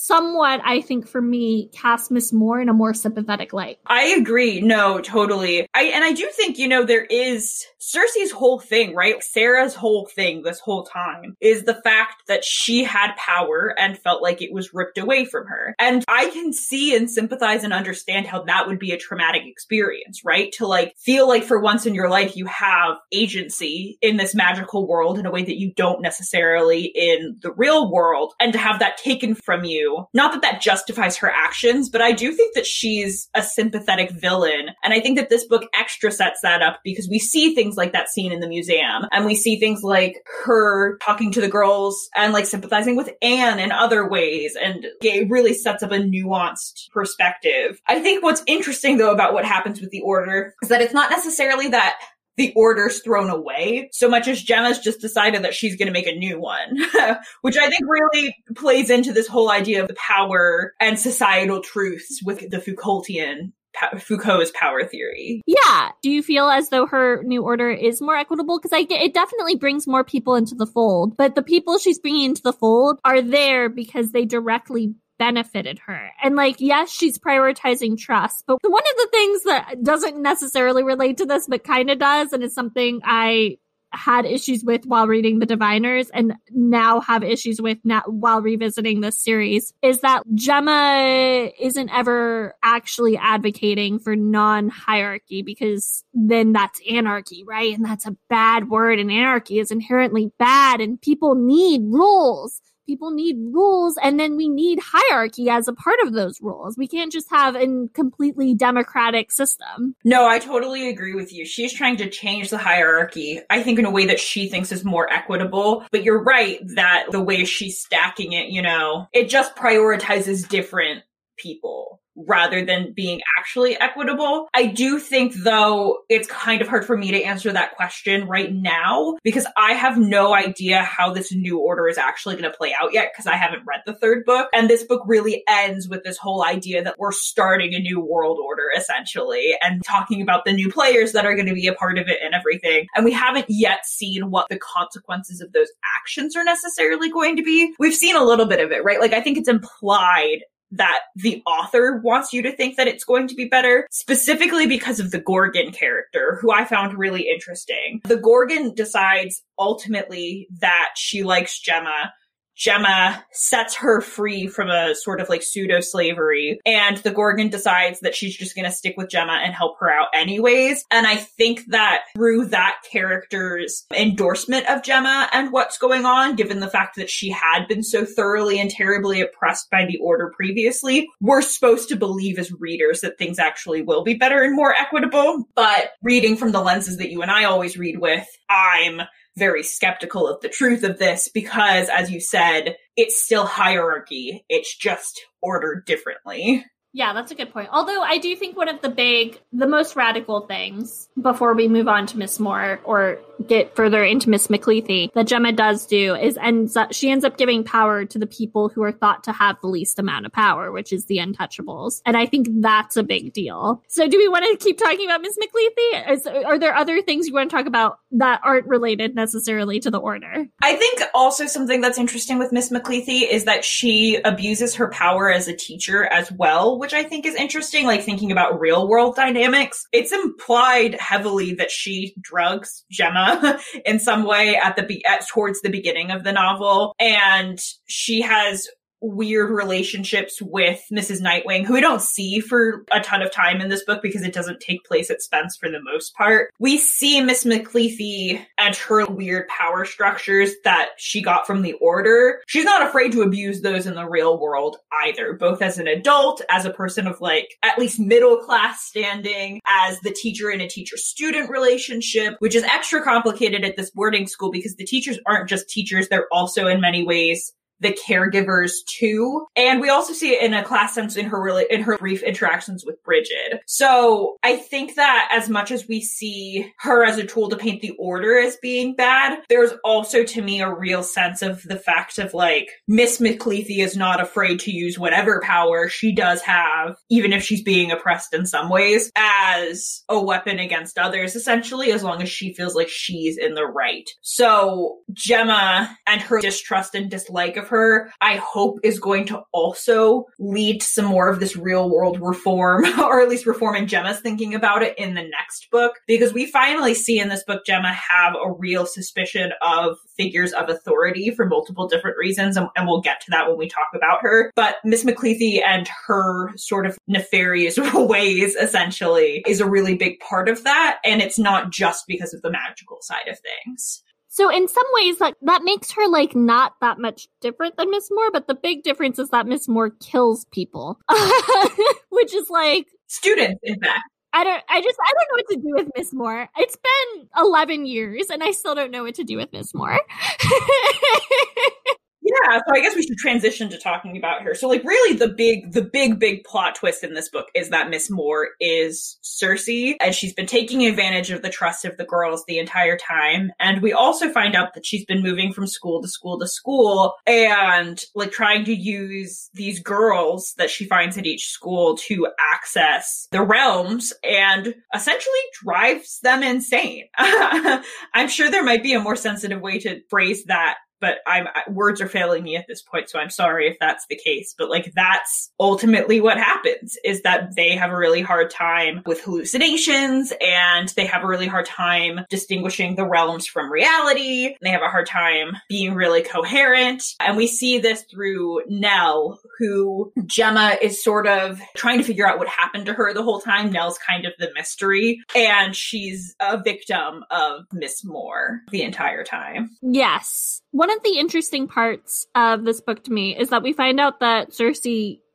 somewhat, 0.04 0.62
I 0.66 0.82
think, 0.82 1.08
for 1.08 1.22
me, 1.22 1.70
cast 1.74 2.12
Miss 2.12 2.34
Moore 2.34 2.60
in 2.60 2.68
a 2.68 2.74
more 2.74 2.94
sympathetic 2.94 3.54
light. 3.54 3.80
I 3.88 4.08
agree. 4.08 4.60
No, 4.60 5.00
totally. 5.00 5.68
I 5.74 5.84
and 5.84 6.04
I 6.04 6.12
do 6.12 6.30
think 6.36 6.58
you 6.58 6.68
know 6.68 6.84
there 6.84 7.06
is 7.06 7.66
Circe's 7.80 8.32
whole 8.32 8.60
thing, 8.60 8.96
right? 8.96 9.24
Sarah's 9.24 9.76
whole 9.76 10.06
thing 10.06 10.42
this 10.42 10.60
whole 10.60 10.84
time 10.84 11.36
is 11.40 11.64
the 11.64 11.82
fact 11.84 12.24
that 12.28 12.44
she 12.44 12.84
had 12.84 13.16
power 13.18 13.74
and 13.78 13.98
felt 13.98 14.22
like 14.22 14.42
it 14.42 14.54
was 14.54 14.74
ripped 14.74 14.98
away 14.98 15.26
from 15.26 15.48
her. 15.48 15.76
And 15.80 16.04
I 16.08 16.30
can 16.30 16.54
see 16.54 16.96
and 16.96 17.10
sympathize 17.10 17.64
and 17.64 17.74
understand 17.74 18.28
how 18.28 18.44
that 18.44 18.68
would 18.68 18.80
be 18.80 18.92
a 18.92 18.98
traumatic 18.98 19.44
experience, 19.46 20.24
right? 20.26 20.52
To 20.54 20.68
like 20.68 20.94
feel 20.98 21.28
like 21.28 21.44
for 21.44 21.60
once 21.60 21.86
in 21.86 21.96
your 21.96 22.10
life 22.10 22.36
you 22.36 22.46
have 22.48 22.98
agency 23.12 23.98
in 24.02 24.18
this 24.18 24.36
magical 24.36 24.88
world 24.88 25.18
in 25.18 25.26
a 25.26 25.32
way 25.32 25.44
that 25.44 25.60
you 25.60 25.74
don't 25.76 26.02
necessarily 26.02 26.84
in 26.84 27.38
the 27.42 27.54
real 27.54 27.92
world 27.92 28.34
and 28.40 28.54
to 28.54 28.60
have 28.60 28.80
that 28.80 28.98
taken 28.98 29.36
from 29.36 29.64
you 29.64 29.93
not 30.14 30.32
that 30.34 30.42
that 30.42 30.62
justifies 30.62 31.18
her 31.18 31.30
actions, 31.30 31.90
but 31.90 32.02
I 32.02 32.12
do 32.12 32.32
think 32.34 32.56
that 32.56 32.66
she's 32.66 33.30
a 33.36 33.42
sympathetic 33.42 34.12
villain. 34.12 34.70
And 34.84 34.94
I 34.94 35.00
think 35.00 35.18
that 35.18 35.30
this 35.30 35.46
book 35.46 35.64
extra 35.74 36.12
sets 36.12 36.42
that 36.42 36.62
up 36.62 36.80
because 36.84 37.08
we 37.10 37.20
see 37.20 37.56
things 37.56 37.78
like 37.78 37.94
that 37.94 38.10
scene 38.10 38.32
in 38.32 38.40
the 38.40 38.48
museum 38.48 39.04
and 39.12 39.26
we 39.26 39.36
see 39.36 39.60
things 39.60 39.84
like 39.84 40.18
her 40.46 40.98
talking 40.98 41.32
to 41.32 41.42
the 41.42 41.48
girls 41.48 42.10
and 42.16 42.34
like 42.34 42.46
sympathizing 42.46 42.96
with 42.96 43.12
Anne 43.22 43.60
in 43.60 43.72
other 43.72 44.08
ways. 44.08 44.56
And 44.62 44.86
it 45.02 45.30
really 45.30 45.54
sets 45.54 45.84
up 45.84 45.92
a 45.92 45.98
nuanced 45.98 46.90
perspective. 46.92 47.80
I 47.88 48.00
think 48.00 48.24
what's 48.24 48.44
interesting 48.48 48.98
though 48.98 49.12
about 49.12 49.34
what 49.34 49.46
happens 49.46 49.82
with 49.82 49.92
the 49.92 50.02
order 50.02 50.54
is 50.62 50.70
that 50.70 50.82
it's 50.82 50.94
not 50.94 51.10
necessarily 51.10 51.70
that 51.70 51.98
the 52.38 52.54
order's 52.56 53.00
thrown 53.02 53.30
away 53.30 53.90
so 53.92 54.10
much 54.10 54.28
as 54.28 54.42
Gemma's 54.42 54.80
just 54.80 55.00
decided 55.00 55.44
that 55.44 55.54
she's 55.54 55.76
going 55.76 55.88
to 55.88 55.94
make 55.94 56.08
a 56.08 56.18
new 56.18 56.40
one, 56.40 56.78
which 57.42 57.58
I 57.58 57.70
think 57.70 57.82
really 57.88 58.36
plays 58.56 58.90
into 58.90 59.14
this 59.14 59.28
whole 59.28 59.52
idea 59.52 59.82
of 59.82 59.88
the 59.88 59.96
power 59.96 60.74
and 60.80 61.00
societal 61.00 61.62
truths 61.62 62.22
with 62.24 62.50
the 62.50 62.60
Foucaultian 62.60 63.54
Foucault's 64.00 64.52
power 64.54 64.84
theory. 64.84 65.42
Yeah. 65.46 65.92
Do 66.02 66.10
you 66.10 66.22
feel 66.22 66.50
as 66.50 66.70
though 66.70 66.86
her 66.86 67.24
new 67.24 67.44
order 67.44 67.72
is 67.72 68.02
more 68.02 68.16
equitable? 68.16 68.60
Because 68.60 68.74
I 68.74 68.84
get 68.84 69.02
it 69.02 69.14
definitely 69.14 69.56
brings 69.56 69.88
more 69.88 70.04
people 70.04 70.36
into 70.36 70.56
the 70.56 70.68
fold, 70.68 71.18
but 71.18 71.36
the 71.36 71.42
people 71.42 71.78
she's 71.78 72.00
bringing 72.00 72.26
into 72.26 72.42
the 72.44 72.54
fold 72.54 73.00
are 73.04 73.22
there 73.22 73.70
because 73.70 74.12
they 74.12 74.26
directly 74.26 74.94
benefited 75.24 75.80
her. 75.80 76.12
And 76.22 76.36
like, 76.36 76.58
yes, 76.60 76.92
she's 76.92 77.18
prioritizing 77.18 77.98
trust, 77.98 78.44
but 78.46 78.58
one 78.62 78.84
of 78.84 78.98
the 78.98 79.08
things 79.10 79.44
that 79.44 79.82
doesn't 79.82 80.22
necessarily 80.22 80.84
relate 80.84 81.16
to 81.18 81.26
this, 81.26 81.48
but 81.48 81.64
kind 81.64 81.90
of 81.90 81.98
does, 81.98 82.34
and 82.34 82.44
is 82.44 82.54
something 82.54 83.00
I 83.06 83.58
had 83.94 84.26
issues 84.26 84.66
with 84.66 84.86
while 84.86 85.08
reading 85.08 85.40
the 85.40 85.46
diviners 85.46 86.10
and 86.10 86.34
now 86.50 87.00
have 87.00 87.24
issues 87.24 87.62
with 87.62 87.78
now 87.84 88.02
while 88.08 88.42
revisiting 88.42 89.02
this 89.02 89.18
series 89.18 89.72
is 89.82 90.02
that 90.02 90.24
Gemma 90.34 91.52
isn't 91.60 91.90
ever 91.94 92.56
actually 92.64 93.16
advocating 93.16 94.00
for 94.00 94.16
non-hierarchy 94.16 95.44
because 95.44 96.04
then 96.14 96.54
that's 96.54 96.82
anarchy, 96.90 97.44
right? 97.48 97.74
And 97.74 97.86
that's 97.86 98.08
a 98.08 98.18
bad 98.30 98.68
word 98.68 99.00
and 99.00 99.12
anarchy 99.12 99.60
is 99.60 99.72
inherently 99.72 100.32
bad 100.40 100.82
and 100.82 101.00
people 101.00 101.36
need 101.36 101.82
rules 101.84 102.60
people 102.86 103.12
need 103.12 103.38
rules 103.52 103.98
and 104.02 104.20
then 104.20 104.36
we 104.36 104.50
need 104.50 104.80
hierarchy 104.82 105.50
as 105.50 105.68
a 105.68 105.74
part 105.74 106.00
of 106.04 106.14
those 106.14 106.42
rules. 106.42 106.78
We 106.78 106.88
can't 106.88 107.12
just 107.12 107.30
have 107.30 107.56
a 107.56 107.88
completely 107.94 108.54
democratic 108.54 109.32
system. 109.32 109.96
No, 110.04 110.28
I 110.28 110.40
totally 110.40 110.90
agree 110.90 111.16
with 111.16 111.34
you. 111.34 111.46
She's 111.46 111.74
trying 111.74 111.98
to 111.98 112.10
change 112.10 112.50
the 112.50 112.58
hierarchy, 112.58 113.40
I 113.50 113.64
think 113.64 113.80
in 113.80 113.86
a 113.86 113.92
way 113.92 114.06
that 114.08 114.20
she 114.20 114.50
thinks 114.50 114.72
is 114.72 114.86
more 114.86 115.12
equitable. 115.12 115.86
But 115.92 116.04
you're 116.04 116.24
right 116.24 116.60
that 116.76 117.08
the 117.12 117.22
way 117.22 117.46
she's 117.46 117.80
stacking 117.80 118.34
it, 118.34 118.50
you 118.50 118.62
know, 118.62 119.08
it 119.14 119.30
just 119.30 119.56
prioritizes 119.56 120.48
different 120.48 121.04
people 121.38 122.03
rather 122.16 122.64
than 122.64 122.94
being 122.94 123.22
actually 123.38 123.80
equitable. 123.80 124.48
I 124.54 124.68
do 124.68 125.00
think 125.00 125.34
though 125.36 126.00
it's 126.10 126.28
kind 126.28 126.62
of 126.62 126.68
hard 126.68 126.86
for 126.86 126.98
me 126.98 127.12
to 127.12 127.24
answer 127.24 127.52
that 127.52 127.76
question 127.76 128.28
right 128.28 128.54
now 128.54 129.18
because 129.24 129.48
I 129.58 129.74
have 129.74 129.98
no 129.98 130.34
idea 130.34 130.82
how 130.84 131.14
this 131.14 131.34
new 131.34 131.60
order 131.60 131.88
is 131.88 131.98
actually 131.98 132.36
going 132.36 132.52
to 132.52 132.58
play 132.58 132.74
out 132.80 132.94
yet 132.94 133.12
because 133.12 133.28
I 133.28 133.36
haven't 133.36 133.66
read 133.66 133.82
the 133.86 133.96
third 133.96 134.26
book. 134.26 134.50
And 134.54 134.70
this 134.70 134.84
book 134.84 135.04
really 135.06 135.44
ends 135.48 135.90
with 135.90 136.04
this 136.04 136.18
whole 136.18 136.44
idea 136.44 136.84
that 136.84 137.00
we're 137.00 137.12
starting 137.12 137.74
a 137.74 137.80
new 137.80 138.00
world 138.00 138.40
order 138.44 138.66
essentially 138.78 139.56
and 139.62 139.84
talking 139.84 140.22
about 140.22 140.46
the 140.46 140.54
new 140.54 140.72
players 140.72 141.14
that 141.14 141.26
are 141.26 141.36
going 141.36 141.48
to 141.48 141.54
be 141.54 141.68
a 141.68 141.74
part 141.74 141.98
of 141.98 142.08
it 142.08 142.20
and 142.24 142.34
everything. 142.34 142.88
And 142.96 143.06
we 143.06 143.12
haven't 143.12 143.46
yet 143.50 143.86
seen 143.86 144.30
what 144.30 144.50
the 144.50 144.60
consequences 144.60 145.42
of 145.42 145.52
those 145.52 145.70
actions 146.00 146.36
are 146.36 146.44
necessarily 146.44 147.10
going 147.10 147.36
to 147.38 147.44
be. 147.44 147.74
We've 147.80 147.96
seen 147.96 148.16
a 148.16 148.24
little 148.24 148.46
bit 148.46 148.60
of 148.60 148.72
it, 148.72 148.84
right? 148.84 149.00
Like 149.00 149.14
I 149.14 149.22
think 149.22 149.38
it's 149.38 149.50
implied 149.50 150.40
that 150.74 151.00
the 151.16 151.42
author 151.46 152.02
wants 152.04 152.34
you 152.34 152.42
to 152.42 152.52
think 152.52 152.78
that 152.78 152.88
it's 152.88 153.04
going 153.04 153.28
to 153.28 153.36
be 153.36 153.46
better, 153.46 153.88
specifically 153.92 154.68
because 154.68 155.00
of 155.00 155.12
the 155.12 155.20
Gorgon 155.20 155.72
character, 155.72 156.38
who 156.42 156.52
I 156.52 156.66
found 156.66 156.98
really 156.98 157.30
interesting. 157.30 158.02
The 158.04 158.18
Gorgon 158.18 158.74
decides 158.74 159.44
ultimately 159.58 160.48
that 160.60 160.90
she 160.96 161.24
likes 161.24 161.60
Gemma 161.60 162.14
Gemma 162.56 163.24
sets 163.32 163.76
her 163.76 164.02
free 164.02 164.48
from 164.48 164.70
a 164.70 164.96
sort 164.96 165.20
of 165.20 165.30
like 165.30 165.44
pseudo 165.44 165.80
slavery 165.80 166.60
and 166.66 166.98
the 166.98 167.12
Gorgon 167.12 167.50
decides 167.50 168.00
that 168.02 168.16
she's 168.16 168.38
just 168.38 168.56
going 168.56 168.66
to 168.66 168.72
stick 168.72 168.96
with 168.98 169.10
Gemma 169.10 169.42
and 169.44 169.54
help 169.54 169.80
her 169.80 169.90
out 169.90 170.08
anyways. 170.14 170.86
And 170.92 171.08
I 171.08 171.16
think 171.16 171.66
that 171.68 172.04
through 172.16 172.46
that 172.48 172.78
character's 172.90 173.86
endorsement 173.96 174.68
of 174.68 174.84
Gemma 174.84 175.30
and 175.34 175.52
what's 175.52 175.78
going 175.78 176.06
on, 176.06 176.36
given 176.36 176.60
the 176.60 176.70
fact 176.70 176.96
that 176.98 177.10
she 177.10 177.30
had 177.30 177.68
been 177.68 177.84
so 177.84 178.06
thoroughly 178.06 178.60
and 178.60 178.70
terribly 178.70 179.22
oppressed 179.22 179.70
by 179.70 179.86
the 179.86 179.98
order 179.98 180.32
previously, 180.36 181.08
we're 181.22 181.42
supposed 181.42 181.90
to 181.90 181.96
believe 181.96 182.38
as 182.38 182.52
readers 182.52 183.02
that 183.02 183.18
things 183.18 183.40
actually 183.40 183.82
will 183.82 184.04
be 184.04 184.14
better 184.14 184.42
and 184.44 184.56
more 184.56 184.74
equitable. 184.74 185.48
But 185.56 185.92
reading 186.02 186.38
from 186.38 186.52
the 186.52 186.62
lenses 186.62 186.98
that 186.98 187.12
you 187.12 187.22
and 187.22 187.32
I 187.32 187.46
always 187.46 187.78
read 187.78 188.00
with, 188.00 188.28
I'm 188.50 189.02
very 189.38 189.64
skeptical 189.64 190.28
of 190.28 190.42
the 190.42 190.50
truth 190.50 190.84
of 190.84 191.00
this 191.00 191.28
because, 191.28 191.90
as 191.90 192.12
you 192.12 192.20
said, 192.20 192.78
it's 192.96 193.24
still 193.24 193.46
hierarchy. 193.46 194.46
It's 194.50 194.76
just 194.76 195.22
ordered 195.42 195.86
differently. 195.86 196.66
Yeah, 196.94 197.14
that's 197.14 197.32
a 197.32 197.36
good 197.36 197.52
point. 197.52 197.70
Although 197.72 198.02
I 198.02 198.20
do 198.20 198.36
think 198.36 198.56
one 198.56 198.70
of 198.70 198.82
the 198.82 198.90
big, 198.90 199.40
the 199.52 199.68
most 199.68 199.96
radical 199.96 200.42
things 200.42 201.10
before 201.20 201.56
we 201.56 201.68
move 201.68 201.88
on 201.88 202.06
to 202.08 202.18
Miss 202.18 202.40
Moore 202.40 202.80
or 202.84 203.20
get 203.48 203.76
further 203.76 204.04
into 204.04 204.30
Miss 204.30 204.48
McCleethy 204.48 205.12
that 205.14 205.26
Gemma 205.26 205.52
does 205.52 205.88
do 205.88 206.14
is 206.14 206.38
ends 206.38 206.78
up, 206.78 206.94
she 206.94 207.10
ends 207.10 207.26
up 207.26 207.36
giving 207.36 207.64
power 207.64 208.06
to 208.06 208.20
the 208.20 208.28
people 208.28 208.70
who 208.70 208.84
are 208.84 208.92
thought 208.92 209.24
to 209.24 209.32
have 209.32 209.58
the 209.62 209.68
least 209.68 209.98
amount 209.98 210.28
of 210.28 210.32
power, 210.32 210.72
which 210.72 210.94
is 210.94 211.06
the 211.06 211.18
untouchables. 211.18 212.02
And 212.06 212.16
I 212.16 212.28
think 212.28 212.48
that's 212.62 212.96
a 212.96 213.04
big 213.04 213.34
deal. 213.34 213.82
So 213.88 214.08
do 214.08 214.18
we 214.18 214.28
want 214.28 214.46
to 214.46 214.64
keep 214.64 214.78
talking 214.78 215.06
about 215.06 215.22
Miss 215.22 215.38
McCleethy? 215.38 216.12
Is, 216.12 216.28
are 216.28 216.60
there 216.60 216.76
other 216.76 217.02
things 217.02 217.28
you 217.28 217.34
want 217.34 217.50
to 217.50 217.56
talk 217.56 217.66
about 217.66 218.00
that 218.12 218.40
aren't 218.44 218.68
related 218.68 219.16
necessarily 219.16 219.80
to 219.80 219.90
the 219.90 220.00
order? 220.00 220.48
I 220.62 220.76
think 220.76 221.02
also 221.16 221.48
something 221.48 221.82
that's 221.82 221.98
interesting 221.98 222.38
with 222.38 222.52
Miss 222.52 222.72
McCleethy 222.72 223.28
is 223.28 223.46
that 223.46 223.66
she 223.66 224.22
abuses 224.24 224.76
her 224.76 224.90
power 224.90 225.32
as 225.32 225.48
a 225.48 225.56
teacher 225.56 226.06
as 226.06 226.32
well 226.32 226.83
which 226.84 226.94
I 226.94 227.04
think 227.04 227.26
is 227.26 227.34
interesting, 227.36 227.86
like 227.86 228.04
thinking 228.04 228.30
about 228.30 228.60
real 228.60 228.90
world 228.90 229.16
dynamics. 229.16 229.88
It's 229.94 230.12
implied 230.12 230.96
heavily 231.00 231.54
that 231.54 231.72
she 231.72 232.14
drugs 232.20 232.84
Gemma 232.92 233.58
in 233.86 234.00
some 234.00 234.26
way 234.26 234.58
at 234.58 234.76
the 234.76 234.84
be- 234.84 235.06
at, 235.08 235.26
towards 235.30 235.62
the 235.62 235.70
beginning 235.70 236.12
of 236.12 236.26
the 236.26 236.34
novel, 236.34 236.94
and 237.00 237.58
she 237.86 238.22
has 238.24 238.68
weird 239.04 239.52
relationships 239.52 240.42
with 240.42 240.82
Mrs. 240.92 241.22
Nightwing, 241.22 241.66
who 241.66 241.74
we 241.74 241.82
don't 241.82 242.02
see 242.02 242.40
for 242.40 242.86
a 242.92 243.02
ton 243.02 243.22
of 243.22 243.32
time 243.32 243.60
in 243.62 243.70
this 243.70 243.84
book 243.84 244.02
because 244.02 244.24
it 244.24 244.34
doesn't 244.34 244.62
take 244.62 244.84
place 244.86 245.12
at 245.12 245.22
Spence 245.22 245.58
for 245.58 245.70
the 245.70 245.82
most 245.82 246.16
part. 246.16 246.52
We 246.58 246.78
see 246.78 247.22
Miss 247.22 247.44
McCleethy 247.44 248.44
and 248.58 248.76
her 248.76 249.06
weird 249.06 249.48
power 249.50 249.84
structures 249.86 250.52
that 250.64 250.90
she 250.98 251.22
got 251.22 251.46
from 251.46 251.62
the 251.62 251.74
Order. 251.74 252.42
She's 252.48 252.64
not 252.64 252.88
afraid 252.88 253.12
to 253.12 253.22
abuse 253.22 253.62
those 253.62 253.86
in 253.86 253.96
the 253.96 254.08
real 254.08 254.40
world 254.40 254.78
either, 255.04 255.34
both 255.34 255.62
as 255.62 255.78
an 255.78 255.88
adult, 255.88 256.42
as 256.50 256.66
a 256.66 256.74
person 256.74 257.06
of 257.06 257.20
like 257.20 257.50
at 257.62 257.78
least 257.78 258.00
middle 258.00 258.38
class 258.38 258.84
standing, 258.84 259.60
as 259.68 260.00
the 260.00 260.12
teacher 260.12 260.50
in 260.50 260.62
a 260.62 260.70
teacher 260.70 260.96
student 260.98 261.50
relationship, 261.50 262.36
which 262.40 262.56
is 262.56 262.64
extra 262.64 263.04
complicated 263.04 263.66
at 263.66 263.76
this 263.76 263.92
boarding 263.92 264.28
school 264.28 264.52
because 264.52 264.76
the 264.76 264.86
teachers 264.86 265.20
aren't 265.26 265.50
just 265.50 265.70
teachers, 265.70 266.08
they're 266.08 266.28
also 266.32 266.68
in 266.68 266.80
many 266.80 267.04
ways 267.04 267.52
the 267.84 267.98
caregivers 268.08 268.72
too. 268.88 269.46
And 269.56 269.80
we 269.80 269.90
also 269.90 270.14
see 270.14 270.32
it 270.32 270.42
in 270.42 270.54
a 270.54 270.64
class 270.64 270.96
sense 270.96 271.16
in 271.16 271.26
her 271.26 271.42
really, 271.42 271.66
in 271.70 271.84
her 271.84 271.98
brief 271.98 272.24
interactions 272.24 272.84
with 272.86 273.04
Bridget. 273.04 273.62
So 273.68 274.38
I 274.44 274.56
think 274.56 274.96
that 274.96 275.30
as 275.32 275.50
much 275.50 275.72
as 275.72 275.88
we 275.88 276.02
see 276.02 276.72
her 276.80 277.04
as 277.04 277.18
a 277.18 277.26
tool 277.26 277.50
to 277.50 277.58
paint 277.58 277.82
the 277.82 277.96
order 278.00 278.40
as 278.40 278.58
being 278.58 278.96
bad, 278.96 279.40
there's 279.50 279.74
also 279.84 280.24
to 280.24 280.42
me 280.42 280.62
a 280.62 280.74
real 280.74 281.04
sense 281.04 281.42
of 281.42 281.62
the 281.64 281.78
fact 281.78 282.18
of 282.18 282.34
like 282.34 282.70
Miss 282.88 283.20
McCleethy 283.20 283.80
is 283.80 283.96
not 283.96 284.22
afraid 284.22 284.60
to 284.62 284.72
use 284.72 284.98
whatever 284.98 285.42
power 285.42 285.90
she 285.90 286.14
does 286.14 286.42
have, 286.42 286.96
even 287.10 287.34
if 287.34 287.44
she's 287.44 287.62
being 287.62 287.92
oppressed 287.92 288.34
in 288.34 288.46
some 288.46 288.70
ways, 288.70 289.12
as 289.16 290.04
a 290.10 290.22
weapon 290.22 290.60
against 290.60 290.98
others, 290.98 291.36
essentially, 291.36 291.92
as 291.92 292.04
long 292.04 292.22
as 292.22 292.30
she 292.30 292.54
feels 292.54 292.76
like 292.76 292.90
she's 292.90 293.38
in 293.38 293.54
the 293.54 293.66
right. 293.66 294.10
So 294.22 295.00
Gemma 295.12 295.98
and 296.08 296.22
her 296.22 296.40
distrust 296.40 296.96
and 296.96 297.10
dislike 297.10 297.58
of 297.58 297.68
her, 297.68 297.73
I 298.22 298.38
hope 298.38 298.80
is 298.84 299.00
going 299.00 299.26
to 299.28 299.44
also 299.52 300.26
lead 300.40 300.82
to 300.82 300.88
some 300.88 301.06
more 301.06 301.30
of 301.30 301.40
this 301.40 301.56
real 301.56 301.90
world 301.90 302.20
reform, 302.22 302.86
or 303.00 303.22
at 303.22 303.30
least 303.30 303.46
reform 303.46 303.76
in 303.76 303.88
Gemma's 303.88 304.20
thinking 304.20 304.54
about 304.54 304.84
it 304.84 304.98
in 304.98 305.14
the 305.14 305.24
next 305.24 305.70
book, 305.72 305.94
because 306.08 306.34
we 306.34 306.46
finally 306.46 306.94
see 306.94 307.20
in 307.20 307.30
this 307.30 307.44
book 307.44 307.66
Gemma 307.66 307.94
have 307.94 308.36
a 308.36 308.52
real 308.52 308.86
suspicion 308.86 309.52
of 309.62 309.98
figures 310.18 310.54
of 310.54 310.70
authority 310.70 311.32
for 311.32 311.46
multiple 311.46 311.88
different 311.88 312.18
reasons, 312.18 312.58
and, 312.58 312.68
and 312.76 312.88
we'll 312.88 313.02
get 313.02 313.22
to 313.22 313.32
that 313.32 313.48
when 313.48 313.58
we 313.58 313.68
talk 313.68 313.90
about 313.96 314.22
her. 314.22 314.52
But 314.56 314.76
Miss 314.84 315.04
McCleethy 315.04 315.62
and 315.66 315.90
her 316.08 316.56
sort 316.58 316.86
of 316.86 316.98
nefarious 317.08 317.78
ways, 317.94 318.56
essentially, 318.56 319.44
is 319.48 319.60
a 319.60 319.70
really 319.70 319.96
big 319.96 320.20
part 320.20 320.50
of 320.50 320.64
that, 320.64 321.00
and 321.04 321.22
it's 321.22 321.40
not 321.40 321.72
just 321.72 322.06
because 322.08 322.34
of 322.34 322.42
the 322.42 322.52
magical 322.52 322.98
side 323.02 323.28
of 323.28 323.38
things. 323.40 324.04
So 324.34 324.50
in 324.50 324.68
some 324.68 324.86
ways 324.96 325.20
that 325.20 325.36
that 325.44 325.64
makes 325.64 325.92
her 325.92 326.08
like 326.08 326.36
not 326.36 326.74
that 326.82 326.98
much 326.98 327.28
different 327.40 327.78
than 327.78 327.92
Miss 327.92 328.10
Moore, 328.12 328.32
but 328.32 328.48
the 328.48 328.56
big 328.56 328.82
difference 328.82 329.20
is 329.20 329.30
that 329.30 329.46
Miss 329.46 329.68
Moore 329.68 329.92
kills 330.00 330.48
people. 330.52 331.00
Which 332.10 332.34
is 332.34 332.50
like 332.50 332.88
students 333.06 333.60
in 333.62 333.80
fact. 333.80 334.02
I 334.34 334.44
don't 334.44 334.64
I 334.68 334.82
just 334.82 334.98
I 335.00 335.14
don't 335.14 335.28
know 335.30 335.36
what 335.36 335.46
to 335.50 335.58
do 335.58 335.76
with 335.76 335.88
Miss 335.96 336.16
Moore. 336.16 336.50
It's 336.58 336.76
been 336.76 337.30
11 337.38 337.86
years 337.86 338.32
and 338.32 338.44
I 338.44 338.50
still 338.50 338.74
don't 338.74 338.90
know 338.90 339.04
what 339.04 339.14
to 339.16 339.24
do 339.24 339.38
with 339.38 339.54
Miss 339.54 339.72
Moore. 339.72 340.00
Yeah, 342.24 342.58
so 342.60 342.74
I 342.74 342.82
guess 342.82 342.96
we 342.96 343.04
should 343.04 343.18
transition 343.18 343.70
to 343.70 343.78
talking 343.78 344.18
about 344.18 344.44
her. 344.44 344.56
So 344.56 344.68
like 344.68 344.84
really 344.84 345.18
the 345.18 345.30
big 345.30 345.72
the 345.74 345.82
big 345.82 346.20
big 346.20 346.44
plot 346.44 346.76
twist 346.76 347.04
in 347.04 347.14
this 347.14 347.30
book 347.30 347.48
is 347.54 347.70
that 347.70 347.90
Miss 347.90 348.10
Moore 348.10 348.50
is 348.60 349.18
circe 349.22 349.64
and 349.64 350.14
she's 350.14 350.34
been 350.34 350.46
taking 350.46 350.86
advantage 350.86 351.32
of 351.32 351.42
the 351.42 351.50
trust 351.50 351.86
of 351.86 351.98
the 351.98 352.04
girls 352.04 352.44
the 352.48 352.60
entire 352.60 352.98
time. 352.98 353.52
And 353.60 353.82
we 353.82 353.94
also 353.94 354.30
find 354.30 354.56
out 354.56 354.74
that 354.74 354.86
she's 354.86 355.06
been 355.06 355.22
moving 355.22 355.54
from 355.54 355.68
school 355.68 356.02
to 356.02 356.08
school 356.08 356.40
to 356.40 356.48
school 356.48 357.14
and 357.26 358.02
like 358.16 358.32
trying 358.32 358.66
to 358.66 358.74
use 358.74 359.50
these 359.54 359.80
girls 359.80 360.54
that 360.58 360.70
she 360.70 360.86
finds 360.86 361.18
at 361.18 361.26
each 361.26 361.48
school 361.48 361.96
to 361.98 362.28
access 362.54 363.28
the 363.32 363.44
realms 363.44 364.12
and 364.24 364.76
essentially 364.94 365.34
drives 365.64 366.20
them 366.24 366.44
insane. 366.44 367.06
I'm 367.18 368.28
sure 368.28 368.50
there 368.50 368.64
might 368.64 368.84
be 368.84 368.94
a 368.94 369.00
more 369.00 369.16
sensitive 369.16 369.62
way 369.62 369.80
to 369.80 370.02
phrase 370.10 370.46
that 370.46 370.76
but 371.04 371.18
I'm 371.28 371.50
words 371.68 372.00
are 372.00 372.08
failing 372.08 372.44
me 372.44 372.56
at 372.56 372.66
this 372.66 372.82
point, 372.82 373.10
so 373.10 373.20
I'm 373.20 373.30
sorry 373.30 373.68
if 373.68 373.76
that's 373.78 374.06
the 374.10 374.16
case. 374.16 374.56
But 374.58 374.70
like 374.70 374.94
that's 374.96 375.52
ultimately 375.60 376.22
what 376.22 376.38
happens 376.38 376.98
is 377.04 377.24
that 377.24 377.58
they 377.58 377.76
have 377.76 377.92
a 377.92 377.98
really 377.98 378.22
hard 378.22 378.50
time 378.50 379.02
with 379.06 379.22
hallucinations 379.22 380.32
and 380.40 380.88
they 380.96 381.06
have 381.06 381.26
a 381.26 381.28
really 381.28 381.46
hard 381.46 381.66
time 381.66 382.22
distinguishing 382.30 382.96
the 382.96 383.06
realms 383.06 383.46
from 383.48 383.70
reality. 383.70 384.56
They 384.62 384.70
have 384.70 384.82
a 384.82 384.88
hard 384.88 385.08
time 385.08 385.58
being 385.68 385.94
really 385.94 386.24
coherent. 386.24 387.04
And 387.20 387.36
we 387.36 387.48
see 387.48 387.80
this 387.80 388.04
through 388.10 388.62
Nell, 388.70 389.42
who 389.60 390.14
Gemma 390.26 390.78
is 390.82 391.04
sort 391.04 391.28
of 391.28 391.60
trying 391.76 391.98
to 391.98 392.06
figure 392.06 392.26
out 392.26 392.40
what 392.40 392.48
happened 392.48 392.86
to 392.86 392.94
her 392.94 393.14
the 393.14 393.24
whole 393.24 393.42
time. 393.42 393.74
Nell's 393.74 393.98
kind 393.98 394.26
of 394.26 394.32
the 394.40 394.52
mystery. 394.56 395.20
And 395.36 395.76
she's 395.76 396.34
a 396.40 396.64
victim 396.64 397.26
of 397.30 397.66
Miss 397.74 398.06
Moore 398.06 398.62
the 398.72 398.84
entire 398.84 399.26
time. 399.26 399.72
Yes. 399.82 400.63
One 400.74 400.90
of 400.90 401.04
the 401.04 401.20
interesting 401.20 401.68
parts 401.68 402.26
of 402.34 402.66
this 402.66 402.82
book 402.82 403.04
to 403.04 403.14
me 403.14 403.38
is 403.38 403.50
that 403.50 403.62
we 403.62 403.74
find 403.74 404.00
out 404.00 404.22
that 404.22 404.56
Circe 404.56 404.88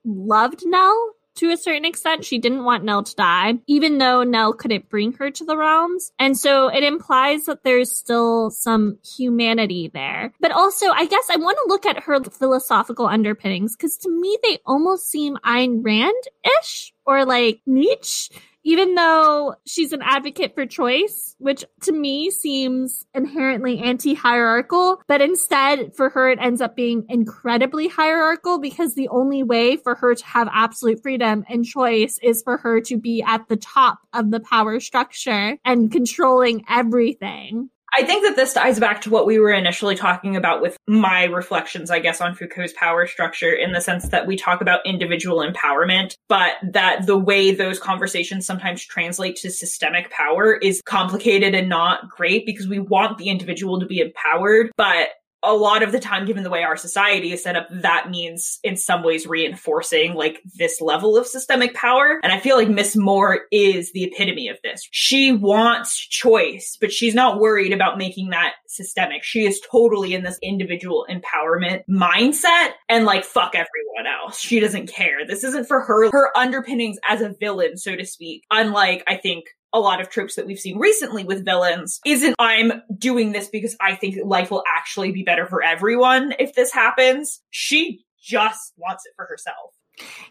loved 0.05 0.67
Nell 0.67 1.13
to 1.37 1.53
a 1.53 1.57
certain 1.57 1.85
extent. 1.85 2.25
She 2.25 2.41
didn't 2.41 2.65
want 2.65 2.83
Nell 2.83 3.05
to 3.05 3.15
die, 3.15 3.55
even 3.69 3.99
though 3.99 4.25
Nell 4.25 4.53
couldn't 4.53 4.89
bring 4.89 5.13
her 5.13 5.31
to 5.31 5.45
the 5.45 5.57
realms. 5.57 6.11
And 6.19 6.37
so 6.37 6.67
it 6.67 6.83
implies 6.83 7.45
that 7.45 7.63
there's 7.63 7.93
still 7.93 8.51
some 8.51 8.99
humanity 9.17 9.89
there. 9.95 10.33
But 10.41 10.51
also, 10.51 10.87
I 10.89 11.07
guess 11.07 11.29
I 11.31 11.37
want 11.37 11.57
to 11.59 11.69
look 11.69 11.87
at 11.87 12.03
her 12.03 12.21
philosophical 12.25 13.07
underpinnings 13.07 13.77
because 13.77 13.97
to 13.99 14.11
me, 14.11 14.37
they 14.43 14.59
almost 14.67 15.09
seem 15.09 15.37
Ayn 15.47 15.85
Rand 15.85 16.25
ish 16.61 16.93
or 17.07 17.25
like 17.25 17.61
Nietzsche 17.65 18.35
even 18.69 18.95
though 18.97 19.55
she's 19.65 19.95
an 19.95 20.03
advocate 20.03 20.55
for 20.55 20.67
choice, 20.67 21.35
which 21.39 21.65
to 21.81 21.91
me 21.91 22.31
seems 22.31 23.07
inherently 23.15 23.79
anti 23.79 24.13
hierarchical, 24.13 25.01
but 25.09 25.23
instead 25.23 25.97
for 25.97 26.11
her 26.11 26.29
it 26.29 26.39
ends 26.39 26.61
up 26.61 26.77
being 26.77 27.07
incredibly 27.09 27.89
hierarchical 27.89 28.61
because 28.61 28.95
the 28.95 29.09
only 29.09 29.43
way 29.43 29.79
for 29.79 29.95
her 29.95 30.15
to 30.15 30.27
have 30.27 30.51
absolute 30.53 31.01
freedom 31.03 31.47
and 31.49 31.65
choice 31.65 32.19
is 32.23 32.43
for 32.43 32.59
her 32.59 32.83
to 32.83 32.99
be 32.99 33.23
at 33.23 33.49
the 33.49 33.57
top 33.57 34.01
of 34.13 34.31
the 34.31 34.41
power 34.41 34.81
structure 34.81 35.57
and 35.65 35.91
controlling 35.91 36.63
everything. 36.69 37.71
I 37.97 38.05
think 38.05 38.25
that 38.25 38.37
this 38.37 38.53
ties 38.53 38.79
back 38.79 39.01
to 39.03 39.11
what 39.11 39.27
we 39.27 39.39
were 39.39 39.51
initially 39.51 39.97
talking 39.97 40.37
about 40.37 40.61
with 40.61 40.77
my 40.87 41.25
reflections, 41.25 41.91
I 41.91 41.99
guess, 41.99 42.21
on 42.21 42.35
Foucault's 42.35 42.73
power 42.75 43.07
structure 43.07 43.53
in 43.53 43.73
the 43.73 43.81
sense 43.81 44.09
that 44.09 44.27
we 44.27 44.37
talk 44.37 44.61
about 44.61 44.87
individual 44.87 45.39
empowerment, 45.39 46.15
but 46.29 46.53
that 46.73 47.07
the 47.07 47.19
way 47.19 47.55
those 47.55 47.79
conversations 47.79 48.47
sometimes 48.47 48.85
translate 48.85 49.37
to 49.37 49.51
systemic 49.51 50.11
power 50.11 50.55
is 50.55 50.83
complicated 50.85 51.55
and 51.55 51.69
not 51.69 52.09
great 52.09 52.47
because 52.47 52.69
we 52.69 52.79
want 52.79 53.19
the 53.19 53.29
individual 53.29 53.81
to 53.81 53.87
be 53.87 54.01
empowered, 54.01 54.71
but 54.77 55.09
a 55.43 55.55
lot 55.55 55.83
of 55.83 55.93
the 55.93 56.01
time, 56.01 56.27
given 56.27 56.43
the 56.43 56.51
way 56.51 56.63
our 56.63 56.77
society 56.77 57.33
is 57.33 57.43
set 57.43 57.57
up, 57.57 57.69
that 57.71 58.11
means 58.11 58.59
in 58.65 58.77
some 58.77 59.03
ways 59.03 59.27
reinforcing 59.27 60.15
like 60.15 60.43
this 60.57 60.81
level 60.81 61.17
of 61.17 61.27
systemic 61.27 61.75
power. 61.75 62.19
And 62.23 62.33
I 62.33 62.41
feel 62.41 62.57
like 62.57 62.69
Miss 62.69 62.97
Moore 62.97 63.41
is 63.53 63.93
the 63.93 64.05
epitome 64.05 64.49
of 64.49 64.59
this. 64.63 64.87
She 64.91 65.33
wants 65.33 65.97
choice, 65.97 66.77
but 66.81 66.93
she's 66.93 67.15
not 67.15 67.41
worried 67.41 67.73
about 67.73 67.99
making 67.99 68.31
that 68.31 68.55
systemic. 68.67 69.23
She 69.23 69.47
is 69.47 69.61
totally 69.71 70.15
in 70.15 70.25
this 70.25 70.39
individual 70.43 71.07
empowerment 71.09 71.83
mindset 71.89 72.71
and 72.89 73.05
like 73.05 73.25
fuck 73.25 73.55
everyone 73.55 74.13
else. 74.23 74.41
She 74.41 74.61
doesn't 74.61 74.89
care. 74.89 75.27
This 75.27 75.45
isn't 75.45 75.69
for 75.69 75.81
her, 75.83 76.11
her 76.11 76.37
underpinnings 76.37 76.99
as 77.09 77.21
a 77.21 77.35
villain, 77.39 77.77
so 77.77 77.95
to 77.95 78.05
speak. 78.05 78.45
Unlike, 78.51 79.05
I 79.07 79.17
think, 79.17 79.45
a 79.73 79.81
lot 79.81 80.01
of 80.01 80.09
tropes 80.09 80.37
that 80.37 80.47
we've 80.47 80.59
seen 80.59 80.79
recently 80.79 81.25
with 81.25 81.45
villains 81.45 82.01
isn't 82.07 82.35
I'm 82.39 82.73
doing 82.97 83.33
this 83.33 83.49
because 83.49 83.77
I 83.81 83.95
think 83.95 84.17
life 84.25 84.51
will 84.51 84.65
actually 84.77 85.13
be 85.13 85.23
better 85.23 85.47
for 85.47 85.63
everyone 85.63 86.35
if 86.39 86.55
this 86.55 86.73
happens. 86.73 87.41
She 87.51 88.05
just 88.21 88.73
wants 88.77 89.05
it 89.07 89.13
for 89.17 89.27
herself. 89.27 89.75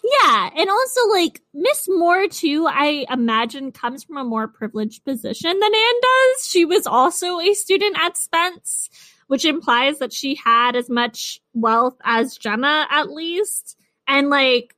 Yeah, 0.04 0.50
and 0.56 0.70
also 0.70 1.08
like 1.10 1.42
Miss 1.54 1.88
Moore 1.90 2.28
too, 2.28 2.68
I 2.70 3.06
imagine 3.10 3.72
comes 3.72 4.04
from 4.04 4.18
a 4.18 4.24
more 4.24 4.48
privileged 4.48 5.04
position 5.04 5.60
than 5.60 5.76
Anne 5.76 6.02
does. 6.02 6.48
She 6.48 6.66
was 6.66 6.88
also 6.88 7.40
a 7.40 7.54
student 7.54 7.98
at 8.00 8.18
Spence, 8.18 8.90
which 9.28 9.46
implies 9.46 10.00
that 10.00 10.14
she 10.14 10.36
had 10.36 10.76
as 10.76 10.90
much 10.90 11.42
wealth 11.54 11.98
as 12.04 12.38
Gemma 12.38 12.88
at 12.90 13.10
least. 13.10 13.76
And 14.08 14.30
like 14.30 14.74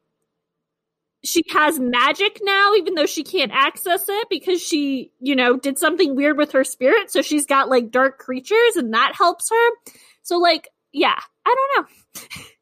she 1.24 1.44
has 1.52 1.80
magic 1.80 2.40
now, 2.44 2.74
even 2.76 2.96
though 2.96 3.06
she 3.06 3.24
can't 3.24 3.52
access 3.54 4.06
it 4.08 4.28
because 4.30 4.62
she, 4.62 5.12
you 5.20 5.36
know, 5.36 5.58
did 5.58 5.78
something 5.78 6.16
weird 6.16 6.38
with 6.38 6.52
her 6.54 6.64
spirit. 6.64 7.12
So 7.12 7.22
she's 7.22 7.46
got 7.46 7.70
like 7.70 7.92
dark 7.92 8.20
creatures 8.20 8.76
and 8.76 8.94
that 8.94 9.14
helps 9.16 9.50
her. 9.50 9.94
So, 10.24 10.38
like, 10.38 10.70
yeah, 10.94 11.20
I 11.46 11.56
don't 11.56 11.88
know. 11.88 12.46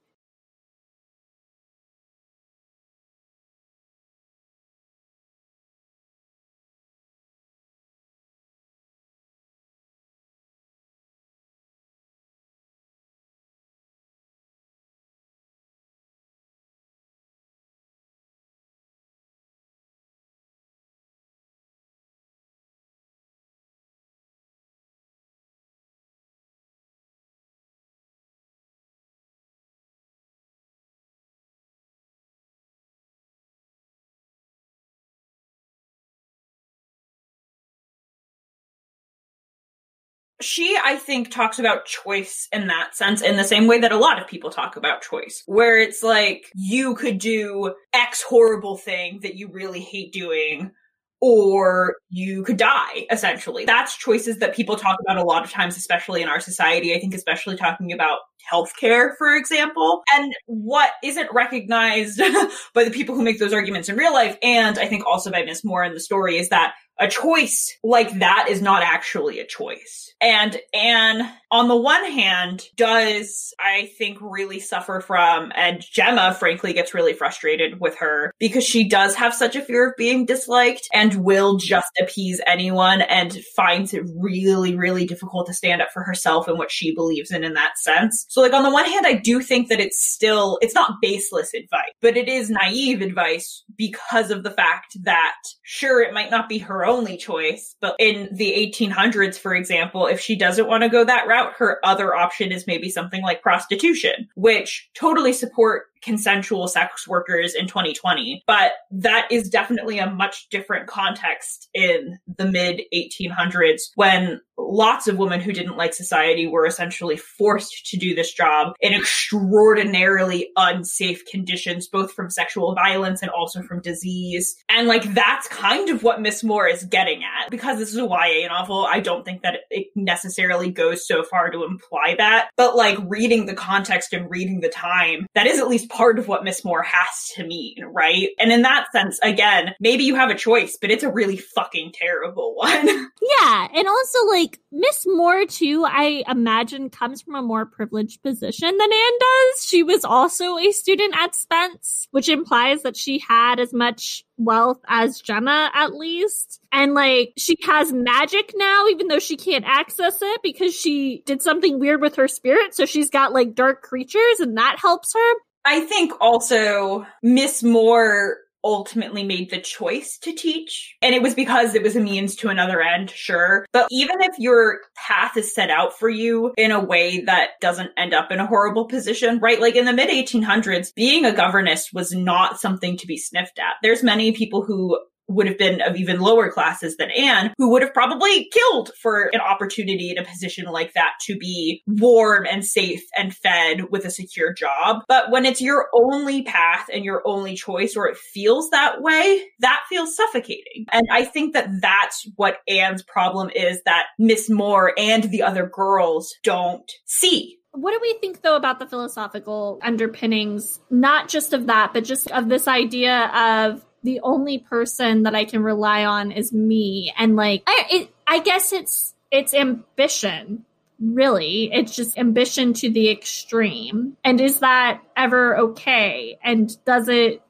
she, 40.41 40.77
I 40.83 40.97
think, 40.97 41.31
talks 41.31 41.59
about 41.59 41.85
choice 41.85 42.47
in 42.51 42.67
that 42.67 42.95
sense 42.95 43.21
in 43.21 43.37
the 43.37 43.43
same 43.43 43.67
way 43.67 43.79
that 43.79 43.91
a 43.91 43.97
lot 43.97 44.21
of 44.21 44.27
people 44.27 44.49
talk 44.49 44.75
about 44.75 45.01
choice, 45.01 45.43
where 45.45 45.79
it's 45.79 46.03
like 46.03 46.51
you 46.55 46.95
could 46.95 47.17
do 47.17 47.73
X 47.93 48.21
horrible 48.21 48.77
thing 48.77 49.19
that 49.23 49.35
you 49.35 49.49
really 49.51 49.79
hate 49.79 50.13
doing, 50.13 50.71
or 51.19 51.95
you 52.09 52.43
could 52.43 52.57
die, 52.57 53.07
essentially. 53.09 53.65
That's 53.65 53.97
choices 53.97 54.37
that 54.37 54.55
people 54.55 54.75
talk 54.75 54.99
about 55.01 55.17
a 55.17 55.23
lot 55.23 55.43
of 55.43 55.49
times, 55.49 55.75
especially 55.75 56.21
in 56.21 56.29
our 56.29 56.39
society. 56.39 56.93
I 56.93 56.99
think, 56.99 57.15
especially 57.15 57.57
talking 57.57 57.91
about 57.91 58.19
healthcare, 58.51 59.17
for 59.17 59.35
example. 59.35 60.03
And 60.13 60.33
what 60.45 60.91
isn't 61.03 61.31
recognized 61.33 62.21
by 62.73 62.83
the 62.83 62.91
people 62.91 63.15
who 63.15 63.23
make 63.23 63.39
those 63.39 63.53
arguments 63.53 63.89
in 63.89 63.97
real 63.97 64.13
life, 64.13 64.37
and 64.43 64.77
I 64.77 64.87
think 64.87 65.05
also 65.05 65.31
by 65.31 65.43
Miss 65.43 65.63
Moore 65.63 65.83
in 65.83 65.93
the 65.93 65.99
story, 65.99 66.37
is 66.37 66.49
that 66.49 66.75
a 66.99 67.07
choice 67.07 67.77
like 67.83 68.19
that 68.19 68.47
is 68.49 68.61
not 68.61 68.83
actually 68.83 69.39
a 69.39 69.45
choice. 69.45 70.13
And 70.19 70.57
Anne, 70.73 71.31
on 71.51 71.67
the 71.67 71.75
one 71.75 72.03
hand, 72.11 72.65
does, 72.75 73.53
I 73.59 73.91
think, 73.97 74.17
really 74.19 74.59
suffer 74.59 74.99
from, 74.99 75.51
and 75.55 75.85
Gemma, 75.91 76.33
frankly, 76.33 76.73
gets 76.73 76.93
really 76.93 77.13
frustrated 77.13 77.79
with 77.79 77.97
her 77.99 78.33
because 78.39 78.63
she 78.63 78.89
does 78.89 79.15
have 79.15 79.33
such 79.33 79.55
a 79.55 79.61
fear 79.61 79.89
of 79.89 79.93
being 79.95 80.25
disliked 80.25 80.87
and 80.93 81.23
will 81.23 81.57
just 81.57 81.91
appease 82.01 82.41
anyone 82.47 83.01
and 83.01 83.37
finds 83.55 83.93
it 83.93 84.03
really, 84.15 84.75
really 84.75 85.05
difficult 85.05 85.45
to 85.47 85.53
stand 85.53 85.81
up 85.81 85.89
for 85.93 86.03
herself 86.03 86.47
and 86.47 86.57
what 86.57 86.71
she 86.71 86.95
believes 86.95 87.29
in 87.29 87.43
in 87.43 87.53
that 87.53 87.77
sense. 87.77 88.25
So, 88.29 88.41
like, 88.41 88.53
on 88.53 88.63
the 88.63 88.71
one 88.71 88.85
hand, 88.85 89.05
I 89.05 89.13
do 89.13 89.41
think 89.41 89.69
that 89.69 89.79
it's 89.79 90.03
still, 90.03 90.57
it's 90.61 90.75
not 90.75 90.95
baseless 91.01 91.53
advice, 91.53 91.93
but 92.01 92.17
it 92.17 92.27
is 92.27 92.49
naive 92.49 93.01
advice 93.01 93.63
because 93.77 94.31
of 94.31 94.43
the 94.43 94.51
fact 94.51 94.97
that, 95.03 95.35
sure, 95.61 96.01
it 96.01 96.13
might 96.13 96.31
not 96.31 96.49
be 96.49 96.57
her 96.57 96.86
only 96.87 97.17
choice, 97.17 97.75
but 97.81 97.95
in 97.99 98.29
the 98.31 98.53
1800s, 98.73 99.37
for 99.37 99.53
example, 99.55 100.07
if 100.07 100.19
she 100.19 100.35
doesn't 100.35 100.67
want 100.67 100.83
to 100.83 100.89
go 100.89 101.03
that 101.03 101.27
route, 101.27 101.53
her 101.57 101.79
other 101.83 102.15
option 102.15 102.51
is 102.51 102.67
maybe 102.67 102.89
something 102.89 103.21
like 103.21 103.41
prostitution, 103.41 104.27
which 104.35 104.89
totally 104.93 105.33
support 105.33 105.87
consensual 106.01 106.67
sex 106.67 107.07
workers 107.07 107.55
in 107.55 107.67
2020. 107.67 108.43
But 108.47 108.73
that 108.91 109.27
is 109.31 109.49
definitely 109.49 109.99
a 109.99 110.09
much 110.09 110.49
different 110.49 110.87
context 110.87 111.69
in 111.73 112.19
the 112.37 112.45
mid 112.45 112.81
1800s 112.93 113.81
when 113.95 114.41
lots 114.57 115.07
of 115.07 115.17
women 115.17 115.39
who 115.39 115.53
didn't 115.53 115.77
like 115.77 115.93
society 115.93 116.47
were 116.47 116.65
essentially 116.65 117.15
forced 117.15 117.85
to 117.87 117.97
do 117.97 118.15
this 118.15 118.33
job 118.33 118.73
in 118.81 118.93
extraordinarily 118.93 120.49
unsafe 120.55 121.25
conditions, 121.25 121.87
both 121.87 122.11
from 122.13 122.29
sexual 122.29 122.73
violence 122.73 123.21
and 123.21 123.29
also 123.31 123.61
from 123.61 123.81
disease. 123.81 124.55
And 124.69 124.87
like 124.87 125.13
that's 125.13 125.47
kind 125.47 125.89
of 125.89 126.03
what 126.03 126.21
Miss 126.21 126.43
Moore 126.43 126.67
is 126.67 126.83
getting 126.83 127.21
at. 127.23 127.49
Because 127.49 127.77
this 127.77 127.89
is 127.89 127.97
a 127.97 128.05
YA 128.05 128.47
novel, 128.47 128.87
I 128.89 128.99
don't 128.99 129.23
think 129.23 129.43
that 129.43 129.59
it 129.69 129.87
necessarily 129.95 130.71
goes 130.71 131.07
so 131.07 131.23
far 131.23 131.51
to 131.51 131.63
imply 131.63 132.15
that. 132.17 132.49
But 132.57 132.75
like 132.75 132.97
reading 133.07 133.45
the 133.45 133.53
context 133.53 134.13
and 134.13 134.29
reading 134.29 134.61
the 134.61 134.69
time, 134.69 135.27
that 135.35 135.47
is 135.47 135.59
at 135.59 135.67
least 135.67 135.86
part 135.89 136.19
of 136.19 136.27
what 136.27 136.43
Miss 136.43 136.63
Moore 136.63 136.83
has 136.83 137.31
to 137.35 137.45
mean, 137.45 137.83
right? 137.85 138.29
And 138.39 138.51
in 138.51 138.61
that 138.63 138.91
sense, 138.91 139.19
again, 139.23 139.73
maybe 139.79 140.03
you 140.03 140.15
have 140.15 140.29
a 140.29 140.35
choice, 140.35 140.77
but 140.79 140.91
it's 140.91 141.03
a 141.03 141.11
really 141.11 141.37
fucking 141.37 141.93
terrible 141.93 142.55
one. 142.57 142.87
yeah. 142.87 143.67
And 143.73 143.87
also 143.87 144.25
like 144.27 144.59
Miss 144.71 145.05
Moore 145.07 145.45
too, 145.45 145.85
I 145.87 146.23
imagine 146.27 146.89
comes 146.89 147.21
from 147.21 147.35
a 147.35 147.41
more 147.41 147.65
privileged 147.65 148.21
position 148.23 148.77
than 148.77 148.93
Anne 148.93 149.19
does. 149.19 149.65
She 149.65 149.83
was 149.83 150.03
also 150.03 150.57
a 150.57 150.71
student 150.71 151.15
at 151.17 151.35
Spence, 151.35 152.07
which 152.11 152.29
implies 152.29 152.83
that 152.83 152.97
she 152.97 153.19
had 153.19 153.59
as 153.59 153.73
much 153.73 154.23
wealth 154.37 154.79
as 154.87 155.19
Gemma 155.21 155.71
at 155.73 155.93
least. 155.93 156.61
And 156.71 156.93
like 156.93 157.33
she 157.37 157.57
has 157.65 157.91
magic 157.91 158.53
now, 158.55 158.87
even 158.87 159.07
though 159.07 159.19
she 159.19 159.35
can't 159.35 159.65
access 159.65 160.19
it 160.21 160.41
because 160.43 160.75
she 160.75 161.23
did 161.25 161.41
something 161.41 161.79
weird 161.79 162.01
with 162.01 162.15
her 162.15 162.27
spirit. 162.27 162.75
So 162.75 162.85
she's 162.85 163.09
got 163.09 163.33
like 163.33 163.55
dark 163.55 163.81
creatures 163.81 164.39
and 164.39 164.57
that 164.57 164.77
helps 164.79 165.13
her. 165.13 165.33
I 165.67 165.81
think 165.81 166.13
also 166.21 167.05
Miss 167.21 167.61
Moore 167.61 168.37
ultimately 168.63 169.25
made 169.25 169.49
the 169.49 169.59
choice 169.59 170.17
to 170.19 170.31
teach. 170.31 170.95
And 171.01 171.13
it 171.13 171.21
was 171.21 171.35
because 171.35 171.75
it 171.75 171.83
was 171.83 171.97
a 171.97 171.99
means 171.99 172.37
to 172.37 172.47
another 172.47 172.81
end, 172.81 173.09
sure. 173.09 173.65
But 173.73 173.87
even 173.91 174.21
if 174.21 174.39
your 174.39 174.79
path 174.95 175.35
is 175.35 175.53
set 175.53 175.69
out 175.69 175.99
for 175.99 176.07
you 176.07 176.53
in 176.57 176.71
a 176.71 176.83
way 176.83 177.21
that 177.25 177.51
doesn't 177.59 177.91
end 177.97 178.13
up 178.13 178.31
in 178.31 178.39
a 178.39 178.47
horrible 178.47 178.85
position, 178.85 179.39
right? 179.39 179.59
Like 179.59 179.75
in 179.75 179.83
the 179.83 179.91
mid 179.91 180.09
1800s, 180.09 180.95
being 180.95 181.25
a 181.25 181.33
governess 181.33 181.91
was 181.91 182.13
not 182.13 182.61
something 182.61 182.95
to 182.97 183.07
be 183.07 183.17
sniffed 183.17 183.59
at. 183.59 183.75
There's 183.83 184.03
many 184.03 184.31
people 184.31 184.63
who 184.63 184.97
would 185.27 185.47
have 185.47 185.57
been 185.57 185.81
of 185.81 185.95
even 185.95 186.19
lower 186.19 186.49
classes 186.51 186.97
than 186.97 187.11
Anne, 187.11 187.53
who 187.57 187.69
would 187.71 187.81
have 187.81 187.93
probably 187.93 188.49
killed 188.51 188.91
for 189.01 189.29
an 189.33 189.39
opportunity 189.39 190.11
in 190.11 190.17
a 190.17 190.25
position 190.25 190.65
like 190.65 190.93
that 190.93 191.13
to 191.21 191.37
be 191.37 191.83
warm 191.87 192.45
and 192.45 192.65
safe 192.65 193.03
and 193.17 193.35
fed 193.35 193.91
with 193.91 194.05
a 194.05 194.11
secure 194.11 194.53
job. 194.53 195.03
But 195.07 195.31
when 195.31 195.45
it's 195.45 195.61
your 195.61 195.87
only 195.93 196.43
path 196.43 196.87
and 196.91 197.03
your 197.03 197.21
only 197.25 197.55
choice, 197.55 197.95
or 197.95 198.07
it 198.07 198.17
feels 198.17 198.69
that 198.69 199.01
way, 199.01 199.43
that 199.59 199.83
feels 199.89 200.15
suffocating. 200.15 200.85
And 200.91 201.07
I 201.11 201.25
think 201.25 201.53
that 201.53 201.69
that's 201.81 202.27
what 202.35 202.59
Anne's 202.67 203.03
problem 203.03 203.49
is 203.53 203.81
that 203.85 204.07
Miss 204.17 204.49
Moore 204.49 204.93
and 204.97 205.23
the 205.25 205.43
other 205.43 205.67
girls 205.67 206.33
don't 206.43 206.89
see 207.05 207.57
what 207.71 207.91
do 207.91 207.99
we 208.01 208.17
think 208.19 208.41
though 208.41 208.55
about 208.55 208.79
the 208.79 208.87
philosophical 208.87 209.79
underpinnings 209.83 210.79
not 210.89 211.27
just 211.27 211.53
of 211.53 211.67
that 211.67 211.93
but 211.93 212.03
just 212.03 212.31
of 212.31 212.49
this 212.49 212.67
idea 212.67 213.27
of 213.35 213.85
the 214.03 214.19
only 214.21 214.59
person 214.59 215.23
that 215.23 215.35
I 215.35 215.45
can 215.45 215.63
rely 215.63 216.05
on 216.05 216.31
is 216.31 216.53
me. 216.53 217.13
And 217.17 217.35
like, 217.35 217.63
I, 217.67 217.85
it, 217.89 218.09
I 218.25 218.39
guess 218.39 218.71
it's, 218.73 219.13
it's 219.31 219.53
ambition. 219.53 220.65
Really, 220.99 221.71
it's 221.71 221.95
just 221.95 222.17
ambition 222.17 222.73
to 222.73 222.89
the 222.89 223.09
extreme. 223.09 224.17
And 224.23 224.41
is 224.41 224.59
that 224.59 225.01
ever 225.15 225.57
okay? 225.57 226.39
And 226.43 226.75
does 226.85 227.07
it 227.07 227.41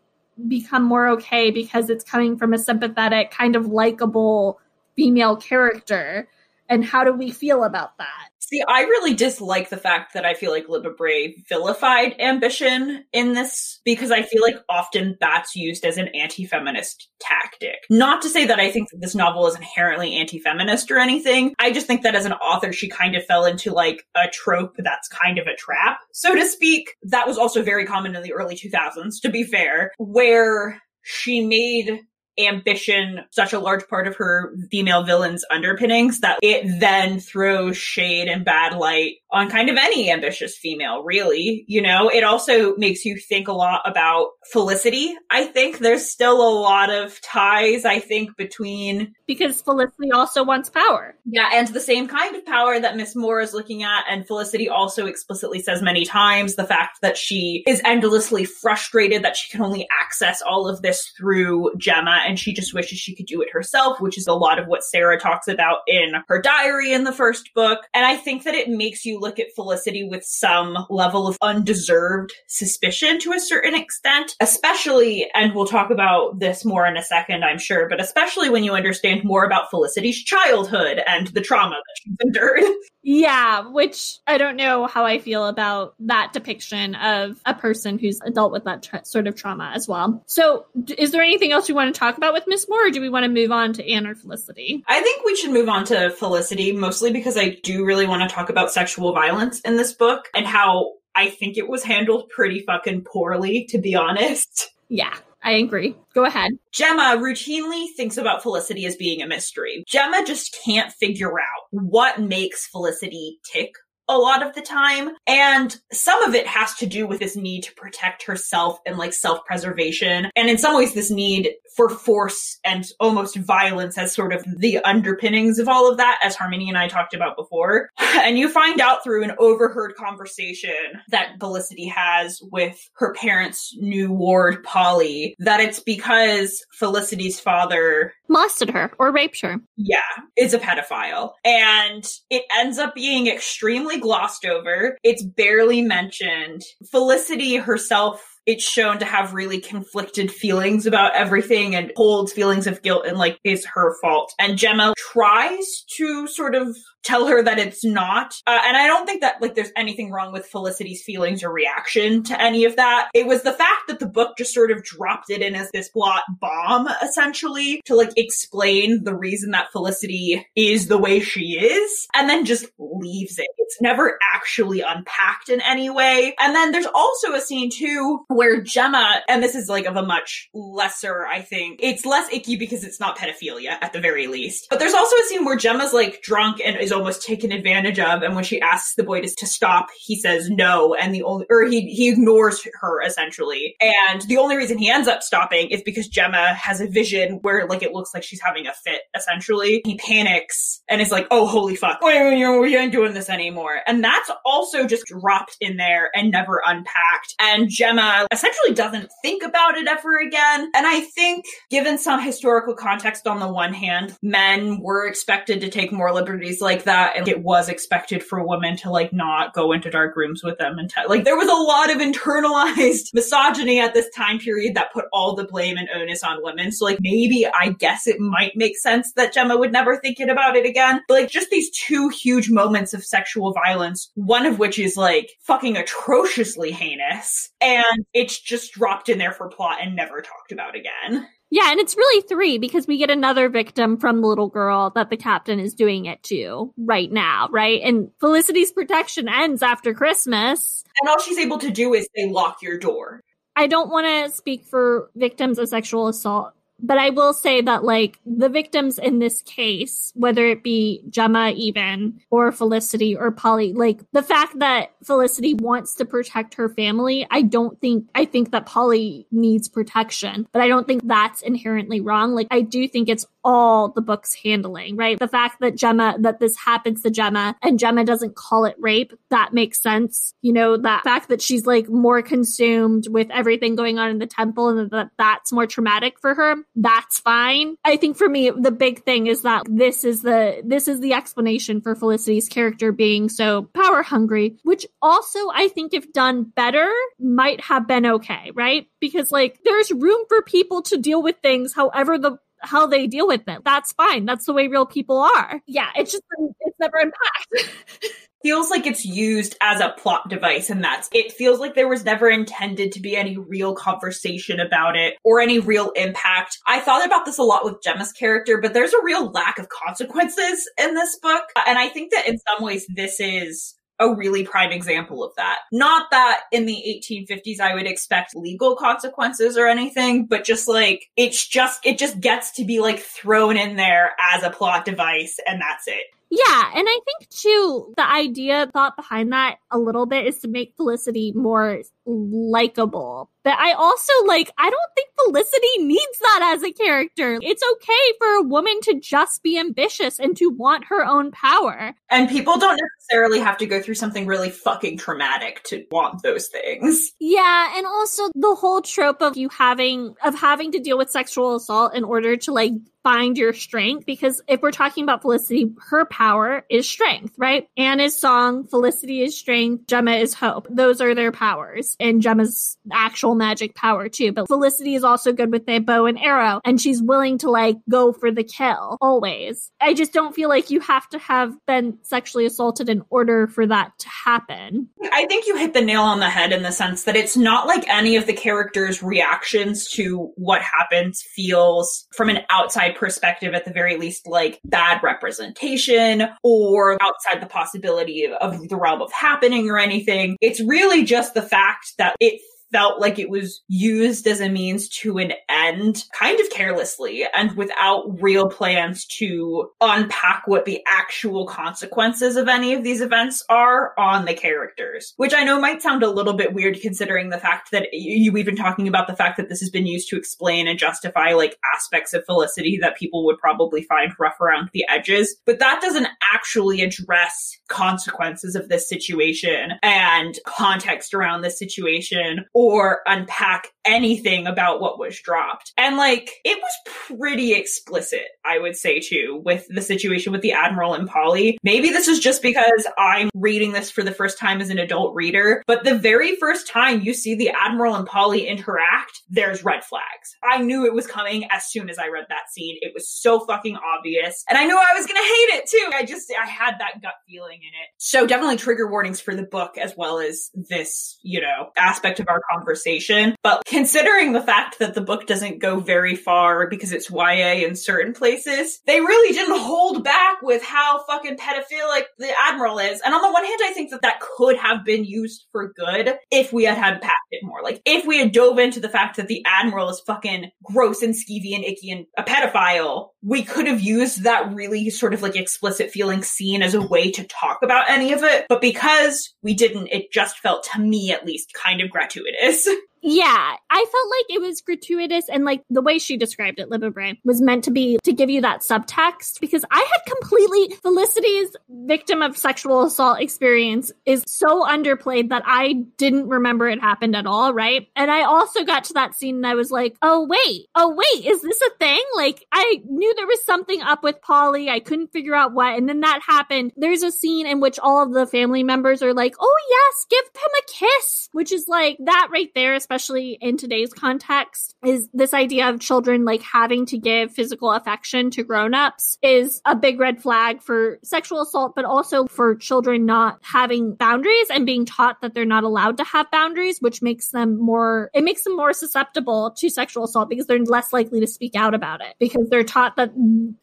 become 0.47 0.83
more 0.83 1.07
okay 1.09 1.51
because 1.51 1.89
it's 1.89 2.03
coming 2.03 2.37
from 2.37 2.53
a 2.53 2.57
sympathetic, 2.57 3.31
kind 3.31 3.55
of 3.55 3.67
likable 3.67 4.59
female 4.95 5.37
character? 5.37 6.27
And 6.69 6.83
how 6.83 7.03
do 7.03 7.13
we 7.13 7.31
feel 7.31 7.63
about 7.63 7.97
that? 7.97 8.29
See, 8.39 8.61
I 8.65 8.83
really 8.83 9.13
dislike 9.13 9.69
the 9.69 9.77
fact 9.77 10.13
that 10.13 10.25
I 10.25 10.33
feel 10.33 10.51
like 10.51 10.67
Libba 10.67 10.95
Bray 10.95 11.35
vilified 11.49 12.15
ambition 12.17 13.03
in 13.11 13.33
this 13.33 13.81
because 13.83 14.09
I 14.09 14.21
feel 14.21 14.41
like 14.41 14.55
often 14.69 15.17
that's 15.19 15.53
used 15.53 15.83
as 15.83 15.97
an 15.97 16.07
anti-feminist 16.09 17.09
tactic. 17.19 17.79
Not 17.89 18.21
to 18.21 18.29
say 18.29 18.45
that 18.45 18.59
I 18.59 18.71
think 18.71 18.89
that 18.91 19.01
this 19.01 19.15
novel 19.15 19.47
is 19.47 19.55
inherently 19.55 20.15
anti-feminist 20.15 20.89
or 20.91 20.97
anything. 20.97 21.55
I 21.59 21.71
just 21.71 21.87
think 21.87 22.03
that 22.03 22.15
as 22.15 22.25
an 22.25 22.33
author, 22.33 22.71
she 22.71 22.87
kind 22.87 23.15
of 23.15 23.25
fell 23.25 23.43
into 23.43 23.73
like 23.73 24.05
a 24.15 24.29
trope 24.31 24.75
that's 24.77 25.09
kind 25.09 25.37
of 25.39 25.47
a 25.47 25.57
trap, 25.57 25.99
so 26.13 26.33
to 26.33 26.47
speak. 26.47 26.95
That 27.03 27.27
was 27.27 27.37
also 27.37 27.63
very 27.63 27.85
common 27.85 28.15
in 28.15 28.23
the 28.23 28.33
early 28.33 28.55
2000s, 28.55 29.19
to 29.23 29.29
be 29.29 29.43
fair, 29.43 29.91
where 29.97 30.81
she 31.01 31.45
made 31.45 32.01
ambition 32.39 33.21
such 33.31 33.53
a 33.53 33.59
large 33.59 33.87
part 33.87 34.07
of 34.07 34.15
her 34.15 34.55
female 34.71 35.03
villain's 35.03 35.43
underpinnings 35.49 36.19
that 36.19 36.39
it 36.41 36.79
then 36.79 37.19
throws 37.19 37.77
shade 37.77 38.27
and 38.27 38.45
bad 38.45 38.75
light 38.75 39.15
on 39.31 39.49
kind 39.49 39.69
of 39.69 39.77
any 39.77 40.11
ambitious 40.11 40.57
female, 40.57 41.03
really. 41.03 41.65
You 41.67 41.81
know, 41.81 42.09
it 42.09 42.23
also 42.23 42.75
makes 42.77 43.05
you 43.05 43.17
think 43.17 43.47
a 43.47 43.53
lot 43.53 43.81
about 43.85 44.29
Felicity. 44.51 45.15
I 45.29 45.45
think 45.45 45.79
there's 45.79 46.09
still 46.09 46.35
a 46.35 46.55
lot 46.61 46.89
of 46.89 47.19
ties, 47.21 47.83
I 47.85 47.99
think, 47.99 48.37
between. 48.37 49.13
Because 49.27 49.61
Felicity 49.61 50.11
also 50.11 50.43
wants 50.43 50.69
power. 50.69 51.15
Yeah, 51.25 51.49
and 51.53 51.67
the 51.67 51.81
same 51.81 52.07
kind 52.07 52.35
of 52.35 52.45
power 52.45 52.79
that 52.79 52.95
Miss 52.95 53.15
Moore 53.15 53.41
is 53.41 53.53
looking 53.53 53.83
at. 53.83 54.05
And 54.09 54.25
Felicity 54.25 54.69
also 54.69 55.05
explicitly 55.05 55.61
says 55.61 55.81
many 55.81 56.05
times 56.05 56.55
the 56.55 56.65
fact 56.65 57.01
that 57.01 57.17
she 57.17 57.63
is 57.67 57.81
endlessly 57.83 58.45
frustrated 58.45 59.23
that 59.23 59.35
she 59.35 59.51
can 59.51 59.61
only 59.61 59.87
access 60.01 60.41
all 60.41 60.69
of 60.69 60.81
this 60.81 61.11
through 61.17 61.71
Gemma 61.77 62.21
and 62.25 62.39
she 62.39 62.53
just 62.53 62.73
wishes 62.73 62.97
she 62.97 63.15
could 63.15 63.25
do 63.25 63.41
it 63.41 63.51
herself, 63.51 63.99
which 63.99 64.17
is 64.17 64.27
a 64.27 64.33
lot 64.33 64.59
of 64.59 64.67
what 64.67 64.83
Sarah 64.83 65.19
talks 65.19 65.47
about 65.47 65.79
in 65.87 66.13
her 66.27 66.41
diary 66.41 66.93
in 66.93 67.03
the 67.03 67.11
first 67.11 67.53
book. 67.53 67.79
And 67.93 68.05
I 68.05 68.15
think 68.15 68.43
that 68.43 68.55
it 68.55 68.69
makes 68.69 69.05
you 69.05 69.16
look 69.19 69.39
at 69.39 69.53
Felicity 69.55 70.03
with 70.03 70.23
some 70.23 70.77
level 70.89 71.27
of 71.27 71.37
undeserved 71.41 72.33
suspicion 72.47 73.19
to 73.19 73.33
a 73.33 73.39
certain 73.39 73.75
extent, 73.75 74.35
especially, 74.39 75.29
and 75.33 75.53
we'll 75.53 75.67
talk 75.67 75.89
about 75.89 76.39
this 76.39 76.65
more 76.65 76.85
in 76.85 76.97
a 76.97 77.03
second, 77.03 77.43
I'm 77.43 77.59
sure, 77.59 77.87
but 77.89 78.01
especially 78.01 78.49
when 78.49 78.63
you 78.63 78.73
understand 78.73 79.23
more 79.23 79.45
about 79.45 79.69
Felicity's 79.69 80.23
childhood 80.23 81.01
and 81.05 81.27
the 81.27 81.41
trauma 81.41 81.75
that 81.75 82.01
she's 82.03 82.17
endured. 82.21 82.63
Yeah, 83.09 83.69
which 83.69 84.17
I 84.27 84.37
don't 84.37 84.57
know 84.57 84.85
how 84.85 85.05
I 85.05 85.19
feel 85.19 85.47
about 85.47 85.95
that 86.01 86.33
depiction 86.33 86.93
of 86.95 87.39
a 87.45 87.53
person 87.53 87.97
who's 87.97 88.19
dealt 88.33 88.51
with 88.51 88.65
that 88.65 88.83
tra- 88.83 89.05
sort 89.05 89.27
of 89.27 89.35
trauma 89.35 89.71
as 89.73 89.87
well. 89.87 90.21
So, 90.27 90.65
is 90.97 91.11
there 91.11 91.21
anything 91.21 91.53
else 91.53 91.69
you 91.69 91.75
want 91.75 91.95
to 91.95 91.97
talk 91.97 92.17
about 92.17 92.33
with 92.33 92.43
Miss 92.47 92.67
Moore, 92.67 92.87
or 92.87 92.91
do 92.91 92.99
we 92.99 93.07
want 93.07 93.23
to 93.23 93.29
move 93.29 93.49
on 93.49 93.71
to 93.71 93.89
Anne 93.89 94.07
or 94.07 94.13
Felicity? 94.13 94.83
I 94.89 94.99
think 94.99 95.23
we 95.23 95.37
should 95.37 95.51
move 95.51 95.69
on 95.69 95.85
to 95.85 96.09
Felicity, 96.09 96.73
mostly 96.73 97.13
because 97.13 97.37
I 97.37 97.57
do 97.63 97.85
really 97.85 98.05
want 98.05 98.29
to 98.29 98.35
talk 98.35 98.49
about 98.49 98.73
sexual 98.73 99.06
violence 99.13 99.59
in 99.61 99.77
this 99.77 99.93
book 99.93 100.29
and 100.33 100.45
how 100.45 100.93
I 101.15 101.29
think 101.29 101.57
it 101.57 101.67
was 101.67 101.83
handled 101.83 102.29
pretty 102.29 102.59
fucking 102.59 103.03
poorly, 103.03 103.65
to 103.69 103.77
be 103.77 103.95
honest. 103.95 104.69
Yeah. 104.89 105.13
I 105.43 105.51
agree. 105.51 105.97
Go 106.13 106.23
ahead. 106.23 106.53
Gemma 106.71 107.17
routinely 107.21 107.87
thinks 107.97 108.15
about 108.15 108.41
Felicity 108.41 108.85
as 108.85 108.95
being 108.95 109.21
a 109.21 109.27
mystery. 109.27 109.83
Gemma 109.85 110.23
just 110.25 110.57
can't 110.63 110.93
figure 110.93 111.37
out 111.37 111.67
what 111.71 112.21
makes 112.21 112.67
Felicity 112.67 113.37
tick 113.43 113.73
a 114.07 114.17
lot 114.17 114.45
of 114.45 114.55
the 114.55 114.61
time. 114.61 115.11
And 115.25 115.75
some 115.91 116.23
of 116.23 116.35
it 116.35 116.47
has 116.47 116.73
to 116.75 116.85
do 116.85 117.05
with 117.07 117.19
this 117.19 117.35
need 117.35 117.63
to 117.63 117.75
protect 117.75 118.23
herself 118.23 118.79
and 118.85 118.97
like 118.97 119.13
self 119.13 119.43
preservation. 119.45 120.29
And 120.35 120.49
in 120.49 120.57
some 120.57 120.75
ways, 120.75 120.93
this 120.93 121.11
need 121.11 121.51
for 121.77 121.89
force 121.89 122.57
and 122.65 122.85
almost 122.99 123.37
violence 123.37 123.97
as 123.97 124.13
sort 124.13 124.33
of 124.33 124.43
the 124.57 124.79
underpinnings 124.79 125.59
of 125.59 125.69
all 125.69 125.89
of 125.89 125.97
that, 125.97 126.19
as 126.23 126.35
Harmony 126.35 126.67
and 126.67 126.77
I 126.77 126.87
talked 126.87 127.13
about 127.13 127.37
before. 127.37 127.89
And 128.17 128.39
you 128.39 128.49
find 128.49 128.81
out 128.81 129.03
through 129.03 129.23
an 129.23 129.33
overheard 129.37 129.93
conversation 129.95 130.71
that 131.09 131.35
Felicity 131.39 131.85
has 131.85 132.41
with 132.51 132.89
her 132.95 133.13
parents' 133.13 133.75
new 133.77 134.11
ward, 134.11 134.63
Polly, 134.63 135.35
that 135.37 135.59
it's 135.59 135.79
because 135.79 136.65
Felicity's 136.73 137.39
father 137.39 138.11
molested 138.27 138.69
her 138.71 138.91
or 138.99 139.11
raped 139.11 139.41
her. 139.41 139.57
Yeah, 139.77 140.01
is 140.35 140.53
a 140.53 140.59
pedophile. 140.59 141.33
And 141.45 142.05
it 142.29 142.43
ends 142.57 142.79
up 142.79 142.95
being 142.95 143.27
extremely 143.27 143.99
glossed 143.99 144.45
over. 144.45 144.97
It's 145.03 145.23
barely 145.23 145.81
mentioned. 145.81 146.63
Felicity 146.89 147.57
herself 147.57 148.36
it's 148.47 148.63
shown 148.63 148.97
to 148.99 149.05
have 149.05 149.33
really 149.33 149.59
conflicted 149.59 150.31
feelings 150.31 150.85
about 150.85 151.13
everything 151.15 151.75
and 151.75 151.91
holds 151.97 152.31
feelings 152.31 152.65
of 152.65 152.81
guilt 152.81 153.05
and 153.05 153.17
like 153.17 153.39
is 153.43 153.65
her 153.65 153.95
fault. 154.01 154.33
And 154.39 154.57
Gemma 154.57 154.93
tries 154.97 155.83
to 155.97 156.27
sort 156.27 156.55
of 156.55 156.75
tell 157.07 157.27
her 157.27 157.41
that 157.41 157.57
it's 157.57 157.85
not. 157.85 158.35
Uh, 158.45 158.59
and 158.65 158.75
I 158.75 158.85
don't 158.87 159.05
think 159.05 159.21
that 159.21 159.41
like 159.41 159.55
there's 159.55 159.71
anything 159.77 160.11
wrong 160.11 160.33
with 160.33 160.45
Felicity's 160.45 161.03
feelings 161.03 161.41
or 161.43 161.51
reaction 161.51 162.23
to 162.23 162.41
any 162.41 162.65
of 162.65 162.75
that. 162.75 163.09
It 163.13 163.27
was 163.27 163.43
the 163.43 163.53
fact 163.53 163.87
that 163.87 163.99
the 163.99 164.07
book 164.07 164.37
just 164.37 164.53
sort 164.53 164.71
of 164.71 164.83
dropped 164.83 165.29
it 165.29 165.41
in 165.41 165.55
as 165.55 165.71
this 165.71 165.89
plot 165.89 166.23
bomb 166.39 166.87
essentially 167.01 167.81
to 167.85 167.95
like 167.95 168.11
explain 168.17 169.03
the 169.03 169.15
reason 169.15 169.51
that 169.51 169.71
Felicity 169.71 170.45
is 170.55 170.87
the 170.87 170.97
way 170.97 171.21
she 171.21 171.57
is 171.57 172.07
and 172.13 172.29
then 172.29 172.43
just 172.43 172.65
leaves 172.77 173.39
it. 173.39 173.47
It's 173.57 173.81
never 173.81 174.17
actually 174.33 174.81
unpacked 174.81 175.49
in 175.49 175.61
any 175.61 175.89
way. 175.89 176.35
And 176.39 176.53
then 176.55 176.71
there's 176.71 176.87
also 176.93 177.33
a 177.33 177.41
scene 177.41 177.69
too 177.71 178.25
where 178.37 178.61
Gemma, 178.61 179.21
and 179.27 179.41
this 179.41 179.55
is 179.55 179.67
like 179.67 179.85
of 179.85 179.95
a 179.95 180.05
much 180.05 180.47
lesser, 180.53 181.25
I 181.25 181.41
think, 181.41 181.79
it's 181.81 182.05
less 182.05 182.31
icky 182.31 182.55
because 182.55 182.83
it's 182.83 182.99
not 182.99 183.17
pedophilia 183.17 183.77
at 183.81 183.93
the 183.93 183.99
very 183.99 184.27
least. 184.27 184.67
But 184.69 184.77
there's 184.77 184.93
also 184.93 185.15
a 185.15 185.23
scene 185.23 185.43
where 185.43 185.57
Gemma's 185.57 185.91
like 185.91 186.21
drunk 186.21 186.61
and 186.63 186.77
is 186.79 186.91
almost 186.91 187.25
taken 187.25 187.51
advantage 187.51 187.99
of. 187.99 188.21
And 188.21 188.35
when 188.35 188.43
she 188.43 188.61
asks 188.61 188.93
the 188.95 189.03
boy 189.03 189.21
to, 189.21 189.35
to 189.35 189.47
stop, 189.47 189.87
he 190.05 190.19
says 190.19 190.51
no. 190.51 190.93
And 190.93 191.15
the 191.15 191.23
only, 191.23 191.47
or 191.49 191.65
he, 191.65 191.81
he 191.93 192.09
ignores 192.09 192.65
her 192.79 193.01
essentially. 193.01 193.75
And 193.81 194.21
the 194.21 194.37
only 194.37 194.55
reason 194.55 194.77
he 194.77 194.89
ends 194.89 195.07
up 195.07 195.23
stopping 195.23 195.69
is 195.69 195.81
because 195.81 196.07
Gemma 196.07 196.53
has 196.53 196.79
a 196.79 196.87
vision 196.87 197.39
where 197.41 197.65
like 197.65 197.81
it 197.81 197.91
looks 197.91 198.13
like 198.13 198.21
she's 198.23 198.41
having 198.41 198.67
a 198.67 198.73
fit 198.73 199.01
essentially. 199.15 199.81
He 199.83 199.97
panics 199.97 200.83
and 200.87 201.01
is 201.01 201.11
like, 201.11 201.25
oh, 201.31 201.47
holy 201.47 201.75
fuck. 201.75 202.01
We 202.03 202.11
ain't 202.13 202.91
doing 202.91 203.13
this 203.13 203.29
anymore. 203.29 203.79
And 203.87 204.03
that's 204.03 204.29
also 204.45 204.85
just 204.85 205.05
dropped 205.07 205.57
in 205.59 205.77
there 205.77 206.11
and 206.13 206.31
never 206.31 206.61
unpacked. 206.63 207.33
And 207.39 207.67
Gemma 207.67 208.26
essentially 208.31 208.73
doesn't 208.73 209.09
think 209.21 209.43
about 209.43 209.77
it 209.77 209.87
ever 209.87 210.19
again. 210.19 210.71
And 210.75 210.85
I 210.87 211.01
think 211.01 211.45
given 211.69 211.97
some 211.97 212.21
historical 212.21 212.75
context 212.75 213.27
on 213.27 213.39
the 213.39 213.51
one 213.51 213.73
hand, 213.73 214.17
men 214.21 214.79
were 214.81 215.07
expected 215.07 215.61
to 215.61 215.69
take 215.69 215.91
more 215.91 216.13
liberties 216.13 216.61
like 216.61 216.83
that 216.83 217.17
and 217.17 217.27
it 217.27 217.43
was 217.43 217.69
expected 217.69 218.23
for 218.23 218.45
women 218.45 218.77
to 218.77 218.89
like 218.89 219.13
not 219.13 219.53
go 219.53 219.71
into 219.71 219.89
dark 219.89 220.15
rooms 220.15 220.41
with 220.43 220.57
them 220.57 220.77
and 220.77 220.89
t- 220.89 221.01
like 221.07 221.23
there 221.23 221.35
was 221.35 221.49
a 221.49 221.53
lot 221.53 221.89
of 221.89 221.97
internalized 221.97 223.09
misogyny 223.13 223.79
at 223.79 223.93
this 223.93 224.09
time 224.15 224.39
period 224.39 224.75
that 224.75 224.93
put 224.93 225.05
all 225.13 225.35
the 225.35 225.45
blame 225.45 225.77
and 225.77 225.89
onus 225.95 226.23
on 226.23 226.41
women 226.41 226.71
so 226.71 226.85
like 226.85 226.99
maybe 227.01 227.45
i 227.59 227.69
guess 227.69 228.07
it 228.07 228.19
might 228.19 228.51
make 228.55 228.77
sense 228.77 229.11
that 229.15 229.33
gemma 229.33 229.57
would 229.57 229.71
never 229.71 229.97
think 229.97 230.19
it 230.19 230.29
about 230.29 230.55
it 230.55 230.65
again 230.65 231.01
but 231.07 231.15
like 231.15 231.29
just 231.29 231.49
these 231.49 231.69
two 231.71 232.09
huge 232.09 232.49
moments 232.49 232.93
of 232.93 233.03
sexual 233.03 233.53
violence 233.53 234.11
one 234.15 234.45
of 234.45 234.59
which 234.59 234.79
is 234.79 234.97
like 234.97 235.31
fucking 235.41 235.77
atrociously 235.77 236.71
heinous 236.71 237.49
and 237.61 238.05
it's 238.13 238.39
just 238.39 238.73
dropped 238.73 239.09
in 239.09 239.17
there 239.17 239.31
for 239.31 239.47
plot 239.47 239.79
and 239.81 239.95
never 239.95 240.21
talked 240.21 240.51
about 240.51 240.75
again 240.75 241.27
yeah, 241.49 241.71
and 241.71 241.79
it's 241.79 241.95
really 241.95 242.27
three 242.27 242.57
because 242.57 242.87
we 242.87 242.97
get 242.97 243.09
another 243.09 243.47
victim 243.47 243.97
from 243.97 244.21
the 244.21 244.27
little 244.27 244.49
girl 244.49 244.91
that 244.95 245.09
the 245.09 245.15
captain 245.15 245.59
is 245.59 245.73
doing 245.73 246.05
it 246.05 246.21
to 246.23 246.73
right 246.77 247.09
now, 247.09 247.47
right? 247.51 247.81
And 247.83 248.11
Felicity's 248.19 248.71
protection 248.71 249.29
ends 249.29 249.63
after 249.63 249.93
Christmas. 249.93 250.83
And 250.99 251.09
all 251.09 251.19
she's 251.19 251.37
able 251.37 251.57
to 251.59 251.71
do 251.71 251.93
is 251.93 252.07
say, 252.15 252.29
lock 252.29 252.57
your 252.61 252.77
door. 252.77 253.21
I 253.55 253.67
don't 253.67 253.89
want 253.89 254.07
to 254.07 254.35
speak 254.35 254.65
for 254.65 255.09
victims 255.15 255.57
of 255.57 255.69
sexual 255.69 256.09
assault 256.09 256.53
but 256.79 256.97
I 256.97 257.09
will 257.09 257.33
say 257.33 257.61
that 257.61 257.83
like 257.83 258.19
the 258.25 258.49
victims 258.49 258.99
in 258.99 259.19
this 259.19 259.41
case, 259.41 260.11
whether 260.15 260.45
it 260.45 260.63
be 260.63 261.03
Gemma 261.09 261.53
even 261.55 262.21
or 262.29 262.51
Felicity 262.51 263.15
or 263.15 263.31
Polly, 263.31 263.73
like 263.73 263.99
the 264.11 264.23
fact 264.23 264.59
that 264.59 264.91
Felicity 265.03 265.53
wants 265.53 265.95
to 265.95 266.05
protect 266.05 266.55
her 266.55 266.69
family, 266.69 267.27
I 267.31 267.41
don't 267.41 267.79
think 267.81 268.07
I 268.15 268.25
think 268.25 268.51
that 268.51 268.65
Polly 268.65 269.27
needs 269.31 269.67
protection, 269.67 270.47
but 270.51 270.61
I 270.61 270.67
don't 270.67 270.87
think 270.87 271.07
that's 271.07 271.41
inherently 271.41 272.01
wrong. 272.01 272.33
Like 272.33 272.47
I 272.51 272.61
do 272.61 272.87
think 272.87 273.09
it's 273.09 273.25
all 273.47 273.89
the 273.89 274.01
book's 274.01 274.35
handling, 274.35 274.95
right? 274.95 275.17
The 275.17 275.27
fact 275.27 275.61
that 275.61 275.75
Gemma 275.75 276.17
that 276.19 276.39
this 276.39 276.55
happens 276.55 277.01
to 277.01 277.09
Gemma 277.09 277.55
and 277.63 277.79
Gemma 277.79 278.03
doesn't 278.03 278.35
call 278.35 278.65
it 278.65 278.75
rape, 278.77 279.13
that 279.31 279.53
makes 279.53 279.81
sense. 279.81 280.35
You 280.43 280.53
know, 280.53 280.77
that 280.77 281.03
fact 281.03 281.29
that 281.29 281.41
she's 281.41 281.65
like 281.65 281.89
more 281.89 282.21
consumed 282.21 283.07
with 283.09 283.31
everything 283.31 283.75
going 283.75 283.97
on 283.97 284.09
in 284.09 284.19
the 284.19 284.27
temple 284.27 284.69
and 284.69 284.91
that 284.91 285.11
that's 285.17 285.51
more 285.51 285.65
traumatic 285.65 286.19
for 286.19 286.35
her 286.35 286.57
that's 286.75 287.19
fine. 287.19 287.75
I 287.83 287.97
think 287.97 288.17
for 288.17 288.29
me, 288.29 288.51
the 288.51 288.71
big 288.71 289.03
thing 289.03 289.27
is 289.27 289.41
that 289.41 289.63
this 289.69 290.03
is 290.03 290.21
the, 290.21 290.61
this 290.63 290.87
is 290.87 290.99
the 290.99 291.13
explanation 291.13 291.81
for 291.81 291.95
Felicity's 291.95 292.47
character 292.47 292.91
being 292.91 293.29
so 293.29 293.63
power 293.73 294.03
hungry, 294.03 294.57
which 294.63 294.85
also 295.01 295.39
I 295.53 295.69
think 295.69 295.93
if 295.93 296.11
done 296.13 296.43
better 296.43 296.91
might 297.19 297.61
have 297.61 297.87
been 297.87 298.05
okay, 298.05 298.51
right? 298.53 298.87
Because 298.99 299.31
like 299.31 299.59
there's 299.63 299.91
room 299.91 300.23
for 300.27 300.41
people 300.41 300.81
to 300.83 300.97
deal 300.97 301.21
with 301.21 301.37
things 301.41 301.73
however 301.73 302.17
the 302.17 302.37
how 302.61 302.87
they 302.87 303.07
deal 303.07 303.27
with 303.27 303.47
it. 303.47 303.63
That's 303.63 303.93
fine. 303.93 304.25
That's 304.25 304.45
the 304.45 304.53
way 304.53 304.67
real 304.67 304.85
people 304.85 305.17
are. 305.17 305.61
Yeah, 305.65 305.89
it's 305.95 306.11
just 306.11 306.23
it's 306.61 306.77
never 306.79 306.97
unpacked. 306.97 307.71
feels 308.43 308.69
like 308.69 308.85
it's 308.85 309.05
used 309.05 309.55
as 309.61 309.81
a 309.81 309.95
plot 309.97 310.29
device 310.29 310.69
and 310.69 310.83
that's 310.83 311.09
it 311.11 311.31
feels 311.31 311.59
like 311.59 311.75
there 311.75 311.87
was 311.87 312.05
never 312.05 312.29
intended 312.29 312.91
to 312.91 312.99
be 312.99 313.15
any 313.15 313.37
real 313.37 313.73
conversation 313.73 314.59
about 314.59 314.95
it 314.95 315.15
or 315.23 315.39
any 315.39 315.59
real 315.59 315.89
impact 315.95 316.57
i 316.67 316.79
thought 316.79 317.05
about 317.05 317.25
this 317.25 317.39
a 317.39 317.43
lot 317.43 317.65
with 317.65 317.81
gemma's 317.81 318.11
character 318.11 318.59
but 318.61 318.73
there's 318.73 318.93
a 318.93 319.03
real 319.03 319.31
lack 319.31 319.57
of 319.57 319.67
consequences 319.69 320.69
in 320.79 320.93
this 320.93 321.17
book 321.19 321.43
and 321.65 321.77
i 321.79 321.89
think 321.89 322.11
that 322.11 322.27
in 322.27 322.37
some 322.37 322.63
ways 322.63 322.85
this 322.95 323.19
is 323.19 323.73
a 323.99 324.13
really 324.13 324.43
prime 324.43 324.71
example 324.71 325.23
of 325.23 325.33
that. 325.35 325.59
Not 325.71 326.11
that 326.11 326.41
in 326.51 326.65
the 326.65 327.01
1850s 327.03 327.59
I 327.59 327.73
would 327.73 327.87
expect 327.87 328.35
legal 328.35 328.75
consequences 328.75 329.57
or 329.57 329.67
anything, 329.67 330.25
but 330.25 330.43
just 330.43 330.67
like, 330.67 331.09
it's 331.15 331.45
just, 331.45 331.85
it 331.85 331.97
just 331.97 332.19
gets 332.19 332.51
to 332.51 332.65
be 332.65 332.79
like 332.79 332.99
thrown 332.99 333.57
in 333.57 333.75
there 333.75 334.11
as 334.33 334.43
a 334.43 334.49
plot 334.49 334.85
device 334.85 335.39
and 335.47 335.61
that's 335.61 335.87
it. 335.87 336.05
Yeah, 336.29 336.71
and 336.75 336.85
I 336.87 336.99
think 337.05 337.29
too, 337.29 337.93
the 337.95 338.05
idea 338.05 338.69
thought 338.73 338.97
behind 338.97 339.31
that 339.31 339.59
a 339.71 339.77
little 339.77 340.05
bit 340.05 340.27
is 340.27 340.39
to 340.39 340.49
make 340.49 340.73
Felicity 340.75 341.31
more 341.33 341.81
likable. 342.05 343.29
But 343.47 343.59
I 343.59 343.71
also 343.71 344.11
like, 344.25 344.51
I 344.57 344.69
don't 344.69 344.91
think 344.93 345.07
Felicity 345.23 345.83
needs 345.85 346.19
that 346.19 346.53
as 346.53 346.63
a 346.65 346.73
character. 346.73 347.39
It's 347.41 347.63
okay 347.75 348.17
for 348.19 348.27
a 348.27 348.41
woman 348.41 348.81
to 348.81 348.99
just 348.99 349.41
be 349.41 349.57
ambitious 349.57 350.19
and 350.19 350.35
to 350.35 350.49
want 350.49 350.83
her 350.89 351.05
own 351.05 351.31
power. 351.31 351.95
And 352.09 352.27
people 352.27 352.57
don't 352.57 352.77
necessarily 352.99 353.39
have 353.39 353.57
to 353.59 353.65
go 353.65 353.81
through 353.81 353.95
something 353.95 354.25
really 354.25 354.49
fucking 354.49 354.97
traumatic 354.97 355.63
to 355.67 355.85
want 355.91 356.23
those 356.23 356.47
things. 356.47 357.13
Yeah, 357.21 357.77
and 357.77 357.85
also 357.85 358.23
the 358.35 358.53
whole 358.53 358.81
trope 358.81 359.21
of 359.21 359.37
you 359.37 359.47
having, 359.47 360.15
of 360.25 360.35
having 360.35 360.73
to 360.73 360.79
deal 360.79 360.97
with 360.97 361.09
sexual 361.09 361.55
assault 361.55 361.95
in 361.95 362.03
order 362.03 362.35
to 362.35 362.51
like 362.51 362.73
find 363.07 363.37
your 363.37 363.53
strength 363.53 364.05
because 364.05 364.41
if 364.49 364.61
we're 364.61 364.69
talking 364.69 365.01
about 365.01 365.21
Felicity, 365.21 365.71
her 365.89 366.03
power 366.03 366.65
is 366.69 366.89
strength, 366.89 367.33
right? 367.37 367.69
Anne's 367.77 368.19
song, 368.19 368.67
Felicity 368.67 369.21
is 369.21 369.39
strength, 369.39 369.87
Gemma 369.87 370.11
is 370.11 370.33
hope. 370.33 370.67
Those 370.69 370.99
are 370.99 371.15
their 371.15 371.31
powers 371.31 371.95
and 372.01 372.21
Gemma's 372.21 372.77
actual 372.91 373.33
magic 373.37 373.75
power 373.75 374.09
too. 374.09 374.31
But 374.31 374.47
Felicity 374.47 374.95
is 374.95 375.03
also 375.03 375.31
good 375.31 375.51
with 375.51 375.65
the 375.65 375.79
bow 375.79 376.05
and 376.05 376.19
arrow 376.19 376.61
and 376.65 376.81
she's 376.81 377.01
willing 377.01 377.37
to 377.39 377.49
like 377.49 377.77
go 377.89 378.11
for 378.11 378.31
the 378.31 378.43
kill 378.43 378.97
always. 379.01 379.71
I 379.79 379.93
just 379.93 380.13
don't 380.13 380.35
feel 380.35 380.49
like 380.49 380.69
you 380.69 380.79
have 380.81 381.07
to 381.09 381.19
have 381.19 381.53
been 381.65 381.97
sexually 382.01 382.45
assaulted 382.45 382.89
in 382.89 383.03
order 383.09 383.47
for 383.47 383.65
that 383.67 383.91
to 383.99 384.09
happen. 384.09 384.89
I 385.11 385.25
think 385.25 385.47
you 385.47 385.57
hit 385.57 385.73
the 385.73 385.81
nail 385.81 386.01
on 386.01 386.19
the 386.19 386.29
head 386.29 386.51
in 386.51 386.63
the 386.63 386.71
sense 386.71 387.03
that 387.03 387.15
it's 387.15 387.37
not 387.37 387.67
like 387.67 387.87
any 387.87 388.15
of 388.15 388.25
the 388.25 388.33
characters' 388.33 389.01
reactions 389.03 389.89
to 389.91 390.31
what 390.35 390.61
happens 390.61 391.21
feels 391.21 392.07
from 392.13 392.29
an 392.29 392.39
outside 392.49 392.95
perspective, 392.95 393.53
at 393.53 393.65
the 393.65 393.71
very 393.71 393.97
least, 393.97 394.27
like 394.27 394.59
bad 394.65 395.01
representation 395.03 396.27
or 396.43 396.97
outside 397.01 397.41
the 397.41 397.47
possibility 397.47 398.27
of 398.27 398.67
the 398.69 398.77
realm 398.77 399.01
of 399.01 399.11
happening 399.11 399.69
or 399.69 399.77
anything. 399.77 400.37
It's 400.41 400.61
really 400.61 401.03
just 401.03 401.33
the 401.33 401.41
fact 401.41 401.93
that 401.97 402.15
it 402.19 402.41
felt 402.71 402.99
like 402.99 403.19
it 403.19 403.29
was 403.29 403.61
used 403.67 404.27
as 404.27 404.41
a 404.41 404.49
means 404.49 404.89
to 404.89 405.17
an 405.17 405.33
end 405.49 406.03
kind 406.13 406.39
of 406.39 406.49
carelessly 406.49 407.25
and 407.35 407.55
without 407.55 408.21
real 408.21 408.49
plans 408.49 409.05
to 409.05 409.69
unpack 409.81 410.43
what 410.45 410.65
the 410.65 410.81
actual 410.87 411.45
consequences 411.45 412.35
of 412.35 412.47
any 412.47 412.73
of 412.73 412.83
these 412.83 413.01
events 413.01 413.43
are 413.49 413.93
on 413.97 414.25
the 414.25 414.33
characters. 414.33 415.13
Which 415.17 415.33
I 415.33 415.43
know 415.43 415.59
might 415.59 415.81
sound 415.81 416.03
a 416.03 416.09
little 416.09 416.33
bit 416.33 416.53
weird 416.53 416.81
considering 416.81 417.29
the 417.29 417.37
fact 417.37 417.71
that 417.71 417.87
you, 417.91 418.35
have 418.35 418.45
been 418.45 418.55
talking 418.55 418.87
about 418.87 419.07
the 419.07 419.15
fact 419.15 419.37
that 419.37 419.49
this 419.49 419.59
has 419.59 419.69
been 419.69 419.87
used 419.87 420.09
to 420.09 420.17
explain 420.17 420.67
and 420.67 420.77
justify 420.77 421.33
like 421.33 421.57
aspects 421.75 422.13
of 422.13 422.25
Felicity 422.25 422.77
that 422.81 422.97
people 422.97 423.25
would 423.25 423.37
probably 423.37 423.81
find 423.83 424.11
rough 424.19 424.39
around 424.39 424.69
the 424.73 424.85
edges. 424.89 425.37
But 425.45 425.59
that 425.59 425.81
doesn't 425.81 426.07
actually 426.33 426.81
address 426.81 427.57
consequences 427.67 428.55
of 428.55 428.69
this 428.69 428.87
situation 428.87 429.71
and 429.81 430.37
context 430.45 431.13
around 431.13 431.41
this 431.41 431.57
situation 431.57 432.45
or 432.59 433.01
unpack 433.05 433.67
anything 433.85 434.47
about 434.47 434.81
what 434.81 434.97
was 434.97 435.21
dropped. 435.21 435.71
And 435.77 435.95
like, 435.95 436.31
it 436.43 436.57
was 436.57 436.93
pretty 437.05 437.53
explicit, 437.53 438.25
I 438.43 438.57
would 438.57 438.75
say 438.75 438.99
too, 438.99 439.39
with 439.45 439.67
the 439.69 439.81
situation 439.83 440.31
with 440.31 440.41
the 440.41 440.53
Admiral 440.53 440.95
and 440.95 441.07
Polly. 441.07 441.59
Maybe 441.61 441.91
this 441.91 442.07
is 442.07 442.19
just 442.19 442.41
because 442.41 442.87
I'm 442.97 443.29
reading 443.35 443.73
this 443.73 443.91
for 443.91 444.01
the 444.01 444.11
first 444.11 444.39
time 444.39 444.59
as 444.59 444.71
an 444.71 444.79
adult 444.79 445.13
reader, 445.13 445.61
but 445.67 445.83
the 445.83 445.99
very 445.99 446.35
first 446.37 446.67
time 446.67 447.01
you 447.01 447.13
see 447.13 447.35
the 447.35 447.51
Admiral 447.51 447.93
and 447.93 448.07
Polly 448.07 448.47
interact, 448.47 449.21
there's 449.29 449.63
red 449.63 449.85
flags. 449.85 450.35
I 450.43 450.57
knew 450.57 450.83
it 450.87 450.95
was 450.95 451.05
coming 451.05 451.47
as 451.51 451.67
soon 451.67 451.91
as 451.91 451.99
I 451.99 452.07
read 452.07 452.25
that 452.29 452.49
scene. 452.51 452.77
It 452.81 452.91
was 452.95 453.07
so 453.07 453.45
fucking 453.45 453.77
obvious. 453.77 454.43
And 454.49 454.57
I 454.57 454.65
knew 454.65 454.75
I 454.75 454.97
was 454.97 455.05
gonna 455.05 455.19
hate 455.19 455.59
it 455.59 455.69
too. 455.69 455.91
I 455.93 456.05
just, 456.05 456.33
I 456.33 456.47
had 456.47 456.79
that 456.79 457.03
gut 457.03 457.13
feeling 457.29 457.59
in 457.61 457.67
it. 457.67 457.89
So 457.99 458.25
definitely 458.25 458.57
trigger 458.57 458.89
warnings 458.89 459.21
for 459.21 459.35
the 459.35 459.43
book 459.43 459.77
as 459.77 459.93
well 459.95 460.17
as 460.17 460.49
this, 460.55 461.19
you 461.21 461.39
know, 461.39 461.69
aspect 461.77 462.19
of 462.19 462.27
our 462.27 462.41
conversation. 462.51 463.35
But 463.43 463.63
considering 463.65 464.33
the 464.33 464.41
fact 464.41 464.79
that 464.79 464.93
the 464.93 465.01
book 465.01 465.27
doesn't 465.27 465.59
go 465.59 465.79
very 465.79 466.15
far 466.15 466.67
because 466.67 466.91
it's 466.91 467.09
YA 467.09 467.65
in 467.65 467.75
certain 467.75 468.13
places, 468.13 468.79
they 468.85 468.99
really 468.99 469.33
didn't 469.33 469.59
hold 469.59 470.03
back 470.03 470.41
with 470.41 470.63
how 470.63 471.03
fucking 471.05 471.37
pedophilic 471.37 472.03
the 472.17 472.31
Admiral 472.47 472.79
is. 472.79 473.01
And 473.05 473.13
on 473.13 473.21
the 473.21 473.31
one 473.31 473.45
hand, 473.45 473.59
I 473.63 473.71
think 473.73 473.91
that 473.91 474.01
that 474.01 474.19
could 474.19 474.57
have 474.57 474.85
been 474.85 475.05
used 475.05 475.45
for 475.51 475.73
good 475.73 476.15
if 476.31 476.53
we 476.53 476.65
had 476.65 476.77
had 476.77 477.01
packed 477.01 477.13
it 477.31 477.43
more. 477.43 477.61
Like, 477.63 477.81
if 477.85 478.05
we 478.05 478.19
had 478.19 478.31
dove 478.31 478.59
into 478.59 478.79
the 478.79 478.89
fact 478.89 479.17
that 479.17 479.27
the 479.27 479.43
Admiral 479.45 479.89
is 479.89 480.01
fucking 480.05 480.51
gross 480.63 481.01
and 481.01 481.13
skeevy 481.13 481.55
and 481.55 481.63
icky 481.63 481.91
and 481.91 482.05
a 482.17 482.23
pedophile, 482.23 483.09
we 483.23 483.43
could 483.43 483.67
have 483.67 483.81
used 483.81 484.23
that 484.23 484.53
really 484.53 484.89
sort 484.89 485.13
of 485.13 485.21
like 485.21 485.35
explicit 485.35 485.91
feeling 485.91 486.23
scene 486.23 486.61
as 486.61 486.73
a 486.73 486.81
way 486.81 487.11
to 487.11 487.23
talk 487.25 487.59
about 487.63 487.89
any 487.89 488.13
of 488.13 488.23
it. 488.23 488.45
But 488.47 488.61
because 488.61 489.33
we 489.41 489.53
didn't, 489.53 489.87
it 489.87 490.11
just 490.11 490.39
felt 490.39 490.67
to 490.73 490.79
me 490.79 491.11
at 491.11 491.25
least 491.25 491.53
kind 491.53 491.81
of 491.81 491.89
gratuitous. 491.89 492.67
Yeah, 493.01 493.55
I 493.69 493.85
felt 493.91 494.09
like 494.09 494.37
it 494.37 494.41
was 494.41 494.61
gratuitous 494.61 495.29
and 495.29 495.45
like 495.45 495.63
the 495.69 495.81
way 495.81 495.99
she 495.99 496.17
described 496.17 496.59
it, 496.59 496.69
Libba 496.69 496.93
Bray, 496.93 497.19
was 497.23 497.41
meant 497.41 497.65
to 497.65 497.71
be 497.71 497.99
to 498.03 498.13
give 498.13 498.29
you 498.29 498.41
that 498.41 498.61
subtext 498.61 499.39
because 499.39 499.63
I 499.69 499.77
had 499.77 500.13
completely 500.13 500.75
Felicity's 500.81 501.55
victim 501.69 502.21
of 502.21 502.37
sexual 502.37 502.83
assault 502.83 503.21
experience 503.21 503.91
is 504.05 504.23
so 504.27 504.65
underplayed 504.65 505.29
that 505.29 505.43
I 505.45 505.73
didn't 505.97 506.27
remember 506.27 506.67
it 506.67 506.81
happened 506.81 507.15
at 507.15 507.27
all, 507.27 507.53
right? 507.53 507.87
And 507.95 508.09
I 508.09 508.23
also 508.23 508.63
got 508.63 508.85
to 508.85 508.93
that 508.93 509.15
scene 509.15 509.37
and 509.37 509.47
I 509.47 509.55
was 509.55 509.71
like, 509.71 509.95
oh 510.01 510.25
wait, 510.25 510.67
oh 510.75 510.95
wait, 510.95 511.25
is 511.25 511.41
this 511.41 511.61
a 511.61 511.77
thing? 511.77 512.01
Like 512.15 512.45
I 512.51 512.81
knew 512.89 513.13
there 513.15 513.27
was 513.27 513.45
something 513.45 513.81
up 513.81 514.03
with 514.03 514.21
Polly. 514.21 514.69
I 514.69 514.79
couldn't 514.79 515.13
figure 515.13 515.35
out 515.35 515.53
what. 515.53 515.77
And 515.77 515.87
then 515.87 516.01
that 516.01 516.21
happened. 516.25 516.73
There's 516.75 517.03
a 517.03 517.11
scene 517.11 517.47
in 517.47 517.59
which 517.59 517.79
all 517.79 518.01
of 518.01 518.13
the 518.13 518.25
family 518.25 518.63
members 518.63 519.03
are 519.03 519.13
like, 519.13 519.35
oh 519.39 519.57
yes, 519.69 520.05
give 520.09 520.25
him 520.25 520.51
a 520.57 520.71
kiss, 520.71 521.29
which 521.31 521.51
is 521.51 521.67
like 521.67 521.97
that 522.05 522.29
right 522.31 522.51
there, 522.55 522.73
especially 522.87 523.37
in 523.41 523.57
today's 523.57 523.91
context, 523.91 524.73
is 524.85 525.09
this 525.13 525.33
idea 525.33 525.69
of 525.69 525.81
children 525.81 526.23
like 526.23 526.41
having 526.41 526.85
to 526.85 526.97
give 526.97 527.33
physical 527.33 527.69
affection 527.69 528.31
to 528.31 528.43
grown-ups 528.43 529.17
is 529.21 529.61
a 529.65 529.75
big 529.75 529.99
red 529.99 530.21
flag 530.21 530.61
for 530.61 530.97
sexual 531.03 531.41
assault, 531.41 531.73
but 531.75 531.83
also 531.83 532.27
for 532.27 532.55
children 532.55 533.05
not 533.05 533.39
having 533.41 533.93
boundaries 533.93 534.47
and 534.49 534.65
being 534.65 534.85
taught 534.85 535.19
that 535.21 535.33
they're 535.33 535.43
not 535.43 535.65
allowed 535.65 535.97
to 535.97 536.03
have 536.05 536.31
boundaries, 536.31 536.77
which 536.79 537.01
makes 537.01 537.29
them 537.29 537.59
more, 537.59 538.09
it 538.13 538.23
makes 538.23 538.45
them 538.45 538.55
more 538.55 538.71
susceptible 538.71 539.53
to 539.57 539.69
sexual 539.69 540.05
assault 540.05 540.29
because 540.29 540.47
they're 540.47 540.63
less 540.63 540.93
likely 540.93 541.19
to 541.19 541.27
speak 541.27 541.55
out 541.55 541.73
about 541.73 541.99
it 541.99 542.15
because 542.19 542.47
they're 542.49 542.63
taught 542.63 542.95
that 542.95 543.11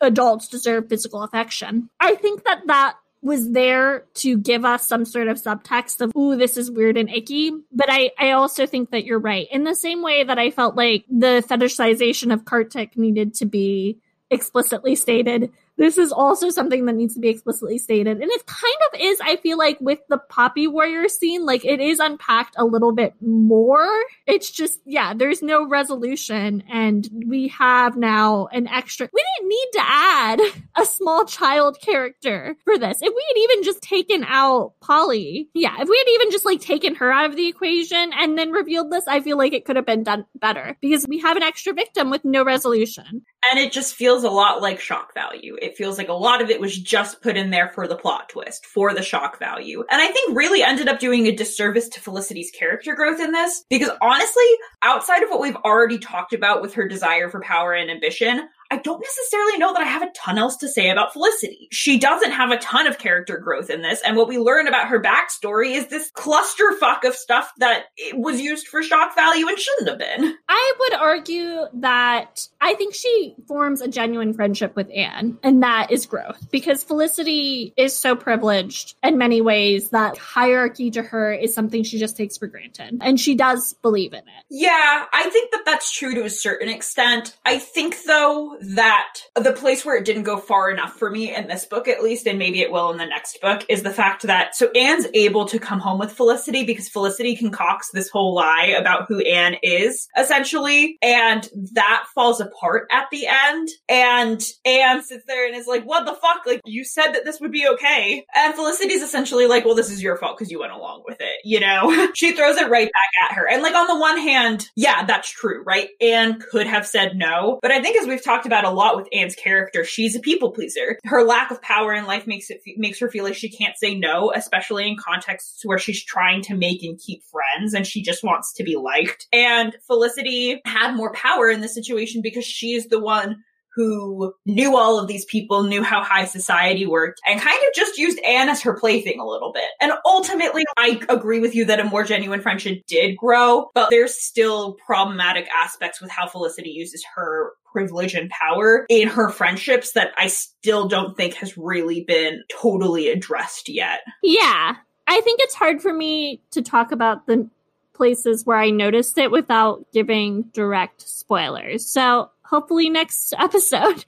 adults 0.03 0.49
deserve 0.49 0.87
physical 0.91 1.23
affection. 1.23 1.89
I 1.99 2.15
think 2.17 2.45
that 2.45 2.67
that 2.67 2.97
was 3.25 3.51
there 3.53 4.05
to 4.13 4.37
give 4.37 4.67
us 4.67 4.87
some 4.87 5.07
sort 5.07 5.29
of 5.29 5.41
subtext 5.41 6.03
of, 6.03 6.15
ooh, 6.15 6.37
this 6.37 6.59
is 6.59 6.71
weird 6.71 6.99
and 6.99 7.09
icky. 7.09 7.51
But 7.73 7.87
I, 7.89 8.11
I 8.19 8.33
also 8.33 8.67
think 8.67 8.91
that 8.91 9.07
you're 9.07 9.19
right. 9.19 9.49
In 9.51 9.65
the 9.65 9.75
same 9.75 10.03
way 10.03 10.25
that 10.25 10.39
I 10.39 10.51
felt 10.51 10.77
like 10.77 11.07
the 11.09 11.43
fetishization 11.49 12.33
of 12.35 12.45
Kartik 12.45 12.99
needed 12.99 13.33
to 13.37 13.47
be 13.47 13.99
explicitly 14.31 14.95
stated 14.95 15.51
this 15.77 15.99
is 15.99 16.13
also 16.13 16.51
something 16.51 16.87
that 16.87 16.95
needs 16.95 17.15
to 17.15 17.21
be 17.21 17.29
explicitly 17.29 17.79
stated. 17.79 18.21
And 18.21 18.31
it 18.31 18.47
kind 18.47 18.75
of 18.93 19.01
is, 19.01 19.21
I 19.21 19.37
feel 19.37 19.59
like, 19.59 19.79
with 19.81 19.99
the 20.09 20.19
Poppy 20.19 20.67
Warrior 20.67 21.09
scene, 21.09 21.45
like 21.45 21.65
it 21.65 21.81
is 21.81 21.99
unpacked 21.99 22.55
a 22.57 22.65
little 22.65 22.93
bit 22.93 23.15
more. 23.21 23.89
It's 24.27 24.51
just, 24.51 24.81
yeah, 24.85 25.15
there's 25.15 25.43
no 25.43 25.67
resolution. 25.67 26.63
And 26.73 27.09
we 27.27 27.49
have 27.49 27.97
now 27.97 28.47
an 28.53 28.69
extra, 28.69 29.09
we 29.13 29.25
didn't 29.39 29.49
need 29.49 29.69
to 29.73 29.83
add 29.83 30.41
a 30.77 30.85
small 30.87 31.25
child 31.25 31.79
character 31.81 32.57
for 32.65 32.79
this. 32.79 32.99
If 33.03 33.13
we 33.15 33.25
had 33.29 33.41
even 33.43 33.65
just 33.65 33.83
taken 33.83 34.25
out 34.25 34.75
Polly, 34.81 35.49
yeah, 35.55 35.75
if 35.81 35.89
we 35.89 35.99
had 35.99 36.13
even 36.15 36.31
just 36.31 36.45
like 36.45 36.61
taken 36.61 36.95
her 36.97 37.13
out 37.13 37.31
of 37.31 37.37
the 37.37 37.49
equation 37.49 38.13
and 38.15 38.39
then 38.39 38.53
revealed 38.53 38.93
this, 38.93 39.05
I 39.09 39.21
feel 39.21 39.39
like 39.39 39.53
it 39.53 39.65
could 39.65 39.77
have 39.77 39.87
been 39.87 40.05
done 40.05 40.25
better 40.37 40.77
because 40.81 41.07
we 41.09 41.19
have 41.21 41.37
an 41.37 41.43
extra 41.43 41.73
victim 41.73 42.11
with 42.11 42.25
no 42.25 42.45
resolution. 42.45 43.23
And 43.51 43.59
it 43.59 43.73
just 43.73 43.95
feels 43.95 44.25
a 44.25 44.31
lot 44.31 44.63
like 44.63 44.81
shock 44.81 45.15
value 45.15 45.57
it 45.65 45.77
feels 45.77 45.99
like 45.99 46.09
a 46.09 46.13
lot 46.13 46.43
of 46.43 46.51
it 46.51 46.61
was 46.61 46.77
just 46.79 47.23
put 47.23 47.37
in 47.37 47.51
there 47.51 47.69
for 47.69 47.89
the 47.89 47.97
plot 47.97 48.29
twist, 48.29 48.67
for 48.67 48.93
the 48.93 49.03
shock 49.03 49.39
value. 49.39 49.85
And 49.91 50.01
I 50.01 50.09
think 50.09 50.37
really 50.37 50.63
ended 50.63 50.89
up 50.89 50.99
doing 50.99 51.27
a 51.27 51.35
disservice 51.35 51.89
to 51.91 52.01
Felicity's 52.01 52.51
character 52.51 52.95
growth 52.95 53.21
in 53.21 53.33
this, 53.33 53.65
because 53.71 53.91
honestly, 54.01 54.45
outside 54.83 55.23
of 55.23 55.31
what 55.31 55.41
we've 55.41 55.57
already 55.57 55.99
talked 55.99 56.33
about 56.33 56.63
with 56.63 56.75
her 56.75 56.87
desire 56.87 57.29
for 57.29 57.41
power 57.41 57.73
and 57.73 57.91
ambition, 57.91 58.49
I 58.75 58.79
don't 58.79 59.01
necessarily 59.01 59.57
know 59.59 59.73
that 59.73 59.83
I 59.83 59.87
have 59.87 60.03
a 60.03 60.11
ton 60.17 60.37
else 60.37 60.57
to 60.57 60.69
say 60.69 60.91
about 60.91 61.13
Felicity. 61.13 61.69
She 61.71 61.97
doesn't 61.97 62.33
have 62.33 62.51
a 62.51 62.57
ton 62.57 62.89
of 62.89 62.99
character 62.99 63.39
growth 63.39 63.71
in 63.71 63.83
this, 63.83 64.03
and 64.05 64.17
what 64.17 64.27
we 64.27 64.37
learn 64.37 64.67
about 64.67 64.89
her 64.89 65.01
backstory 65.01 65.77
is 65.77 65.87
this 65.87 66.11
clusterfuck 66.11 67.05
of 67.05 67.15
stuff 67.15 67.53
that 67.59 67.85
was 68.15 68.41
used 68.41 68.67
for 68.67 68.83
shock 68.83 69.15
value 69.15 69.47
and 69.47 69.57
shouldn't 69.57 69.91
have 69.91 69.99
been. 69.99 70.35
I 70.49 70.73
would 70.81 70.95
argue 70.95 71.67
that 71.75 72.49
I 72.61 72.75
think 72.75 72.95
she 72.97 73.37
forms 73.47 73.81
a 73.81 73.87
genuine 73.87 74.33
friendship 74.33 74.75
with 74.75 74.91
Anne, 74.93 75.39
and 75.45 75.63
that 75.63 75.93
is 75.93 76.07
growth 76.07 76.51
because 76.51 76.83
Felicity 76.83 77.75
is 77.77 77.97
so 77.97 78.17
privileged 78.17 78.97
in 79.05 79.19
many 79.19 79.41
ways 79.41 79.91
that 79.91 80.19
hierarchy 80.19 80.91
to 80.91 81.03
her 81.03 81.33
is 81.33 81.55
something 81.55 81.85
she 81.85 82.01
just 82.01 82.17
takes 82.17 82.39
for 82.39 82.49
granted, 82.49 82.99
and 83.03 83.21
she 83.21 83.37
does 83.37 83.75
believe 83.75 84.15
in 84.15 84.19
it. 84.19 84.45
Yeah, 84.51 85.05
I 85.13 85.31
think 85.31 85.53
that 85.53 85.63
that's 85.65 85.93
true 85.93 86.17
to 86.17 86.25
a 86.25 86.31
certain 86.31 86.69
extent. 86.69 87.37
I 87.47 87.61
think 87.61 88.03
though 88.05 88.59
that 88.75 89.15
the 89.37 89.53
place 89.53 89.85
where 89.85 89.97
it 89.97 90.05
didn't 90.05 90.23
go 90.23 90.39
far 90.39 90.71
enough 90.71 90.95
for 90.95 91.11
me 91.11 91.35
in 91.35 91.49
this 91.49 91.65
book, 91.65 91.89
at 91.89 92.03
least, 92.03 92.27
and 92.27 92.39
maybe 92.39 92.61
it 92.61 92.71
will 92.71 92.91
in 92.91 92.99
the 92.99 93.07
next 93.07 93.41
book, 93.41 93.65
is 93.69 93.83
the 93.83 93.91
fact 93.91 94.23
that 94.23 94.55
so 94.55 94.71
Anne's 94.71 95.07
able 95.15 95.47
to 95.47 95.59
come 95.59 95.81
home 95.81 95.99
with 95.99 96.13
Felicity 96.13 96.65
because 96.65 96.89
Felicity 96.89 97.37
concocts 97.37 97.91
this 97.93 98.09
whole 98.09 98.35
lie 98.35 98.75
about 98.79 99.07
who 99.09 99.21
Anne 99.21 99.57
is, 99.63 100.09
essentially, 100.17 100.99
and 101.03 101.49
that 101.73 102.05
falls 102.15 102.41
apart 102.41 102.89
at 102.91 103.07
the 103.11 103.27
end. 103.27 103.69
And 103.89 104.43
Anne 104.65 105.03
sits 105.03 105.25
there 105.27 105.47
and 105.47 105.57
is 105.57 105.67
like, 105.67 105.85
What 105.85 106.07
the 106.07 106.15
fuck? 106.15 106.47
Like, 106.47 106.61
you 106.65 106.85
said 106.85 107.13
that 107.13 107.25
this 107.25 107.41
would 107.41 107.53
be 107.53 107.67
okay. 107.69 108.25
And 108.35 108.55
Felicity's 108.55 109.03
essentially 109.03 109.47
like, 109.47 109.65
Well, 109.65 109.75
this 109.75 109.91
is 109.91 110.03
your 110.03 110.17
fault 110.17 110.39
because 110.39 110.51
you 110.51 110.61
went 110.61 110.73
along 110.73 111.03
with 111.07 111.21
it, 111.21 111.41
you 111.45 111.61
know? 111.61 112.13
she 112.15 112.33
throws 112.33 112.57
it 112.57 112.71
right 112.71 112.91
back 112.91 113.31
at 113.31 113.37
her. 113.37 113.49
And 113.49 113.63
like, 113.63 113.75
on 113.75 113.87
the 113.87 113.99
one 113.99 114.19
hand, 114.19 114.69
yeah, 114.77 115.05
that's 115.05 115.31
true, 115.31 115.63
right? 115.65 115.89
Anne 116.01 116.41
could 116.41 116.67
have 116.67 116.87
said 116.87 117.17
no. 117.17 117.59
But 117.63 117.71
I 117.71 117.83
think 117.83 117.97
as 118.01 118.07
we've 118.07 118.23
talked 118.23 118.44
about 118.47 118.65
a 118.65 118.71
lot 118.71 118.97
with 118.97 119.09
Anne's 119.13 119.35
character. 119.35 119.85
She's 119.85 120.17
a 120.17 120.21
people 120.21 120.53
pleaser. 120.53 120.99
Her 121.05 121.25
lack 121.25 121.51
of 121.51 121.63
power 121.63 121.93
in 121.93 122.07
life 122.07 122.27
makes 122.27 122.51
it 122.51 122.61
makes 122.77 122.99
her 123.01 123.11
feel 123.11 123.25
like 123.25 123.35
she 123.35 123.51
can't 123.51 123.77
say 123.77 123.95
no, 123.95 124.33
especially 124.35 124.89
in 124.89 124.97
contexts 124.97 125.63
where 125.65 125.79
she's 125.79 126.05
trying 126.05 126.43
to 126.43 126.55
make 126.55 126.83
and 126.83 126.99
keep 126.99 127.23
friends 127.25 127.75
and 127.75 127.87
she 127.87 128.03
just 128.03 128.25
wants 128.25 128.53
to 128.55 128.65
be 128.65 128.77
liked. 128.77 129.27
And 129.33 129.77
Felicity 129.87 130.61
had 130.65 130.95
more 130.95 131.13
power 131.13 131.49
in 131.49 131.61
this 131.61 131.75
situation 131.75 132.23
because 132.23 132.45
she's 132.45 132.87
the 132.87 133.01
one 133.01 133.43
who 133.75 134.35
knew 134.47 134.77
all 134.77 134.99
of 134.99 135.09
these 135.09 135.25
people, 135.25 135.65
knew 135.65 135.83
how 135.83 136.03
high 136.03 136.25
society 136.25 136.87
worked, 136.87 137.21
and 137.27 137.41
kind 137.41 137.57
of 137.57 137.75
just 137.75 137.99
used 137.99 138.19
Anne 138.21 138.49
as 138.49 138.63
her 138.63 138.79
plaything 138.79 139.21
a 139.21 139.27
little 139.27 139.53
bit. 139.53 139.69
And 139.81 139.93
ultimately, 140.05 140.65
I 140.77 141.01
agree 141.09 141.41
with 141.41 141.55
you 141.55 141.65
that 141.67 141.81
a 141.81 141.85
more 141.85 142.05
genuine 142.05 142.41
friendship 142.41 142.83
did 142.87 143.17
grow, 143.17 143.71
but 143.75 143.91
there's 143.91 144.15
still 144.15 144.75
problematic 144.87 145.49
aspects 145.63 146.01
with 146.01 146.11
how 146.11 146.27
Felicity 146.27 146.71
uses 146.71 147.05
her 147.15 147.53
privilege 147.73 148.15
and 148.15 148.31
power 148.31 148.87
in 148.89 149.09
her 149.09 149.29
friendships 149.29 149.93
that 149.93 150.13
I 150.17 150.29
still 150.29 150.87
don't 150.87 151.17
think 151.17 151.35
has 151.35 151.59
really 151.59 152.05
been 152.05 152.43
totally 152.61 153.09
addressed 153.09 153.69
yet. 153.69 154.01
Yeah. 154.23 154.77
I 155.07 155.21
think 155.21 155.41
it's 155.43 155.55
hard 155.55 155.83
for 155.83 155.93
me 155.93 156.41
to 156.53 156.63
talk 156.63 156.93
about 156.93 157.27
the 157.27 157.49
places 157.95 158.47
where 158.47 158.57
I 158.57 158.71
noticed 158.71 159.19
it 159.19 159.31
without 159.31 159.85
giving 159.93 160.43
direct 160.53 161.03
spoilers. 161.03 161.87
So 161.87 162.31
hopefully 162.55 162.89
next 162.89 163.35
episode. 163.37 163.83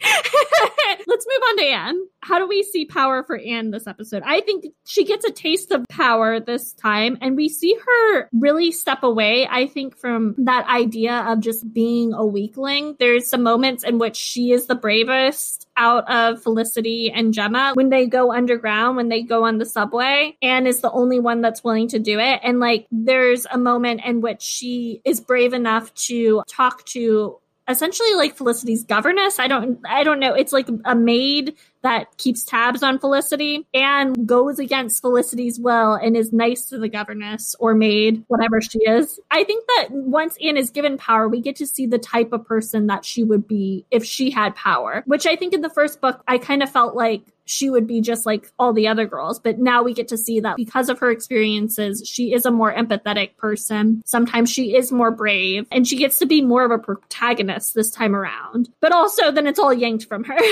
Let's 1.09 1.27
move 1.27 1.43
on 1.49 1.57
to 1.59 1.65
Anne. 1.65 2.01
How 2.23 2.39
do 2.39 2.47
we 2.47 2.63
see 2.63 2.85
power 2.85 3.25
for 3.25 3.37
Anne 3.37 3.73
this 3.73 3.89
episode? 3.89 4.23
I 4.25 4.41
think 4.41 4.67
she 4.85 5.05
gets 5.05 5.25
a 5.25 5.33
taste 5.33 5.73
of 5.73 5.85
power 5.89 6.39
this 6.39 6.73
time, 6.73 7.19
and 7.21 7.35
we 7.35 7.49
see 7.49 7.77
her 7.85 8.29
really 8.33 8.71
step 8.71 9.03
away, 9.03 9.49
I 9.49 9.67
think, 9.67 9.97
from 9.97 10.37
that 10.39 10.69
idea 10.69 11.25
of 11.27 11.41
just 11.41 11.73
being 11.73 12.13
a 12.13 12.25
weakling. 12.25 12.95
There's 13.01 13.27
some 13.27 13.43
moments 13.43 13.83
in 13.83 13.99
which 13.99 14.17
she 14.17 14.53
is 14.53 14.67
the 14.67 14.77
bravest 14.77 15.67
out 15.77 16.09
of 16.09 16.41
Felicity 16.41 17.11
and 17.11 17.35
Gemma 17.35 17.73
when 17.75 17.91
they 17.91 18.07
go 18.07 18.33
underground, 18.33 18.97
when 18.97 19.09
they 19.09 19.23
go 19.23 19.45
on 19.45 19.59
the 19.59 19.67
subway. 19.67 20.37
Anne 20.41 20.69
is 20.69 20.81
the 20.81 20.91
only 20.93 21.19
one 21.19 21.41
that's 21.41 21.65
willing 21.65 21.89
to 21.89 21.99
do 21.99 22.21
it. 22.21 22.41
And 22.45 22.61
like, 22.61 22.87
there's 22.93 23.45
a 23.51 23.59
moment 23.59 24.03
in 24.05 24.21
which 24.21 24.43
she 24.43 25.01
is 25.05 25.21
brave 25.21 25.53
enough 25.53 25.93
to 25.95 26.45
talk 26.49 26.85
to 26.87 27.39
essentially 27.69 28.15
like 28.15 28.37
Felicity's 28.37 28.85
governess. 28.85 29.39
I 29.39 29.49
don't 29.49 29.81
I 29.87 30.05
don't 30.05 30.21
know. 30.21 30.35
It's 30.35 30.53
like 30.53 30.69
a 30.85 30.95
maid 30.95 31.57
that 31.87 32.17
keeps 32.19 32.43
tabs 32.43 32.83
on 32.83 32.99
Felicity 32.99 33.65
and 33.73 34.27
goes 34.27 34.59
against 34.59 35.01
Felicity's 35.01 35.61
will 35.61 35.95
and 35.95 36.17
is 36.17 36.33
nice 36.33 36.67
to 36.67 36.79
the 36.79 36.89
governess 36.89 37.55
or 37.61 37.75
maid, 37.75 38.25
whatever 38.27 38.61
she 38.61 38.81
is. 38.81 39.21
I 39.31 39.45
think 39.45 39.65
that 39.69 39.93
once 39.93 40.37
Anne 40.45 40.57
is 40.57 40.71
given 40.71 40.99
power, 40.99 41.29
we 41.29 41.41
get 41.41 41.55
to 41.57 41.67
see 41.67 41.87
the 41.87 42.01
type 42.01 42.33
of 42.33 42.45
person 42.45 42.89
that 42.89 43.05
she 43.05 43.23
would 43.23 43.47
be 43.47 43.87
if 43.93 44.05
she 44.05 44.33
had 44.33 44.57
power, 44.57 45.05
which 45.07 45.27
I 45.27 45.37
think 45.37 45.55
in 45.55 45.61
the 45.61 45.71
first 45.71 46.01
book, 46.01 46.25
I 46.27 46.39
kind 46.39 46.61
of 46.61 46.71
felt 46.73 46.97
like 46.97 47.23
she 47.45 47.71
would 47.71 47.87
be 47.87 48.01
just 48.01 48.27
like 48.27 48.51
all 48.59 48.73
the 48.73 48.89
other 48.89 49.07
girls. 49.07 49.39
But 49.39 49.61
now 49.61 49.85
we 49.85 49.95
get 49.95 50.09
to 50.09 50.17
see 50.17 50.41
that 50.41 50.57
because 50.57 50.89
of 50.89 50.99
her 50.99 51.13
experiences, 51.13 52.03
she 52.05 52.33
is 52.33 52.45
a 52.45 52.51
more 52.51 52.75
empathetic 52.75 53.37
person. 53.37 54.03
Sometimes 54.05 54.51
she 54.51 54.75
is 54.75 54.91
more 54.91 55.13
brave 55.13 55.69
and 55.71 55.87
she 55.87 55.97
gets 55.97 56.19
to 56.19 56.27
be 56.27 56.43
more 56.43 56.65
of 56.65 56.73
a 56.73 56.79
protagonist 56.79 57.77
this 57.77 57.93
time 57.93 58.17
around. 58.17 58.71
But 58.81 58.91
also, 58.91 59.31
then 59.31 59.47
it's 59.47 59.61
all 59.61 59.73
yanked 59.73 60.07
from 60.07 60.25
her. 60.25 60.39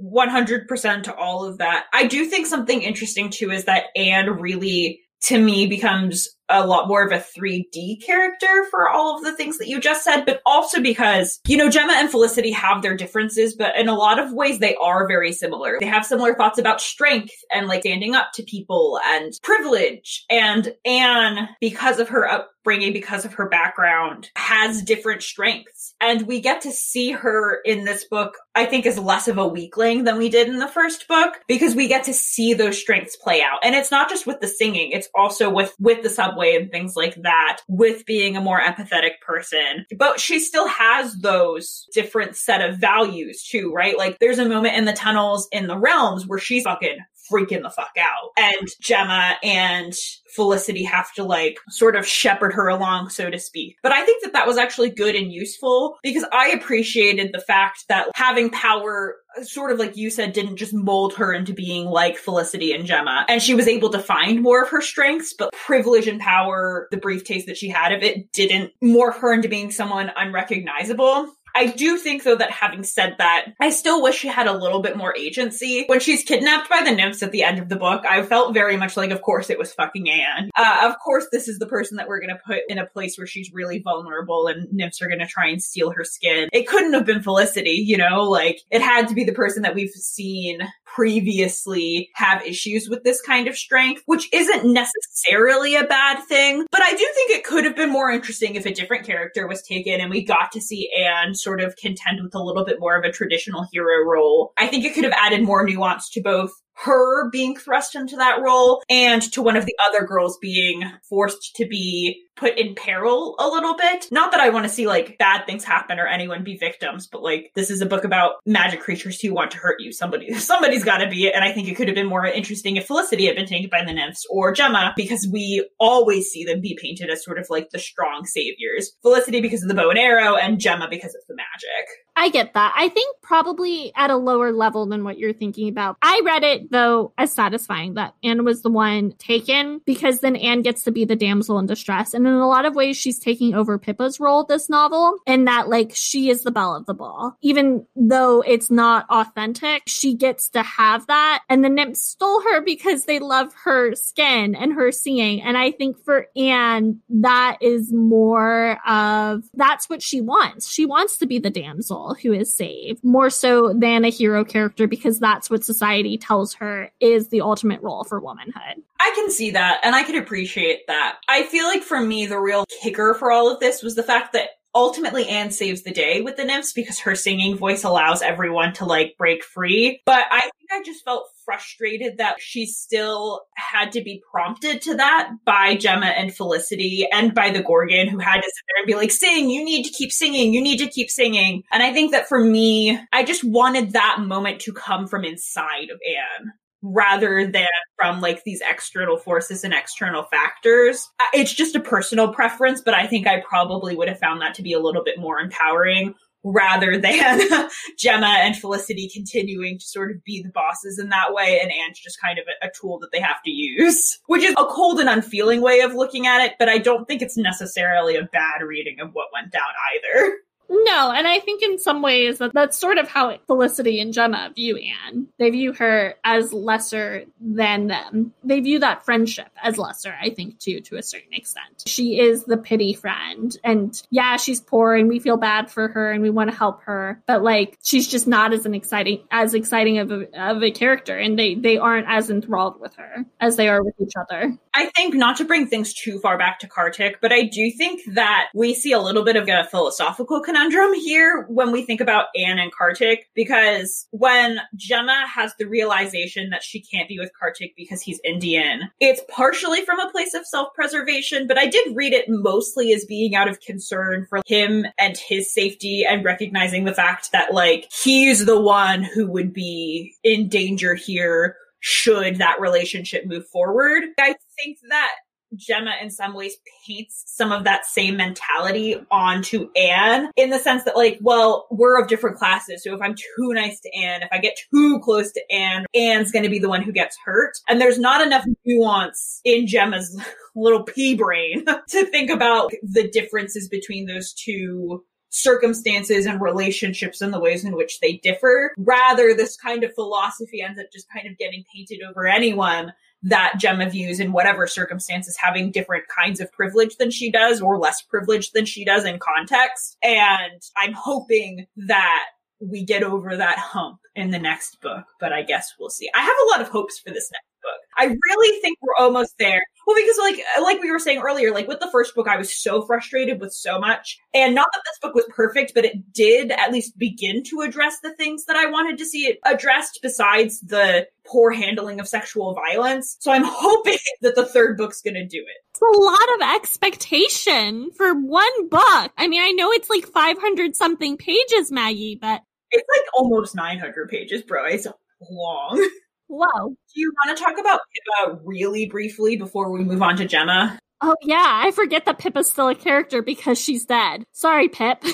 100% 0.00 1.02
to 1.04 1.14
all 1.14 1.44
of 1.44 1.58
that. 1.58 1.86
I 1.92 2.06
do 2.06 2.24
think 2.26 2.46
something 2.46 2.82
interesting 2.82 3.30
too 3.30 3.50
is 3.50 3.64
that 3.64 3.86
Anne 3.96 4.30
really, 4.40 5.00
to 5.22 5.38
me, 5.40 5.66
becomes 5.66 6.28
a 6.48 6.66
lot 6.66 6.88
more 6.88 7.04
of 7.04 7.12
a 7.12 7.24
3D 7.24 8.04
character 8.04 8.66
for 8.70 8.88
all 8.88 9.16
of 9.16 9.24
the 9.24 9.34
things 9.34 9.58
that 9.58 9.68
you 9.68 9.80
just 9.80 10.04
said, 10.04 10.24
but 10.24 10.42
also 10.44 10.82
because, 10.82 11.40
you 11.46 11.56
know, 11.56 11.70
Gemma 11.70 11.94
and 11.96 12.10
Felicity 12.10 12.50
have 12.50 12.82
their 12.82 12.96
differences, 12.96 13.54
but 13.54 13.76
in 13.76 13.88
a 13.88 13.94
lot 13.94 14.18
of 14.18 14.32
ways 14.32 14.58
they 14.58 14.74
are 14.76 15.08
very 15.08 15.32
similar. 15.32 15.78
They 15.80 15.86
have 15.86 16.04
similar 16.04 16.34
thoughts 16.34 16.58
about 16.58 16.80
strength 16.80 17.34
and 17.50 17.68
like 17.68 17.82
standing 17.82 18.14
up 18.14 18.32
to 18.34 18.42
people 18.42 19.00
and 19.06 19.32
privilege. 19.42 20.24
And 20.28 20.74
Anne, 20.84 21.48
because 21.60 21.98
of 21.98 22.10
her 22.10 22.44
upbringing, 22.62 22.92
because 22.92 23.24
of 23.24 23.34
her 23.34 23.48
background, 23.48 24.30
has 24.36 24.82
different 24.82 25.22
strengths. 25.22 25.94
And 26.00 26.26
we 26.26 26.40
get 26.40 26.62
to 26.62 26.72
see 26.72 27.10
her 27.10 27.60
in 27.64 27.84
this 27.84 28.04
book, 28.04 28.36
I 28.54 28.66
think, 28.66 28.86
is 28.86 28.98
less 28.98 29.28
of 29.28 29.38
a 29.38 29.46
weakling 29.46 30.04
than 30.04 30.18
we 30.18 30.28
did 30.28 30.48
in 30.48 30.58
the 30.58 30.68
first 30.68 31.08
book, 31.08 31.34
because 31.48 31.74
we 31.74 31.88
get 31.88 32.04
to 32.04 32.14
see 32.14 32.54
those 32.54 32.78
strengths 32.78 33.16
play 33.16 33.42
out. 33.42 33.58
And 33.64 33.74
it's 33.74 33.90
not 33.90 34.08
just 34.08 34.26
with 34.26 34.40
the 34.40 34.48
singing, 34.48 34.92
it's 34.92 35.08
also 35.14 35.50
with, 35.50 35.74
with 35.80 36.02
the 36.02 36.08
subway 36.08 36.56
and 36.56 36.70
things 36.70 36.94
like 36.96 37.16
that 37.22 37.60
with 37.68 38.06
being 38.06 38.36
a 38.36 38.40
more 38.40 38.60
empathetic 38.60 39.20
person. 39.26 39.86
But 39.96 40.20
she 40.20 40.38
still 40.38 40.68
has 40.68 41.16
those 41.16 41.86
different 41.92 42.36
set 42.36 42.60
of 42.60 42.78
values 42.78 43.44
too, 43.44 43.72
right? 43.72 43.98
Like 43.98 44.18
there's 44.18 44.38
a 44.38 44.48
moment 44.48 44.76
in 44.76 44.84
the 44.84 44.92
tunnels 44.92 45.48
in 45.50 45.66
the 45.66 45.78
realms 45.78 46.26
where 46.26 46.38
she's 46.38 46.64
fucking 46.64 46.98
freaking 47.30 47.62
the 47.62 47.70
fuck 47.70 47.94
out. 47.98 48.30
And 48.36 48.68
Gemma 48.80 49.36
and 49.42 49.94
Felicity 50.34 50.84
have 50.84 51.12
to 51.14 51.24
like 51.24 51.58
sort 51.68 51.96
of 51.96 52.06
shepherd 52.06 52.54
her 52.54 52.68
along, 52.68 53.10
so 53.10 53.30
to 53.30 53.38
speak. 53.38 53.76
But 53.82 53.92
I 53.92 54.04
think 54.04 54.22
that 54.24 54.32
that 54.32 54.46
was 54.46 54.56
actually 54.56 54.90
good 54.90 55.14
and 55.14 55.32
useful 55.32 55.98
because 56.02 56.24
I 56.32 56.50
appreciated 56.50 57.30
the 57.32 57.40
fact 57.40 57.84
that 57.88 58.08
having 58.14 58.50
power 58.50 59.16
sort 59.42 59.72
of 59.72 59.78
like 59.78 59.96
you 59.96 60.10
said, 60.10 60.32
didn't 60.32 60.56
just 60.56 60.74
mold 60.74 61.14
her 61.14 61.32
into 61.32 61.52
being 61.52 61.86
like 61.86 62.18
Felicity 62.18 62.72
and 62.72 62.86
Gemma. 62.86 63.24
And 63.28 63.42
she 63.42 63.54
was 63.54 63.68
able 63.68 63.90
to 63.90 63.98
find 63.98 64.42
more 64.42 64.62
of 64.62 64.68
her 64.70 64.80
strengths, 64.80 65.34
but 65.34 65.52
privilege 65.52 66.06
and 66.06 66.20
power, 66.20 66.88
the 66.90 66.96
brief 66.96 67.24
taste 67.24 67.46
that 67.46 67.56
she 67.56 67.68
had 67.68 67.92
of 67.92 68.02
it, 68.02 68.32
didn't 68.32 68.72
morph 68.82 69.18
her 69.20 69.32
into 69.32 69.48
being 69.48 69.70
someone 69.70 70.10
unrecognizable. 70.14 71.32
I 71.54 71.66
do 71.66 71.96
think 71.96 72.24
though 72.24 72.36
that 72.36 72.50
having 72.50 72.84
said 72.84 73.16
that, 73.18 73.46
I 73.60 73.70
still 73.70 74.02
wish 74.02 74.18
she 74.18 74.28
had 74.28 74.46
a 74.46 74.56
little 74.56 74.80
bit 74.80 74.96
more 74.96 75.16
agency. 75.16 75.84
When 75.86 76.00
she's 76.00 76.22
kidnapped 76.22 76.68
by 76.68 76.82
the 76.84 76.94
nymphs 76.94 77.22
at 77.22 77.32
the 77.32 77.42
end 77.42 77.58
of 77.58 77.68
the 77.68 77.76
book, 77.76 78.04
I 78.08 78.22
felt 78.22 78.54
very 78.54 78.76
much 78.76 78.96
like, 78.96 79.10
of 79.10 79.22
course 79.22 79.50
it 79.50 79.58
was 79.58 79.72
fucking 79.72 80.10
Anne. 80.10 80.50
Uh, 80.56 80.90
of 80.90 80.98
course 80.98 81.26
this 81.32 81.48
is 81.48 81.58
the 81.58 81.66
person 81.66 81.96
that 81.96 82.08
we're 82.08 82.20
gonna 82.20 82.40
put 82.46 82.60
in 82.68 82.78
a 82.78 82.86
place 82.86 83.16
where 83.16 83.26
she's 83.26 83.52
really 83.52 83.78
vulnerable 83.78 84.46
and 84.46 84.72
nymphs 84.72 85.02
are 85.02 85.08
gonna 85.08 85.26
try 85.26 85.48
and 85.48 85.62
steal 85.62 85.90
her 85.90 86.04
skin. 86.04 86.48
It 86.52 86.66
couldn't 86.66 86.94
have 86.94 87.06
been 87.06 87.22
Felicity, 87.22 87.70
you 87.70 87.96
know, 87.96 88.24
like 88.24 88.60
it 88.70 88.82
had 88.82 89.08
to 89.08 89.14
be 89.14 89.24
the 89.24 89.32
person 89.32 89.62
that 89.62 89.74
we've 89.74 89.90
seen 89.90 90.60
previously 90.94 92.10
have 92.14 92.44
issues 92.46 92.88
with 92.88 93.02
this 93.04 93.20
kind 93.20 93.48
of 93.48 93.56
strength, 93.56 94.02
which 94.06 94.28
isn't 94.32 94.72
necessarily 94.72 95.74
a 95.74 95.84
bad 95.84 96.22
thing. 96.24 96.66
But 96.70 96.82
I 96.82 96.90
do 96.90 97.08
think 97.14 97.30
it 97.30 97.44
could 97.44 97.64
have 97.64 97.76
been 97.76 97.90
more 97.90 98.10
interesting 98.10 98.54
if 98.54 98.66
a 98.66 98.74
different 98.74 99.06
character 99.06 99.46
was 99.46 99.62
taken 99.62 100.00
and 100.00 100.10
we 100.10 100.24
got 100.24 100.52
to 100.52 100.60
see 100.60 100.90
Anne 100.98 101.34
sort 101.34 101.60
of 101.60 101.76
contend 101.76 102.22
with 102.22 102.34
a 102.34 102.42
little 102.42 102.64
bit 102.64 102.80
more 102.80 102.96
of 102.96 103.04
a 103.04 103.12
traditional 103.12 103.66
hero 103.72 104.04
role. 104.04 104.52
I 104.58 104.66
think 104.66 104.84
it 104.84 104.94
could 104.94 105.04
have 105.04 105.14
added 105.16 105.42
more 105.42 105.64
nuance 105.64 106.10
to 106.10 106.20
both 106.20 106.52
her 106.82 107.30
being 107.30 107.56
thrust 107.56 107.94
into 107.94 108.16
that 108.16 108.42
role 108.42 108.82
and 108.88 109.22
to 109.32 109.42
one 109.42 109.56
of 109.56 109.66
the 109.66 109.76
other 109.88 110.06
girls 110.06 110.38
being 110.38 110.82
forced 111.08 111.54
to 111.56 111.66
be 111.66 112.26
put 112.36 112.58
in 112.58 112.74
peril 112.74 113.36
a 113.38 113.46
little 113.46 113.76
bit. 113.76 114.08
Not 114.10 114.32
that 114.32 114.40
I 114.40 114.48
want 114.48 114.64
to 114.64 114.72
see 114.72 114.86
like 114.86 115.18
bad 115.18 115.46
things 115.46 115.64
happen 115.64 115.98
or 115.98 116.06
anyone 116.06 116.42
be 116.42 116.56
victims, 116.56 117.06
but 117.06 117.22
like 117.22 117.52
this 117.54 117.70
is 117.70 117.82
a 117.82 117.86
book 117.86 118.04
about 118.04 118.36
magic 118.46 118.80
creatures 118.80 119.20
who 119.20 119.32
want 119.32 119.52
to 119.52 119.58
hurt 119.58 119.80
you. 119.80 119.92
Somebody, 119.92 120.32
somebody's 120.38 120.84
got 120.84 120.98
to 120.98 121.08
be 121.08 121.26
it. 121.26 121.34
And 121.34 121.44
I 121.44 121.52
think 121.52 121.68
it 121.68 121.76
could 121.76 121.88
have 121.88 121.94
been 121.94 122.08
more 122.08 122.26
interesting 122.26 122.76
if 122.76 122.86
Felicity 122.86 123.26
had 123.26 123.36
been 123.36 123.46
taken 123.46 123.70
by 123.70 123.84
the 123.84 123.92
nymphs 123.92 124.26
or 124.30 124.52
Gemma 124.52 124.92
because 124.96 125.28
we 125.30 125.68
always 125.78 126.30
see 126.30 126.44
them 126.44 126.60
be 126.60 126.76
painted 126.80 127.10
as 127.10 127.24
sort 127.24 127.38
of 127.38 127.46
like 127.48 127.70
the 127.70 127.78
strong 127.78 128.24
saviors. 128.24 128.92
Felicity 129.02 129.40
because 129.40 129.62
of 129.62 129.68
the 129.68 129.74
bow 129.74 129.90
and 129.90 129.98
arrow 129.98 130.36
and 130.36 130.58
Gemma 130.58 130.88
because 130.90 131.14
of 131.14 131.22
the 131.28 131.36
magic. 131.36 131.88
I 132.16 132.28
get 132.28 132.54
that. 132.54 132.74
I 132.76 132.88
think 132.88 133.16
probably 133.22 133.92
at 133.96 134.10
a 134.10 134.16
lower 134.16 134.52
level 134.52 134.86
than 134.86 135.04
what 135.04 135.18
you're 135.18 135.32
thinking 135.32 135.68
about. 135.68 135.96
I 136.02 136.20
read 136.24 136.42
it 136.42 136.71
though 136.72 137.12
as 137.16 137.32
satisfying 137.32 137.94
that 137.94 138.14
Anne 138.24 138.44
was 138.44 138.62
the 138.62 138.70
one 138.70 139.12
taken 139.18 139.80
because 139.86 140.20
then 140.20 140.34
Anne 140.36 140.62
gets 140.62 140.82
to 140.82 140.90
be 140.90 141.04
the 141.04 141.14
damsel 141.14 141.58
in 141.58 141.66
distress. 141.66 142.14
And 142.14 142.26
in 142.26 142.32
a 142.32 142.48
lot 142.48 142.64
of 142.64 142.74
ways, 142.74 142.96
she's 142.96 143.18
taking 143.18 143.54
over 143.54 143.78
Pippa's 143.78 144.18
role 144.18 144.44
this 144.44 144.68
novel 144.68 145.16
and 145.26 145.46
that 145.46 145.68
like 145.68 145.92
she 145.94 146.30
is 146.30 146.42
the 146.42 146.50
belle 146.50 146.74
of 146.74 146.86
the 146.86 146.94
ball. 146.94 147.36
Even 147.42 147.86
though 147.94 148.40
it's 148.40 148.70
not 148.70 149.06
authentic, 149.08 149.82
she 149.86 150.14
gets 150.14 150.48
to 150.50 150.62
have 150.62 151.06
that. 151.06 151.42
And 151.48 151.64
the 151.64 151.68
nymphs 151.68 152.00
stole 152.00 152.42
her 152.42 152.60
because 152.62 153.04
they 153.04 153.18
love 153.18 153.52
her 153.64 153.94
skin 153.94 154.54
and 154.54 154.72
her 154.72 154.90
seeing. 154.90 155.42
And 155.42 155.56
I 155.56 155.70
think 155.70 156.02
for 156.04 156.26
Anne, 156.36 157.00
that 157.10 157.58
is 157.60 157.92
more 157.92 158.78
of 158.86 159.44
that's 159.54 159.88
what 159.88 160.02
she 160.02 160.20
wants. 160.20 160.70
She 160.70 160.86
wants 160.86 161.18
to 161.18 161.26
be 161.26 161.38
the 161.38 161.50
damsel 161.50 162.16
who 162.22 162.32
is 162.32 162.54
saved 162.54 163.04
more 163.04 163.30
so 163.30 163.74
than 163.74 164.04
a 164.04 164.10
hero 164.10 164.44
character 164.44 164.86
because 164.86 165.18
that's 165.18 165.50
what 165.50 165.64
society 165.64 166.16
tells 166.16 166.51
her 166.54 166.90
is 167.00 167.28
the 167.28 167.40
ultimate 167.40 167.82
role 167.82 168.04
for 168.04 168.20
womanhood. 168.20 168.82
I 169.00 169.12
can 169.14 169.30
see 169.30 169.50
that 169.50 169.80
and 169.82 169.94
I 169.94 170.02
can 170.02 170.16
appreciate 170.16 170.86
that. 170.86 171.18
I 171.28 171.44
feel 171.44 171.66
like 171.66 171.82
for 171.82 172.00
me, 172.00 172.26
the 172.26 172.38
real 172.38 172.64
kicker 172.82 173.14
for 173.14 173.30
all 173.32 173.52
of 173.52 173.60
this 173.60 173.82
was 173.82 173.94
the 173.94 174.02
fact 174.02 174.32
that 174.32 174.50
ultimately 174.74 175.28
Anne 175.28 175.50
saves 175.50 175.82
the 175.82 175.92
day 175.92 176.20
with 176.20 176.36
the 176.36 176.44
nymphs 176.44 176.72
because 176.72 177.00
her 177.00 177.14
singing 177.14 177.56
voice 177.56 177.84
allows 177.84 178.22
everyone 178.22 178.72
to 178.74 178.84
like 178.84 179.14
break 179.18 179.44
free. 179.44 180.00
But 180.06 180.24
I 180.30 180.40
think 180.40 180.72
I 180.72 180.82
just 180.82 181.04
felt 181.04 181.28
frustrated 181.44 182.18
that 182.18 182.40
she 182.40 182.66
still 182.66 183.42
had 183.56 183.92
to 183.92 184.02
be 184.02 184.22
prompted 184.30 184.80
to 184.82 184.96
that 184.96 185.30
by 185.44 185.76
Gemma 185.76 186.06
and 186.06 186.34
Felicity 186.34 187.06
and 187.12 187.34
by 187.34 187.50
the 187.50 187.62
Gorgon 187.62 188.08
who 188.08 188.18
had 188.18 188.36
to 188.36 188.42
sit 188.42 188.64
there 188.68 188.82
and 188.82 188.86
be 188.86 188.94
like, 188.94 189.10
sing, 189.10 189.50
you 189.50 189.64
need 189.64 189.84
to 189.84 189.90
keep 189.90 190.12
singing, 190.12 190.54
you 190.54 190.62
need 190.62 190.78
to 190.78 190.88
keep 190.88 191.10
singing. 191.10 191.62
And 191.72 191.82
I 191.82 191.92
think 191.92 192.12
that 192.12 192.28
for 192.28 192.42
me, 192.42 192.98
I 193.12 193.24
just 193.24 193.44
wanted 193.44 193.92
that 193.92 194.18
moment 194.20 194.60
to 194.62 194.72
come 194.72 195.06
from 195.06 195.24
inside 195.24 195.90
of 195.90 196.00
Anne 196.06 196.52
rather 196.82 197.46
than 197.46 197.66
from 197.96 198.20
like 198.20 198.42
these 198.44 198.60
external 198.68 199.16
forces 199.16 199.64
and 199.64 199.72
external 199.72 200.24
factors. 200.24 201.08
Uh, 201.20 201.24
it's 201.34 201.52
just 201.52 201.76
a 201.76 201.80
personal 201.80 202.32
preference, 202.34 202.80
but 202.80 202.94
I 202.94 203.06
think 203.06 203.26
I 203.26 203.40
probably 203.40 203.94
would 203.96 204.08
have 204.08 204.18
found 204.18 204.42
that 204.42 204.54
to 204.54 204.62
be 204.62 204.72
a 204.72 204.80
little 204.80 205.04
bit 205.04 205.18
more 205.18 205.38
empowering 205.38 206.14
rather 206.44 206.98
than 207.00 207.68
Gemma 207.98 208.38
and 208.40 208.56
Felicity 208.56 209.08
continuing 209.12 209.78
to 209.78 209.84
sort 209.84 210.10
of 210.10 210.22
be 210.24 210.42
the 210.42 210.50
bosses 210.50 210.98
in 210.98 211.08
that 211.10 211.32
way 211.32 211.60
and 211.62 211.70
Anne's 211.70 212.00
just 212.00 212.20
kind 212.20 212.38
of 212.38 212.44
a, 212.48 212.66
a, 212.66 212.70
tool 212.70 212.98
that 212.98 213.12
they 213.12 213.20
have 213.20 213.42
to 213.44 213.50
use, 213.50 214.18
which 214.26 214.42
is 214.42 214.54
a 214.58 214.64
cold 214.66 214.98
and 214.98 215.08
unfeeling 215.08 215.60
way 215.60 215.80
of 215.80 215.94
looking 215.94 216.26
at 216.26 216.44
it, 216.44 216.54
but 216.58 216.68
I 216.68 216.78
don't 216.78 217.06
think 217.06 217.22
it's 217.22 217.36
necessarily 217.36 218.16
a 218.16 218.24
bad 218.24 218.62
reading 218.66 218.98
of 219.00 219.10
what 219.12 219.28
went 219.32 219.52
down 219.52 219.62
either. 219.94 220.36
No, 220.68 221.12
and 221.12 221.26
I 221.26 221.38
think 221.38 221.62
in 221.62 221.78
some 221.78 222.02
ways 222.02 222.38
that 222.38 222.52
that's 222.54 222.78
sort 222.78 222.98
of 222.98 223.08
how 223.08 223.36
Felicity 223.46 224.00
and 224.00 224.12
Gemma 224.12 224.52
view 224.54 224.78
Anne. 224.78 225.28
They 225.38 225.50
view 225.50 225.72
her 225.74 226.14
as 226.24 226.52
lesser 226.52 227.24
than 227.40 227.88
them. 227.88 228.32
They 228.42 228.60
view 228.60 228.78
that 228.78 229.04
friendship 229.04 229.48
as 229.62 229.78
lesser, 229.78 230.14
I 230.20 230.30
think, 230.30 230.58
too, 230.58 230.80
to 230.80 230.96
a 230.96 231.02
certain 231.02 231.32
extent. 231.32 231.82
She 231.86 232.18
is 232.18 232.44
the 232.44 232.56
pity 232.56 232.94
friend. 232.94 233.56
And 233.62 234.00
yeah, 234.10 234.36
she's 234.36 234.60
poor 234.60 234.94
and 234.94 235.08
we 235.08 235.18
feel 235.18 235.36
bad 235.36 235.70
for 235.70 235.88
her 235.88 236.10
and 236.10 236.22
we 236.22 236.30
want 236.30 236.50
to 236.50 236.56
help 236.56 236.82
her. 236.84 237.22
But 237.26 237.42
like, 237.42 237.78
she's 237.82 238.08
just 238.08 238.26
not 238.26 238.52
as 238.52 238.66
an 238.66 238.74
exciting, 238.74 239.24
as 239.30 239.54
exciting 239.54 239.98
of 239.98 240.10
a, 240.10 240.26
of 240.40 240.62
a 240.62 240.70
character. 240.70 241.16
And 241.18 241.38
they, 241.38 241.54
they 241.54 241.76
aren't 241.76 242.08
as 242.08 242.30
enthralled 242.30 242.80
with 242.80 242.94
her 242.96 243.24
as 243.40 243.56
they 243.56 243.68
are 243.68 243.82
with 243.82 243.94
each 244.00 244.14
other. 244.18 244.56
I 244.74 244.86
think 244.96 245.14
not 245.14 245.36
to 245.36 245.44
bring 245.44 245.66
things 245.66 245.92
too 245.92 246.18
far 246.20 246.38
back 246.38 246.58
to 246.60 246.68
Kartik, 246.68 247.20
but 247.20 247.32
I 247.32 247.42
do 247.42 247.70
think 247.70 248.00
that 248.14 248.48
we 248.54 248.74
see 248.74 248.92
a 248.92 249.00
little 249.00 249.24
bit 249.24 249.36
of 249.36 249.48
a 249.48 249.64
philosophical 249.70 250.40
conundrum 250.52 250.92
here 250.92 251.46
when 251.48 251.72
we 251.72 251.82
think 251.82 252.00
about 252.00 252.26
Anne 252.36 252.58
and 252.58 252.72
Kartik, 252.72 253.30
because 253.34 254.06
when 254.10 254.60
Gemma 254.76 255.24
has 255.26 255.54
the 255.58 255.64
realization 255.64 256.50
that 256.50 256.62
she 256.62 256.80
can't 256.80 257.08
be 257.08 257.18
with 257.18 257.30
Kartik 257.38 257.74
because 257.74 258.02
he's 258.02 258.20
Indian, 258.22 258.90
it's 259.00 259.22
partially 259.30 259.82
from 259.84 259.98
a 259.98 260.10
place 260.10 260.34
of 260.34 260.46
self-preservation, 260.46 261.46
but 261.46 261.56
I 261.56 261.66
did 261.66 261.96
read 261.96 262.12
it 262.12 262.26
mostly 262.28 262.92
as 262.92 263.06
being 263.06 263.34
out 263.34 263.48
of 263.48 263.60
concern 263.60 264.26
for 264.28 264.42
him 264.46 264.84
and 264.98 265.16
his 265.16 265.52
safety 265.52 266.04
and 266.04 266.24
recognizing 266.24 266.84
the 266.84 266.94
fact 266.94 267.32
that 267.32 267.54
like 267.54 267.90
he's 267.90 268.44
the 268.44 268.60
one 268.60 269.02
who 269.02 269.26
would 269.28 269.54
be 269.54 270.14
in 270.22 270.48
danger 270.48 270.94
here 270.94 271.56
should 271.80 272.36
that 272.36 272.60
relationship 272.60 273.26
move 273.26 273.46
forward. 273.48 274.04
I 274.18 274.36
think 274.56 274.78
that 274.88 275.10
Gemma 275.56 275.94
in 276.00 276.10
some 276.10 276.34
ways 276.34 276.56
paints 276.86 277.24
some 277.26 277.52
of 277.52 277.64
that 277.64 277.86
same 277.86 278.16
mentality 278.16 278.96
onto 279.10 279.70
Anne 279.76 280.30
in 280.36 280.50
the 280.50 280.58
sense 280.58 280.84
that 280.84 280.96
like, 280.96 281.18
well, 281.20 281.66
we're 281.70 282.00
of 282.00 282.08
different 282.08 282.36
classes. 282.36 282.82
So 282.82 282.94
if 282.94 283.00
I'm 283.00 283.14
too 283.14 283.52
nice 283.52 283.80
to 283.80 283.94
Anne, 283.94 284.22
if 284.22 284.28
I 284.32 284.38
get 284.38 284.58
too 284.70 285.00
close 285.00 285.32
to 285.32 285.52
Anne, 285.52 285.86
Anne's 285.94 286.32
going 286.32 286.44
to 286.44 286.48
be 286.48 286.58
the 286.58 286.68
one 286.68 286.82
who 286.82 286.92
gets 286.92 287.16
hurt. 287.24 287.52
And 287.68 287.80
there's 287.80 287.98
not 287.98 288.24
enough 288.24 288.44
nuance 288.64 289.40
in 289.44 289.66
Gemma's 289.66 290.20
little 290.54 290.82
pea 290.82 291.14
brain 291.14 291.64
to 291.88 292.04
think 292.06 292.30
about 292.30 292.70
the 292.82 293.08
differences 293.08 293.68
between 293.68 294.06
those 294.06 294.32
two 294.32 295.04
circumstances 295.32 296.26
and 296.26 296.42
relationships 296.42 297.22
and 297.22 297.32
the 297.32 297.40
ways 297.40 297.64
in 297.64 297.74
which 297.74 298.00
they 298.00 298.18
differ. 298.18 298.72
Rather, 298.76 299.34
this 299.34 299.56
kind 299.56 299.82
of 299.82 299.94
philosophy 299.94 300.60
ends 300.62 300.78
up 300.78 300.86
just 300.92 301.06
kind 301.12 301.26
of 301.26 301.38
getting 301.38 301.64
painted 301.74 302.00
over 302.08 302.26
anyone 302.26 302.92
that 303.22 303.54
Gemma 303.58 303.88
views 303.88 304.18
in 304.18 304.32
whatever 304.32 304.66
circumstances 304.66 305.36
having 305.36 305.70
different 305.70 306.04
kinds 306.08 306.40
of 306.40 306.50
privilege 306.52 306.96
than 306.96 307.10
she 307.10 307.30
does 307.30 307.60
or 307.60 307.78
less 307.78 308.02
privilege 308.02 308.50
than 308.52 308.64
she 308.64 308.84
does 308.84 309.04
in 309.04 309.18
context. 309.18 309.96
And 310.02 310.60
I'm 310.76 310.92
hoping 310.92 311.66
that 311.76 312.24
we 312.60 312.84
get 312.84 313.02
over 313.02 313.36
that 313.36 313.58
hump 313.58 313.98
in 314.14 314.30
the 314.30 314.38
next 314.38 314.80
book, 314.80 315.04
but 315.20 315.32
I 315.32 315.42
guess 315.42 315.72
we'll 315.78 315.90
see. 315.90 316.08
I 316.14 316.20
have 316.20 316.36
a 316.44 316.50
lot 316.50 316.60
of 316.60 316.68
hopes 316.68 316.98
for 316.98 317.10
this 317.10 317.30
next 317.32 317.51
book. 317.62 317.80
I 317.96 318.06
really 318.06 318.60
think 318.60 318.78
we're 318.82 319.02
almost 319.02 319.34
there. 319.38 319.62
Well, 319.86 319.96
because 319.96 320.18
like 320.18 320.38
like 320.60 320.80
we 320.80 320.90
were 320.90 320.98
saying 320.98 321.20
earlier, 321.20 321.52
like 321.52 321.68
with 321.68 321.80
the 321.80 321.90
first 321.90 322.14
book, 322.14 322.28
I 322.28 322.36
was 322.36 322.54
so 322.54 322.82
frustrated 322.82 323.40
with 323.40 323.52
so 323.52 323.78
much, 323.78 324.18
and 324.32 324.54
not 324.54 324.68
that 324.72 324.82
this 324.84 324.98
book 325.00 325.14
was 325.14 325.26
perfect, 325.34 325.72
but 325.74 325.84
it 325.84 326.12
did 326.12 326.52
at 326.52 326.72
least 326.72 326.98
begin 326.98 327.42
to 327.44 327.60
address 327.60 327.98
the 328.00 328.14
things 328.14 328.44
that 328.46 328.56
I 328.56 328.66
wanted 328.66 328.98
to 328.98 329.04
see 329.04 329.26
it 329.26 329.38
addressed. 329.44 329.98
Besides 330.02 330.60
the 330.60 331.08
poor 331.26 331.50
handling 331.52 332.00
of 332.00 332.08
sexual 332.08 332.54
violence, 332.54 333.16
so 333.20 333.32
I'm 333.32 333.44
hoping 333.46 333.98
that 334.20 334.34
the 334.34 334.46
third 334.46 334.76
book's 334.76 335.02
going 335.02 335.14
to 335.14 335.26
do 335.26 335.38
it. 335.38 335.62
It's 335.70 335.80
a 335.80 336.00
lot 336.00 336.34
of 336.36 336.56
expectation 336.56 337.90
for 337.96 338.14
one 338.14 338.68
book. 338.68 339.12
I 339.18 339.26
mean, 339.28 339.42
I 339.42 339.50
know 339.50 339.72
it's 339.72 339.90
like 339.90 340.06
500 340.06 340.76
something 340.76 341.16
pages, 341.16 341.72
Maggie, 341.72 342.18
but 342.20 342.42
it's 342.70 342.88
like 342.96 343.06
almost 343.14 343.54
900 343.54 344.08
pages, 344.08 344.42
bro. 344.42 344.64
It's 344.66 344.86
long. 345.30 345.88
Whoa. 346.32 346.68
Do 346.70 347.00
you 347.00 347.12
want 347.26 347.36
to 347.36 347.44
talk 347.44 347.58
about 347.60 347.80
Pippa 347.92 348.40
really 348.42 348.86
briefly 348.86 349.36
before 349.36 349.70
we 349.70 349.84
move 349.84 350.00
on 350.00 350.16
to 350.16 350.24
Gemma? 350.24 350.78
Oh 351.02 351.14
yeah, 351.20 351.60
I 351.62 351.72
forget 351.72 352.06
that 352.06 352.18
Pippa's 352.18 352.50
still 352.50 352.68
a 352.68 352.74
character 352.74 353.20
because 353.20 353.60
she's 353.60 353.84
dead. 353.84 354.24
Sorry, 354.32 354.70
Pip. 354.70 355.04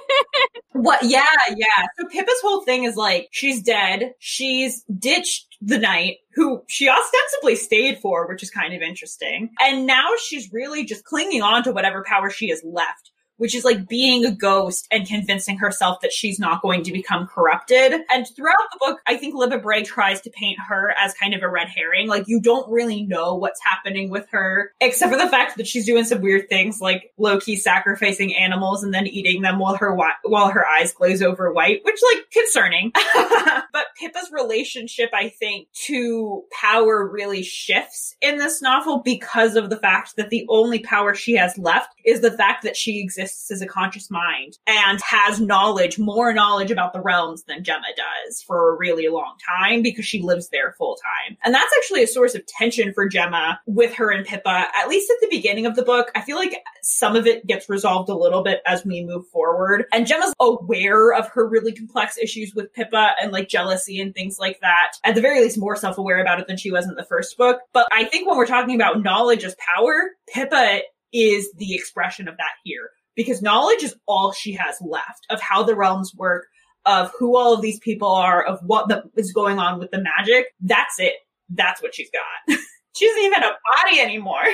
what? 0.72 1.02
Yeah, 1.02 1.24
yeah. 1.56 1.86
So 1.98 2.06
Pippa's 2.08 2.40
whole 2.42 2.62
thing 2.64 2.84
is 2.84 2.94
like 2.94 3.28
she's 3.30 3.62
dead. 3.62 4.12
She's 4.18 4.84
ditched 4.98 5.46
the 5.62 5.78
knight 5.78 6.16
who 6.34 6.62
she 6.68 6.90
ostensibly 6.90 7.56
stayed 7.56 7.98
for, 7.98 8.28
which 8.28 8.42
is 8.42 8.50
kind 8.50 8.74
of 8.74 8.82
interesting. 8.82 9.48
And 9.60 9.86
now 9.86 10.08
she's 10.22 10.52
really 10.52 10.84
just 10.84 11.04
clinging 11.04 11.40
on 11.40 11.62
to 11.62 11.72
whatever 11.72 12.04
power 12.06 12.28
she 12.28 12.50
has 12.50 12.60
left 12.62 13.09
which 13.40 13.54
is 13.54 13.64
like 13.64 13.88
being 13.88 14.26
a 14.26 14.30
ghost 14.30 14.86
and 14.90 15.08
convincing 15.08 15.56
herself 15.56 16.02
that 16.02 16.12
she's 16.12 16.38
not 16.38 16.60
going 16.60 16.82
to 16.82 16.92
become 16.92 17.26
corrupted. 17.26 17.94
And 18.10 18.26
throughout 18.36 18.68
the 18.70 18.78
book, 18.78 19.00
I 19.06 19.16
think 19.16 19.34
Libba 19.34 19.62
Bray 19.62 19.82
tries 19.82 20.20
to 20.20 20.30
paint 20.30 20.58
her 20.68 20.92
as 21.02 21.14
kind 21.14 21.32
of 21.32 21.42
a 21.42 21.48
red 21.48 21.68
herring. 21.68 22.06
Like 22.06 22.24
you 22.28 22.42
don't 22.42 22.70
really 22.70 23.02
know 23.02 23.36
what's 23.36 23.62
happening 23.64 24.10
with 24.10 24.28
her, 24.32 24.72
except 24.78 25.10
for 25.10 25.18
the 25.18 25.26
fact 25.26 25.56
that 25.56 25.66
she's 25.66 25.86
doing 25.86 26.04
some 26.04 26.20
weird 26.20 26.50
things 26.50 26.82
like 26.82 27.14
low-key 27.16 27.56
sacrificing 27.56 28.36
animals 28.36 28.84
and 28.84 28.92
then 28.92 29.06
eating 29.06 29.40
them 29.40 29.58
while 29.58 29.76
her 29.76 29.96
while 30.24 30.50
her 30.50 30.66
eyes 30.66 30.92
glaze 30.92 31.22
over 31.22 31.50
white, 31.50 31.80
which 31.84 31.98
like 32.12 32.30
concerning. 32.30 32.92
but 33.72 33.86
Pippa's 33.98 34.30
relationship, 34.32 35.08
I 35.14 35.30
think, 35.30 35.68
to 35.86 36.44
power 36.52 37.08
really 37.08 37.42
shifts 37.42 38.16
in 38.20 38.36
this 38.36 38.60
novel 38.60 38.98
because 38.98 39.56
of 39.56 39.70
the 39.70 39.78
fact 39.78 40.16
that 40.16 40.28
the 40.28 40.44
only 40.50 40.80
power 40.80 41.14
she 41.14 41.36
has 41.36 41.56
left 41.56 41.94
is 42.04 42.20
the 42.20 42.30
fact 42.30 42.64
that 42.64 42.76
she 42.76 43.00
exists 43.00 43.29
exists 43.30 43.50
as 43.50 43.62
a 43.62 43.66
conscious 43.66 44.10
mind 44.10 44.58
and 44.66 45.00
has 45.02 45.40
knowledge, 45.40 45.98
more 45.98 46.32
knowledge 46.32 46.70
about 46.70 46.92
the 46.92 47.00
realms 47.00 47.44
than 47.44 47.64
Gemma 47.64 47.86
does 47.96 48.42
for 48.42 48.70
a 48.72 48.76
really 48.76 49.08
long 49.08 49.34
time 49.46 49.82
because 49.82 50.04
she 50.04 50.22
lives 50.22 50.48
there 50.48 50.74
full 50.78 50.96
time. 50.96 51.36
And 51.44 51.54
that's 51.54 51.72
actually 51.78 52.02
a 52.02 52.08
source 52.08 52.34
of 52.34 52.46
tension 52.46 52.92
for 52.92 53.08
Gemma 53.08 53.60
with 53.66 53.94
her 53.94 54.10
and 54.10 54.26
Pippa, 54.26 54.66
at 54.76 54.88
least 54.88 55.10
at 55.10 55.16
the 55.20 55.36
beginning 55.36 55.66
of 55.66 55.76
the 55.76 55.82
book. 55.82 56.10
I 56.14 56.22
feel 56.22 56.36
like 56.36 56.56
some 56.82 57.16
of 57.16 57.26
it 57.26 57.46
gets 57.46 57.68
resolved 57.68 58.08
a 58.08 58.16
little 58.16 58.42
bit 58.42 58.60
as 58.66 58.84
we 58.84 59.04
move 59.04 59.26
forward. 59.28 59.84
And 59.92 60.06
Gemma's 60.06 60.34
aware 60.40 61.12
of 61.12 61.28
her 61.28 61.46
really 61.46 61.72
complex 61.72 62.18
issues 62.18 62.52
with 62.54 62.72
Pippa 62.72 63.12
and 63.22 63.32
like 63.32 63.48
jealousy 63.48 64.00
and 64.00 64.14
things 64.14 64.38
like 64.38 64.60
that. 64.60 64.92
At 65.04 65.14
the 65.14 65.20
very 65.20 65.40
least, 65.40 65.58
more 65.58 65.76
self 65.76 65.98
aware 65.98 66.20
about 66.20 66.40
it 66.40 66.46
than 66.46 66.56
she 66.56 66.70
was 66.70 66.86
in 66.86 66.94
the 66.94 67.04
first 67.04 67.36
book. 67.36 67.60
But 67.72 67.88
I 67.92 68.04
think 68.04 68.28
when 68.28 68.36
we're 68.36 68.46
talking 68.46 68.74
about 68.74 69.02
knowledge 69.02 69.44
as 69.44 69.56
power, 69.76 70.10
Pippa 70.32 70.80
is 71.12 71.50
the 71.56 71.74
expression 71.74 72.28
of 72.28 72.36
that 72.36 72.52
here 72.64 72.90
because 73.16 73.42
knowledge 73.42 73.82
is 73.82 73.94
all 74.06 74.32
she 74.32 74.52
has 74.52 74.76
left 74.80 75.26
of 75.30 75.40
how 75.40 75.62
the 75.62 75.74
realms 75.74 76.12
work, 76.14 76.46
of 76.86 77.12
who 77.18 77.36
all 77.36 77.54
of 77.54 77.62
these 77.62 77.78
people 77.80 78.08
are, 78.08 78.42
of 78.42 78.58
what 78.64 78.88
the, 78.88 79.02
is 79.16 79.32
going 79.32 79.58
on 79.58 79.78
with 79.78 79.90
the 79.90 80.02
magic. 80.02 80.46
That's 80.60 80.98
it. 80.98 81.14
That's 81.50 81.82
what 81.82 81.94
she's 81.94 82.10
got. 82.10 82.58
she 82.96 83.06
doesn't 83.06 83.22
even 83.22 83.40
have 83.40 83.52
a 83.52 83.84
body 83.84 84.00
anymore. 84.00 84.44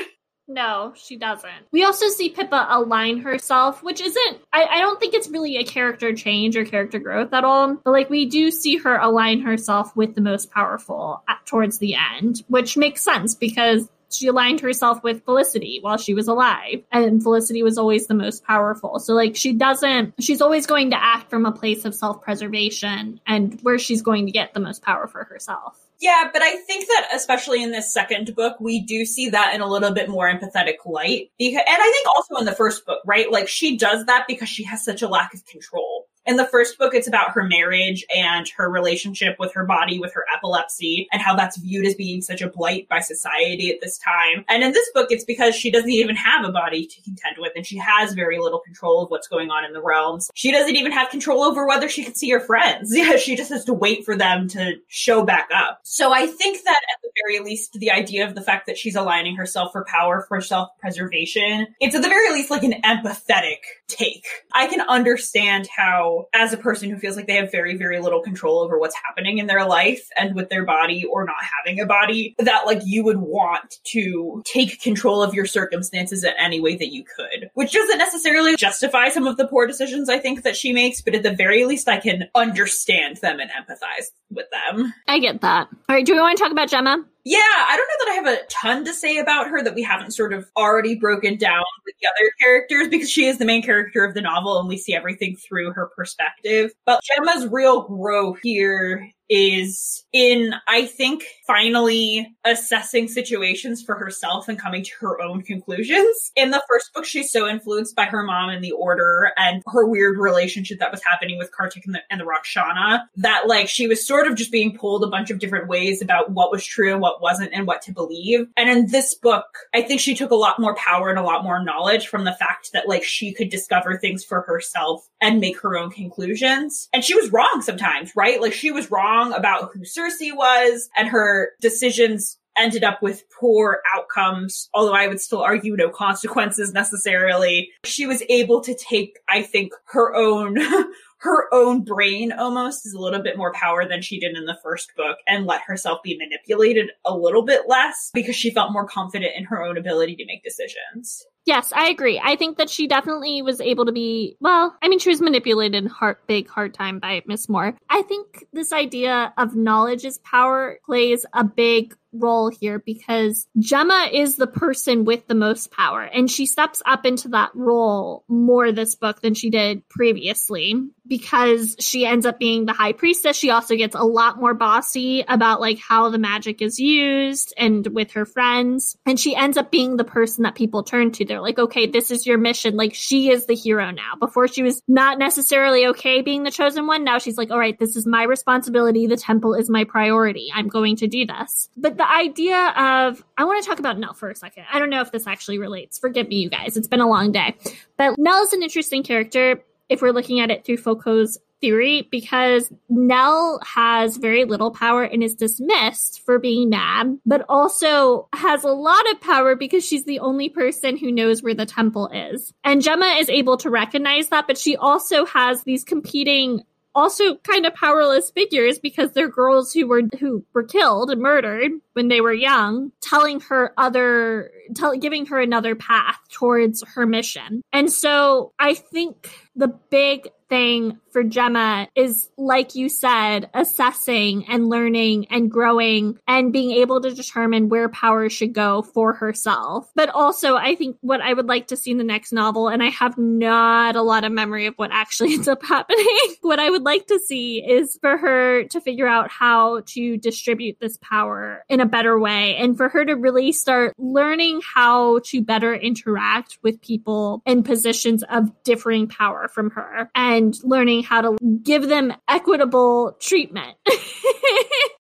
No, 0.48 0.92
she 0.94 1.16
doesn't. 1.16 1.50
We 1.72 1.82
also 1.82 2.08
see 2.08 2.28
Pippa 2.28 2.68
align 2.70 3.18
herself, 3.18 3.82
which 3.82 4.00
isn't, 4.00 4.38
I, 4.52 4.64
I, 4.64 4.78
don't 4.78 5.00
think 5.00 5.12
it's 5.12 5.28
really 5.28 5.56
a 5.56 5.64
character 5.64 6.14
change 6.14 6.56
or 6.56 6.64
character 6.64 7.00
growth 7.00 7.32
at 7.32 7.42
all. 7.42 7.74
But 7.84 7.90
like 7.90 8.10
we 8.10 8.26
do 8.26 8.52
see 8.52 8.76
her 8.76 8.96
align 8.96 9.40
herself 9.40 9.94
with 9.96 10.14
the 10.14 10.20
most 10.20 10.52
powerful 10.52 11.24
at, 11.28 11.44
towards 11.46 11.78
the 11.78 11.96
end, 11.96 12.44
which 12.46 12.76
makes 12.76 13.02
sense 13.02 13.34
because 13.34 13.88
she 14.10 14.26
aligned 14.28 14.60
herself 14.60 15.02
with 15.02 15.24
Felicity 15.24 15.78
while 15.80 15.96
she 15.96 16.14
was 16.14 16.28
alive. 16.28 16.82
And 16.92 17.22
Felicity 17.22 17.62
was 17.62 17.78
always 17.78 18.06
the 18.06 18.14
most 18.14 18.44
powerful. 18.44 18.98
So, 18.98 19.14
like, 19.14 19.36
she 19.36 19.52
doesn't, 19.52 20.14
she's 20.20 20.40
always 20.40 20.66
going 20.66 20.90
to 20.90 21.02
act 21.02 21.30
from 21.30 21.46
a 21.46 21.52
place 21.52 21.84
of 21.84 21.94
self 21.94 22.22
preservation 22.22 23.20
and 23.26 23.58
where 23.62 23.78
she's 23.78 24.02
going 24.02 24.26
to 24.26 24.32
get 24.32 24.54
the 24.54 24.60
most 24.60 24.82
power 24.82 25.06
for 25.06 25.24
herself. 25.24 25.78
Yeah, 25.98 26.28
but 26.30 26.42
I 26.42 26.56
think 26.56 26.86
that 26.86 27.08
especially 27.14 27.62
in 27.62 27.72
this 27.72 27.92
second 27.92 28.34
book, 28.34 28.60
we 28.60 28.80
do 28.80 29.06
see 29.06 29.30
that 29.30 29.54
in 29.54 29.62
a 29.62 29.66
little 29.66 29.92
bit 29.92 30.10
more 30.10 30.30
empathetic 30.30 30.84
light. 30.84 31.30
Because, 31.38 31.62
and 31.66 31.82
I 31.82 31.90
think 31.90 32.06
also 32.06 32.36
in 32.36 32.44
the 32.44 32.52
first 32.52 32.84
book, 32.84 33.00
right? 33.06 33.30
Like 33.30 33.48
she 33.48 33.78
does 33.78 34.04
that 34.06 34.26
because 34.28 34.48
she 34.48 34.64
has 34.64 34.84
such 34.84 35.00
a 35.00 35.08
lack 35.08 35.32
of 35.32 35.46
control. 35.46 35.95
In 36.26 36.36
the 36.36 36.44
first 36.44 36.76
book, 36.76 36.92
it's 36.92 37.06
about 37.06 37.30
her 37.32 37.44
marriage 37.44 38.04
and 38.14 38.48
her 38.56 38.68
relationship 38.68 39.36
with 39.38 39.54
her 39.54 39.64
body, 39.64 40.00
with 40.00 40.12
her 40.14 40.24
epilepsy, 40.34 41.06
and 41.12 41.22
how 41.22 41.36
that's 41.36 41.56
viewed 41.56 41.86
as 41.86 41.94
being 41.94 42.20
such 42.20 42.42
a 42.42 42.48
blight 42.48 42.88
by 42.88 42.98
society 42.98 43.70
at 43.70 43.80
this 43.80 43.96
time. 43.96 44.44
And 44.48 44.64
in 44.64 44.72
this 44.72 44.90
book, 44.92 45.08
it's 45.10 45.24
because 45.24 45.54
she 45.54 45.70
doesn't 45.70 45.88
even 45.88 46.16
have 46.16 46.44
a 46.44 46.50
body 46.50 46.84
to 46.86 47.02
contend 47.02 47.36
with, 47.38 47.52
and 47.54 47.64
she 47.64 47.76
has 47.78 48.12
very 48.12 48.40
little 48.40 48.58
control 48.58 49.04
of 49.04 49.10
what's 49.10 49.28
going 49.28 49.50
on 49.50 49.64
in 49.64 49.72
the 49.72 49.80
realms. 49.80 50.28
She 50.34 50.50
doesn't 50.50 50.74
even 50.74 50.90
have 50.90 51.10
control 51.10 51.44
over 51.44 51.66
whether 51.66 51.88
she 51.88 52.02
can 52.02 52.14
see 52.14 52.30
her 52.30 52.40
friends. 52.40 52.92
Yeah, 53.06 53.16
she 53.18 53.36
just 53.36 53.50
has 53.50 53.66
to 53.66 53.74
wait 53.74 54.06
for 54.06 54.16
them 54.16 54.48
to 54.48 54.76
show 54.88 55.22
back 55.22 55.50
up. 55.54 55.80
So 55.82 56.14
I 56.14 56.26
think 56.26 56.64
that 56.64 56.80
at 56.92 57.02
the 57.02 57.10
very 57.22 57.44
least, 57.44 57.74
the 57.74 57.90
idea 57.90 58.26
of 58.26 58.34
the 58.34 58.40
fact 58.40 58.66
that 58.66 58.78
she's 58.78 58.96
aligning 58.96 59.36
herself 59.36 59.70
for 59.70 59.84
power, 59.84 60.24
for 60.26 60.40
self 60.40 60.70
preservation, 60.80 61.68
it's 61.78 61.94
at 61.94 62.00
the 62.00 62.08
very 62.08 62.32
least 62.32 62.50
like 62.50 62.62
an 62.62 62.80
empathetic 62.82 63.58
take. 63.86 64.26
I 64.54 64.66
can 64.66 64.80
understand 64.80 65.68
how 65.76 66.15
as 66.32 66.52
a 66.52 66.56
person 66.56 66.90
who 66.90 66.98
feels 66.98 67.16
like 67.16 67.26
they 67.26 67.36
have 67.36 67.50
very, 67.50 67.76
very 67.76 68.00
little 68.00 68.20
control 68.20 68.60
over 68.60 68.78
what's 68.78 68.96
happening 68.96 69.38
in 69.38 69.46
their 69.46 69.66
life 69.66 70.08
and 70.16 70.34
with 70.34 70.48
their 70.48 70.64
body 70.64 71.04
or 71.04 71.24
not 71.24 71.36
having 71.58 71.80
a 71.80 71.86
body, 71.86 72.34
that 72.38 72.66
like 72.66 72.80
you 72.84 73.04
would 73.04 73.18
want 73.18 73.78
to 73.84 74.42
take 74.44 74.80
control 74.80 75.22
of 75.22 75.34
your 75.34 75.46
circumstances 75.46 76.24
in 76.24 76.32
any 76.38 76.60
way 76.60 76.76
that 76.76 76.92
you 76.92 77.04
could, 77.04 77.50
which 77.54 77.72
doesn't 77.72 77.98
necessarily 77.98 78.56
justify 78.56 79.08
some 79.08 79.26
of 79.26 79.36
the 79.36 79.46
poor 79.46 79.66
decisions 79.66 80.08
I 80.08 80.18
think 80.18 80.42
that 80.42 80.56
she 80.56 80.72
makes, 80.72 81.00
but 81.00 81.14
at 81.14 81.22
the 81.22 81.34
very 81.34 81.64
least, 81.64 81.88
I 81.88 81.98
can 81.98 82.28
understand 82.34 83.18
them 83.18 83.40
and 83.40 83.50
empathize 83.50 84.06
with 84.30 84.46
them. 84.50 84.92
I 85.08 85.18
get 85.18 85.40
that. 85.40 85.68
All 85.88 85.94
right, 85.96 86.04
do 86.04 86.14
we 86.14 86.20
want 86.20 86.36
to 86.36 86.42
talk 86.42 86.52
about 86.52 86.68
Gemma? 86.68 87.04
Yeah, 87.28 87.38
I 87.40 87.76
don't 87.76 87.88
know 87.88 88.04
that 88.04 88.12
I 88.12 88.14
have 88.14 88.38
a 88.38 88.46
ton 88.48 88.84
to 88.84 88.94
say 88.94 89.18
about 89.18 89.48
her 89.48 89.60
that 89.60 89.74
we 89.74 89.82
haven't 89.82 90.12
sort 90.12 90.32
of 90.32 90.48
already 90.56 90.94
broken 90.94 91.36
down 91.36 91.64
with 91.84 91.96
the 92.00 92.06
other 92.06 92.30
characters 92.40 92.86
because 92.86 93.10
she 93.10 93.26
is 93.26 93.38
the 93.38 93.44
main 93.44 93.64
character 93.64 94.04
of 94.04 94.14
the 94.14 94.20
novel 94.20 94.60
and 94.60 94.68
we 94.68 94.76
see 94.76 94.94
everything 94.94 95.36
through 95.36 95.72
her 95.72 95.90
perspective. 95.96 96.70
But 96.84 97.00
Gemma's 97.02 97.48
real 97.48 97.82
growth 97.82 98.38
here 98.44 99.10
is 99.28 100.04
in, 100.12 100.54
I 100.68 100.86
think, 100.86 101.24
finally 101.46 102.34
assessing 102.44 103.08
situations 103.08 103.82
for 103.82 103.96
herself 103.96 104.48
and 104.48 104.58
coming 104.58 104.84
to 104.84 104.92
her 105.00 105.20
own 105.20 105.42
conclusions. 105.42 106.32
In 106.36 106.50
the 106.50 106.62
first 106.68 106.92
book, 106.94 107.04
she's 107.04 107.32
so 107.32 107.48
influenced 107.48 107.96
by 107.96 108.04
her 108.04 108.22
mom 108.22 108.50
and 108.50 108.62
the 108.62 108.72
order 108.72 109.32
and 109.36 109.62
her 109.66 109.86
weird 109.86 110.18
relationship 110.18 110.78
that 110.78 110.90
was 110.90 111.02
happening 111.04 111.38
with 111.38 111.52
Kartik 111.52 111.86
and 111.86 111.94
the, 111.94 112.00
and 112.10 112.20
the 112.20 112.24
Rakshana 112.24 113.02
that 113.16 113.46
like 113.46 113.68
she 113.68 113.86
was 113.86 114.06
sort 114.06 114.26
of 114.26 114.36
just 114.36 114.52
being 114.52 114.76
pulled 114.76 115.04
a 115.04 115.08
bunch 115.08 115.30
of 115.30 115.38
different 115.38 115.68
ways 115.68 116.02
about 116.02 116.30
what 116.30 116.50
was 116.50 116.64
true 116.64 116.92
and 116.92 117.00
what 117.00 117.20
wasn't 117.20 117.52
and 117.52 117.66
what 117.66 117.82
to 117.82 117.92
believe. 117.92 118.46
And 118.56 118.70
in 118.70 118.86
this 118.88 119.14
book, 119.14 119.46
I 119.74 119.82
think 119.82 120.00
she 120.00 120.14
took 120.14 120.30
a 120.30 120.36
lot 120.36 120.60
more 120.60 120.74
power 120.76 121.10
and 121.10 121.18
a 121.18 121.22
lot 121.22 121.44
more 121.44 121.62
knowledge 121.62 122.08
from 122.08 122.24
the 122.24 122.32
fact 122.32 122.70
that 122.72 122.88
like 122.88 123.04
she 123.04 123.32
could 123.32 123.50
discover 123.50 123.96
things 123.96 124.24
for 124.24 124.42
herself 124.42 125.08
and 125.20 125.40
make 125.40 125.60
her 125.60 125.76
own 125.76 125.90
conclusions. 125.90 126.88
And 126.92 127.04
she 127.04 127.14
was 127.14 127.32
wrong 127.32 127.62
sometimes, 127.62 128.14
right? 128.14 128.40
Like 128.40 128.52
she 128.52 128.70
was 128.70 128.90
wrong 128.90 129.15
wrong 129.16 129.32
about 129.32 129.70
who 129.72 129.84
Circe 129.84 130.18
was, 130.20 130.88
and 130.96 131.08
her 131.08 131.50
decisions 131.60 132.38
ended 132.56 132.84
up 132.84 133.02
with 133.02 133.24
poor 133.38 133.80
outcomes, 133.94 134.68
although 134.72 134.94
I 134.94 135.08
would 135.08 135.20
still 135.20 135.42
argue 135.42 135.76
no 135.76 135.90
consequences 135.90 136.72
necessarily. 136.72 137.70
She 137.84 138.06
was 138.06 138.22
able 138.28 138.62
to 138.62 138.74
take, 138.74 139.18
I 139.28 139.42
think, 139.42 139.72
her 139.86 140.14
own 140.14 140.56
her 141.18 141.52
own 141.52 141.82
brain 141.82 142.30
almost 142.32 142.86
is 142.86 142.92
a 142.92 143.00
little 143.00 143.22
bit 143.22 143.38
more 143.38 143.52
power 143.52 143.88
than 143.88 144.02
she 144.02 144.20
did 144.20 144.36
in 144.36 144.44
the 144.44 144.58
first 144.62 144.92
book 144.96 145.16
and 145.26 145.46
let 145.46 145.62
herself 145.62 146.02
be 146.02 146.16
manipulated 146.16 146.90
a 147.04 147.16
little 147.16 147.42
bit 147.42 147.62
less 147.66 148.10
because 148.12 148.36
she 148.36 148.50
felt 148.50 148.72
more 148.72 148.86
confident 148.86 149.32
in 149.36 149.44
her 149.44 149.62
own 149.62 149.78
ability 149.78 150.14
to 150.16 150.26
make 150.26 150.44
decisions. 150.44 151.24
Yes, 151.46 151.72
I 151.72 151.88
agree. 151.88 152.20
I 152.22 152.34
think 152.34 152.58
that 152.58 152.68
she 152.68 152.88
definitely 152.88 153.40
was 153.40 153.60
able 153.60 153.86
to 153.86 153.92
be, 153.92 154.36
well, 154.40 154.76
I 154.82 154.88
mean, 154.88 154.98
she 154.98 155.10
was 155.10 155.20
manipulated 155.20 155.86
hard, 155.86 156.16
big, 156.26 156.48
hard 156.48 156.74
time 156.74 156.98
by 156.98 157.22
Miss 157.24 157.48
Moore. 157.48 157.76
I 157.88 158.02
think 158.02 158.44
this 158.52 158.72
idea 158.72 159.32
of 159.38 159.54
knowledge 159.54 160.04
is 160.04 160.18
power 160.18 160.80
plays 160.84 161.24
a 161.32 161.44
big 161.44 161.96
role 162.20 162.50
here 162.50 162.78
because 162.78 163.46
Gemma 163.58 164.08
is 164.12 164.36
the 164.36 164.46
person 164.46 165.04
with 165.04 165.26
the 165.26 165.34
most 165.34 165.70
power 165.70 166.02
and 166.02 166.30
she 166.30 166.46
steps 166.46 166.82
up 166.86 167.06
into 167.06 167.28
that 167.28 167.50
role 167.54 168.24
more 168.28 168.72
this 168.72 168.94
book 168.94 169.20
than 169.20 169.34
she 169.34 169.50
did 169.50 169.88
previously 169.88 170.74
because 171.08 171.76
she 171.78 172.04
ends 172.06 172.26
up 172.26 172.38
being 172.38 172.66
the 172.66 172.72
high 172.72 172.92
priestess. 172.92 173.36
She 173.36 173.50
also 173.50 173.76
gets 173.76 173.94
a 173.94 174.02
lot 174.02 174.38
more 174.40 174.54
bossy 174.54 175.24
about 175.28 175.60
like 175.60 175.78
how 175.78 176.10
the 176.10 176.18
magic 176.18 176.60
is 176.60 176.78
used 176.78 177.54
and 177.56 177.86
with 177.88 178.12
her 178.12 178.24
friends. 178.24 178.96
And 179.06 179.18
she 179.18 179.36
ends 179.36 179.56
up 179.56 179.70
being 179.70 179.96
the 179.96 180.04
person 180.04 180.42
that 180.44 180.54
people 180.54 180.82
turn 180.82 181.12
to. 181.12 181.24
They're 181.24 181.40
like, 181.40 181.58
okay, 181.58 181.86
this 181.86 182.10
is 182.10 182.26
your 182.26 182.38
mission. 182.38 182.76
Like 182.76 182.94
she 182.94 183.30
is 183.30 183.46
the 183.46 183.54
hero 183.54 183.90
now. 183.90 184.14
Before 184.18 184.48
she 184.48 184.62
was 184.62 184.82
not 184.88 185.18
necessarily 185.18 185.86
okay 185.88 186.22
being 186.22 186.42
the 186.42 186.50
chosen 186.50 186.86
one. 186.86 187.04
Now 187.04 187.18
she's 187.18 187.38
like, 187.38 187.50
all 187.50 187.58
right, 187.58 187.78
this 187.78 187.96
is 187.96 188.06
my 188.06 188.24
responsibility. 188.24 189.06
The 189.06 189.16
temple 189.16 189.54
is 189.54 189.70
my 189.70 189.84
priority. 189.84 190.50
I'm 190.54 190.68
going 190.68 190.96
to 190.96 191.06
do 191.06 191.26
this. 191.26 191.68
But 191.76 191.96
the 191.96 192.05
idea 192.10 192.68
of, 192.76 193.24
I 193.36 193.44
want 193.44 193.62
to 193.62 193.68
talk 193.68 193.78
about 193.78 193.98
Nell 193.98 194.14
for 194.14 194.30
a 194.30 194.34
second. 194.34 194.64
I 194.72 194.78
don't 194.78 194.90
know 194.90 195.00
if 195.00 195.12
this 195.12 195.26
actually 195.26 195.58
relates. 195.58 195.98
Forgive 195.98 196.28
me, 196.28 196.36
you 196.36 196.50
guys. 196.50 196.76
It's 196.76 196.88
been 196.88 197.00
a 197.00 197.08
long 197.08 197.32
day. 197.32 197.56
But 197.96 198.18
Nell 198.18 198.42
is 198.42 198.52
an 198.52 198.62
interesting 198.62 199.02
character 199.02 199.62
if 199.88 200.02
we're 200.02 200.12
looking 200.12 200.40
at 200.40 200.50
it 200.50 200.64
through 200.64 200.78
Foucault's 200.78 201.38
theory 201.60 202.06
because 202.10 202.70
Nell 202.88 203.60
has 203.64 204.18
very 204.18 204.44
little 204.44 204.70
power 204.70 205.02
and 205.02 205.22
is 205.22 205.34
dismissed 205.34 206.20
for 206.24 206.38
being 206.38 206.68
mad, 206.68 207.18
but 207.24 207.44
also 207.48 208.28
has 208.34 208.64
a 208.64 208.72
lot 208.72 209.10
of 209.10 209.20
power 209.20 209.54
because 209.54 209.84
she's 209.84 210.04
the 210.04 210.18
only 210.18 210.48
person 210.48 210.96
who 210.96 211.10
knows 211.10 211.42
where 211.42 211.54
the 211.54 211.66
temple 211.66 212.08
is. 212.08 212.52
And 212.62 212.82
Gemma 212.82 213.16
is 213.18 213.28
able 213.30 213.56
to 213.58 213.70
recognize 213.70 214.28
that, 214.28 214.46
but 214.46 214.58
she 214.58 214.76
also 214.76 215.24
has 215.24 215.62
these 215.62 215.84
competing 215.84 216.62
also 216.96 217.36
kind 217.36 217.66
of 217.66 217.74
powerless 217.74 218.30
figures 218.30 218.78
because 218.78 219.12
they're 219.12 219.28
girls 219.28 219.72
who 219.72 219.86
were 219.86 220.02
who 220.18 220.44
were 220.54 220.64
killed 220.64 221.10
and 221.10 221.20
murdered 221.20 221.70
when 221.92 222.08
they 222.08 222.20
were 222.20 222.32
young 222.32 222.90
telling 223.02 223.40
her 223.40 223.72
other 223.76 224.50
tell, 224.74 224.96
giving 224.96 225.26
her 225.26 225.38
another 225.38 225.76
path 225.76 226.18
towards 226.32 226.82
her 226.94 227.06
mission. 227.06 227.62
And 227.72 227.92
so 227.92 228.52
i 228.58 228.74
think 228.74 229.30
the 229.54 229.68
big 229.68 230.28
thing 230.48 230.98
for 231.16 231.22
Gemma 231.24 231.88
is, 231.94 232.28
like 232.36 232.74
you 232.74 232.88
said, 232.88 233.48
assessing 233.54 234.46
and 234.48 234.68
learning 234.68 235.28
and 235.30 235.50
growing 235.50 236.18
and 236.28 236.52
being 236.52 236.72
able 236.72 237.00
to 237.00 237.14
determine 237.14 237.70
where 237.70 237.88
power 237.88 238.28
should 238.28 238.52
go 238.52 238.82
for 238.82 239.14
herself. 239.14 239.90
But 239.94 240.10
also, 240.10 240.56
I 240.56 240.74
think 240.74 240.98
what 241.00 241.22
I 241.22 241.32
would 241.32 241.46
like 241.46 241.68
to 241.68 241.76
see 241.76 241.90
in 241.90 241.96
the 241.96 242.04
next 242.04 242.32
novel, 242.32 242.68
and 242.68 242.82
I 242.82 242.90
have 242.90 243.16
not 243.16 243.96
a 243.96 244.02
lot 244.02 244.24
of 244.24 244.32
memory 244.32 244.66
of 244.66 244.74
what 244.76 244.90
actually 244.92 245.32
ends 245.34 245.48
up 245.48 245.64
happening, 245.64 246.06
what 246.42 246.58
I 246.58 246.68
would 246.68 246.82
like 246.82 247.06
to 247.06 247.18
see 247.18 247.64
is 247.66 247.98
for 248.02 248.18
her 248.18 248.64
to 248.64 248.80
figure 248.80 249.08
out 249.08 249.30
how 249.30 249.80
to 249.86 250.18
distribute 250.18 250.76
this 250.80 250.98
power 250.98 251.64
in 251.70 251.80
a 251.80 251.86
better 251.86 252.18
way 252.18 252.56
and 252.56 252.76
for 252.76 252.90
her 252.90 253.04
to 253.04 253.14
really 253.14 253.52
start 253.52 253.94
learning 253.96 254.60
how 254.74 255.20
to 255.20 255.40
better 255.40 255.74
interact 255.74 256.58
with 256.62 256.80
people 256.82 257.42
in 257.46 257.62
positions 257.62 258.22
of 258.28 258.50
differing 258.64 259.06
power 259.06 259.48
from 259.48 259.70
her 259.70 260.10
and 260.14 260.35
learning 260.62 261.04
how 261.04 261.20
to 261.22 261.36
give 261.62 261.88
them 261.88 262.12
equitable 262.28 263.16
treatment. 263.20 263.76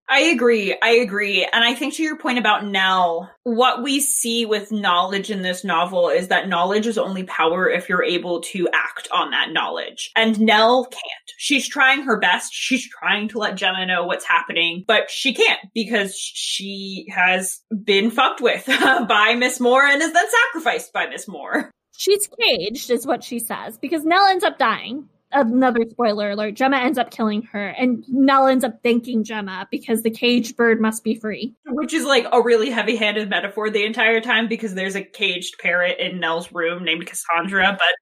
I 0.08 0.20
agree. 0.20 0.78
I 0.82 0.92
agree. 0.92 1.48
And 1.52 1.64
I 1.64 1.74
think 1.74 1.96
to 1.96 2.04
your 2.04 2.18
point 2.18 2.38
about 2.38 2.66
Nell, 2.66 3.32
what 3.44 3.82
we 3.82 4.00
see 4.00 4.46
with 4.46 4.72
knowledge 4.72 5.32
in 5.32 5.42
this 5.42 5.64
novel 5.64 6.10
is 6.10 6.28
that 6.28 6.48
knowledge 6.48 6.86
is 6.86 6.98
only 6.98 7.24
power 7.24 7.68
if 7.68 7.90
you're 7.90 8.04
able 8.04 8.42
to 8.42 8.70
act 8.72 9.08
on 9.12 9.32
that 9.32 9.52
knowledge. 9.52 10.12
And 10.16 10.40
Nell 10.40 10.86
can't. 10.86 11.04
She's 11.38 11.68
trying 11.68 12.04
her 12.04 12.20
best. 12.20 12.54
She's 12.54 12.88
trying 12.88 13.30
to 13.30 13.40
let 13.40 13.56
Gemma 13.56 13.86
know 13.86 14.06
what's 14.06 14.26
happening, 14.26 14.86
but 14.88 15.10
she 15.10 15.34
can't 15.34 15.60
because 15.74 16.16
she 16.16 17.08
has 17.10 17.62
been 17.84 18.12
fucked 18.12 18.42
with 18.42 18.66
by 18.68 19.36
Miss 19.36 19.60
Moore 19.60 19.84
and 19.84 20.02
is 20.02 20.14
then 20.14 20.26
sacrificed 20.52 20.94
by 20.94 21.08
Miss 21.08 21.28
Moore. 21.28 21.72
She's 21.98 22.30
caged, 22.40 22.92
is 22.92 23.08
what 23.08 23.24
she 23.24 23.40
says, 23.40 23.78
because 23.78 24.04
Nell 24.04 24.26
ends 24.26 24.44
up 24.44 24.60
dying 24.60 25.10
another 25.36 25.82
spoiler 25.90 26.32
alert. 26.32 26.56
Gemma 26.56 26.78
ends 26.78 26.98
up 26.98 27.12
killing 27.12 27.44
her 27.52 27.68
and 27.68 28.04
nell 28.08 28.48
ends 28.48 28.64
up 28.64 28.82
thanking 28.82 29.24
gemma 29.24 29.68
because 29.70 30.04
the 30.04 30.10
caged 30.10 30.56
bird 30.56 30.82
must 30.82 31.04
be 31.04 31.16
free. 31.16 31.56
Which 31.68 31.94
is 31.94 32.06
like 32.06 32.26
a 32.32 32.42
really 32.42 32.70
heavy-handed 32.70 33.30
metaphor 33.30 33.70
the 33.70 33.86
entire 33.86 34.22
time 34.22 34.48
because 34.48 34.74
there's 34.74 34.96
a 34.96 35.04
caged 35.04 35.60
parrot 35.60 36.00
in 36.00 36.20
nell's 36.20 36.52
room 36.52 36.84
named 36.84 37.06
cassandra 37.06 37.76
but 37.78 37.96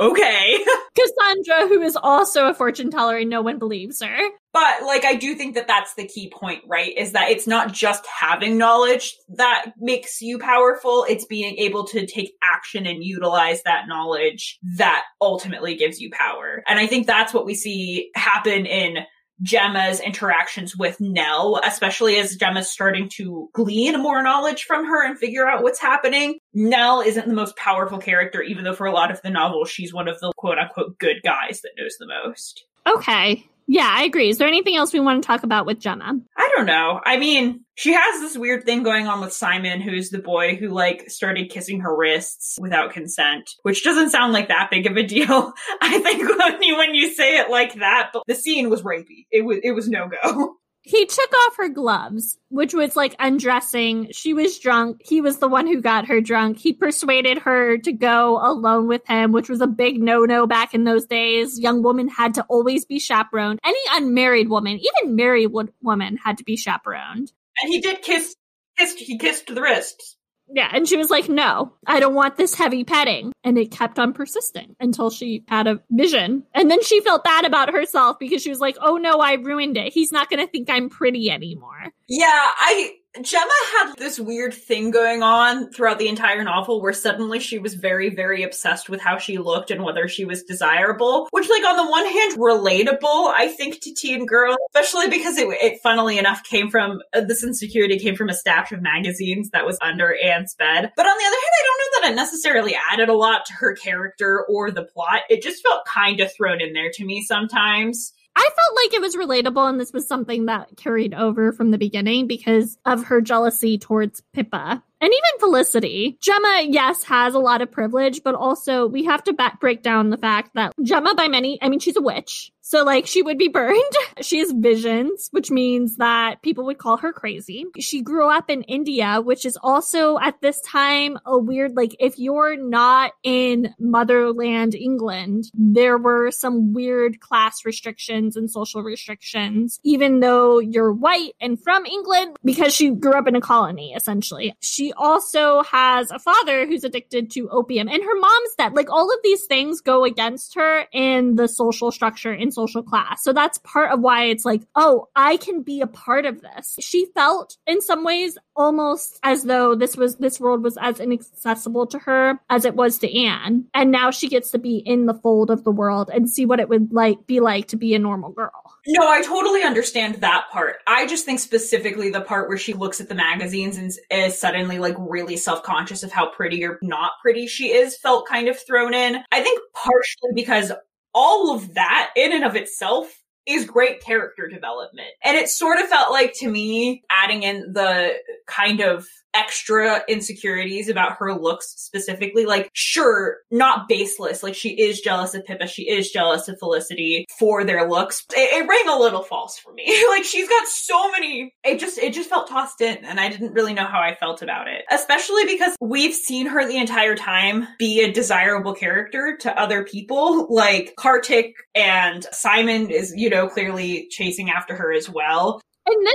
okay. 0.00 0.64
Cassandra, 0.96 1.68
who 1.68 1.82
is 1.82 1.96
also 1.96 2.48
a 2.48 2.54
fortune 2.54 2.90
teller 2.90 3.16
and 3.18 3.30
no 3.30 3.42
one 3.42 3.58
believes 3.58 4.02
her. 4.02 4.18
But 4.52 4.82
like, 4.82 5.04
I 5.04 5.14
do 5.14 5.34
think 5.34 5.54
that 5.54 5.68
that's 5.68 5.94
the 5.94 6.06
key 6.06 6.32
point, 6.34 6.62
right? 6.66 6.96
Is 6.96 7.12
that 7.12 7.30
it's 7.30 7.46
not 7.46 7.72
just 7.72 8.04
having 8.06 8.58
knowledge 8.58 9.16
that 9.36 9.72
makes 9.78 10.20
you 10.20 10.38
powerful. 10.38 11.06
It's 11.08 11.24
being 11.24 11.56
able 11.58 11.84
to 11.88 12.04
take 12.06 12.32
action 12.42 12.86
and 12.86 13.04
utilize 13.04 13.62
that 13.62 13.86
knowledge 13.86 14.58
that 14.76 15.04
ultimately 15.20 15.76
gives 15.76 16.00
you 16.00 16.10
power. 16.10 16.64
And 16.66 16.80
I 16.80 16.86
think 16.86 17.06
that's 17.06 17.32
what 17.32 17.46
we 17.46 17.54
see 17.54 18.10
happen 18.16 18.66
in 18.66 19.04
Gemma's 19.42 20.00
interactions 20.00 20.76
with 20.76 21.00
Nell, 21.00 21.60
especially 21.64 22.16
as 22.16 22.36
Gemma's 22.36 22.70
starting 22.70 23.08
to 23.10 23.48
glean 23.52 24.00
more 24.00 24.22
knowledge 24.22 24.64
from 24.64 24.84
her 24.84 25.06
and 25.06 25.18
figure 25.18 25.48
out 25.48 25.62
what's 25.62 25.80
happening. 25.80 26.38
Nell 26.52 27.00
isn't 27.00 27.28
the 27.28 27.34
most 27.34 27.56
powerful 27.56 27.98
character, 27.98 28.42
even 28.42 28.64
though 28.64 28.74
for 28.74 28.86
a 28.86 28.92
lot 28.92 29.10
of 29.10 29.20
the 29.22 29.30
novel, 29.30 29.64
she's 29.64 29.94
one 29.94 30.08
of 30.08 30.20
the 30.20 30.32
quote 30.36 30.58
unquote 30.58 30.98
good 30.98 31.22
guys 31.22 31.60
that 31.62 31.72
knows 31.78 31.96
the 31.98 32.06
most. 32.06 32.64
Okay. 32.86 33.46
Yeah, 33.66 33.88
I 33.88 34.04
agree. 34.04 34.28
Is 34.28 34.38
there 34.38 34.48
anything 34.48 34.76
else 34.76 34.92
we 34.92 35.00
want 35.00 35.22
to 35.22 35.26
talk 35.26 35.42
about 35.42 35.66
with 35.66 35.78
Gemma? 35.78 36.18
I 36.36 36.52
don't 36.56 36.66
know. 36.66 37.00
I 37.04 37.18
mean, 37.18 37.64
she 37.74 37.92
has 37.92 38.20
this 38.20 38.36
weird 38.36 38.64
thing 38.64 38.82
going 38.82 39.06
on 39.06 39.20
with 39.20 39.32
Simon, 39.32 39.80
who's 39.80 40.10
the 40.10 40.18
boy 40.18 40.56
who 40.56 40.68
like 40.68 41.08
started 41.10 41.50
kissing 41.50 41.80
her 41.80 41.96
wrists 41.96 42.58
without 42.60 42.92
consent, 42.92 43.48
which 43.62 43.84
doesn't 43.84 44.10
sound 44.10 44.32
like 44.32 44.48
that 44.48 44.70
big 44.70 44.86
of 44.86 44.96
a 44.96 45.02
deal. 45.02 45.52
I 45.80 45.98
think 46.00 46.28
when 46.28 46.62
you 46.62 46.76
when 46.76 46.94
you 46.94 47.12
say 47.12 47.38
it 47.38 47.50
like 47.50 47.74
that, 47.74 48.10
but 48.12 48.22
the 48.26 48.34
scene 48.34 48.70
was 48.70 48.82
rapey. 48.82 49.26
It 49.30 49.44
was 49.44 49.58
it 49.62 49.72
was 49.72 49.88
no 49.88 50.08
go. 50.08 50.56
he 50.82 51.04
took 51.06 51.32
off 51.32 51.56
her 51.56 51.68
gloves, 51.68 52.38
which 52.48 52.72
was 52.72 52.96
like 52.96 53.14
undressing. 53.18 54.08
She 54.12 54.32
was 54.32 54.58
drunk. 54.58 55.02
He 55.04 55.20
was 55.20 55.38
the 55.38 55.48
one 55.48 55.66
who 55.66 55.80
got 55.80 56.08
her 56.08 56.20
drunk. 56.20 56.58
He 56.58 56.72
persuaded 56.72 57.38
her 57.38 57.76
to 57.78 57.92
go 57.92 58.38
alone 58.42 58.86
with 58.86 59.06
him, 59.06 59.32
which 59.32 59.48
was 59.48 59.60
a 59.60 59.66
big 59.66 60.00
no 60.00 60.24
no 60.24 60.46
back 60.46 60.74
in 60.74 60.84
those 60.84 61.06
days. 61.06 61.58
Young 61.58 61.82
women 61.82 62.08
had 62.08 62.34
to 62.34 62.44
always 62.48 62.84
be 62.84 62.98
chaperoned. 62.98 63.60
Any 63.64 63.80
unmarried 63.90 64.48
woman, 64.48 64.78
even 64.78 65.16
married 65.16 65.52
woman, 65.82 66.16
had 66.16 66.38
to 66.38 66.44
be 66.44 66.56
chaperoned. 66.56 67.32
And 67.62 67.72
he 67.72 67.80
did 67.80 68.02
kiss, 68.02 68.34
kissed, 68.78 68.98
he 68.98 69.18
kissed 69.18 69.46
the 69.46 69.60
wrists. 69.60 70.16
Yeah, 70.52 70.68
and 70.72 70.88
she 70.88 70.96
was 70.96 71.10
like, 71.10 71.28
"No, 71.28 71.72
I 71.86 72.00
don't 72.00 72.14
want 72.14 72.36
this 72.36 72.54
heavy 72.54 72.84
petting." 72.84 73.32
And 73.44 73.56
it 73.58 73.70
kept 73.70 73.98
on 73.98 74.12
persisting 74.12 74.74
until 74.80 75.10
she 75.10 75.44
had 75.48 75.66
a 75.66 75.80
vision. 75.90 76.44
And 76.54 76.70
then 76.70 76.82
she 76.82 77.00
felt 77.00 77.24
bad 77.24 77.44
about 77.44 77.72
herself 77.72 78.18
because 78.18 78.42
she 78.42 78.50
was 78.50 78.60
like, 78.60 78.76
"Oh 78.80 78.96
no, 78.96 79.18
I 79.18 79.34
ruined 79.34 79.76
it. 79.76 79.92
He's 79.92 80.12
not 80.12 80.28
going 80.28 80.44
to 80.44 80.50
think 80.50 80.68
I'm 80.70 80.88
pretty 80.88 81.30
anymore." 81.30 81.92
Yeah, 82.08 82.26
I 82.28 82.94
Gemma 83.16 83.50
had 83.78 83.94
this 83.96 84.20
weird 84.20 84.54
thing 84.54 84.92
going 84.92 85.20
on 85.22 85.72
throughout 85.72 85.98
the 85.98 86.06
entire 86.06 86.44
novel 86.44 86.80
where 86.80 86.92
suddenly 86.92 87.40
she 87.40 87.58
was 87.58 87.74
very, 87.74 88.08
very 88.08 88.44
obsessed 88.44 88.88
with 88.88 89.00
how 89.00 89.18
she 89.18 89.36
looked 89.36 89.72
and 89.72 89.82
whether 89.82 90.06
she 90.06 90.24
was 90.24 90.44
desirable, 90.44 91.26
which, 91.32 91.50
like, 91.50 91.64
on 91.64 91.76
the 91.76 91.90
one 91.90 92.06
hand, 92.06 92.38
relatable, 92.38 93.34
I 93.36 93.52
think, 93.56 93.80
to 93.80 93.92
teen 93.94 94.26
girls, 94.26 94.56
especially 94.72 95.08
because 95.08 95.38
it, 95.38 95.48
it 95.48 95.80
funnily 95.82 96.18
enough, 96.18 96.44
came 96.44 96.70
from 96.70 97.00
uh, 97.12 97.22
this 97.22 97.42
insecurity 97.42 97.98
came 97.98 98.14
from 98.14 98.28
a 98.28 98.34
stash 98.34 98.70
of 98.70 98.80
magazines 98.80 99.50
that 99.50 99.66
was 99.66 99.76
under 99.82 100.14
Anne's 100.14 100.54
bed. 100.54 100.92
But 100.94 101.06
on 101.06 101.18
the 101.18 101.24
other 101.24 101.36
hand, 101.36 101.52
I 101.58 101.64
don't 101.64 101.78
know 101.78 102.00
that 102.00 102.12
it 102.12 102.16
necessarily 102.16 102.76
added 102.92 103.08
a 103.08 103.14
lot 103.14 103.44
to 103.46 103.54
her 103.54 103.74
character 103.74 104.46
or 104.48 104.70
the 104.70 104.84
plot. 104.84 105.22
It 105.28 105.42
just 105.42 105.64
felt 105.64 105.84
kind 105.84 106.20
of 106.20 106.32
thrown 106.32 106.60
in 106.60 106.74
there 106.74 106.92
to 106.92 107.04
me 107.04 107.24
sometimes. 107.24 108.12
I 108.36 108.48
felt 108.56 108.76
like 108.76 108.94
it 108.94 109.00
was 109.00 109.16
relatable, 109.16 109.68
and 109.68 109.80
this 109.80 109.92
was 109.92 110.06
something 110.06 110.46
that 110.46 110.76
carried 110.76 111.14
over 111.14 111.52
from 111.52 111.70
the 111.70 111.78
beginning 111.78 112.26
because 112.26 112.78
of 112.84 113.04
her 113.04 113.20
jealousy 113.20 113.78
towards 113.78 114.22
Pippa 114.32 114.82
and 115.00 115.10
even 115.10 115.40
Felicity. 115.40 116.18
Gemma, 116.20 116.66
yes, 116.68 117.02
has 117.04 117.34
a 117.34 117.38
lot 117.38 117.62
of 117.62 117.70
privilege, 117.70 118.22
but 118.22 118.34
also 118.34 118.86
we 118.86 119.04
have 119.04 119.24
to 119.24 119.32
back 119.32 119.60
break 119.60 119.82
down 119.82 120.10
the 120.10 120.18
fact 120.18 120.54
that 120.54 120.74
Gemma, 120.82 121.14
by 121.14 121.28
many, 121.28 121.58
I 121.62 121.68
mean, 121.68 121.80
she's 121.80 121.96
a 121.96 122.02
witch. 122.02 122.52
So, 122.70 122.84
like, 122.84 123.08
she 123.08 123.20
would 123.20 123.36
be 123.36 123.48
burned. 123.48 123.82
she 124.20 124.38
has 124.38 124.52
visions, 124.52 125.28
which 125.32 125.50
means 125.50 125.96
that 125.96 126.40
people 126.40 126.66
would 126.66 126.78
call 126.78 126.98
her 126.98 127.12
crazy. 127.12 127.66
She 127.80 128.00
grew 128.00 128.30
up 128.30 128.48
in 128.48 128.62
India, 128.62 129.20
which 129.20 129.44
is 129.44 129.58
also 129.60 130.20
at 130.20 130.40
this 130.40 130.60
time 130.60 131.18
a 131.26 131.36
weird, 131.36 131.74
like, 131.74 131.96
if 131.98 132.16
you're 132.16 132.56
not 132.56 133.10
in 133.24 133.74
motherland 133.80 134.76
England, 134.76 135.50
there 135.52 135.98
were 135.98 136.30
some 136.30 136.72
weird 136.72 137.18
class 137.18 137.64
restrictions 137.64 138.36
and 138.36 138.48
social 138.48 138.84
restrictions, 138.84 139.80
even 139.82 140.20
though 140.20 140.60
you're 140.60 140.92
white 140.92 141.32
and 141.40 141.60
from 141.60 141.84
England, 141.86 142.36
because 142.44 142.72
she 142.72 142.90
grew 142.90 143.14
up 143.14 143.26
in 143.26 143.34
a 143.34 143.40
colony, 143.40 143.94
essentially. 143.94 144.54
She 144.60 144.89
also 144.92 145.62
has 145.64 146.10
a 146.10 146.18
father 146.18 146.66
who's 146.66 146.84
addicted 146.84 147.30
to 147.32 147.48
opium 147.50 147.88
and 147.88 148.02
her 148.02 148.14
mom's 148.14 148.54
dead. 148.56 148.74
Like, 148.74 148.90
all 148.90 149.10
of 149.10 149.18
these 149.22 149.44
things 149.44 149.80
go 149.80 150.04
against 150.04 150.54
her 150.54 150.86
in 150.92 151.36
the 151.36 151.48
social 151.48 151.90
structure 151.90 152.32
in 152.32 152.50
social 152.50 152.82
class. 152.82 153.22
So 153.22 153.32
that's 153.32 153.58
part 153.58 153.92
of 153.92 154.00
why 154.00 154.24
it's 154.24 154.44
like, 154.44 154.62
oh, 154.74 155.08
I 155.14 155.36
can 155.36 155.62
be 155.62 155.80
a 155.80 155.86
part 155.86 156.26
of 156.26 156.40
this. 156.40 156.76
She 156.80 157.06
felt 157.14 157.56
in 157.66 157.80
some 157.80 158.04
ways 158.04 158.36
almost 158.56 159.18
as 159.22 159.44
though 159.44 159.74
this 159.74 159.96
was 159.96 160.16
this 160.16 160.38
world 160.38 160.62
was 160.62 160.76
as 160.80 161.00
inaccessible 161.00 161.86
to 161.86 161.98
her 161.98 162.38
as 162.50 162.64
it 162.64 162.74
was 162.74 162.98
to 162.98 163.18
Anne. 163.18 163.64
And 163.74 163.90
now 163.90 164.10
she 164.10 164.28
gets 164.28 164.50
to 164.50 164.58
be 164.58 164.76
in 164.76 165.06
the 165.06 165.14
fold 165.14 165.50
of 165.50 165.64
the 165.64 165.70
world 165.70 166.10
and 166.12 166.28
see 166.28 166.46
what 166.46 166.60
it 166.60 166.68
would 166.68 166.92
like 166.92 167.26
be 167.26 167.40
like 167.40 167.68
to 167.68 167.76
be 167.76 167.94
a 167.94 167.98
normal 167.98 168.30
girl. 168.30 168.62
No, 168.92 169.08
I 169.08 169.22
totally 169.22 169.62
understand 169.62 170.16
that 170.16 170.46
part. 170.50 170.78
I 170.84 171.06
just 171.06 171.24
think 171.24 171.38
specifically 171.38 172.10
the 172.10 172.22
part 172.22 172.48
where 172.48 172.58
she 172.58 172.72
looks 172.72 173.00
at 173.00 173.08
the 173.08 173.14
magazines 173.14 173.76
and 173.76 173.92
is 174.10 174.36
suddenly 174.36 174.80
like 174.80 174.96
really 174.98 175.36
self-conscious 175.36 176.02
of 176.02 176.10
how 176.10 176.30
pretty 176.30 176.64
or 176.64 176.76
not 176.82 177.12
pretty 177.22 177.46
she 177.46 177.72
is 177.72 177.96
felt 177.96 178.26
kind 178.26 178.48
of 178.48 178.58
thrown 178.58 178.92
in. 178.92 179.22
I 179.30 179.42
think 179.42 179.60
partially 179.74 180.32
because 180.34 180.72
all 181.14 181.54
of 181.54 181.74
that 181.74 182.10
in 182.16 182.32
and 182.32 182.42
of 182.42 182.56
itself 182.56 183.22
is 183.46 183.64
great 183.64 184.02
character 184.02 184.48
development. 184.48 185.08
And 185.22 185.36
it 185.36 185.48
sort 185.48 185.78
of 185.78 185.86
felt 185.88 186.10
like 186.10 186.34
to 186.38 186.48
me 186.48 187.04
adding 187.10 187.44
in 187.44 187.72
the 187.72 188.14
kind 188.48 188.80
of 188.80 189.06
extra 189.34 190.02
insecurities 190.08 190.88
about 190.88 191.16
her 191.18 191.34
looks 191.34 191.74
specifically. 191.76 192.46
Like, 192.46 192.70
sure, 192.72 193.38
not 193.50 193.88
baseless. 193.88 194.42
Like, 194.42 194.54
she 194.54 194.70
is 194.70 195.00
jealous 195.00 195.34
of 195.34 195.44
Pippa. 195.44 195.66
She 195.66 195.88
is 195.88 196.10
jealous 196.10 196.48
of 196.48 196.58
Felicity 196.58 197.26
for 197.38 197.64
their 197.64 197.88
looks. 197.88 198.24
It, 198.36 198.62
it 198.62 198.68
rang 198.68 198.88
a 198.88 198.98
little 198.98 199.22
false 199.22 199.58
for 199.58 199.72
me. 199.72 199.84
like, 200.08 200.24
she's 200.24 200.48
got 200.48 200.66
so 200.66 201.10
many. 201.12 201.54
It 201.64 201.78
just, 201.78 201.98
it 201.98 202.12
just 202.12 202.28
felt 202.30 202.48
tossed 202.48 202.80
in 202.80 203.04
and 203.04 203.20
I 203.20 203.28
didn't 203.28 203.52
really 203.52 203.74
know 203.74 203.86
how 203.86 204.00
I 204.00 204.14
felt 204.14 204.42
about 204.42 204.68
it. 204.68 204.84
Especially 204.90 205.44
because 205.46 205.76
we've 205.80 206.14
seen 206.14 206.46
her 206.46 206.66
the 206.66 206.78
entire 206.78 207.16
time 207.16 207.66
be 207.78 208.02
a 208.02 208.12
desirable 208.12 208.74
character 208.74 209.36
to 209.40 209.60
other 209.60 209.84
people. 209.84 210.46
Like, 210.50 210.94
Kartik 210.96 211.54
and 211.74 212.24
Simon 212.32 212.90
is, 212.90 213.12
you 213.16 213.30
know, 213.30 213.48
clearly 213.48 214.08
chasing 214.10 214.50
after 214.50 214.74
her 214.74 214.92
as 214.92 215.08
well. 215.08 215.60
In 215.86 216.04
this 216.04 216.14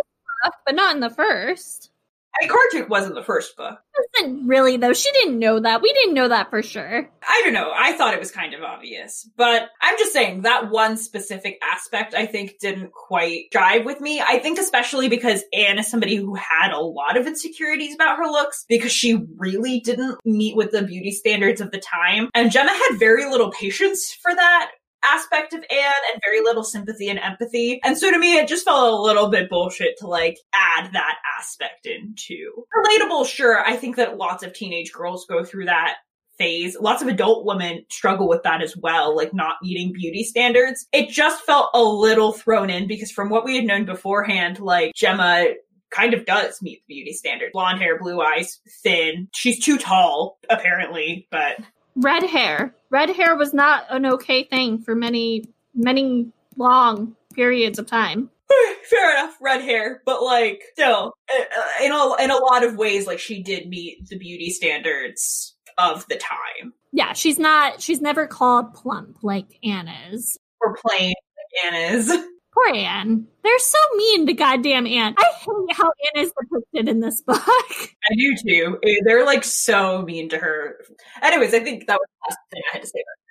but 0.66 0.76
not 0.76 0.96
in 0.96 1.02
the 1.02 1.10
first. 1.10 1.92
I 2.41 2.48
Kartik 2.48 2.90
wasn't 2.90 3.16
the 3.16 3.24
first 3.24 3.56
book. 3.56 3.80
Wasn't 4.14 4.48
really 4.48 4.78
though. 4.78 4.94
She 4.94 5.12
didn't 5.12 5.40
know 5.40 5.60
that. 5.60 5.82
We 5.82 5.94
didn't 5.94 6.14
know 6.14 6.28
that 6.28 6.49
for 6.49 6.62
sure. 6.62 7.10
I 7.28 7.41
don't 7.44 7.53
know. 7.53 7.72
I 7.76 7.94
thought 7.94 8.14
it 8.14 8.20
was 8.20 8.32
kind 8.32 8.53
of 8.53 8.62
obvious, 8.62 9.30
but 9.38 9.70
I'm 9.82 9.98
just 9.98 10.14
saying 10.14 10.41
that 10.41 10.70
one 10.70 10.98
specific 10.98 11.57
aspect 11.64 12.14
I 12.14 12.26
think 12.26 12.56
didn't 12.60 12.91
quite 12.91 13.45
jive 13.53 13.86
with 13.86 14.02
me. 14.02 14.22
I 14.22 14.40
think 14.40 14.60
especially 14.60 15.07
because 15.07 15.44
Anne 15.53 15.80
is 15.80 15.90
somebody 15.90 16.16
who 16.16 16.36
had 16.36 16.72
a 16.72 16.80
lot 16.80 17.18
of 17.18 17.26
insecurities 17.28 17.95
about 17.95 18.18
her 18.18 18.26
looks 18.26 18.66
because 18.68 18.91
she 18.91 19.20
really 19.38 19.80
didn't 19.80 20.18
meet 20.26 20.56
with 20.56 20.72
the 20.72 20.84
beauty 20.84 21.12
standards 21.12 21.62
of 21.62 21.72
the 21.72 21.80
time. 21.80 22.30
And 22.34 22.52
Gemma 22.52 22.72
had 22.72 22.99
very 22.99 23.30
little 23.30 23.52
patience 23.52 24.14
for 24.22 24.34
that 24.34 24.72
aspect 25.14 25.53
of 25.53 25.64
Anne 25.69 25.94
and 26.14 26.22
very 26.23 26.41
little 26.41 26.64
sympathy 26.64 27.10
and 27.10 27.19
empathy. 27.19 27.80
And 27.84 27.98
so 27.98 28.11
to 28.11 28.18
me, 28.18 28.38
it 28.38 28.48
just 28.48 28.65
felt 28.65 28.94
a 28.94 29.02
little 29.02 29.30
bit 29.30 29.49
bullshit 29.49 29.98
to 29.99 30.07
like 30.07 30.38
add 30.53 30.91
that 30.94 31.18
aspect 31.40 31.86
into. 31.86 32.65
Relatable, 32.76 33.26
sure. 33.27 33.64
I 33.65 33.76
think 33.76 33.95
that 33.98 34.18
lots 34.18 34.44
of 34.44 34.53
teenage 34.53 34.91
girls 34.91 35.26
go 35.27 35.44
through 35.44 35.65
that 35.65 35.95
phase. 36.38 36.77
Lots 36.80 37.02
of 37.02 37.07
adult 37.07 37.45
women 37.45 37.86
struggle 37.90 38.27
with 38.27 38.44
that 38.44 38.61
as 38.61 38.76
well, 38.76 39.15
like 39.15 39.34
not 39.34 39.57
meeting 39.61 39.94
beauty 39.94 40.23
standards. 40.23 40.86
It 40.91 41.10
just 41.10 41.44
felt 41.45 41.69
a 41.73 41.82
little 41.82 42.34
thrown 42.34 42.69
in 42.69 42.88
because 42.88 43.11
from 43.11 43.30
what 43.30 43.45
we 43.45 43.56
had 43.56 43.65
known 43.65 43.86
beforehand, 43.86 44.60
like 44.60 44.94
Gemma 44.95 45.53
kind 45.91 46.14
of 46.14 46.26
does 46.26 46.61
meet 46.61 46.82
the 46.88 46.95
beauty 46.95 47.14
standard. 47.14 47.52
Blonde 47.53 47.80
hair, 47.80 47.98
blue 47.99 48.22
eyes, 48.22 48.60
thin. 48.84 49.30
She's 49.34 49.64
too 49.64 49.77
tall, 49.77 50.38
apparently, 50.49 51.27
but 51.32 51.57
red 51.96 52.24
hair. 52.24 52.76
Red 52.90 53.10
hair 53.10 53.36
was 53.36 53.54
not 53.54 53.86
an 53.90 54.06
okay 54.06 54.44
thing 54.44 54.80
for 54.80 54.96
many, 54.96 55.46
many 55.74 56.32
long 56.58 57.16
periods 57.34 57.80
of 57.80 57.88
time. 57.88 58.30
Fair 58.90 59.12
enough, 59.12 59.36
red 59.42 59.62
hair, 59.62 60.02
but 60.06 60.22
like 60.22 60.62
still, 60.74 61.14
uh, 61.30 61.84
in 61.84 61.92
a 61.92 62.24
in 62.24 62.32
a 62.32 62.38
lot 62.38 62.64
of 62.64 62.78
ways, 62.78 63.08
like 63.08 63.20
she 63.20 63.42
did 63.42 63.68
meet 63.68 64.08
the 64.08 64.18
beauty 64.18 64.52
standards 64.52 65.56
of 65.78 66.08
the 66.08 66.16
time. 66.16 66.74
Yeah, 66.94 67.14
she's 67.14 67.40
not. 67.40 67.82
She's 67.82 68.02
never 68.02 68.28
called 68.28 68.74
plump 68.74 69.18
like 69.24 69.58
Anna's 69.64 70.38
or 70.62 70.76
plain 70.76 71.14
like 71.14 71.74
Anne 71.74 71.96
is. 71.96 72.16
Poor 72.56 72.73
Anne. 72.73 73.27
They're 73.44 73.60
so 73.60 73.77
mean 73.95 74.27
to 74.27 74.34
goddamn 74.34 74.88
Anne. 74.88 75.15
I 75.18 75.32
hate 75.40 75.76
how 75.76 75.91
Anne 76.15 76.23
is 76.23 76.32
depicted 76.40 76.88
in 76.88 77.02
this 77.02 77.22
book. 77.22 77.40
I 77.40 78.15
do 78.18 78.36
too. 78.48 78.80
Eh, 78.84 78.95
they're 79.06 79.26
like 79.26 79.44
so 79.44 80.03
mean 80.03 80.30
to 80.30 80.38
her. 80.38 80.80
Anyways, 81.22 81.53
I 81.53 81.60
think 81.60 81.88
that 81.88 81.99
was 81.99 82.07
the 82.07 82.30
last 82.30 82.40
thing 82.52 82.61
I 82.72 82.77
had 82.77 82.82
to 82.84 82.88
say 82.88 82.99
about 82.99 83.18
that. 83.18 83.26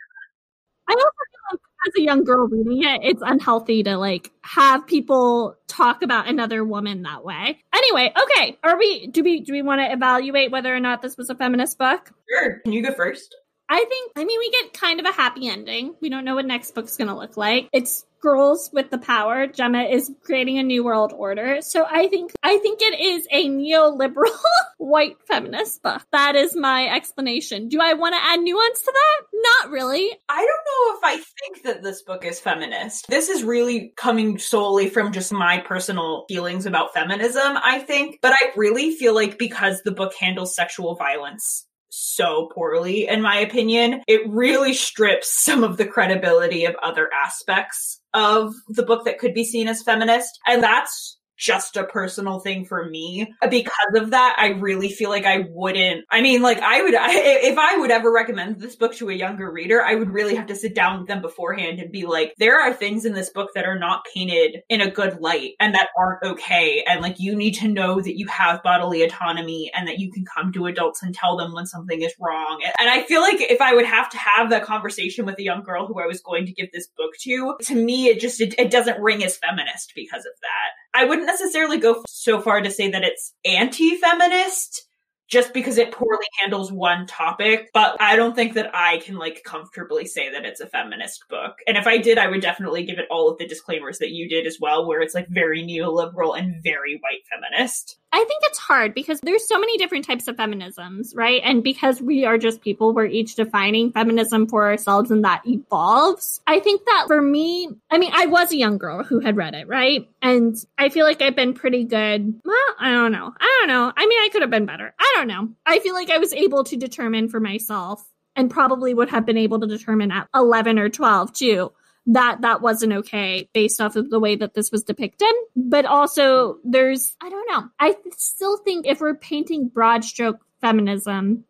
I 0.87 0.93
also 0.93 1.05
feel 1.05 1.41
like 1.53 1.61
as 1.87 1.93
a 1.99 2.03
young 2.03 2.25
girl 2.25 2.49
reading 2.49 2.85
it, 2.85 3.01
it's 3.03 3.23
unhealthy 3.25 3.83
to 3.85 3.97
like 3.97 4.31
have 4.43 4.87
people 4.87 5.57
talk 5.69 6.03
about 6.03 6.29
another 6.29 6.63
woman 6.63 7.03
that 7.03 7.25
way. 7.25 7.59
Anyway, 7.75 8.13
okay. 8.23 8.59
Are 8.63 8.79
we 8.79 9.07
do 9.07 9.23
we 9.23 9.41
do 9.41 9.53
we 9.53 9.63
want 9.63 9.81
to 9.81 9.91
evaluate 9.91 10.51
whether 10.51 10.75
or 10.75 10.81
not 10.81 11.01
this 11.01 11.17
was 11.17 11.31
a 11.31 11.35
feminist 11.35 11.79
book? 11.79 12.13
Sure. 12.29 12.61
Can 12.65 12.73
you 12.73 12.83
go 12.83 12.93
first? 12.93 13.35
I 13.69 13.85
think 13.89 14.13
I 14.17 14.25
mean 14.25 14.39
we 14.39 14.51
get 14.51 14.73
kind 14.73 15.01
of 15.01 15.07
a 15.07 15.13
happy 15.13 15.49
ending. 15.49 15.95
We 16.01 16.11
don't 16.11 16.25
know 16.25 16.35
what 16.35 16.47
next 16.47 16.75
book's 16.75 16.97
gonna 16.97 17.17
look 17.17 17.37
like. 17.37 17.69
It's 17.73 18.05
girls 18.25 18.71
with 18.73 18.91
the 18.91 18.97
power. 18.99 19.47
Gemma 19.47 19.83
is 19.83 20.11
creating 20.23 20.59
a 20.59 20.63
new 20.63 20.83
world 20.83 21.13
order. 21.15 21.59
So 21.61 21.85
I 21.85 22.09
think 22.09 22.33
I 22.43 22.57
think 22.59 22.81
it 22.81 22.99
is 22.99 23.29
a 23.31 23.49
neoliberal 23.49 24.35
white 24.79 25.17
feminist 25.29 25.83
book. 25.83 26.03
That 26.11 26.35
is 26.35 26.57
my 26.57 26.87
explanation. 26.87 27.69
Do 27.69 27.81
I 27.83 27.93
want 27.95 28.15
to 28.15 28.23
add 28.23 28.41
nuance 28.41 28.81
to 28.81 28.93
that? 28.93 29.27
Not 29.35 29.71
really. 29.73 30.11
I 30.29 30.39
don't 30.39 30.47
know 30.47 30.99
if 30.99 31.05
I 31.05 31.23
think 31.41 31.65
that 31.65 31.83
this 31.83 32.03
book 32.03 32.25
is 32.25 32.41
feminist. 32.41 33.07
This 33.09 33.29
is 33.29 33.45
really 33.45 33.93
coming 33.97 34.39
solely 34.39 34.89
from 34.89 35.13
just 35.13 35.33
my 35.33 35.59
personal 35.59 36.25
feelings 36.29 36.65
about 36.65 36.95
feminism, 36.95 37.59
I 37.63 37.79
think. 37.81 38.21
But 38.23 38.33
I 38.33 38.53
really 38.57 38.95
feel 38.95 39.15
like 39.15 39.39
because 39.39 39.83
the 39.83 39.93
book 39.93 40.15
handles 40.15 40.57
sexual 40.57 40.95
violence 40.97 41.67
so 41.95 42.51
poorly, 42.55 43.07
in 43.07 43.23
my 43.23 43.39
opinion. 43.39 44.03
It 44.07 44.29
really 44.29 44.75
strips 44.75 45.33
some 45.33 45.63
of 45.63 45.77
the 45.77 45.87
credibility 45.87 46.65
of 46.65 46.75
other 46.83 47.09
aspects 47.13 48.01
of 48.13 48.55
the 48.69 48.83
book 48.83 49.05
that 49.05 49.19
could 49.19 49.35
be 49.35 49.45
seen 49.45 49.69
as 49.69 49.83
feminist. 49.83 50.39
And 50.47 50.63
that's 50.63 51.19
just 51.37 51.77
a 51.77 51.85
personal 51.85 52.41
thing 52.41 52.65
for 52.65 52.89
me. 52.89 53.33
Because 53.51 53.95
of 53.95 54.11
that, 54.11 54.37
I 54.39 54.49
really 54.49 54.89
feel 54.89 55.11
like 55.11 55.25
I 55.25 55.47
wouldn't. 55.49 56.05
I 56.11 56.21
mean, 56.21 56.43
like 56.43 56.59
I 56.59 56.83
would, 56.83 56.95
I, 56.99 57.13
if 57.15 57.59
I 57.59 57.77
would 57.77 57.91
ever 57.91 58.13
recommend 58.13 58.61
this 58.61 58.77
book 58.77 58.95
to 58.97 59.11
a 59.11 59.15
younger 59.15 59.51
reader, 59.51 59.83
I 59.83 59.95
would 59.95 60.11
really 60.11 60.35
have 60.37 60.47
to 60.47 60.57
sit 60.57 60.75
down 60.75 61.01
with 61.01 61.09
them 61.09 61.23
beforehand 61.23 61.81
and 61.81 61.91
be 61.91 62.07
like, 62.07 62.35
there 62.39 62.61
are 62.61 62.73
things 62.73 63.05
in 63.05 63.15
this 63.15 63.31
book 63.31 63.51
that 63.55 63.67
are 63.67 63.79
not 63.79 64.05
painted 64.15 64.63
in 64.69 64.81
a 64.81 64.91
good 64.91 65.21
light 65.21 65.53
and 65.61 65.75
that 65.75 65.89
aren't 65.99 66.23
okay. 66.23 66.85
And 66.87 67.01
like, 67.01 67.19
you 67.19 67.35
need 67.35 67.55
to 67.55 67.69
know 67.69 68.01
that 68.01 68.19
you 68.19 68.27
have 68.29 68.63
bodily 68.63 69.03
autonomy 69.03 69.71
and 69.75 69.89
that 69.89 69.99
you 69.99 70.13
can 70.13 70.25
come 70.25 70.53
to 70.53 70.67
adults 70.67 71.03
and 71.03 71.15
tell 71.15 71.37
them 71.37 71.53
when 71.53 71.67
something 71.67 72.03
is 72.03 72.15
wrong. 72.21 72.63
And 72.79 72.89
I 72.89 73.03
feel 73.05 73.21
like 73.21 73.41
if 73.41 73.61
I 73.61 73.75
would 73.75 73.87
have 73.87 74.11
to 74.11 74.19
have 74.19 74.51
that 74.51 74.65
conversation 74.65 75.27
with 75.27 75.39
a 75.39 75.43
young 75.43 75.63
girl 75.63 75.87
who 75.87 76.01
I 76.01 76.07
was 76.07 76.21
going 76.21 76.47
to 76.47 76.53
give 76.53 76.71
this 76.73 76.87
book 76.87 77.13
to, 77.23 77.57
to 77.63 77.75
me, 77.75 78.07
it 78.07 78.21
just, 78.21 78.41
it, 78.41 78.55
it 78.59 78.71
doesn't 78.71 79.01
ring 79.01 79.25
as 79.25 79.37
feminist 79.37 79.93
because 79.95 80.25
of 80.25 80.33
that. 80.41 80.84
I 80.95 81.05
wouldn't 81.05 81.27
necessarily 81.27 81.79
go 81.79 82.03
so 82.09 82.41
far 82.41 82.61
to 82.61 82.71
say 82.71 82.91
that 82.91 83.03
it's 83.03 83.35
anti-feminist 83.45 84.87
just 85.27 85.55
because 85.55 85.79
it 85.79 85.91
poorly 85.91 86.27
handles 86.41 86.71
one 86.71 87.07
topic, 87.07 87.71
but 87.73 87.97
I 88.01 88.15
don't 88.15 88.37
think 88.37 88.55
that 88.55 88.71
I 88.75 88.99
can 88.99 89.17
like 89.17 89.43
comfortably 89.43 90.07
say 90.07 90.31
that 90.31 90.45
it's 90.45 90.61
a 90.61 90.67
feminist 90.67 91.25
book. 91.29 91.57
And 91.67 91.77
if 91.77 91.87
I 91.87 91.97
did, 91.97 92.19
I 92.19 92.29
would 92.29 92.43
definitely 92.43 92.85
give 92.85 92.99
it 92.99 93.09
all 93.11 93.31
of 93.31 93.39
the 93.39 93.47
disclaimers 93.47 93.99
that 93.99 94.11
you 94.11 94.29
did 94.29 94.47
as 94.47 94.59
well, 94.61 94.87
where 94.87 95.01
it's 95.01 95.15
like 95.15 95.27
very 95.29 95.63
neoliberal 95.63 96.39
and 96.39 96.63
very 96.63 97.01
white 97.03 97.23
feminist. 97.29 97.99
I 98.15 98.19
think 98.19 98.43
it's 98.45 98.59
hard 98.59 98.95
because 98.95 99.19
there's 99.25 99.49
so 99.49 99.59
many 99.59 99.77
different 99.77 100.05
types 100.05 100.29
of 100.29 100.37
feminisms, 100.37 101.17
right? 101.17 101.43
And 101.45 101.65
because 101.65 102.01
we 102.01 102.25
are 102.25 102.39
just 102.39 102.61
people, 102.61 102.95
we're 102.95 103.07
each 103.07 103.35
defining 103.35 103.91
feminism 103.91 104.47
for 104.47 104.69
ourselves 104.69 105.11
and 105.11 105.25
that 105.25 105.43
evolves. 105.45 106.41
I 106.47 106.61
think 106.61 106.85
that 106.85 107.07
for 107.09 107.21
me, 107.21 107.71
I 107.91 107.99
mean, 107.99 108.13
I 108.15 108.27
was 108.27 108.53
a 108.53 108.57
young 108.57 108.79
girl 108.79 109.03
who 109.03 109.19
had 109.19 109.37
read 109.37 109.55
it, 109.55 109.67
right? 109.67 110.09
And 110.23 110.55
I 110.79 110.91
feel 110.91 111.05
like 111.05 111.23
I've 111.23 111.35
been 111.35 111.55
pretty 111.55 111.83
good. 111.83 112.41
Well, 112.45 112.75
I 112.79 112.93
don't 112.93 113.11
know. 113.11 113.33
I 113.37 113.59
don't 113.61 113.69
know. 113.69 113.93
I 113.97 114.07
mean, 114.07 114.21
I 114.21 114.29
could 114.31 114.43
have 114.43 114.51
been 114.51 114.67
better. 114.67 114.95
I 114.97 115.13
don't 115.17 115.27
know. 115.27 115.49
I 115.67 115.81
feel 115.81 115.95
like 115.95 116.11
I 116.11 116.19
was 116.19 116.33
able 116.33 116.63
to 116.63 116.77
determine 116.77 117.29
for 117.29 117.41
myself 117.41 118.09
and 118.37 118.49
probably 118.49 118.95
would 118.95 119.11
have 119.11 119.27
been 119.27 119.39
able 119.39 119.59
to 119.59 119.67
determine 119.67 120.13
at 120.13 120.29
11 120.33 120.79
or 120.79 120.89
12 120.89 121.33
too 121.33 121.73
that 122.07 122.43
that 122.43 122.61
wasn't 122.61 122.93
okay 122.93 123.49
based 123.53 123.81
off 123.81 123.97
of 123.97 124.11
the 124.11 124.21
way 124.21 124.37
that 124.37 124.55
this 124.55 124.71
was 124.71 124.83
depicted. 124.83 125.33
But 125.57 125.87
also, 125.87 126.59
there's, 126.65 127.17
I 127.21 127.31
don't 127.31 127.51
know. 127.51 127.69
I 127.81 127.97
still 128.17 128.59
think 128.59 128.87
if 128.87 129.01
we're 129.01 129.15
painting 129.15 129.69
broad 129.69 130.05
stroke 130.05 130.45
feminism, 130.61 131.45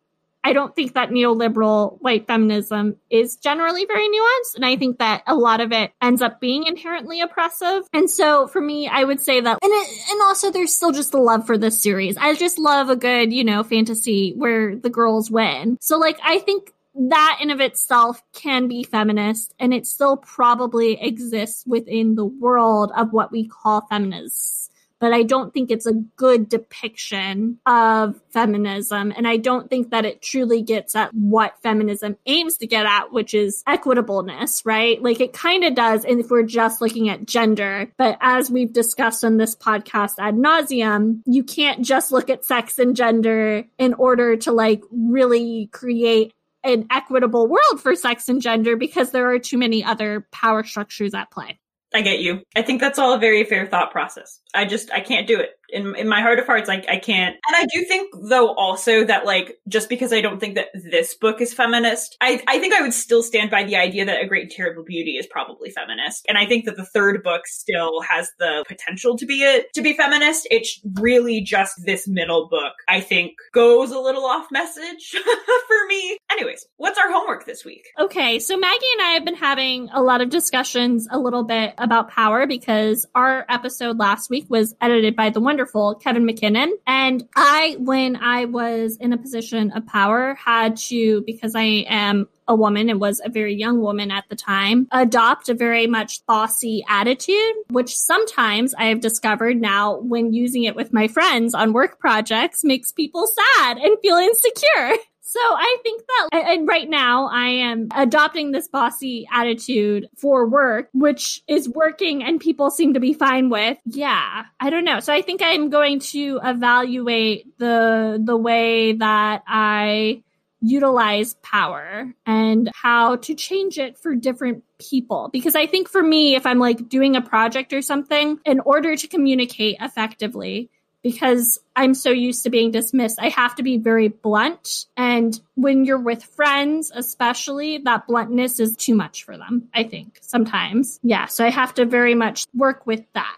I 0.45 0.53
don't 0.53 0.75
think 0.75 0.93
that 0.93 1.09
neoliberal 1.09 1.99
white 2.01 2.27
feminism 2.27 2.97
is 3.09 3.35
generally 3.37 3.85
very 3.85 4.07
nuanced. 4.07 4.55
And 4.55 4.63
I 4.63 4.75
think 4.75 4.99
that 4.99 5.23
a 5.25 5.33
lot 5.33 5.59
of 5.59 5.71
it 5.71 5.91
ends 6.03 6.21
up 6.21 6.39
being 6.39 6.67
inherently 6.67 7.19
oppressive. 7.19 7.81
And 7.91 8.07
so 8.07 8.45
for 8.45 8.61
me, 8.61 8.87
I 8.87 9.03
would 9.03 9.19
say 9.19 9.41
that, 9.41 9.57
and 9.63 9.71
it, 9.73 10.11
and 10.11 10.21
also 10.21 10.51
there's 10.51 10.71
still 10.71 10.91
just 10.91 11.15
a 11.15 11.19
love 11.19 11.47
for 11.47 11.57
this 11.57 11.81
series. 11.81 12.15
I 12.17 12.35
just 12.35 12.59
love 12.59 12.91
a 12.91 12.95
good, 12.95 13.33
you 13.33 13.43
know, 13.43 13.63
fantasy 13.63 14.33
where 14.37 14.75
the 14.75 14.91
girls 14.91 15.31
win. 15.31 15.79
So 15.81 15.97
like, 15.97 16.19
I 16.23 16.37
think 16.37 16.74
that 16.95 17.39
in 17.41 17.51
of 17.51 17.59
itself 17.59 18.21
can 18.33 18.67
be 18.67 18.83
feminist 18.83 19.53
and 19.59 19.73
it 19.73 19.85
still 19.85 20.17
probably 20.17 21.01
exists 21.01 21.63
within 21.67 22.15
the 22.15 22.25
world 22.25 22.91
of 22.95 23.11
what 23.11 23.31
we 23.31 23.47
call 23.47 23.81
feminists 23.89 24.65
but 24.99 25.13
I 25.13 25.23
don't 25.23 25.53
think 25.53 25.71
it's 25.71 25.85
a 25.85 25.93
good 25.93 26.49
depiction 26.49 27.59
of 27.65 28.19
feminism. 28.31 29.13
And 29.15 29.27
I 29.27 29.37
don't 29.37 29.69
think 29.69 29.91
that 29.91 30.05
it 30.05 30.21
truly 30.21 30.61
gets 30.61 30.95
at 30.95 31.13
what 31.13 31.61
feminism 31.61 32.17
aims 32.25 32.57
to 32.57 32.67
get 32.67 32.85
at, 32.85 33.11
which 33.11 33.33
is 33.33 33.63
equitableness, 33.67 34.65
right? 34.65 35.01
Like 35.01 35.19
it 35.19 35.33
kind 35.33 35.63
of 35.63 35.75
does. 35.75 36.05
If 36.05 36.29
we're 36.29 36.43
just 36.43 36.81
looking 36.81 37.09
at 37.09 37.25
gender, 37.25 37.91
but 37.97 38.17
as 38.21 38.49
we've 38.49 38.71
discussed 38.71 39.23
on 39.23 39.37
this 39.37 39.55
podcast 39.55 40.13
ad 40.17 40.35
nauseum, 40.35 41.21
you 41.25 41.43
can't 41.43 41.85
just 41.85 42.11
look 42.11 42.29
at 42.29 42.45
sex 42.45 42.79
and 42.79 42.95
gender 42.95 43.65
in 43.77 43.93
order 43.95 44.37
to 44.37 44.51
like 44.51 44.81
really 44.91 45.67
create 45.71 46.33
an 46.65 46.87
equitable 46.91 47.47
world 47.47 47.81
for 47.81 47.95
sex 47.95 48.27
and 48.27 48.41
gender 48.41 48.75
because 48.75 49.11
there 49.11 49.29
are 49.31 49.39
too 49.39 49.57
many 49.57 49.83
other 49.83 50.27
power 50.31 50.63
structures 50.63 51.13
at 51.13 51.31
play. 51.31 51.59
I 51.93 52.01
get 52.01 52.19
you. 52.19 52.41
I 52.55 52.61
think 52.61 52.81
that's 52.81 52.99
all 52.99 53.13
a 53.13 53.19
very 53.19 53.43
fair 53.45 53.65
thought 53.65 53.91
process. 53.91 54.41
I 54.53 54.65
just 54.65 54.91
I 54.91 54.99
can't 54.99 55.27
do 55.27 55.39
it 55.39 55.51
in 55.69 55.95
in 55.95 56.07
my 56.07 56.21
heart 56.21 56.39
of 56.39 56.45
hearts. 56.45 56.67
Like 56.67 56.85
I 56.89 56.97
can't. 56.97 57.35
And 57.47 57.55
I 57.55 57.65
do 57.73 57.83
think 57.85 58.13
though 58.29 58.53
also 58.53 59.03
that 59.05 59.25
like 59.25 59.57
just 59.67 59.89
because 59.89 60.13
I 60.13 60.21
don't 60.21 60.39
think 60.39 60.55
that 60.55 60.67
this 60.73 61.15
book 61.15 61.41
is 61.41 61.53
feminist, 61.53 62.17
I 62.21 62.41
I 62.47 62.59
think 62.59 62.73
I 62.73 62.81
would 62.81 62.93
still 62.93 63.23
stand 63.23 63.51
by 63.51 63.63
the 63.63 63.75
idea 63.75 64.05
that 64.05 64.21
A 64.21 64.27
Great 64.27 64.51
Terrible 64.51 64.83
Beauty 64.83 65.11
is 65.11 65.27
probably 65.27 65.69
feminist. 65.69 66.25
And 66.27 66.37
I 66.37 66.45
think 66.45 66.65
that 66.65 66.77
the 66.77 66.85
third 66.85 67.23
book 67.23 67.47
still 67.47 68.01
has 68.01 68.29
the 68.39 68.63
potential 68.67 69.17
to 69.17 69.25
be 69.25 69.43
it 69.43 69.73
to 69.73 69.81
be 69.81 69.93
feminist. 69.93 70.47
It's 70.51 70.79
really 70.93 71.41
just 71.41 71.85
this 71.85 72.07
middle 72.07 72.47
book. 72.49 72.73
I 72.87 73.01
think 73.01 73.33
goes 73.53 73.91
a 73.91 73.99
little 73.99 74.25
off 74.25 74.47
message 74.51 75.09
for 75.67 75.87
me. 75.87 76.17
Anyways, 76.31 76.65
what's 76.77 76.99
our 76.99 77.11
homework 77.11 77.45
this 77.45 77.63
week? 77.65 77.85
Okay, 77.99 78.39
so 78.39 78.57
Maggie 78.57 78.85
and 78.93 79.01
I 79.01 79.11
have 79.11 79.25
been 79.25 79.35
having 79.35 79.89
a 79.93 80.01
lot 80.01 80.21
of 80.21 80.29
discussions 80.29 81.07
a 81.11 81.19
little 81.19 81.43
bit 81.43 81.73
about 81.77 82.09
power 82.09 82.47
because 82.47 83.05
our 83.15 83.45
episode 83.49 83.97
last 83.97 84.29
week 84.29 84.45
was 84.49 84.75
edited 84.81 85.15
by 85.15 85.29
the 85.29 85.39
wonderful 85.55 85.95
Kevin 85.95 86.27
McKinnon. 86.27 86.71
And 86.85 87.23
I, 87.33 87.77
when 87.79 88.17
I 88.17 88.43
was 88.43 88.97
in 88.97 89.13
a 89.13 89.17
position 89.17 89.71
of 89.71 89.87
power, 89.87 90.33
had 90.35 90.75
to, 90.89 91.21
because 91.21 91.55
I 91.55 91.85
am 91.87 92.27
a 92.45 92.53
woman 92.53 92.89
and 92.89 92.99
was 92.99 93.21
a 93.23 93.29
very 93.29 93.55
young 93.55 93.79
woman 93.79 94.11
at 94.11 94.25
the 94.27 94.35
time, 94.35 94.89
adopt 94.91 95.47
a 95.47 95.53
very 95.53 95.87
much 95.87 96.25
bossy 96.25 96.83
attitude, 96.89 97.55
which 97.69 97.95
sometimes 97.95 98.73
I 98.73 98.87
have 98.87 98.99
discovered 98.99 99.55
now 99.55 99.99
when 99.99 100.33
using 100.33 100.65
it 100.65 100.75
with 100.75 100.91
my 100.91 101.07
friends 101.07 101.53
on 101.53 101.71
work 101.71 101.99
projects 101.99 102.65
makes 102.65 102.91
people 102.91 103.25
sad 103.25 103.77
and 103.77 103.97
feel 104.01 104.17
insecure. 104.17 104.97
So 105.35 105.41
I 105.41 105.77
think 105.83 106.01
that, 106.07 106.29
and 106.47 106.65
right 106.65 106.89
now 106.89 107.27
I 107.27 107.47
am 107.49 107.89
adopting 107.93 108.53
this 108.53 108.69
bossy 108.69 109.27
attitude 109.33 110.07
for 110.15 110.47
work, 110.47 110.87
which 110.93 111.43
is 111.49 111.67
working 111.67 112.23
and 112.23 112.39
people 112.39 112.71
seem 112.71 112.93
to 112.93 113.01
be 113.01 113.13
fine 113.13 113.49
with. 113.49 113.77
Yeah, 113.83 114.45
I 114.61 114.69
don't 114.69 114.85
know. 114.85 115.01
So 115.01 115.11
I 115.11 115.21
think 115.21 115.41
I'm 115.43 115.69
going 115.69 115.99
to 115.99 116.39
evaluate 116.41 117.59
the, 117.59 118.17
the 118.23 118.37
way 118.37 118.93
that 118.93 119.43
I 119.45 120.23
utilize 120.61 121.33
power 121.43 122.13
and 122.25 122.71
how 122.73 123.17
to 123.17 123.35
change 123.35 123.77
it 123.77 123.97
for 123.97 124.15
different 124.15 124.63
people. 124.79 125.29
Because 125.33 125.53
I 125.53 125.67
think 125.67 125.89
for 125.89 126.01
me, 126.01 126.35
if 126.35 126.45
I'm 126.45 126.59
like 126.59 126.87
doing 126.87 127.17
a 127.17 127.21
project 127.21 127.73
or 127.73 127.81
something, 127.81 128.39
in 128.45 128.61
order 128.61 128.95
to 128.95 129.05
communicate 129.05 129.75
effectively, 129.81 130.69
because 131.03 131.59
I'm 131.75 131.93
so 131.93 132.09
used 132.11 132.43
to 132.43 132.49
being 132.49 132.71
dismissed. 132.71 133.19
I 133.19 133.29
have 133.29 133.55
to 133.55 133.63
be 133.63 133.77
very 133.77 134.07
blunt. 134.07 134.85
And 134.95 135.39
when 135.55 135.85
you're 135.85 135.99
with 135.99 136.23
friends, 136.23 136.91
especially, 136.93 137.79
that 137.79 138.07
bluntness 138.07 138.59
is 138.59 138.75
too 138.75 138.95
much 138.95 139.23
for 139.23 139.37
them, 139.37 139.69
I 139.73 139.83
think, 139.83 140.19
sometimes. 140.21 140.99
Yeah. 141.03 141.25
So 141.25 141.45
I 141.45 141.49
have 141.49 141.73
to 141.75 141.85
very 141.85 142.15
much 142.15 142.45
work 142.53 142.85
with 142.85 143.03
that. 143.13 143.37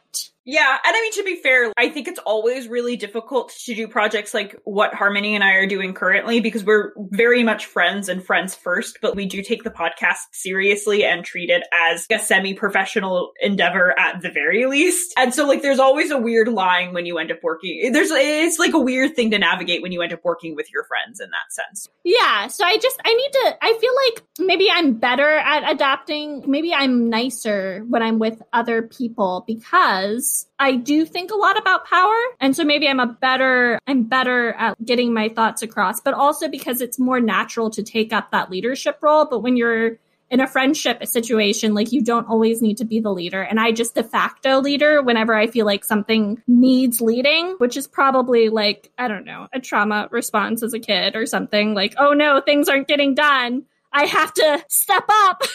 Yeah, 0.49 0.77
and 0.85 0.95
I 0.95 1.01
mean 1.01 1.11
to 1.11 1.23
be 1.25 1.35
fair, 1.35 1.73
I 1.75 1.89
think 1.89 2.07
it's 2.07 2.21
always 2.25 2.69
really 2.69 2.95
difficult 2.95 3.53
to 3.65 3.75
do 3.75 3.85
projects 3.85 4.33
like 4.33 4.57
what 4.63 4.93
Harmony 4.93 5.35
and 5.35 5.43
I 5.43 5.55
are 5.55 5.67
doing 5.67 5.93
currently 5.93 6.39
because 6.39 6.63
we're 6.63 6.93
very 6.95 7.43
much 7.43 7.65
friends 7.65 8.07
and 8.07 8.23
friends 8.23 8.55
first, 8.55 8.99
but 9.01 9.13
we 9.13 9.25
do 9.25 9.41
take 9.41 9.65
the 9.65 9.69
podcast 9.69 10.19
seriously 10.31 11.03
and 11.03 11.25
treat 11.25 11.49
it 11.49 11.63
as 11.73 12.05
a 12.09 12.17
semi-professional 12.17 13.33
endeavor 13.41 13.93
at 13.99 14.21
the 14.21 14.31
very 14.31 14.65
least. 14.67 15.13
And 15.17 15.35
so 15.35 15.45
like 15.45 15.61
there's 15.61 15.79
always 15.79 16.11
a 16.11 16.17
weird 16.17 16.47
line 16.47 16.93
when 16.93 17.05
you 17.05 17.17
end 17.17 17.29
up 17.29 17.43
working. 17.43 17.91
There's 17.91 18.11
it's 18.27 18.59
like 18.59 18.73
a 18.73 18.79
weird 18.79 19.15
thing 19.15 19.31
to 19.31 19.39
navigate 19.39 19.81
when 19.81 19.91
you 19.91 20.01
end 20.01 20.13
up 20.13 20.23
working 20.23 20.55
with 20.55 20.71
your 20.71 20.83
friends 20.85 21.19
in 21.19 21.29
that 21.29 21.51
sense. 21.51 21.87
Yeah, 22.03 22.47
so 22.47 22.65
I 22.65 22.77
just 22.77 22.99
I 23.05 23.13
need 23.13 23.31
to 23.31 23.57
I 23.61 23.77
feel 23.79 23.93
like 24.05 24.47
maybe 24.47 24.69
I'm 24.71 24.93
better 24.93 25.37
at 25.37 25.69
adapting, 25.69 26.43
maybe 26.47 26.73
I'm 26.73 27.09
nicer 27.09 27.83
when 27.87 28.01
I'm 28.01 28.19
with 28.19 28.41
other 28.53 28.81
people 28.81 29.43
because 29.47 30.47
I 30.59 30.75
do 30.75 31.05
think 31.05 31.31
a 31.31 31.35
lot 31.35 31.57
about 31.57 31.85
power. 31.85 32.17
And 32.39 32.55
so 32.55 32.63
maybe 32.63 32.87
I'm 32.87 32.99
a 32.99 33.07
better, 33.07 33.79
I'm 33.87 34.03
better 34.03 34.53
at 34.53 34.83
getting 34.83 35.13
my 35.13 35.29
thoughts 35.29 35.61
across, 35.61 36.01
but 36.01 36.13
also 36.13 36.47
because 36.47 36.81
it's 36.81 36.97
more 36.97 37.19
natural 37.19 37.69
to 37.71 37.83
take 37.83 38.11
up 38.11 38.31
that 38.31 38.49
leadership 38.49 38.97
role. 39.01 39.25
But 39.25 39.39
when 39.39 39.55
you're 39.55 39.99
in 40.29 40.41
a 40.41 40.47
friendship 40.47 41.05
situation, 41.05 41.73
like 41.73 41.91
you 41.91 42.03
don't 42.03 42.27
always 42.27 42.61
need 42.61 42.77
to 42.77 42.85
be 42.85 42.99
the 42.99 43.11
leader. 43.11 43.41
And 43.41 43.59
I 43.59 43.71
just 43.71 43.95
de 43.95 44.03
facto 44.03 44.59
leader 44.59 45.01
whenever 45.01 45.33
I 45.33 45.47
feel 45.47 45.65
like 45.65 45.85
something 45.85 46.41
needs 46.47 47.01
leading, 47.01 47.55
which 47.59 47.77
is 47.77 47.87
probably 47.87 48.49
like, 48.49 48.91
I 48.97 49.07
don't 49.07 49.25
know, 49.25 49.47
a 49.53 49.59
trauma 49.59 50.07
response 50.11 50.63
as 50.63 50.73
a 50.73 50.79
kid 50.79 51.15
or 51.15 51.25
something 51.25 51.73
like, 51.73 51.95
oh 51.97 52.13
no, 52.13 52.41
things 52.41 52.67
aren't 52.67 52.87
getting 52.87 53.15
done. 53.15 53.63
I 53.93 54.05
have 54.05 54.33
to 54.33 54.65
step 54.67 55.05
up. 55.09 55.43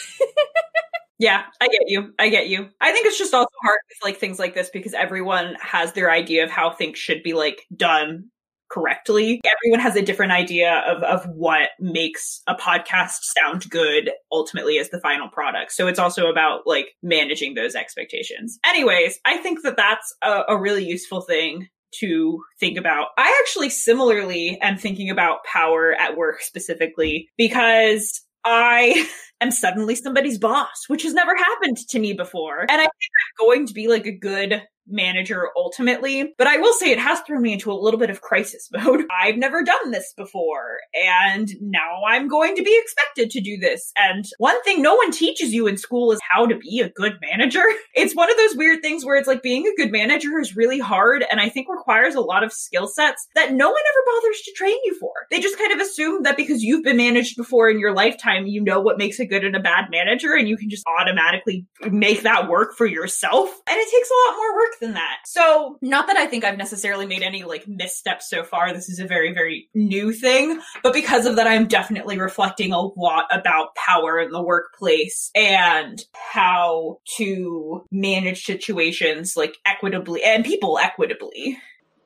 Yeah, 1.19 1.43
I 1.61 1.67
get 1.69 1.83
you. 1.87 2.13
I 2.19 2.27
get 2.27 2.47
you. 2.47 2.69
I 2.81 2.91
think 2.91 3.05
it's 3.05 3.17
just 3.17 3.33
also 3.33 3.47
hard 3.63 3.79
with 3.87 3.97
like 4.03 4.19
things 4.19 4.39
like 4.39 4.55
this 4.55 4.69
because 4.69 4.93
everyone 4.93 5.55
has 5.61 5.93
their 5.93 6.11
idea 6.11 6.43
of 6.43 6.49
how 6.49 6.71
things 6.71 6.97
should 6.97 7.23
be 7.23 7.33
like 7.33 7.61
done 7.73 8.25
correctly. 8.73 9.39
Everyone 9.45 9.79
has 9.79 9.95
a 9.95 10.01
different 10.01 10.31
idea 10.31 10.83
of, 10.87 11.03
of 11.03 11.25
what 11.35 11.69
makes 11.79 12.41
a 12.47 12.55
podcast 12.55 13.19
sound 13.21 13.69
good 13.69 14.11
ultimately 14.31 14.79
as 14.79 14.89
the 14.89 14.99
final 14.99 15.29
product. 15.29 15.71
So 15.71 15.87
it's 15.87 15.99
also 15.99 16.27
about 16.27 16.61
like 16.65 16.87
managing 17.03 17.53
those 17.53 17.75
expectations. 17.75 18.57
Anyways, 18.65 19.19
I 19.25 19.37
think 19.37 19.61
that 19.63 19.77
that's 19.77 20.13
a, 20.23 20.43
a 20.49 20.59
really 20.59 20.85
useful 20.85 21.21
thing 21.21 21.67
to 21.99 22.43
think 22.59 22.77
about. 22.77 23.09
I 23.17 23.39
actually 23.43 23.69
similarly 23.69 24.57
am 24.61 24.77
thinking 24.77 25.11
about 25.11 25.43
power 25.43 25.93
at 25.93 26.17
work 26.17 26.41
specifically 26.41 27.29
because 27.37 28.21
I 28.43 29.07
am 29.41 29.51
suddenly 29.51 29.93
somebody's 29.95 30.39
boss, 30.39 30.85
which 30.87 31.03
has 31.03 31.13
never 31.13 31.35
happened 31.35 31.77
to 31.89 31.99
me 31.99 32.13
before. 32.13 32.61
And 32.61 32.71
I 32.71 32.77
think 32.77 32.91
I'm 32.91 33.47
going 33.47 33.67
to 33.67 33.73
be 33.73 33.87
like 33.87 34.07
a 34.07 34.17
good 34.17 34.63
manager 34.87 35.49
ultimately. 35.55 36.33
But 36.37 36.47
I 36.47 36.57
will 36.57 36.73
say 36.73 36.91
it 36.91 36.99
has 36.99 37.19
thrown 37.21 37.41
me 37.41 37.53
into 37.53 37.71
a 37.71 37.73
little 37.73 37.99
bit 37.99 38.09
of 38.09 38.21
crisis 38.21 38.69
mode. 38.73 39.05
I've 39.11 39.37
never 39.37 39.63
done 39.63 39.91
this 39.91 40.13
before, 40.15 40.79
and 40.93 41.49
now 41.61 42.03
I'm 42.07 42.27
going 42.27 42.55
to 42.55 42.63
be 42.63 42.77
expected 42.81 43.31
to 43.31 43.41
do 43.41 43.57
this. 43.57 43.91
And 43.97 44.25
one 44.37 44.61
thing 44.63 44.81
no 44.81 44.95
one 44.95 45.11
teaches 45.11 45.53
you 45.53 45.67
in 45.67 45.77
school 45.77 46.11
is 46.11 46.19
how 46.27 46.45
to 46.45 46.57
be 46.57 46.81
a 46.81 46.89
good 46.89 47.17
manager. 47.21 47.63
It's 47.95 48.15
one 48.15 48.29
of 48.29 48.37
those 48.37 48.55
weird 48.55 48.81
things 48.81 49.05
where 49.05 49.17
it's 49.17 49.27
like 49.27 49.43
being 49.43 49.67
a 49.67 49.75
good 49.75 49.91
manager 49.91 50.39
is 50.39 50.55
really 50.55 50.79
hard 50.79 51.23
and 51.29 51.39
I 51.39 51.47
think 51.47 51.67
requires 51.69 52.15
a 52.15 52.21
lot 52.21 52.43
of 52.43 52.51
skill 52.51 52.87
sets 52.87 53.27
that 53.35 53.53
no 53.53 53.67
one 53.69 53.81
ever 53.89 54.21
bothers 54.21 54.41
to 54.41 54.51
train 54.53 54.75
you 54.83 54.97
for. 54.99 55.11
They 55.29 55.39
just 55.39 55.59
kind 55.59 55.71
of 55.71 55.79
assume 55.79 56.23
that 56.23 56.35
because 56.35 56.63
you've 56.63 56.83
been 56.83 56.97
managed 56.97 57.37
before 57.37 57.69
in 57.69 57.79
your 57.79 57.93
lifetime, 57.93 58.47
you 58.47 58.63
know 58.63 58.81
what 58.81 58.97
makes 58.97 59.19
a 59.19 59.25
good 59.25 59.43
and 59.43 59.55
a 59.55 59.59
bad 59.59 59.91
manager 59.91 60.33
and 60.33 60.47
you 60.47 60.57
can 60.57 60.69
just 60.69 60.83
automatically 60.99 61.67
make 61.91 62.23
that 62.23 62.49
work 62.49 62.75
for 62.75 62.85
yourself. 62.85 63.49
And 63.69 63.77
it 63.77 63.91
takes 63.91 64.09
a 64.09 64.29
lot 64.29 64.37
more 64.37 64.55
work 64.55 64.72
than 64.79 64.93
that. 64.93 65.17
So, 65.25 65.77
not 65.81 66.07
that 66.07 66.17
I 66.17 66.25
think 66.25 66.43
I've 66.43 66.57
necessarily 66.57 67.05
made 67.05 67.21
any 67.21 67.43
like 67.43 67.67
missteps 67.67 68.29
so 68.29 68.43
far. 68.43 68.73
This 68.73 68.89
is 68.89 68.99
a 68.99 69.07
very, 69.07 69.33
very 69.33 69.69
new 69.73 70.11
thing. 70.11 70.59
But 70.81 70.93
because 70.93 71.25
of 71.25 71.35
that, 71.37 71.47
I'm 71.47 71.67
definitely 71.67 72.19
reflecting 72.19 72.73
a 72.73 72.81
lot 72.81 73.25
about 73.31 73.75
power 73.75 74.19
in 74.19 74.31
the 74.31 74.41
workplace 74.41 75.31
and 75.35 76.03
how 76.13 76.99
to 77.17 77.85
manage 77.91 78.45
situations 78.45 79.35
like 79.35 79.57
equitably 79.65 80.23
and 80.23 80.45
people 80.45 80.79
equitably. 80.79 81.57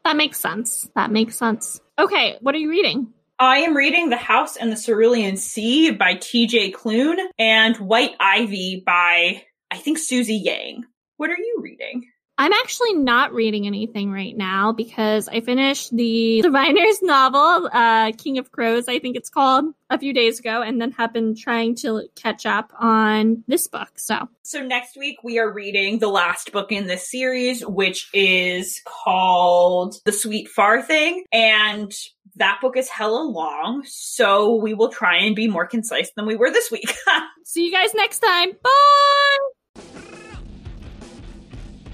That 0.04 0.16
makes 0.16 0.40
sense. 0.40 0.90
That 0.96 1.12
makes 1.12 1.38
sense. 1.38 1.82
Okay, 2.00 2.38
what 2.42 2.56
are 2.56 2.60
you 2.60 2.70
reading? 2.70 3.14
I 3.40 3.60
am 3.60 3.78
reading 3.78 4.10
The 4.10 4.18
House 4.18 4.56
and 4.56 4.72
the 4.72 4.76
Cerulean 4.76 5.38
Sea 5.38 5.92
by 5.92 6.16
TJ 6.16 6.74
Klune 6.74 7.20
and 7.38 7.78
White 7.78 8.16
Ivy 8.20 8.82
by, 8.84 9.44
I 9.70 9.78
think, 9.78 10.00
Susie 10.00 10.38
Yang. 10.38 10.86
What 11.18 11.30
are 11.30 11.38
you 11.38 11.60
reading? 11.62 12.10
I'm 12.38 12.54
actually 12.54 12.94
not 12.94 13.34
reading 13.34 13.66
anything 13.66 14.12
right 14.12 14.36
now 14.38 14.72
because 14.72 15.28
I 15.28 15.42
finished 15.42 15.96
the 15.96 16.42
Diviner's 16.44 17.02
novel, 17.02 17.70
uh, 17.74 18.12
King 18.18 18.38
of 18.38 18.52
Crows, 18.52 18.88
I 18.88 19.00
think 19.00 19.16
it's 19.16 19.30
called, 19.30 19.66
a 19.90 19.98
few 19.98 20.14
days 20.14 20.40
ago, 20.40 20.62
and 20.62 20.80
then 20.80 20.92
have 20.92 21.14
been 21.14 21.36
trying 21.36 21.76
to 21.78 22.04
catch 22.16 22.46
up 22.46 22.72
on 22.80 23.44
this 23.48 23.68
book. 23.68 23.90
So, 23.96 24.30
so 24.44 24.62
next 24.62 24.98
week 24.98 25.24
we 25.24 25.40
are 25.40 25.52
reading 25.52 26.00
the 26.00 26.10
last 26.10 26.52
book 26.52 26.72
in 26.72 26.86
this 26.86 27.10
series, 27.10 27.66
which 27.66 28.10
is 28.14 28.82
called 28.86 29.96
The 30.06 30.12
Sweet 30.12 30.48
Far 30.48 30.82
Thing, 30.84 31.24
and 31.32 31.92
that 32.36 32.60
book 32.62 32.78
is 32.78 32.88
hella 32.88 33.24
long, 33.24 33.84
so 33.86 34.56
we 34.56 34.76
will 34.76 34.90
try 34.90 35.18
and 35.18 35.36
be 35.36 35.48
more 35.48 35.66
concise 35.66 36.12
than 36.16 36.28
we 36.28 36.36
were 36.36 36.52
this 36.52 36.70
week. 36.72 36.94
See 37.46 37.66
you 37.66 37.72
guys 37.72 37.94
next 37.96 38.20
time. 38.20 38.52
Bye! 38.64 39.37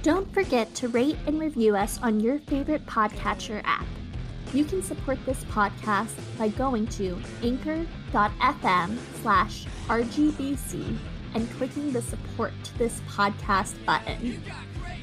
Don't 0.03 0.31
forget 0.33 0.75
to 0.75 0.89
rate 0.89 1.15
and 1.27 1.39
review 1.39 1.77
us 1.77 1.97
on 2.03 2.19
your 2.19 2.37
favorite 2.39 2.85
podcatcher 2.85 3.61
app. 3.63 3.85
You 4.53 4.65
can 4.65 4.83
support 4.83 5.17
this 5.25 5.45
podcast 5.45 6.11
by 6.37 6.49
going 6.49 6.87
to 6.87 7.17
anchor.fm 7.41 8.97
slash 9.21 9.65
rgbc 9.87 10.97
and 11.35 11.49
clicking 11.51 11.93
the 11.93 12.01
support 12.01 12.51
this 12.77 12.99
podcast 13.07 13.73
button. 13.85 14.43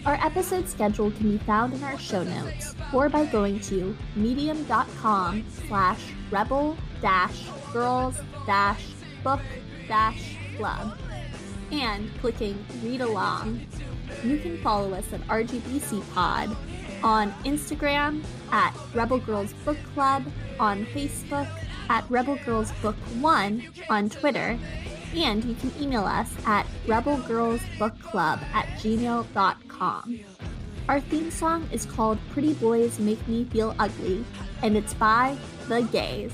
Our 0.04 0.18
episode 0.22 0.68
schedule 0.68 1.10
can 1.12 1.32
be 1.32 1.38
found 1.38 1.72
in 1.72 1.82
our 1.82 1.98
show 1.98 2.22
notes 2.22 2.74
or 2.92 3.08
by 3.08 3.24
going 3.24 3.58
to 3.60 3.96
medium.com 4.16 5.46
slash 5.66 6.12
rebel 6.30 6.76
dash 7.00 7.48
girls 7.72 8.20
dash 8.44 8.84
book 9.24 9.40
dash 9.88 10.36
club 10.58 10.98
and 11.72 12.10
clicking 12.20 12.62
read 12.82 13.00
along 13.00 13.66
you 14.24 14.38
can 14.38 14.58
follow 14.58 14.94
us 14.94 15.12
at 15.12 15.20
RGBC 15.28 16.08
Pod 16.12 16.56
on 17.02 17.32
Instagram 17.44 18.22
at 18.52 18.74
Rebel 18.94 19.18
Girls 19.18 19.52
Book 19.64 19.78
Club, 19.94 20.24
on 20.58 20.84
Facebook 20.86 21.48
at 21.88 22.08
Rebel 22.10 22.38
Girls 22.44 22.72
Book 22.82 22.96
One, 23.20 23.66
on 23.88 24.10
Twitter, 24.10 24.58
and 25.14 25.44
you 25.44 25.54
can 25.54 25.72
email 25.80 26.04
us 26.04 26.32
at 26.46 26.66
rebelgirlsbookclub 26.86 28.42
at 28.54 28.66
gmail.com. 28.78 30.20
Our 30.88 31.00
theme 31.00 31.30
song 31.30 31.68
is 31.72 31.84
called 31.84 32.18
Pretty 32.30 32.54
Boys 32.54 32.98
Make 32.98 33.26
Me 33.28 33.44
Feel 33.44 33.74
Ugly, 33.78 34.24
and 34.62 34.76
it's 34.76 34.94
by 34.94 35.36
The 35.68 35.82
Gays. 35.82 36.32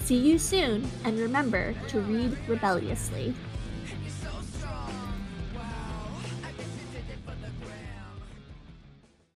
See 0.00 0.16
you 0.16 0.38
soon, 0.38 0.88
and 1.04 1.18
remember 1.18 1.74
to 1.88 2.00
read 2.00 2.36
rebelliously. 2.48 3.34